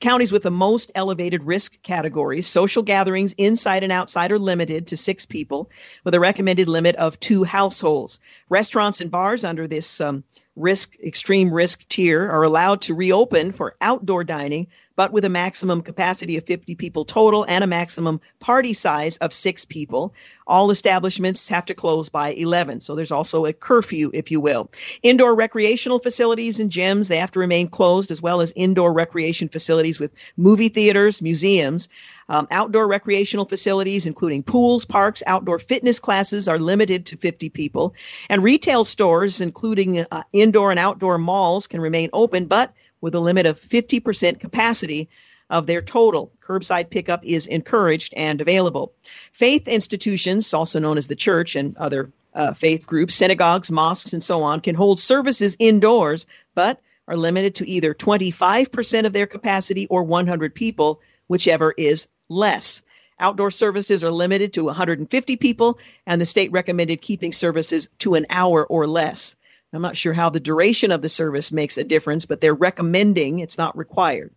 Counties 0.00 0.32
with 0.32 0.42
the 0.42 0.50
most 0.50 0.92
elevated 0.94 1.42
risk 1.44 1.82
categories, 1.82 2.46
social 2.46 2.82
gatherings 2.82 3.34
inside 3.34 3.82
and 3.82 3.92
outside 3.92 4.32
are 4.32 4.38
limited 4.38 4.86
to 4.86 4.96
six 4.96 5.26
people 5.26 5.70
with 6.04 6.14
a 6.14 6.20
recommended 6.20 6.68
limit 6.68 6.96
of 6.96 7.20
two 7.20 7.44
households. 7.44 8.18
Restaurants 8.48 9.02
and 9.02 9.10
bars 9.10 9.44
under 9.44 9.68
this 9.68 10.00
um, 10.00 10.24
risk, 10.56 10.98
extreme 11.04 11.52
risk 11.52 11.86
tier 11.86 12.30
are 12.30 12.44
allowed 12.44 12.80
to 12.82 12.94
reopen 12.94 13.52
for 13.52 13.76
outdoor 13.78 14.24
dining 14.24 14.68
but 14.96 15.12
with 15.12 15.24
a 15.24 15.28
maximum 15.28 15.82
capacity 15.82 16.36
of 16.36 16.44
50 16.44 16.74
people 16.74 17.04
total 17.04 17.44
and 17.44 17.64
a 17.64 17.66
maximum 17.66 18.20
party 18.38 18.72
size 18.72 19.16
of 19.18 19.32
six 19.32 19.64
people. 19.64 20.14
All 20.46 20.70
establishments 20.70 21.48
have 21.48 21.66
to 21.66 21.74
close 21.74 22.08
by 22.08 22.32
11. 22.32 22.80
So 22.80 22.94
there's 22.94 23.12
also 23.12 23.46
a 23.46 23.52
curfew, 23.52 24.10
if 24.12 24.30
you 24.30 24.40
will. 24.40 24.70
Indoor 25.02 25.34
recreational 25.34 26.00
facilities 26.00 26.60
and 26.60 26.70
gyms, 26.70 27.08
they 27.08 27.18
have 27.18 27.30
to 27.32 27.38
remain 27.38 27.68
closed, 27.68 28.10
as 28.10 28.20
well 28.20 28.40
as 28.40 28.52
indoor 28.56 28.92
recreation 28.92 29.48
facilities 29.48 30.00
with 30.00 30.12
movie 30.36 30.68
theaters, 30.68 31.22
museums. 31.22 31.88
Um, 32.28 32.46
outdoor 32.50 32.86
recreational 32.86 33.44
facilities, 33.44 34.06
including 34.06 34.44
pools, 34.44 34.84
parks, 34.84 35.22
outdoor 35.26 35.58
fitness 35.58 35.98
classes, 35.98 36.48
are 36.48 36.58
limited 36.58 37.06
to 37.06 37.16
50 37.16 37.48
people. 37.48 37.94
And 38.28 38.44
retail 38.44 38.84
stores, 38.84 39.40
including 39.40 40.06
uh, 40.10 40.22
indoor 40.32 40.70
and 40.70 40.78
outdoor 40.78 41.18
malls, 41.18 41.66
can 41.66 41.80
remain 41.80 42.10
open, 42.12 42.46
but 42.46 42.72
with 43.00 43.14
a 43.14 43.20
limit 43.20 43.46
of 43.46 43.60
50% 43.60 44.40
capacity 44.40 45.08
of 45.48 45.66
their 45.66 45.82
total. 45.82 46.32
Curbside 46.40 46.90
pickup 46.90 47.24
is 47.24 47.46
encouraged 47.46 48.14
and 48.16 48.40
available. 48.40 48.92
Faith 49.32 49.66
institutions, 49.66 50.54
also 50.54 50.78
known 50.78 50.96
as 50.96 51.08
the 51.08 51.16
church 51.16 51.56
and 51.56 51.76
other 51.76 52.10
uh, 52.32 52.54
faith 52.54 52.86
groups, 52.86 53.14
synagogues, 53.14 53.70
mosques, 53.70 54.12
and 54.12 54.22
so 54.22 54.42
on, 54.42 54.60
can 54.60 54.76
hold 54.76 55.00
services 55.00 55.56
indoors, 55.58 56.26
but 56.54 56.80
are 57.08 57.16
limited 57.16 57.56
to 57.56 57.68
either 57.68 57.92
25% 57.92 59.06
of 59.06 59.12
their 59.12 59.26
capacity 59.26 59.88
or 59.88 60.04
100 60.04 60.54
people, 60.54 61.00
whichever 61.26 61.74
is 61.76 62.06
less. 62.28 62.82
Outdoor 63.18 63.50
services 63.50 64.04
are 64.04 64.12
limited 64.12 64.54
to 64.54 64.64
150 64.64 65.36
people, 65.36 65.78
and 66.06 66.20
the 66.20 66.26
state 66.26 66.52
recommended 66.52 67.02
keeping 67.02 67.32
services 67.32 67.88
to 67.98 68.14
an 68.14 68.26
hour 68.30 68.64
or 68.64 68.86
less. 68.86 69.34
I'm 69.72 69.82
not 69.82 69.96
sure 69.96 70.12
how 70.12 70.30
the 70.30 70.40
duration 70.40 70.90
of 70.90 71.02
the 71.02 71.08
service 71.08 71.52
makes 71.52 71.78
a 71.78 71.84
difference, 71.84 72.26
but 72.26 72.40
they're 72.40 72.54
recommending 72.54 73.38
it's 73.38 73.58
not 73.58 73.78
required. 73.78 74.32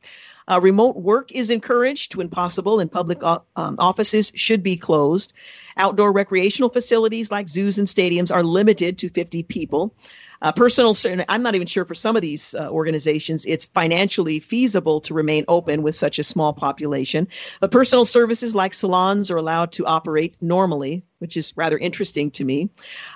Uh, 0.47 0.59
remote 0.61 0.97
work 0.97 1.31
is 1.31 1.49
encouraged 1.49 2.15
when 2.15 2.29
possible, 2.29 2.79
and 2.79 2.91
public 2.91 3.23
um, 3.23 3.41
offices 3.55 4.31
should 4.35 4.61
be 4.61 4.77
closed. 4.77 5.33
Outdoor 5.77 6.11
recreational 6.11 6.69
facilities 6.69 7.31
like 7.31 7.47
zoos 7.47 7.77
and 7.79 7.87
stadiums 7.87 8.33
are 8.33 8.43
limited 8.43 8.99
to 8.99 9.09
50 9.09 9.43
people. 9.43 9.95
Uh, 10.43 10.51
personal, 10.51 10.93
I'm 11.29 11.41
not 11.41 11.55
even 11.55 11.67
sure 11.67 11.85
for 11.85 11.93
some 11.93 12.17
of 12.17 12.21
these 12.21 12.53
uh, 12.53 12.67
organizations 12.69 13.45
it's 13.45 13.65
financially 13.65 14.41
feasible 14.41 14.99
to 15.01 15.13
remain 15.13 15.45
open 15.47 15.83
with 15.83 15.95
such 15.95 16.19
a 16.19 16.23
small 16.23 16.51
population. 16.51 17.29
But 17.61 17.71
personal 17.71 18.03
services 18.03 18.53
like 18.53 18.73
salons 18.73 19.31
are 19.31 19.37
allowed 19.37 19.71
to 19.73 19.85
operate 19.85 20.35
normally, 20.41 21.05
which 21.19 21.37
is 21.37 21.55
rather 21.55 21.77
interesting 21.77 22.31
to 22.31 22.43
me. 22.43 22.71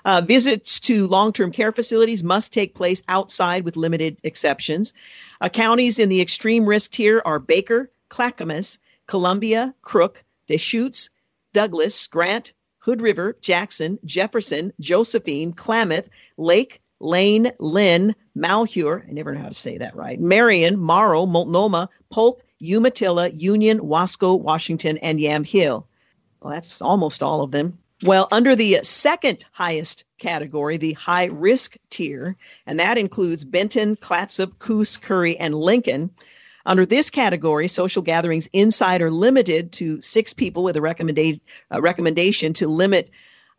Uh, 0.06 0.22
visits 0.22 0.80
to 0.82 1.06
long 1.08 1.34
term 1.34 1.52
care 1.52 1.74
facilities 1.74 2.24
must 2.24 2.54
take 2.54 2.74
place 2.74 3.04
outside 3.10 3.66
with 3.66 3.76
limited 3.76 4.20
exceptions. 4.24 4.94
Uh, 5.42 5.50
counties 5.50 6.00
in 6.00 6.08
the 6.08 6.22
extreme 6.22 6.66
risk 6.66 6.92
tier 6.92 7.22
are 7.26 7.40
Baker, 7.40 7.92
Clackamas, 8.08 8.80
Columbia, 9.06 9.76
Crook, 9.82 10.24
Deschutes, 10.48 11.10
Douglas, 11.52 12.08
Grant, 12.08 12.54
Hood 12.80 13.02
River, 13.02 13.38
Jackson, 13.42 14.00
Jefferson, 14.06 14.72
Josephine, 14.80 15.52
Klamath, 15.52 16.10
Lake, 16.38 16.82
Lane, 17.00 17.52
Linn, 17.60 18.16
Malheur, 18.36 19.06
I 19.08 19.12
never 19.12 19.34
know 19.34 19.42
how 19.42 19.48
to 19.48 19.54
say 19.54 19.78
that 19.78 19.96
right, 19.96 20.20
Marion, 20.20 20.80
Morrow, 20.80 21.26
Multnomah, 21.26 21.90
Polk, 22.10 22.42
Umatilla, 22.62 23.30
Union, 23.30 23.80
Wasco, 23.80 24.40
Washington, 24.40 24.98
and 24.98 25.20
Yamhill. 25.20 25.86
Well, 26.42 26.54
that's 26.54 26.82
almost 26.82 27.24
all 27.24 27.42
of 27.44 27.52
them. 27.52 27.80
Well, 28.04 28.28
under 28.32 28.56
the 28.56 28.80
second 28.84 29.44
highest 29.52 30.04
category, 30.20 30.78
the 30.78 30.94
high 30.94 31.26
risk 31.26 31.78
tier, 31.90 32.36
and 32.66 32.80
that 32.80 33.00
includes 33.00 33.44
Benton, 33.44 33.96
Clatsop, 33.96 34.60
Coos, 34.60 34.98
Curry, 34.98 35.38
and 35.38 35.56
Lincoln. 35.56 36.12
Under 36.64 36.86
this 36.86 37.10
category, 37.10 37.68
social 37.68 38.04
gatherings 38.04 38.50
inside 38.54 39.02
are 39.02 39.10
limited 39.10 39.72
to 39.74 40.02
six 40.02 40.34
people 40.34 40.64
with 40.64 40.76
a 40.76 40.82
recommendation, 40.82 41.42
a 41.72 41.78
uh, 41.78 41.80
recommendation 41.80 42.54
to 42.54 42.68
limit 42.68 43.10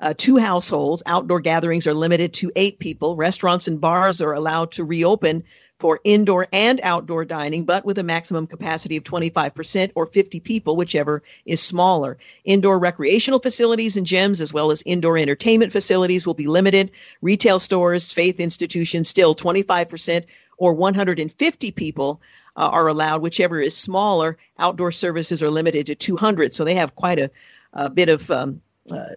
uh, 0.01 0.15
two 0.17 0.37
households. 0.37 1.03
Outdoor 1.07 1.41
gatherings 1.41 1.87
are 1.87 1.95
limited 1.95 2.35
to 2.35 2.53
eight 2.55 2.79
people. 2.79 3.17
Restaurants 3.17 3.69
and 3.69 3.81
bars 3.81 4.21
are 4.23 4.33
allowed 4.33 4.73
to 4.73 4.85
reopen 4.85 5.45
for 5.79 6.01
indoor 6.03 6.49
and 6.53 6.81
outdoor 6.83 7.25
dining, 7.25 7.65
but 7.65 7.85
with 7.85 7.99
a 7.99 8.03
maximum 8.03 8.47
capacity 8.47 8.97
of 8.97 9.05
25% 9.05 9.93
or 9.95 10.07
50 10.07 10.41
people, 10.41 10.77
whichever 10.77 11.23
is 11.47 11.63
smaller. 11.63 12.19
Indoor 12.45 12.79
recreational 12.79 13.39
facilities 13.39 13.97
and 13.97 14.07
gyms, 14.07 14.41
as 14.41 14.53
well 14.53 14.73
as 14.73 14.83
indoor 14.85 15.17
entertainment 15.17 15.71
facilities, 15.71 16.27
will 16.27 16.35
be 16.35 16.49
limited. 16.49 16.91
Retail 17.23 17.59
stores, 17.59 18.13
faith 18.13 18.41
institutions, 18.41 19.09
still 19.09 19.35
25% 19.37 20.25
or 20.57 20.73
150 20.73 21.71
people 21.71 22.21
uh, 22.57 22.69
are 22.69 22.89
allowed, 22.89 23.23
whichever 23.23 23.61
is 23.61 23.77
smaller. 23.77 24.37
Outdoor 24.59 24.91
services 24.91 25.43
are 25.45 25.51
limited 25.51 25.87
to 25.87 25.95
200, 25.95 26.53
so 26.53 26.65
they 26.65 26.75
have 26.75 26.97
quite 26.97 27.21
a, 27.21 27.31
a 27.73 27.89
bit 27.89 28.09
of 28.09 28.29
um, 28.33 28.63
uh, 28.91 29.11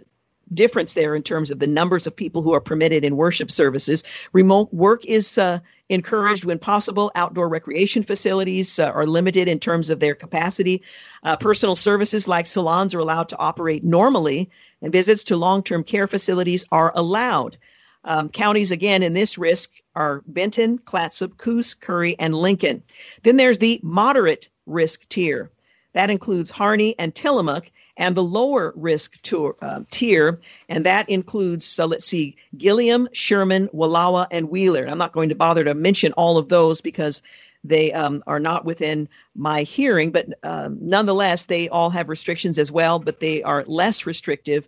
difference 0.54 0.94
there 0.94 1.16
in 1.16 1.24
terms 1.24 1.52
of 1.52 1.60
the 1.60 1.68
numbers 1.68 2.08
of 2.08 2.16
people 2.16 2.42
who 2.42 2.54
are 2.54 2.62
permitted 2.62 3.04
in 3.04 3.16
worship 3.16 3.52
services. 3.52 4.04
Remote 4.34 4.74
work 4.74 5.06
is 5.06 5.38
uh, 5.38 5.60
encouraged 5.90 6.46
when 6.46 6.60
possible. 6.60 7.12
Outdoor 7.16 7.48
recreation 7.48 8.04
facilities 8.04 8.80
uh, 8.80 8.86
are 8.86 9.06
limited 9.06 9.48
in 9.48 9.60
terms 9.60 9.90
of 9.90 10.00
their 10.00 10.16
capacity. 10.16 10.84
Uh, 11.24 11.36
personal 11.36 11.76
services 11.76 12.28
like 12.28 12.48
salons 12.48 12.96
are 12.96 13.00
allowed 13.00 13.30
to 13.30 13.38
operate 13.38 13.84
normally, 13.84 14.50
and 14.82 14.92
visits 14.92 15.26
to 15.26 15.38
long 15.38 15.64
term 15.64 15.84
care 15.84 16.08
facilities 16.08 16.66
are 16.72 16.92
allowed. 16.96 17.58
Um, 18.04 18.30
counties, 18.30 18.72
again, 18.72 19.04
in 19.04 19.14
this 19.14 19.38
risk 19.38 19.72
are 19.96 20.24
Benton, 20.26 20.80
Clatsop, 20.80 21.38
Coos, 21.38 21.76
Curry, 21.76 22.16
and 22.18 22.34
Lincoln. 22.34 22.84
Then 23.22 23.38
there's 23.38 23.60
the 23.60 23.80
moderate 23.84 24.50
risk 24.66 25.08
tier. 25.08 25.52
That 25.94 26.10
includes 26.10 26.50
Harney 26.50 26.96
and 26.98 27.14
Tillamook, 27.14 27.70
and 27.98 28.16
the 28.16 28.24
lower 28.24 28.74
risk 28.76 29.18
uh, 29.62 29.82
tier, 29.90 30.40
and 30.70 30.86
that 30.86 31.10
includes, 31.10 31.66
so 31.66 31.86
let's 31.86 32.06
see, 32.06 32.38
Gilliam, 32.56 33.10
Sherman, 33.12 33.68
Wallowa, 33.70 34.28
and 34.32 34.50
Wheeler. 34.50 34.88
I'm 34.88 34.98
not 34.98 35.12
going 35.12 35.30
to 35.30 35.36
bother 35.36 35.64
to 35.64 35.74
mention 35.74 36.14
all 36.14 36.38
of 36.38 36.50
those 36.50 36.82
because 36.82 37.22
they 37.64 37.94
um, 37.94 38.24
are 38.26 38.40
not 38.40 38.66
within 38.66 39.08
my 39.36 39.64
hearing, 39.64 40.12
but 40.12 40.28
um, 40.44 40.80
nonetheless, 40.82 41.46
they 41.46 41.70
all 41.70 41.90
have 41.92 42.10
restrictions 42.10 42.58
as 42.58 42.72
well, 42.72 43.00
but 43.00 43.20
they 43.20 43.44
are 43.44 43.64
less 43.68 44.06
restrictive 44.06 44.68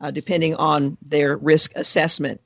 uh, 0.00 0.10
depending 0.10 0.54
on 0.54 0.98
their 1.02 1.36
risk 1.36 1.72
assessment. 1.74 2.40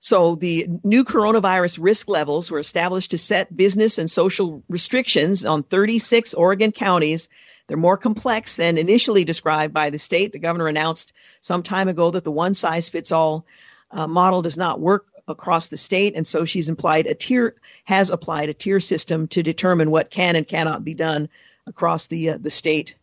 So 0.00 0.36
the 0.36 0.68
new 0.84 1.04
coronavirus 1.04 1.78
risk 1.80 2.08
levels 2.08 2.50
were 2.50 2.60
established 2.60 3.12
to 3.12 3.18
set 3.18 3.56
business 3.56 3.98
and 3.98 4.10
social 4.10 4.62
restrictions 4.68 5.44
on 5.44 5.62
36 5.62 6.34
Oregon 6.34 6.70
counties 6.70 7.28
they're 7.68 7.76
more 7.76 7.98
complex 7.98 8.56
than 8.56 8.78
initially 8.78 9.24
described 9.24 9.72
by 9.72 9.90
the 9.90 9.98
state. 9.98 10.32
The 10.32 10.38
governor 10.38 10.66
announced 10.66 11.12
some 11.40 11.62
time 11.62 11.88
ago 11.88 12.10
that 12.10 12.24
the 12.24 12.32
one 12.32 12.54
size 12.54 12.88
fits 12.88 13.12
all 13.12 13.46
uh, 13.90 14.06
model 14.06 14.42
does 14.42 14.56
not 14.56 14.80
work 14.80 15.06
across 15.28 15.68
the 15.68 15.76
state, 15.76 16.14
and 16.16 16.26
so 16.26 16.46
she's 16.46 16.70
implied 16.70 17.06
a 17.06 17.14
tier 17.14 17.54
has 17.84 18.10
applied 18.10 18.48
a 18.48 18.54
tier 18.54 18.80
system 18.80 19.28
to 19.28 19.42
determine 19.42 19.90
what 19.90 20.10
can 20.10 20.34
and 20.34 20.48
cannot 20.48 20.82
be 20.82 20.94
done 20.94 21.28
across 21.66 22.06
the 22.06 22.30
uh, 22.30 22.38
the 22.38 22.50
state 22.50 22.96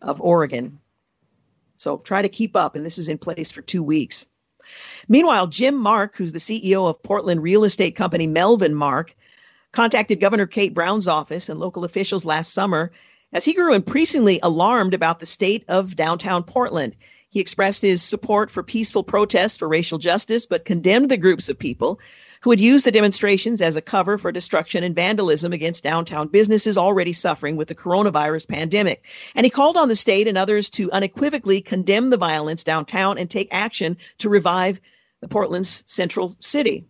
of 0.00 0.20
Oregon. 0.22 0.80
So 1.76 1.98
try 1.98 2.22
to 2.22 2.30
keep 2.30 2.56
up, 2.56 2.74
and 2.74 2.84
this 2.84 2.96
is 2.96 3.10
in 3.10 3.18
place 3.18 3.52
for 3.52 3.60
two 3.60 3.82
weeks. 3.82 4.26
Meanwhile, 5.08 5.48
Jim 5.48 5.76
Mark, 5.76 6.16
who's 6.16 6.32
the 6.32 6.38
CEO 6.38 6.88
of 6.88 7.02
Portland 7.02 7.42
real 7.42 7.64
estate 7.64 7.96
company 7.96 8.26
Melvin 8.26 8.74
Mark, 8.74 9.14
contacted 9.72 10.20
Governor 10.20 10.46
Kate 10.46 10.72
Brown's 10.72 11.06
office 11.06 11.50
and 11.50 11.60
local 11.60 11.84
officials 11.84 12.24
last 12.24 12.54
summer 12.54 12.92
as 13.32 13.44
he 13.44 13.54
grew 13.54 13.74
increasingly 13.74 14.40
alarmed 14.42 14.94
about 14.94 15.18
the 15.18 15.26
state 15.26 15.64
of 15.68 15.96
downtown 15.96 16.42
Portland. 16.42 16.96
He 17.28 17.40
expressed 17.40 17.82
his 17.82 18.02
support 18.02 18.50
for 18.50 18.62
peaceful 18.62 19.04
protests 19.04 19.58
for 19.58 19.68
racial 19.68 19.98
justice, 19.98 20.46
but 20.46 20.64
condemned 20.64 21.10
the 21.10 21.16
groups 21.16 21.48
of 21.48 21.58
people 21.58 22.00
who 22.42 22.50
had 22.50 22.60
used 22.60 22.86
the 22.86 22.92
demonstrations 22.92 23.60
as 23.60 23.76
a 23.76 23.82
cover 23.82 24.18
for 24.18 24.30
destruction 24.30 24.84
and 24.84 24.94
vandalism 24.94 25.52
against 25.52 25.82
downtown 25.82 26.28
businesses 26.28 26.78
already 26.78 27.12
suffering 27.12 27.56
with 27.56 27.68
the 27.68 27.74
coronavirus 27.74 28.48
pandemic. 28.48 29.04
And 29.34 29.44
he 29.44 29.50
called 29.50 29.76
on 29.76 29.88
the 29.88 29.96
state 29.96 30.28
and 30.28 30.38
others 30.38 30.70
to 30.70 30.92
unequivocally 30.92 31.60
condemn 31.60 32.10
the 32.10 32.16
violence 32.16 32.64
downtown 32.64 33.18
and 33.18 33.28
take 33.28 33.48
action 33.50 33.96
to 34.18 34.28
revive 34.28 34.80
the 35.20 35.28
Portland's 35.28 35.82
central 35.86 36.34
city. 36.40 36.86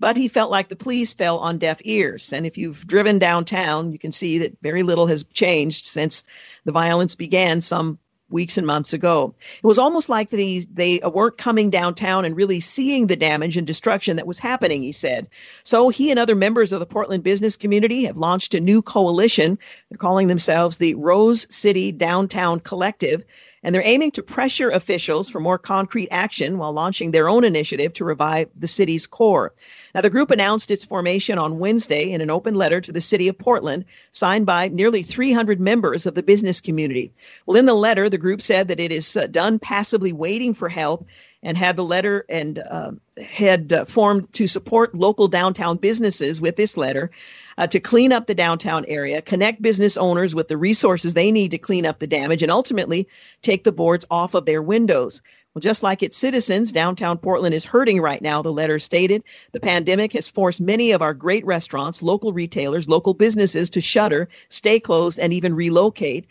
But 0.00 0.16
he 0.16 0.28
felt 0.28 0.50
like 0.50 0.68
the 0.68 0.76
police 0.76 1.12
fell 1.12 1.38
on 1.38 1.58
deaf 1.58 1.80
ears. 1.84 2.32
And 2.32 2.46
if 2.46 2.56
you've 2.56 2.86
driven 2.86 3.18
downtown, 3.18 3.92
you 3.92 3.98
can 3.98 4.12
see 4.12 4.38
that 4.38 4.56
very 4.62 4.82
little 4.82 5.06
has 5.06 5.24
changed 5.24 5.84
since 5.84 6.24
the 6.64 6.72
violence 6.72 7.14
began 7.14 7.60
some 7.60 7.98
weeks 8.30 8.58
and 8.58 8.66
months 8.66 8.92
ago. 8.92 9.34
It 9.62 9.66
was 9.66 9.78
almost 9.78 10.08
like 10.08 10.30
they, 10.30 10.60
they 10.60 11.00
weren't 11.04 11.36
coming 11.36 11.68
downtown 11.68 12.24
and 12.24 12.36
really 12.36 12.60
seeing 12.60 13.06
the 13.08 13.16
damage 13.16 13.56
and 13.56 13.66
destruction 13.66 14.16
that 14.16 14.26
was 14.26 14.38
happening, 14.38 14.82
he 14.82 14.92
said. 14.92 15.28
So 15.64 15.88
he 15.88 16.10
and 16.10 16.18
other 16.18 16.36
members 16.36 16.72
of 16.72 16.80
the 16.80 16.86
Portland 16.86 17.22
business 17.22 17.56
community 17.56 18.04
have 18.04 18.16
launched 18.16 18.54
a 18.54 18.60
new 18.60 18.82
coalition. 18.82 19.58
They're 19.90 19.98
calling 19.98 20.28
themselves 20.28 20.78
the 20.78 20.94
Rose 20.94 21.46
City 21.54 21.92
Downtown 21.92 22.60
Collective 22.60 23.24
and 23.62 23.74
they're 23.74 23.82
aiming 23.84 24.12
to 24.12 24.22
pressure 24.22 24.70
officials 24.70 25.28
for 25.28 25.40
more 25.40 25.58
concrete 25.58 26.08
action 26.10 26.56
while 26.56 26.72
launching 26.72 27.10
their 27.10 27.28
own 27.28 27.44
initiative 27.44 27.92
to 27.94 28.04
revive 28.04 28.48
the 28.56 28.68
city's 28.68 29.06
core. 29.06 29.52
Now, 29.94 30.00
the 30.00 30.10
group 30.10 30.30
announced 30.30 30.70
its 30.70 30.84
formation 30.84 31.38
on 31.38 31.58
Wednesday 31.58 32.12
in 32.12 32.20
an 32.20 32.30
open 32.30 32.54
letter 32.54 32.80
to 32.80 32.92
the 32.92 33.00
city 33.00 33.28
of 33.28 33.38
Portland, 33.38 33.84
signed 34.12 34.46
by 34.46 34.68
nearly 34.68 35.02
300 35.02 35.60
members 35.60 36.06
of 36.06 36.14
the 36.14 36.22
business 36.22 36.60
community. 36.60 37.12
Well, 37.46 37.56
in 37.56 37.66
the 37.66 37.74
letter, 37.74 38.08
the 38.08 38.18
group 38.18 38.40
said 38.42 38.68
that 38.68 38.80
it 38.80 38.92
is 38.92 39.16
uh, 39.16 39.26
done 39.26 39.58
passively 39.58 40.12
waiting 40.12 40.54
for 40.54 40.68
help 40.68 41.06
and 41.42 41.56
had 41.56 41.76
the 41.76 41.84
letter 41.84 42.24
and 42.28 42.58
uh, 42.58 42.92
had 43.22 43.72
uh, 43.72 43.84
formed 43.84 44.32
to 44.34 44.46
support 44.46 44.94
local 44.94 45.28
downtown 45.28 45.76
businesses 45.76 46.40
with 46.40 46.56
this 46.56 46.76
letter 46.76 47.10
uh, 47.60 47.66
to 47.66 47.78
clean 47.78 48.10
up 48.10 48.26
the 48.26 48.34
downtown 48.34 48.86
area, 48.88 49.20
connect 49.20 49.60
business 49.60 49.98
owners 49.98 50.34
with 50.34 50.48
the 50.48 50.56
resources 50.56 51.12
they 51.12 51.30
need 51.30 51.50
to 51.50 51.58
clean 51.58 51.84
up 51.84 51.98
the 51.98 52.06
damage, 52.06 52.42
and 52.42 52.50
ultimately 52.50 53.06
take 53.42 53.64
the 53.64 53.70
boards 53.70 54.06
off 54.10 54.32
of 54.32 54.46
their 54.46 54.62
windows. 54.62 55.20
Well, 55.52 55.60
just 55.60 55.82
like 55.82 56.02
its 56.02 56.16
citizens, 56.16 56.72
downtown 56.72 57.18
Portland 57.18 57.54
is 57.54 57.66
hurting 57.66 58.00
right 58.00 58.22
now, 58.22 58.40
the 58.40 58.50
letter 58.50 58.78
stated. 58.78 59.24
The 59.52 59.60
pandemic 59.60 60.14
has 60.14 60.26
forced 60.26 60.62
many 60.62 60.92
of 60.92 61.02
our 61.02 61.12
great 61.12 61.44
restaurants, 61.44 62.02
local 62.02 62.32
retailers, 62.32 62.88
local 62.88 63.12
businesses 63.12 63.68
to 63.70 63.82
shutter, 63.82 64.30
stay 64.48 64.80
closed, 64.80 65.18
and 65.18 65.34
even 65.34 65.54
relocate. 65.54 66.28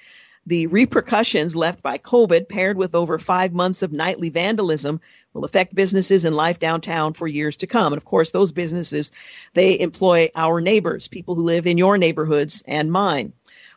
The 0.50 0.66
repercussions 0.66 1.56
left 1.56 1.84
by 1.84 2.00
COVID, 2.00 2.50
paired 2.50 2.76
with 2.76 2.96
over 2.96 3.20
five 3.20 3.54
months 3.54 3.84
of 3.84 3.92
nightly 3.92 4.30
vandalism, 4.30 5.00
will 5.32 5.46
affect 5.46 5.76
businesses 5.76 6.26
and 6.26 6.36
life 6.36 6.58
downtown 6.58 7.14
for 7.14 7.28
years 7.28 7.58
to 7.58 7.68
come. 7.68 7.94
And 7.94 7.98
of 8.00 8.04
course, 8.04 8.32
those 8.32 8.52
businesses, 8.52 9.12
they 9.54 9.80
employ 9.80 10.30
our 10.36 10.60
neighbors, 10.60 11.08
people 11.08 11.36
who 11.36 11.44
live 11.44 11.68
in 11.68 11.78
your 11.78 12.00
neighborhoods 12.00 12.64
and 12.66 12.92
mine. 12.92 13.34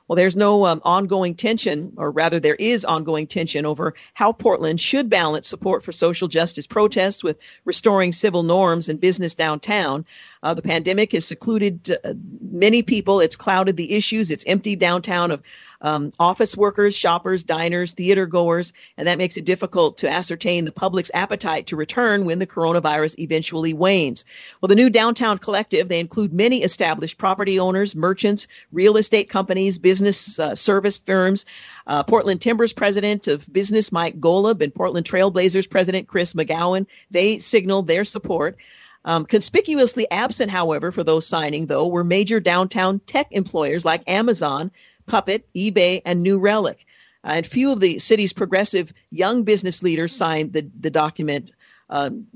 Well, 0.09 0.16
there's 0.16 0.35
no 0.35 0.64
um, 0.64 0.81
ongoing 0.83 1.35
tension, 1.35 1.93
or 1.99 2.11
rather, 2.11 2.41
there 2.41 2.55
is 2.55 2.87
ongoing 2.87 3.27
tension 3.27 3.66
over 3.66 3.93
how 4.14 4.33
Portland 4.33 4.81
should 4.81 5.11
balance 5.11 5.47
support 5.47 5.83
for 5.83 5.93
social 5.93 6.27
justice 6.27 6.66
protests 6.66 7.23
with 7.23 7.39
restoring 7.66 8.12
civil 8.12 8.45
norms 8.45 8.89
and 8.89 8.99
business 8.99 9.35
downtown. 9.35 10.07
Uh, 10.43 10.55
the 10.55 10.62
pandemic 10.62 11.12
has 11.12 11.26
secluded 11.26 11.90
uh, 11.90 12.14
many 12.40 12.82
people. 12.82 13.20
It's 13.20 13.36
clouded 13.36 13.76
the 13.76 13.93
issues. 13.93 14.30
It's 14.30 14.45
emptied 14.47 14.80
downtown 14.80 15.30
of 15.30 15.43
um, 15.82 16.12
office 16.18 16.57
workers, 16.57 16.97
shoppers, 16.97 17.45
diners, 17.45 17.93
theater 17.95 18.26
goers, 18.26 18.72
and 18.97 19.09
that 19.09 19.18
makes 19.18 19.36
it 19.36 19.45
difficult 19.45 19.99
to 19.99 20.11
ascertain 20.11 20.64
the 20.64 20.72
public's 20.72 21.11
appetite 21.12 21.68
to 21.68 21.76
return 21.76 22.24
when 22.24 22.38
the 22.38 22.47
coronavirus 22.47 23.18
eventually 23.18 23.74
wanes. 23.74 24.24
Well, 24.61 24.68
the 24.68 24.76
new 24.76 24.90
downtown 24.90 25.38
collective, 25.38 25.88
they 25.88 26.01
include 26.01 26.32
many 26.32 26.62
established 26.62 27.18
property 27.18 27.59
owners, 27.59 27.97
merchants, 27.97 28.47
real 28.70 28.97
estate 28.97 29.28
companies, 29.28 29.78
business 29.78 30.38
uh, 30.38 30.55
service 30.55 30.99
firms, 30.99 31.47
uh, 31.86 32.05
Portland 32.05 32.40
Timbers 32.40 32.72
president 32.72 33.26
of 33.26 33.53
business 33.53 33.90
Mike 33.90 34.20
Golub 34.20 34.62
and 34.62 34.74
Portland 34.74 35.07
Trailblazers 35.07 35.68
president 35.68 36.07
Chris 36.07 36.32
McGowan. 36.32 36.86
They 37.11 37.40
signaled 37.40 37.86
their 37.86 38.05
support. 38.05 38.57
Um, 39.05 39.25
conspicuously 39.27 40.09
absent, 40.11 40.51
however, 40.51 40.93
for 40.93 41.03
those 41.03 41.27
signing, 41.27 41.67
though, 41.67 41.89
were 41.89 42.05
major 42.05 42.41
downtown 42.41 43.01
tech 43.01 43.29
employers 43.33 43.85
like 43.85 44.09
Amazon, 44.09 44.71
Puppet, 45.07 45.47
eBay, 45.55 46.03
and 46.05 46.23
New 46.23 46.39
Relic. 46.39 46.87
Uh, 47.25 47.33
and 47.35 47.47
few 47.47 47.73
of 47.73 47.81
the 47.81 47.99
city's 47.99 48.33
progressive 48.33 48.93
young 49.11 49.45
business 49.45 49.83
leaders 49.83 50.15
signed 50.15 50.53
the, 50.53 50.69
the 50.79 50.91
document 50.91 51.53
um, 51.91 52.27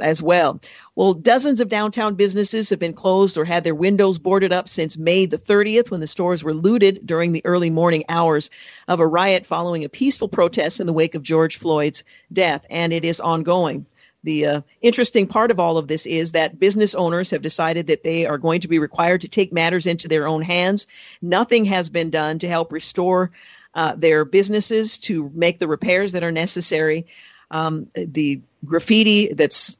as 0.00 0.22
well. 0.22 0.60
Well, 0.94 1.14
dozens 1.14 1.60
of 1.60 1.68
downtown 1.68 2.14
businesses 2.14 2.70
have 2.70 2.78
been 2.78 2.92
closed 2.92 3.38
or 3.38 3.44
had 3.44 3.64
their 3.64 3.74
windows 3.74 4.18
boarded 4.18 4.52
up 4.52 4.68
since 4.68 4.96
May 4.96 5.26
the 5.26 5.38
30th 5.38 5.90
when 5.90 6.00
the 6.00 6.06
stores 6.06 6.44
were 6.44 6.54
looted 6.54 7.06
during 7.06 7.32
the 7.32 7.44
early 7.44 7.70
morning 7.70 8.04
hours 8.08 8.50
of 8.88 9.00
a 9.00 9.06
riot 9.06 9.46
following 9.46 9.84
a 9.84 9.88
peaceful 9.88 10.28
protest 10.28 10.80
in 10.80 10.86
the 10.86 10.92
wake 10.92 11.14
of 11.14 11.22
George 11.22 11.58
Floyd's 11.58 12.04
death, 12.32 12.64
and 12.70 12.92
it 12.92 13.04
is 13.04 13.20
ongoing. 13.20 13.86
The 14.24 14.46
uh, 14.46 14.60
interesting 14.80 15.26
part 15.26 15.50
of 15.50 15.60
all 15.60 15.76
of 15.76 15.86
this 15.86 16.06
is 16.06 16.32
that 16.32 16.58
business 16.58 16.94
owners 16.94 17.30
have 17.30 17.42
decided 17.42 17.88
that 17.88 18.02
they 18.02 18.24
are 18.24 18.38
going 18.38 18.62
to 18.62 18.68
be 18.68 18.78
required 18.78 19.20
to 19.20 19.28
take 19.28 19.52
matters 19.52 19.86
into 19.86 20.08
their 20.08 20.26
own 20.26 20.40
hands. 20.40 20.86
Nothing 21.20 21.66
has 21.66 21.90
been 21.90 22.10
done 22.10 22.38
to 22.38 22.48
help 22.48 22.72
restore 22.72 23.30
uh, 23.74 23.94
their 23.96 24.24
businesses 24.24 24.98
to 24.98 25.30
make 25.34 25.58
the 25.58 25.68
repairs 25.68 26.12
that 26.12 26.24
are 26.24 26.32
necessary. 26.32 27.06
Um, 27.50 27.88
the 27.94 28.40
graffiti 28.64 29.34
that's 29.34 29.78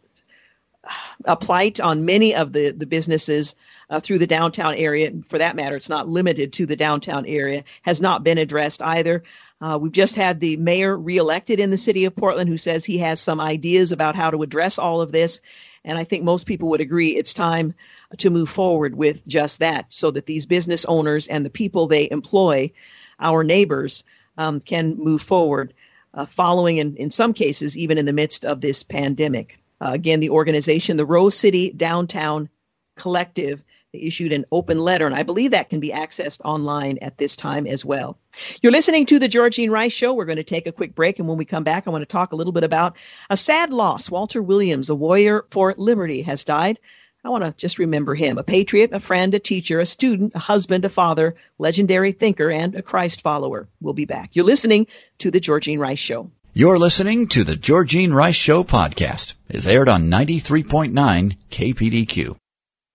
a 1.24 1.36
plight 1.36 1.80
on 1.80 2.04
many 2.04 2.34
of 2.34 2.52
the, 2.52 2.70
the 2.70 2.86
businesses 2.86 3.56
uh, 3.88 4.00
through 4.00 4.18
the 4.18 4.26
downtown 4.26 4.74
area. 4.74 5.10
For 5.26 5.38
that 5.38 5.56
matter, 5.56 5.76
it's 5.76 5.88
not 5.88 6.08
limited 6.08 6.52
to 6.54 6.66
the 6.66 6.76
downtown 6.76 7.24
area, 7.26 7.64
has 7.82 8.00
not 8.00 8.24
been 8.24 8.38
addressed 8.38 8.82
either. 8.82 9.22
Uh, 9.64 9.78
we've 9.78 9.92
just 9.92 10.14
had 10.14 10.40
the 10.40 10.58
mayor 10.58 10.94
reelected 10.94 11.58
in 11.58 11.70
the 11.70 11.78
city 11.78 12.04
of 12.04 12.14
Portland 12.14 12.50
who 12.50 12.58
says 12.58 12.84
he 12.84 12.98
has 12.98 13.18
some 13.18 13.40
ideas 13.40 13.92
about 13.92 14.14
how 14.14 14.30
to 14.30 14.42
address 14.42 14.78
all 14.78 15.00
of 15.00 15.10
this. 15.10 15.40
And 15.86 15.96
I 15.96 16.04
think 16.04 16.22
most 16.22 16.46
people 16.46 16.68
would 16.68 16.82
agree 16.82 17.16
it's 17.16 17.32
time 17.32 17.72
to 18.18 18.28
move 18.28 18.50
forward 18.50 18.94
with 18.94 19.26
just 19.26 19.60
that 19.60 19.90
so 19.90 20.10
that 20.10 20.26
these 20.26 20.44
business 20.44 20.84
owners 20.84 21.28
and 21.28 21.46
the 21.46 21.50
people 21.50 21.86
they 21.86 22.10
employ, 22.10 22.72
our 23.18 23.42
neighbors, 23.42 24.04
um, 24.36 24.60
can 24.60 24.98
move 24.98 25.22
forward, 25.22 25.72
uh, 26.12 26.26
following, 26.26 26.76
in, 26.76 26.96
in 26.96 27.10
some 27.10 27.32
cases, 27.32 27.78
even 27.78 27.96
in 27.96 28.04
the 28.04 28.12
midst 28.12 28.44
of 28.44 28.60
this 28.60 28.82
pandemic. 28.82 29.58
Uh, 29.80 29.92
again, 29.92 30.20
the 30.20 30.28
organization, 30.28 30.98
the 30.98 31.06
Rose 31.06 31.38
City 31.38 31.70
Downtown 31.70 32.50
Collective, 32.96 33.64
they 33.94 34.00
issued 34.00 34.32
an 34.32 34.44
open 34.50 34.80
letter, 34.80 35.06
and 35.06 35.14
I 35.14 35.22
believe 35.22 35.52
that 35.52 35.70
can 35.70 35.78
be 35.78 35.90
accessed 35.90 36.40
online 36.44 36.98
at 37.00 37.16
this 37.16 37.36
time 37.36 37.64
as 37.64 37.84
well. 37.84 38.18
You're 38.60 38.72
listening 38.72 39.06
to 39.06 39.20
the 39.20 39.28
Georgene 39.28 39.70
Rice 39.70 39.92
Show. 39.92 40.14
We're 40.14 40.24
going 40.24 40.36
to 40.36 40.42
take 40.42 40.66
a 40.66 40.72
quick 40.72 40.96
break, 40.96 41.20
and 41.20 41.28
when 41.28 41.38
we 41.38 41.44
come 41.44 41.62
back, 41.62 41.86
I 41.86 41.90
want 41.90 42.02
to 42.02 42.06
talk 42.06 42.32
a 42.32 42.36
little 42.36 42.52
bit 42.52 42.64
about 42.64 42.96
a 43.30 43.36
sad 43.36 43.72
loss. 43.72 44.10
Walter 44.10 44.42
Williams, 44.42 44.90
a 44.90 44.96
warrior 44.96 45.44
for 45.50 45.72
liberty, 45.78 46.22
has 46.22 46.42
died. 46.42 46.80
I 47.24 47.28
want 47.28 47.44
to 47.44 47.52
just 47.52 47.78
remember 47.78 48.16
him 48.16 48.36
a 48.36 48.42
patriot, 48.42 48.90
a 48.92 48.98
friend, 48.98 49.32
a 49.32 49.38
teacher, 49.38 49.78
a 49.78 49.86
student, 49.86 50.32
a 50.34 50.40
husband, 50.40 50.84
a 50.84 50.88
father, 50.88 51.36
legendary 51.58 52.10
thinker, 52.10 52.50
and 52.50 52.74
a 52.74 52.82
Christ 52.82 53.22
follower. 53.22 53.68
We'll 53.80 53.94
be 53.94 54.06
back. 54.06 54.34
You're 54.34 54.44
listening 54.44 54.88
to 55.18 55.30
The 55.30 55.40
Georgene 55.40 55.78
Rice 55.78 56.00
Show. 56.00 56.32
You're 56.52 56.80
listening 56.80 57.28
to 57.28 57.44
The 57.44 57.56
Georgene 57.56 58.12
Rice 58.12 58.34
Show 58.34 58.64
podcast. 58.64 59.34
It's 59.48 59.66
aired 59.68 59.88
on 59.88 60.10
93.9 60.10 61.36
KPDQ. 61.50 62.36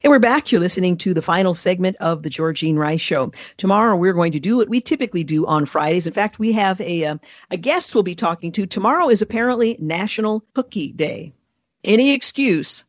Hey, 0.02 0.08
we're 0.08 0.20
back. 0.20 0.50
You're 0.50 0.62
listening 0.62 0.96
to 1.00 1.14
the 1.14 1.22
final 1.22 1.54
segment 1.54 1.98
of 1.98 2.24
the 2.24 2.30
Georgene 2.30 2.78
Rice 2.78 3.02
Show. 3.02 3.34
Tomorrow, 3.58 3.98
we're 3.98 4.14
going 4.14 4.32
to 4.32 4.40
do 4.40 4.56
what 4.56 4.70
we 4.70 4.80
typically 4.80 5.26
do 5.26 5.46
on 5.46 5.66
Fridays. 5.66 6.08
In 6.08 6.14
fact, 6.14 6.40
we 6.40 6.54
have 6.54 6.80
a 6.80 7.04
uh, 7.04 7.18
a 7.52 7.58
guest 7.58 7.94
we'll 7.94 8.06
be 8.06 8.16
talking 8.16 8.54
to. 8.54 8.66
Tomorrow 8.66 9.10
is 9.10 9.22
apparently 9.22 9.76
National 9.78 10.46
Cookie 10.54 10.94
Day. 10.94 11.34
Any 11.84 12.14
excuse 12.14 12.86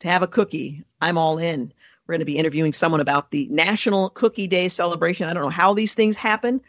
to 0.00 0.08
have 0.08 0.22
a 0.22 0.26
cookie, 0.26 0.84
I'm 1.00 1.16
all 1.16 1.38
in. 1.38 1.72
We're 2.06 2.12
going 2.12 2.20
to 2.20 2.26
be 2.26 2.36
interviewing 2.36 2.74
someone 2.74 3.00
about 3.00 3.30
the 3.30 3.48
National 3.50 4.10
Cookie 4.10 4.46
Day 4.46 4.68
celebration. 4.68 5.30
I 5.30 5.32
don't 5.32 5.42
know 5.42 5.48
how 5.48 5.72
these 5.72 5.94
things 5.94 6.18
happen. 6.18 6.60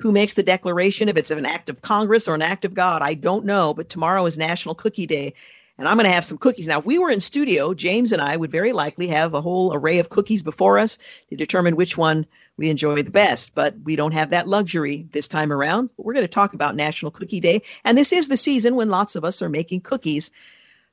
Who 0.00 0.12
makes 0.12 0.34
the 0.34 0.42
declaration? 0.42 1.08
If 1.08 1.16
it's 1.16 1.30
an 1.30 1.46
act 1.46 1.70
of 1.70 1.80
Congress 1.80 2.28
or 2.28 2.34
an 2.34 2.42
act 2.42 2.66
of 2.66 2.74
God, 2.74 3.00
I 3.00 3.14
don't 3.14 3.46
know. 3.46 3.72
But 3.72 3.88
tomorrow 3.88 4.26
is 4.26 4.36
National 4.36 4.74
Cookie 4.74 5.06
Day 5.06 5.32
and 5.78 5.88
I'm 5.88 5.96
going 5.96 6.04
to 6.04 6.12
have 6.12 6.24
some 6.24 6.38
cookies. 6.38 6.68
Now, 6.68 6.78
if 6.78 6.86
we 6.86 6.98
were 6.98 7.10
in 7.10 7.20
studio, 7.20 7.74
James 7.74 8.12
and 8.12 8.22
I 8.22 8.36
would 8.36 8.50
very 8.50 8.72
likely 8.72 9.08
have 9.08 9.34
a 9.34 9.40
whole 9.40 9.74
array 9.74 9.98
of 9.98 10.08
cookies 10.08 10.42
before 10.42 10.78
us 10.78 10.98
to 11.30 11.36
determine 11.36 11.76
which 11.76 11.96
one 11.96 12.26
we 12.56 12.70
enjoy 12.70 13.02
the 13.02 13.10
best, 13.10 13.54
but 13.54 13.74
we 13.82 13.96
don't 13.96 14.12
have 14.12 14.30
that 14.30 14.46
luxury 14.46 15.08
this 15.10 15.26
time 15.26 15.52
around. 15.52 15.90
But 15.96 16.06
we're 16.06 16.14
going 16.14 16.26
to 16.26 16.32
talk 16.32 16.54
about 16.54 16.76
National 16.76 17.10
Cookie 17.10 17.40
Day, 17.40 17.62
and 17.84 17.98
this 17.98 18.12
is 18.12 18.28
the 18.28 18.36
season 18.36 18.76
when 18.76 18.88
lots 18.88 19.16
of 19.16 19.24
us 19.24 19.42
are 19.42 19.48
making 19.48 19.80
cookies 19.80 20.30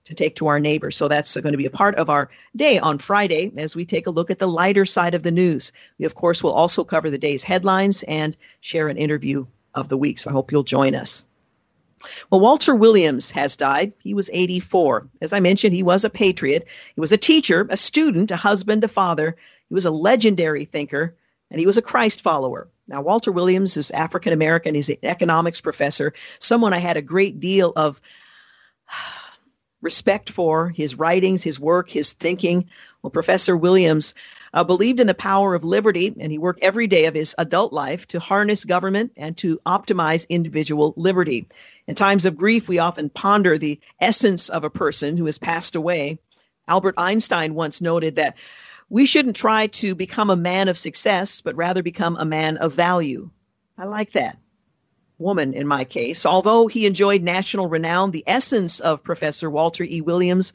to 0.06 0.16
take 0.16 0.38
to 0.38 0.48
our 0.48 0.60
neighbors. 0.60 0.98
So 0.98 1.08
that's 1.08 1.38
going 1.38 1.54
to 1.54 1.58
be 1.58 1.68
a 1.68 1.72
part 1.72 1.96
of 1.96 2.10
our 2.10 2.32
day 2.56 2.80
on 2.80 2.98
Friday 2.98 3.52
as 3.58 3.76
we 3.76 3.86
take 3.86 4.08
a 4.08 4.12
look 4.12 4.32
at 4.32 4.40
the 4.40 4.48
lighter 4.48 4.86
side 4.86 5.14
of 5.14 5.22
the 5.22 5.32
news. 5.32 5.74
We, 6.00 6.06
of 6.06 6.16
course, 6.16 6.42
will 6.42 6.54
also 6.54 6.84
cover 6.84 7.12
the 7.12 7.20
day's 7.20 7.44
headlines 7.44 8.02
and 8.02 8.36
share 8.62 8.88
an 8.88 8.98
interview 8.98 9.46
of 9.76 9.90
the 9.90 9.98
week. 9.98 10.18
So 10.18 10.32
I 10.32 10.34
hope 10.34 10.52
you'll 10.52 10.64
join 10.64 10.96
us. 10.96 11.24
Well, 12.30 12.42
Walter 12.42 12.76
Williams 12.76 13.32
has 13.32 13.56
died. 13.56 13.94
He 14.04 14.14
was 14.14 14.30
84. 14.32 15.08
As 15.22 15.34
I 15.34 15.40
mentioned, 15.40 15.76
he 15.76 15.84
was 15.84 16.06
a 16.06 16.10
patriot. 16.10 16.68
He 16.96 17.02
was 17.02 17.12
a 17.12 17.18
teacher, 17.18 17.68
a 17.70 17.78
student, 17.78 18.32
a 18.32 18.36
husband, 18.36 18.84
a 18.84 18.88
father. 18.88 19.36
He 19.70 19.74
was 19.74 19.86
a 19.86 19.92
legendary 19.92 20.66
thinker, 20.66 21.16
and 21.50 21.60
he 21.60 21.66
was 21.66 21.78
a 21.78 21.82
Christ 21.82 22.22
follower. 22.22 22.68
Now, 22.88 23.02
Walter 23.02 23.32
Williams 23.32 23.78
is 23.78 23.92
African 23.92 24.34
American. 24.34 24.76
He's 24.76 24.90
an 24.90 24.98
economics 25.04 25.62
professor, 25.62 26.14
someone 26.40 26.74
I 26.74 26.80
had 26.80 26.98
a 26.98 27.02
great 27.02 27.40
deal 27.40 27.72
of 27.76 28.02
respect 29.82 30.30
for 30.30 30.70
his 30.70 30.96
writings, 30.96 31.44
his 31.44 31.60
work, 31.60 31.90
his 31.90 32.14
thinking. 32.14 32.70
Well, 33.02 33.12
Professor 33.12 33.56
Williams 33.56 34.14
uh, 34.54 34.64
believed 34.64 35.00
in 35.00 35.08
the 35.08 35.14
power 35.14 35.56
of 35.56 35.64
liberty, 35.64 36.14
and 36.20 36.32
he 36.32 36.38
worked 36.38 36.64
every 36.64 36.88
day 36.88 37.06
of 37.06 37.16
his 37.16 37.36
adult 37.38 37.74
life 37.74 38.08
to 38.10 38.20
harness 38.20 38.66
government 38.66 39.14
and 39.16 39.38
to 39.38 39.60
optimize 39.66 40.28
individual 40.30 40.94
liberty. 40.98 41.48
In 41.88 41.96
times 41.96 42.26
of 42.26 42.38
grief, 42.38 42.68
we 42.68 42.80
often 42.80 43.10
ponder 43.10 43.58
the 43.58 43.80
essence 44.00 44.50
of 44.50 44.64
a 44.64 44.70
person 44.70 45.18
who 45.18 45.26
has 45.26 45.38
passed 45.38 45.76
away. 45.76 46.20
Albert 46.68 46.96
Einstein 46.98 47.54
once 47.54 47.82
noted 47.82 48.16
that 48.16 48.38
we 48.90 49.06
shouldn't 49.06 49.36
try 49.36 49.68
to 49.68 49.96
become 49.96 50.30
a 50.30 50.36
man 50.36 50.68
of 50.68 50.78
success, 50.78 51.42
but 51.42 51.56
rather 51.56 51.82
become 51.82 52.18
a 52.18 52.26
man 52.26 52.58
of 52.58 52.74
value. 52.74 53.30
I 53.78 53.86
like 53.86 54.12
that. 54.14 54.38
Woman, 55.18 55.54
in 55.54 55.68
my 55.68 55.86
case. 55.86 56.26
Although 56.26 56.68
he 56.68 56.86
enjoyed 56.86 57.24
national 57.24 57.70
renown, 57.70 58.12
the 58.12 58.24
essence 58.28 58.80
of 58.80 59.04
Professor 59.04 59.50
Walter 59.50 59.84
E. 59.84 60.02
Williams 60.02 60.54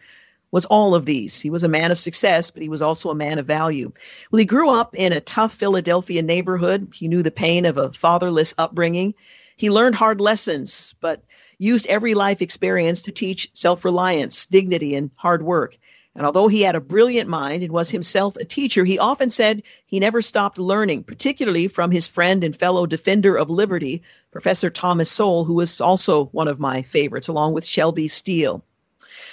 was 0.50 0.66
all 0.66 0.94
of 0.94 1.04
these. 1.04 1.40
He 1.40 1.50
was 1.50 1.64
a 1.64 1.68
man 1.68 1.90
of 1.90 1.98
success, 1.98 2.50
but 2.50 2.62
he 2.62 2.68
was 2.68 2.82
also 2.82 3.10
a 3.10 3.14
man 3.14 3.38
of 3.38 3.46
value. 3.46 3.92
Well, 4.30 4.38
he 4.38 4.44
grew 4.44 4.70
up 4.70 4.94
in 4.94 5.12
a 5.12 5.20
tough 5.20 5.52
Philadelphia 5.52 6.22
neighborhood. 6.22 6.92
He 6.94 7.08
knew 7.08 7.22
the 7.22 7.30
pain 7.30 7.64
of 7.64 7.78
a 7.78 7.92
fatherless 7.92 8.54
upbringing. 8.56 9.14
He 9.56 9.70
learned 9.70 9.94
hard 9.94 10.20
lessons, 10.20 10.94
but 11.00 11.22
used 11.58 11.86
every 11.86 12.14
life 12.14 12.42
experience 12.42 13.02
to 13.02 13.12
teach 13.12 13.50
self 13.54 13.84
reliance, 13.84 14.46
dignity, 14.46 14.94
and 14.94 15.10
hard 15.16 15.42
work. 15.42 15.78
And 16.14 16.24
although 16.24 16.48
he 16.48 16.62
had 16.62 16.76
a 16.76 16.80
brilliant 16.80 17.28
mind 17.28 17.62
and 17.62 17.72
was 17.72 17.90
himself 17.90 18.36
a 18.36 18.44
teacher, 18.44 18.84
he 18.84 18.98
often 18.98 19.28
said 19.28 19.62
he 19.86 20.00
never 20.00 20.22
stopped 20.22 20.58
learning, 20.58 21.04
particularly 21.04 21.68
from 21.68 21.90
his 21.90 22.08
friend 22.08 22.42
and 22.42 22.56
fellow 22.56 22.86
defender 22.86 23.36
of 23.36 23.50
liberty, 23.50 24.02
Professor 24.30 24.70
Thomas 24.70 25.10
Sowell, 25.10 25.44
who 25.44 25.54
was 25.54 25.80
also 25.80 26.24
one 26.26 26.48
of 26.48 26.58
my 26.58 26.82
favorites, 26.82 27.28
along 27.28 27.52
with 27.52 27.66
Shelby 27.66 28.08
Steele. 28.08 28.62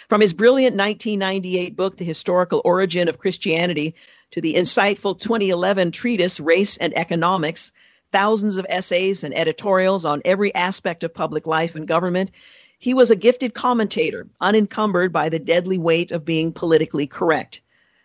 From 0.10 0.20
his 0.20 0.34
brilliant 0.34 0.76
1998 0.76 1.76
book, 1.78 1.96
The 1.96 2.06
Historical 2.06 2.62
Origin 2.66 3.08
of 3.08 3.18
Christianity, 3.18 3.96
to 4.32 4.42
the 4.42 4.56
insightful 4.56 5.18
2011 5.18 5.92
treatise, 5.92 6.40
Race 6.42 6.78
and 6.78 6.98
Economics, 6.98 7.72
thousands 8.14 8.58
of 8.58 8.66
essays 8.70 9.24
and 9.24 9.36
editorials 9.36 10.06
on 10.06 10.22
every 10.24 10.54
aspect 10.54 11.04
of 11.04 11.14
public 11.14 11.48
life 11.48 11.76
and 11.76 11.88
government. 11.88 12.30
He 12.78 12.94
was 12.94 13.12
a 13.12 13.16
gifted 13.16 13.54
commentator, 13.54 14.28
unencumbered 14.40 15.12
by 15.12 15.30
the 15.30 15.40
deadly 15.40 15.80
weight 15.80 16.12
of 16.12 16.24
being 16.24 16.54
politically 16.54 17.08
correct. 17.08 17.62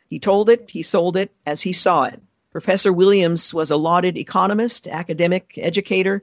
He 0.09 0.19
told 0.19 0.49
it, 0.49 0.71
he 0.71 0.83
sold 0.83 1.19
it 1.19 1.31
as 1.45 1.61
he 1.61 1.75
saw 1.75 2.05
it. 2.05 2.23
Professor 2.53 2.91
Williams 2.91 3.53
was 3.53 3.71
a 3.71 3.77
lauded 3.77 4.17
economist, 4.17 4.89
academic, 4.89 5.53
educator. 5.59 6.23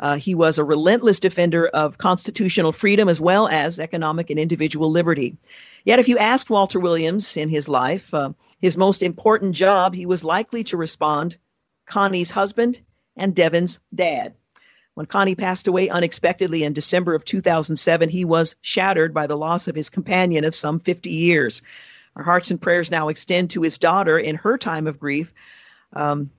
Uh, 0.00 0.16
he 0.16 0.34
was 0.34 0.58
a 0.58 0.64
relentless 0.64 1.20
defender 1.20 1.68
of 1.68 1.98
constitutional 1.98 2.72
freedom 2.72 3.10
as 3.10 3.20
well 3.20 3.46
as 3.46 3.78
economic 3.78 4.30
and 4.30 4.40
individual 4.40 4.90
liberty. 4.90 5.36
Yet, 5.84 5.98
if 5.98 6.08
you 6.08 6.16
asked 6.16 6.48
Walter 6.48 6.80
Williams 6.80 7.36
in 7.36 7.50
his 7.50 7.68
life, 7.68 8.14
uh, 8.14 8.32
his 8.58 8.78
most 8.78 9.02
important 9.02 9.54
job, 9.54 9.94
he 9.94 10.06
was 10.06 10.24
likely 10.24 10.64
to 10.64 10.78
respond 10.78 11.36
Connie's 11.84 12.30
husband 12.30 12.80
and 13.18 13.34
Devin's 13.34 13.80
dad. 13.94 14.34
When 14.94 15.06
Connie 15.06 15.36
passed 15.36 15.68
away 15.68 15.90
unexpectedly 15.90 16.64
in 16.64 16.72
December 16.72 17.14
of 17.14 17.24
2007, 17.24 18.08
he 18.08 18.24
was 18.24 18.56
shattered 18.60 19.14
by 19.14 19.26
the 19.26 19.36
loss 19.36 19.68
of 19.68 19.76
his 19.76 19.90
companion 19.90 20.44
of 20.44 20.54
some 20.54 20.80
50 20.80 21.10
years. 21.10 21.62
Our 22.16 22.24
hearts 22.24 22.50
and 22.50 22.60
prayers 22.60 22.90
now 22.90 23.08
extend 23.08 23.50
to 23.50 23.62
his 23.62 23.78
daughter 23.78 24.18
in 24.18 24.34
her 24.36 24.58
time 24.58 24.88
of 24.88 24.98
grief. 24.98 25.32
Um, 25.92 26.30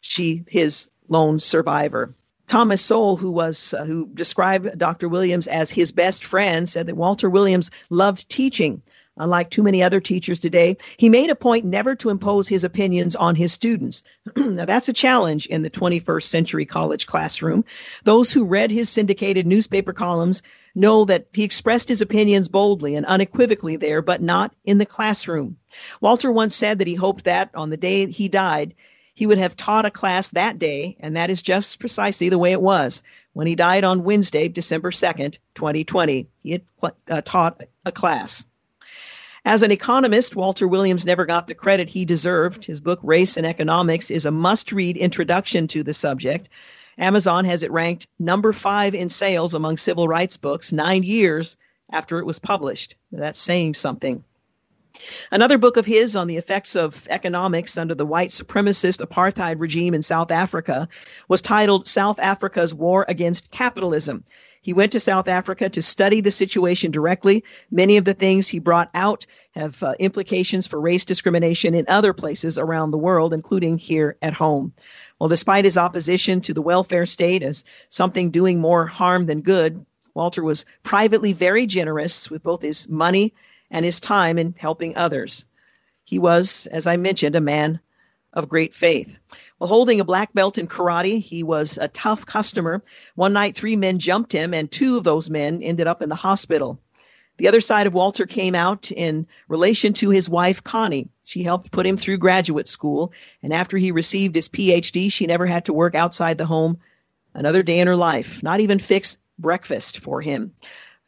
she, 0.00 0.44
his 0.48 0.90
lone 1.08 1.38
survivor. 1.38 2.14
Thomas 2.48 2.82
Sowell, 2.82 3.16
who 3.16 3.30
was 3.30 3.74
uh, 3.74 3.84
who 3.84 4.08
described 4.12 4.78
Dr. 4.78 5.08
Williams 5.08 5.46
as 5.46 5.70
his 5.70 5.92
best 5.92 6.24
friend, 6.24 6.68
said 6.68 6.86
that 6.86 6.96
Walter 6.96 7.28
Williams 7.28 7.70
loved 7.90 8.28
teaching. 8.28 8.82
Unlike 9.18 9.50
too 9.50 9.62
many 9.62 9.82
other 9.82 10.00
teachers 10.00 10.40
today, 10.40 10.76
he 10.96 11.08
made 11.08 11.30
a 11.30 11.34
point 11.34 11.64
never 11.64 11.94
to 11.96 12.10
impose 12.10 12.48
his 12.48 12.64
opinions 12.64 13.16
on 13.16 13.34
his 13.34 13.52
students. 13.52 14.02
now, 14.36 14.64
that's 14.64 14.88
a 14.88 14.92
challenge 14.92 15.46
in 15.46 15.62
the 15.62 15.70
21st 15.70 16.22
century 16.22 16.66
college 16.66 17.06
classroom. 17.06 17.64
Those 18.04 18.32
who 18.32 18.44
read 18.44 18.70
his 18.70 18.88
syndicated 18.88 19.46
newspaper 19.46 19.92
columns 19.92 20.42
know 20.74 21.04
that 21.04 21.26
he 21.32 21.44
expressed 21.44 21.88
his 21.88 22.02
opinions 22.02 22.48
boldly 22.48 22.94
and 22.94 23.04
unequivocally 23.06 23.76
there, 23.76 24.02
but 24.02 24.22
not 24.22 24.54
in 24.64 24.78
the 24.78 24.86
classroom. 24.86 25.56
Walter 26.00 26.30
once 26.30 26.54
said 26.54 26.78
that 26.78 26.86
he 26.86 26.94
hoped 26.94 27.24
that 27.24 27.50
on 27.54 27.70
the 27.70 27.76
day 27.76 28.06
he 28.10 28.28
died, 28.28 28.74
he 29.14 29.26
would 29.26 29.38
have 29.38 29.56
taught 29.56 29.84
a 29.84 29.90
class 29.90 30.30
that 30.30 30.60
day, 30.60 30.96
and 31.00 31.16
that 31.16 31.28
is 31.28 31.42
just 31.42 31.80
precisely 31.80 32.28
the 32.28 32.38
way 32.38 32.52
it 32.52 32.62
was. 32.62 33.02
When 33.32 33.48
he 33.48 33.56
died 33.56 33.82
on 33.82 34.04
Wednesday, 34.04 34.46
December 34.46 34.92
2nd, 34.92 35.38
2020, 35.54 36.28
he 36.42 36.50
had 36.52 36.62
uh, 37.10 37.20
taught 37.22 37.62
a 37.84 37.90
class. 37.90 38.46
As 39.48 39.62
an 39.62 39.70
economist, 39.70 40.36
Walter 40.36 40.68
Williams 40.68 41.06
never 41.06 41.24
got 41.24 41.46
the 41.46 41.54
credit 41.54 41.88
he 41.88 42.04
deserved. 42.04 42.66
His 42.66 42.82
book, 42.82 43.00
Race 43.02 43.38
and 43.38 43.46
Economics, 43.46 44.10
is 44.10 44.26
a 44.26 44.30
must 44.30 44.72
read 44.72 44.98
introduction 44.98 45.68
to 45.68 45.82
the 45.82 45.94
subject. 45.94 46.50
Amazon 46.98 47.46
has 47.46 47.62
it 47.62 47.70
ranked 47.70 48.08
number 48.18 48.52
five 48.52 48.94
in 48.94 49.08
sales 49.08 49.54
among 49.54 49.78
civil 49.78 50.06
rights 50.06 50.36
books 50.36 50.70
nine 50.70 51.02
years 51.02 51.56
after 51.90 52.18
it 52.18 52.26
was 52.26 52.38
published. 52.38 52.96
That's 53.10 53.38
saying 53.38 53.72
something. 53.72 54.22
Another 55.30 55.56
book 55.56 55.78
of 55.78 55.86
his 55.86 56.14
on 56.14 56.26
the 56.26 56.36
effects 56.36 56.76
of 56.76 57.06
economics 57.08 57.78
under 57.78 57.94
the 57.94 58.04
white 58.04 58.28
supremacist 58.28 59.00
apartheid 59.00 59.60
regime 59.60 59.94
in 59.94 60.02
South 60.02 60.30
Africa 60.30 60.90
was 61.26 61.40
titled 61.40 61.88
South 61.88 62.20
Africa's 62.20 62.74
War 62.74 63.06
Against 63.08 63.50
Capitalism. 63.50 64.24
He 64.62 64.72
went 64.72 64.92
to 64.92 65.00
South 65.00 65.28
Africa 65.28 65.68
to 65.70 65.82
study 65.82 66.20
the 66.20 66.30
situation 66.30 66.90
directly. 66.90 67.44
Many 67.70 67.96
of 67.96 68.04
the 68.04 68.14
things 68.14 68.48
he 68.48 68.58
brought 68.58 68.90
out 68.94 69.26
have 69.52 69.82
uh, 69.82 69.94
implications 69.98 70.66
for 70.66 70.80
race 70.80 71.04
discrimination 71.04 71.74
in 71.74 71.86
other 71.88 72.12
places 72.12 72.58
around 72.58 72.90
the 72.90 72.98
world, 72.98 73.32
including 73.32 73.78
here 73.78 74.16
at 74.20 74.34
home. 74.34 74.72
Well, 75.18 75.28
despite 75.28 75.64
his 75.64 75.78
opposition 75.78 76.40
to 76.42 76.54
the 76.54 76.62
welfare 76.62 77.06
state 77.06 77.42
as 77.42 77.64
something 77.88 78.30
doing 78.30 78.60
more 78.60 78.86
harm 78.86 79.26
than 79.26 79.40
good, 79.42 79.84
Walter 80.14 80.42
was 80.42 80.64
privately 80.82 81.32
very 81.32 81.66
generous 81.66 82.30
with 82.30 82.42
both 82.42 82.62
his 82.62 82.88
money 82.88 83.34
and 83.70 83.84
his 83.84 84.00
time 84.00 84.38
in 84.38 84.54
helping 84.58 84.96
others. 84.96 85.44
He 86.04 86.18
was, 86.18 86.66
as 86.66 86.86
I 86.86 86.96
mentioned, 86.96 87.36
a 87.36 87.40
man 87.40 87.80
of 88.32 88.48
great 88.48 88.74
faith. 88.74 89.16
Holding 89.60 90.00
a 90.00 90.04
black 90.04 90.32
belt 90.32 90.56
in 90.56 90.68
karate, 90.68 91.20
he 91.20 91.42
was 91.42 91.78
a 91.78 91.88
tough 91.88 92.24
customer. 92.24 92.82
One 93.16 93.32
night, 93.32 93.56
three 93.56 93.76
men 93.76 93.98
jumped 93.98 94.32
him, 94.32 94.54
and 94.54 94.70
two 94.70 94.96
of 94.96 95.04
those 95.04 95.28
men 95.28 95.62
ended 95.62 95.86
up 95.88 96.00
in 96.00 96.08
the 96.08 96.14
hospital. 96.14 96.80
The 97.38 97.48
other 97.48 97.60
side 97.60 97.86
of 97.86 97.94
Walter 97.94 98.26
came 98.26 98.54
out 98.54 98.90
in 98.90 99.26
relation 99.48 99.92
to 99.94 100.10
his 100.10 100.28
wife, 100.28 100.64
Connie. 100.64 101.08
She 101.24 101.44
helped 101.44 101.70
put 101.70 101.86
him 101.86 101.96
through 101.96 102.18
graduate 102.18 102.66
school, 102.66 103.12
and 103.42 103.52
after 103.52 103.76
he 103.76 103.92
received 103.92 104.34
his 104.34 104.48
PhD, 104.48 105.10
she 105.10 105.26
never 105.26 105.46
had 105.46 105.66
to 105.66 105.72
work 105.72 105.94
outside 105.94 106.38
the 106.38 106.46
home 106.46 106.78
another 107.34 107.62
day 107.62 107.78
in 107.78 107.86
her 107.86 107.96
life, 107.96 108.42
not 108.42 108.60
even 108.60 108.78
fix 108.80 109.18
breakfast 109.38 109.98
for 110.00 110.20
him. 110.20 110.52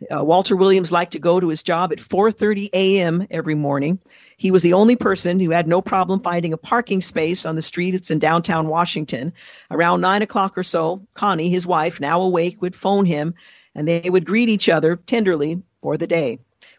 Uh, 0.09 0.24
Walter 0.24 0.56
Williams 0.56 0.93
liked 0.93 1.12
to 1.12 1.18
go 1.18 1.39
to 1.40 1.48
his 1.48 1.62
job 1.62 1.93
at 1.93 1.98
4:30 1.98 2.70
a.m. 2.72 3.27
every 3.31 3.55
morning. 3.55 3.98
He 4.41 4.53
was 4.53 4.62
the 4.62 4.73
only 4.73 4.97
person 4.97 5.39
who 5.39 5.51
had 5.51 5.69
no 5.69 5.83
problem 5.83 6.21
finding 6.21 6.55
a 6.55 6.57
parking 6.57 7.03
space 7.03 7.45
on 7.45 7.57
the 7.57 7.61
streets 7.61 8.11
in 8.11 8.21
downtown 8.21 8.69
Washington. 8.69 9.35
Around 9.71 10.01
nine 10.01 10.23
o'clock 10.23 10.57
or 10.57 10.62
so, 10.62 11.07
Connie, 11.12 11.51
his 11.51 11.67
wife, 11.67 12.01
now 12.01 12.23
awake, 12.23 12.62
would 12.62 12.75
phone 12.75 13.05
him, 13.05 13.35
and 13.75 13.87
they 13.87 14.09
would 14.09 14.25
greet 14.25 14.49
each 14.49 14.71
other 14.71 14.97
tenderly 14.97 15.62
for 15.83 15.99
the 15.99 16.07
day. 16.07 16.39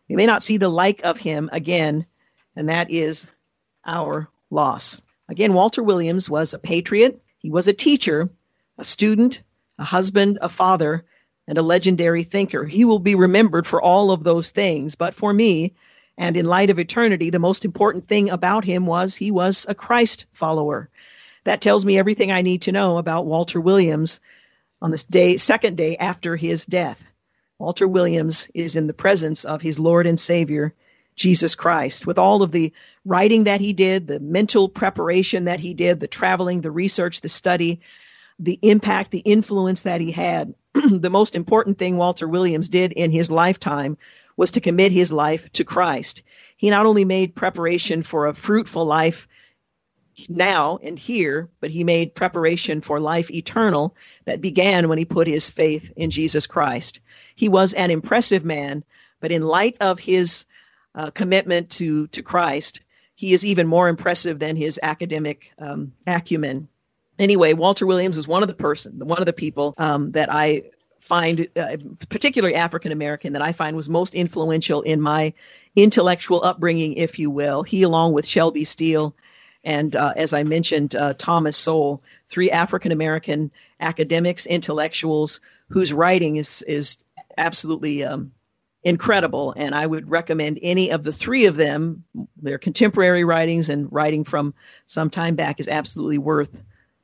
We 0.09 0.15
may 0.15 0.25
not 0.25 0.41
see 0.41 0.57
the 0.57 0.69
like 0.69 1.03
of 1.03 1.19
him 1.19 1.51
again, 1.53 2.07
and 2.55 2.69
that 2.69 2.89
is 2.89 3.29
our 3.85 4.27
loss. 4.49 4.99
Again, 5.29 5.53
Walter 5.53 5.83
Williams 5.83 6.27
was 6.31 6.55
a 6.55 6.59
patriot. 6.59 7.21
He 7.37 7.51
was 7.51 7.67
a 7.67 7.73
teacher, 7.73 8.31
a 8.79 8.83
student, 8.83 9.43
a 9.77 9.83
husband, 9.83 10.39
a 10.41 10.49
father, 10.49 11.05
and 11.47 11.59
a 11.59 11.61
legendary 11.61 12.23
thinker. 12.23 12.65
He 12.65 12.85
will 12.85 12.97
be 12.97 13.13
remembered 13.13 13.67
for 13.67 13.79
all 13.79 14.09
of 14.09 14.23
those 14.23 14.49
things. 14.49 14.95
But 14.95 15.13
for 15.13 15.31
me, 15.31 15.75
and 16.21 16.37
in 16.37 16.45
light 16.45 16.69
of 16.69 16.77
eternity, 16.77 17.31
the 17.31 17.39
most 17.39 17.65
important 17.65 18.07
thing 18.07 18.29
about 18.29 18.63
him 18.63 18.85
was 18.85 19.15
he 19.15 19.31
was 19.31 19.65
a 19.67 19.73
Christ 19.73 20.27
follower. 20.33 20.87
That 21.45 21.61
tells 21.61 21.83
me 21.83 21.97
everything 21.97 22.31
I 22.31 22.43
need 22.43 22.61
to 22.63 22.71
know 22.71 22.99
about 22.99 23.25
Walter 23.25 23.59
Williams 23.59 24.19
on 24.83 24.91
this 24.91 25.03
day, 25.03 25.37
second 25.37 25.77
day 25.77 25.97
after 25.97 26.35
his 26.35 26.63
death. 26.63 27.03
Walter 27.57 27.87
Williams 27.87 28.51
is 28.53 28.75
in 28.75 28.85
the 28.85 28.93
presence 28.93 29.45
of 29.45 29.63
his 29.63 29.79
Lord 29.79 30.05
and 30.05 30.19
Savior, 30.19 30.75
Jesus 31.15 31.55
Christ. 31.55 32.05
With 32.05 32.19
all 32.19 32.43
of 32.43 32.51
the 32.51 32.71
writing 33.03 33.45
that 33.45 33.59
he 33.59 33.73
did, 33.73 34.05
the 34.05 34.19
mental 34.19 34.69
preparation 34.69 35.45
that 35.45 35.59
he 35.59 35.73
did, 35.73 35.99
the 35.99 36.07
traveling, 36.07 36.61
the 36.61 36.69
research, 36.69 37.21
the 37.21 37.29
study, 37.29 37.79
the 38.37 38.59
impact, 38.61 39.09
the 39.09 39.19
influence 39.25 39.83
that 39.83 40.01
he 40.01 40.11
had, 40.11 40.53
the 40.73 41.09
most 41.09 41.35
important 41.35 41.79
thing 41.79 41.97
Walter 41.97 42.27
Williams 42.27 42.69
did 42.69 42.91
in 42.91 43.09
his 43.09 43.31
lifetime 43.31 43.97
was 44.41 44.49
to 44.49 44.59
commit 44.59 44.91
his 44.91 45.13
life 45.13 45.51
to 45.51 45.63
Christ. 45.63 46.23
He 46.57 46.71
not 46.71 46.87
only 46.87 47.05
made 47.05 47.35
preparation 47.35 48.01
for 48.01 48.25
a 48.25 48.33
fruitful 48.33 48.83
life 48.83 49.27
now 50.27 50.79
and 50.81 50.97
here, 50.97 51.47
but 51.59 51.69
he 51.69 51.83
made 51.83 52.15
preparation 52.15 52.81
for 52.81 52.99
life 52.99 53.29
eternal 53.29 53.95
that 54.25 54.41
began 54.41 54.89
when 54.89 54.97
he 54.97 55.05
put 55.05 55.27
his 55.27 55.51
faith 55.51 55.93
in 55.95 56.09
Jesus 56.09 56.47
Christ. 56.47 57.01
He 57.35 57.49
was 57.49 57.75
an 57.75 57.91
impressive 57.91 58.43
man, 58.43 58.83
but 59.19 59.31
in 59.31 59.43
light 59.43 59.77
of 59.79 59.99
his 59.99 60.47
uh, 60.95 61.11
commitment 61.11 61.69
to, 61.73 62.07
to 62.07 62.23
Christ, 62.23 62.81
he 63.13 63.33
is 63.33 63.45
even 63.45 63.67
more 63.67 63.89
impressive 63.89 64.39
than 64.39 64.55
his 64.55 64.79
academic 64.81 65.53
um, 65.59 65.93
acumen 66.07 66.67
anyway, 67.19 67.53
Walter 67.53 67.85
Williams 67.85 68.17
is 68.17 68.27
one 68.27 68.41
of 68.41 68.49
the 68.49 68.55
person, 68.55 68.97
one 68.99 69.19
of 69.19 69.25
the 69.25 69.33
people 69.33 69.75
um, 69.77 70.11
that 70.13 70.33
I 70.33 70.71
find, 71.01 71.47
uh, 71.55 71.77
particularly 72.09 72.55
African 72.55 72.91
American, 72.91 73.33
that 73.33 73.41
I 73.41 73.51
find 73.51 73.75
was 73.75 73.89
most 73.89 74.15
influential 74.15 74.81
in 74.81 75.01
my 75.01 75.33
intellectual 75.75 76.43
upbringing, 76.43 76.93
if 76.93 77.19
you 77.19 77.29
will. 77.29 77.63
He, 77.63 77.83
along 77.83 78.13
with 78.13 78.25
Shelby 78.25 78.63
Steele, 78.63 79.15
and 79.63 79.95
uh, 79.95 80.13
as 80.15 80.33
I 80.33 80.43
mentioned, 80.43 80.95
uh, 80.95 81.13
Thomas 81.13 81.57
Sowell, 81.57 82.01
three 82.27 82.51
African 82.51 82.91
American 82.91 83.51
academics, 83.79 84.45
intellectuals 84.45 85.41
whose 85.69 85.93
writing 85.93 86.37
is 86.37 86.63
is 86.63 87.03
absolutely 87.37 88.03
um, 88.03 88.31
incredible. 88.83 89.53
And 89.55 89.75
I 89.75 89.85
would 89.85 90.09
recommend 90.09 90.59
any 90.61 90.91
of 90.91 91.03
the 91.03 91.13
three 91.13 91.45
of 91.45 91.55
them, 91.55 92.03
their 92.41 92.57
contemporary 92.57 93.23
writings 93.23 93.69
and 93.69 93.91
writing 93.91 94.23
from 94.23 94.53
some 94.87 95.09
time 95.09 95.35
back, 95.35 95.59
is 95.59 95.67
absolutely 95.67 96.17
worth 96.17 96.61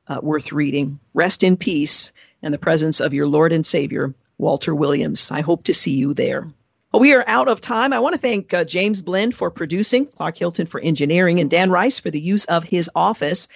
uh, 0.08 0.20
worth 0.22 0.52
reading. 0.52 0.98
Rest 1.14 1.42
in 1.42 1.56
peace 1.56 2.12
in 2.42 2.52
the 2.52 2.58
presence 2.58 3.00
of 3.00 3.14
your 3.14 3.26
Lord 3.26 3.52
and 3.52 3.64
Savior, 3.64 4.14
Walter 4.36 4.74
Williams. 4.74 5.30
I 5.30 5.40
hope 5.40 5.64
to 5.64 5.74
see 5.74 5.96
you 5.96 6.14
there. 6.14 6.46
Well, 6.92 7.00
we 7.00 7.14
are 7.14 7.24
out 7.26 7.48
of 7.48 7.60
time. 7.60 7.92
I 7.92 7.98
want 7.98 8.14
to 8.14 8.20
thank 8.20 8.54
uh, 8.54 8.64
James 8.64 9.02
Blend 9.02 9.34
for 9.34 9.50
producing, 9.50 10.06
Clark 10.06 10.38
Hilton 10.38 10.66
for 10.66 10.80
engineering, 10.80 11.38
and 11.38 11.50
Dan 11.50 11.70
Rice 11.70 12.00
for 12.00 12.10
the 12.10 12.20
use 12.20 12.46
of 12.46 12.64
his 12.64 12.90
office. 12.94 13.48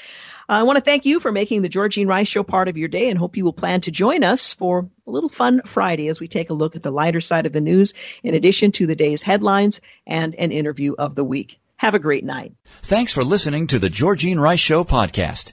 I 0.49 0.65
want 0.65 0.77
to 0.77 0.85
thank 0.85 1.07
you 1.07 1.19
for 1.19 1.33
making 1.33 1.63
the 1.63 1.71
Georgene 1.71 2.07
Rice 2.07 2.29
Show 2.29 2.43
part 2.43 2.69
of 2.69 2.77
your 2.77 2.89
day 2.89 3.09
and 3.09 3.19
hope 3.19 3.39
you 3.39 3.45
will 3.45 3.55
plan 3.55 3.81
to 3.83 3.91
join 3.91 4.23
us 4.23 4.53
for 4.53 4.91
a 5.07 5.11
little 5.11 5.31
fun 5.31 5.63
Friday 5.63 6.09
as 6.09 6.21
we 6.21 6.29
take 6.29 6.51
a 6.51 6.55
look 6.55 6.77
at 6.77 6.83
the 6.83 6.91
lighter 6.91 7.21
side 7.21 7.47
of 7.47 7.53
the 7.53 7.61
news 7.61 7.95
in 8.23 8.35
addition 8.35 8.73
to 8.73 8.87
the 8.87 8.97
day's 8.97 9.23
headlines 9.23 9.81
and 10.07 10.35
an 10.35 10.53
interview 10.53 10.95
of 10.99 11.15
the 11.15 11.25
week. 11.25 11.59
Have 11.77 11.95
a 11.95 11.99
great 11.99 12.25
night. 12.25 12.53
Thanks 12.83 13.13
for 13.13 13.25
listening 13.25 13.67
to 13.69 13.79
the 13.79 13.89
Georgene 13.89 14.39
Rice 14.39 14.61
Show 14.61 14.85
podcast. 14.85 15.53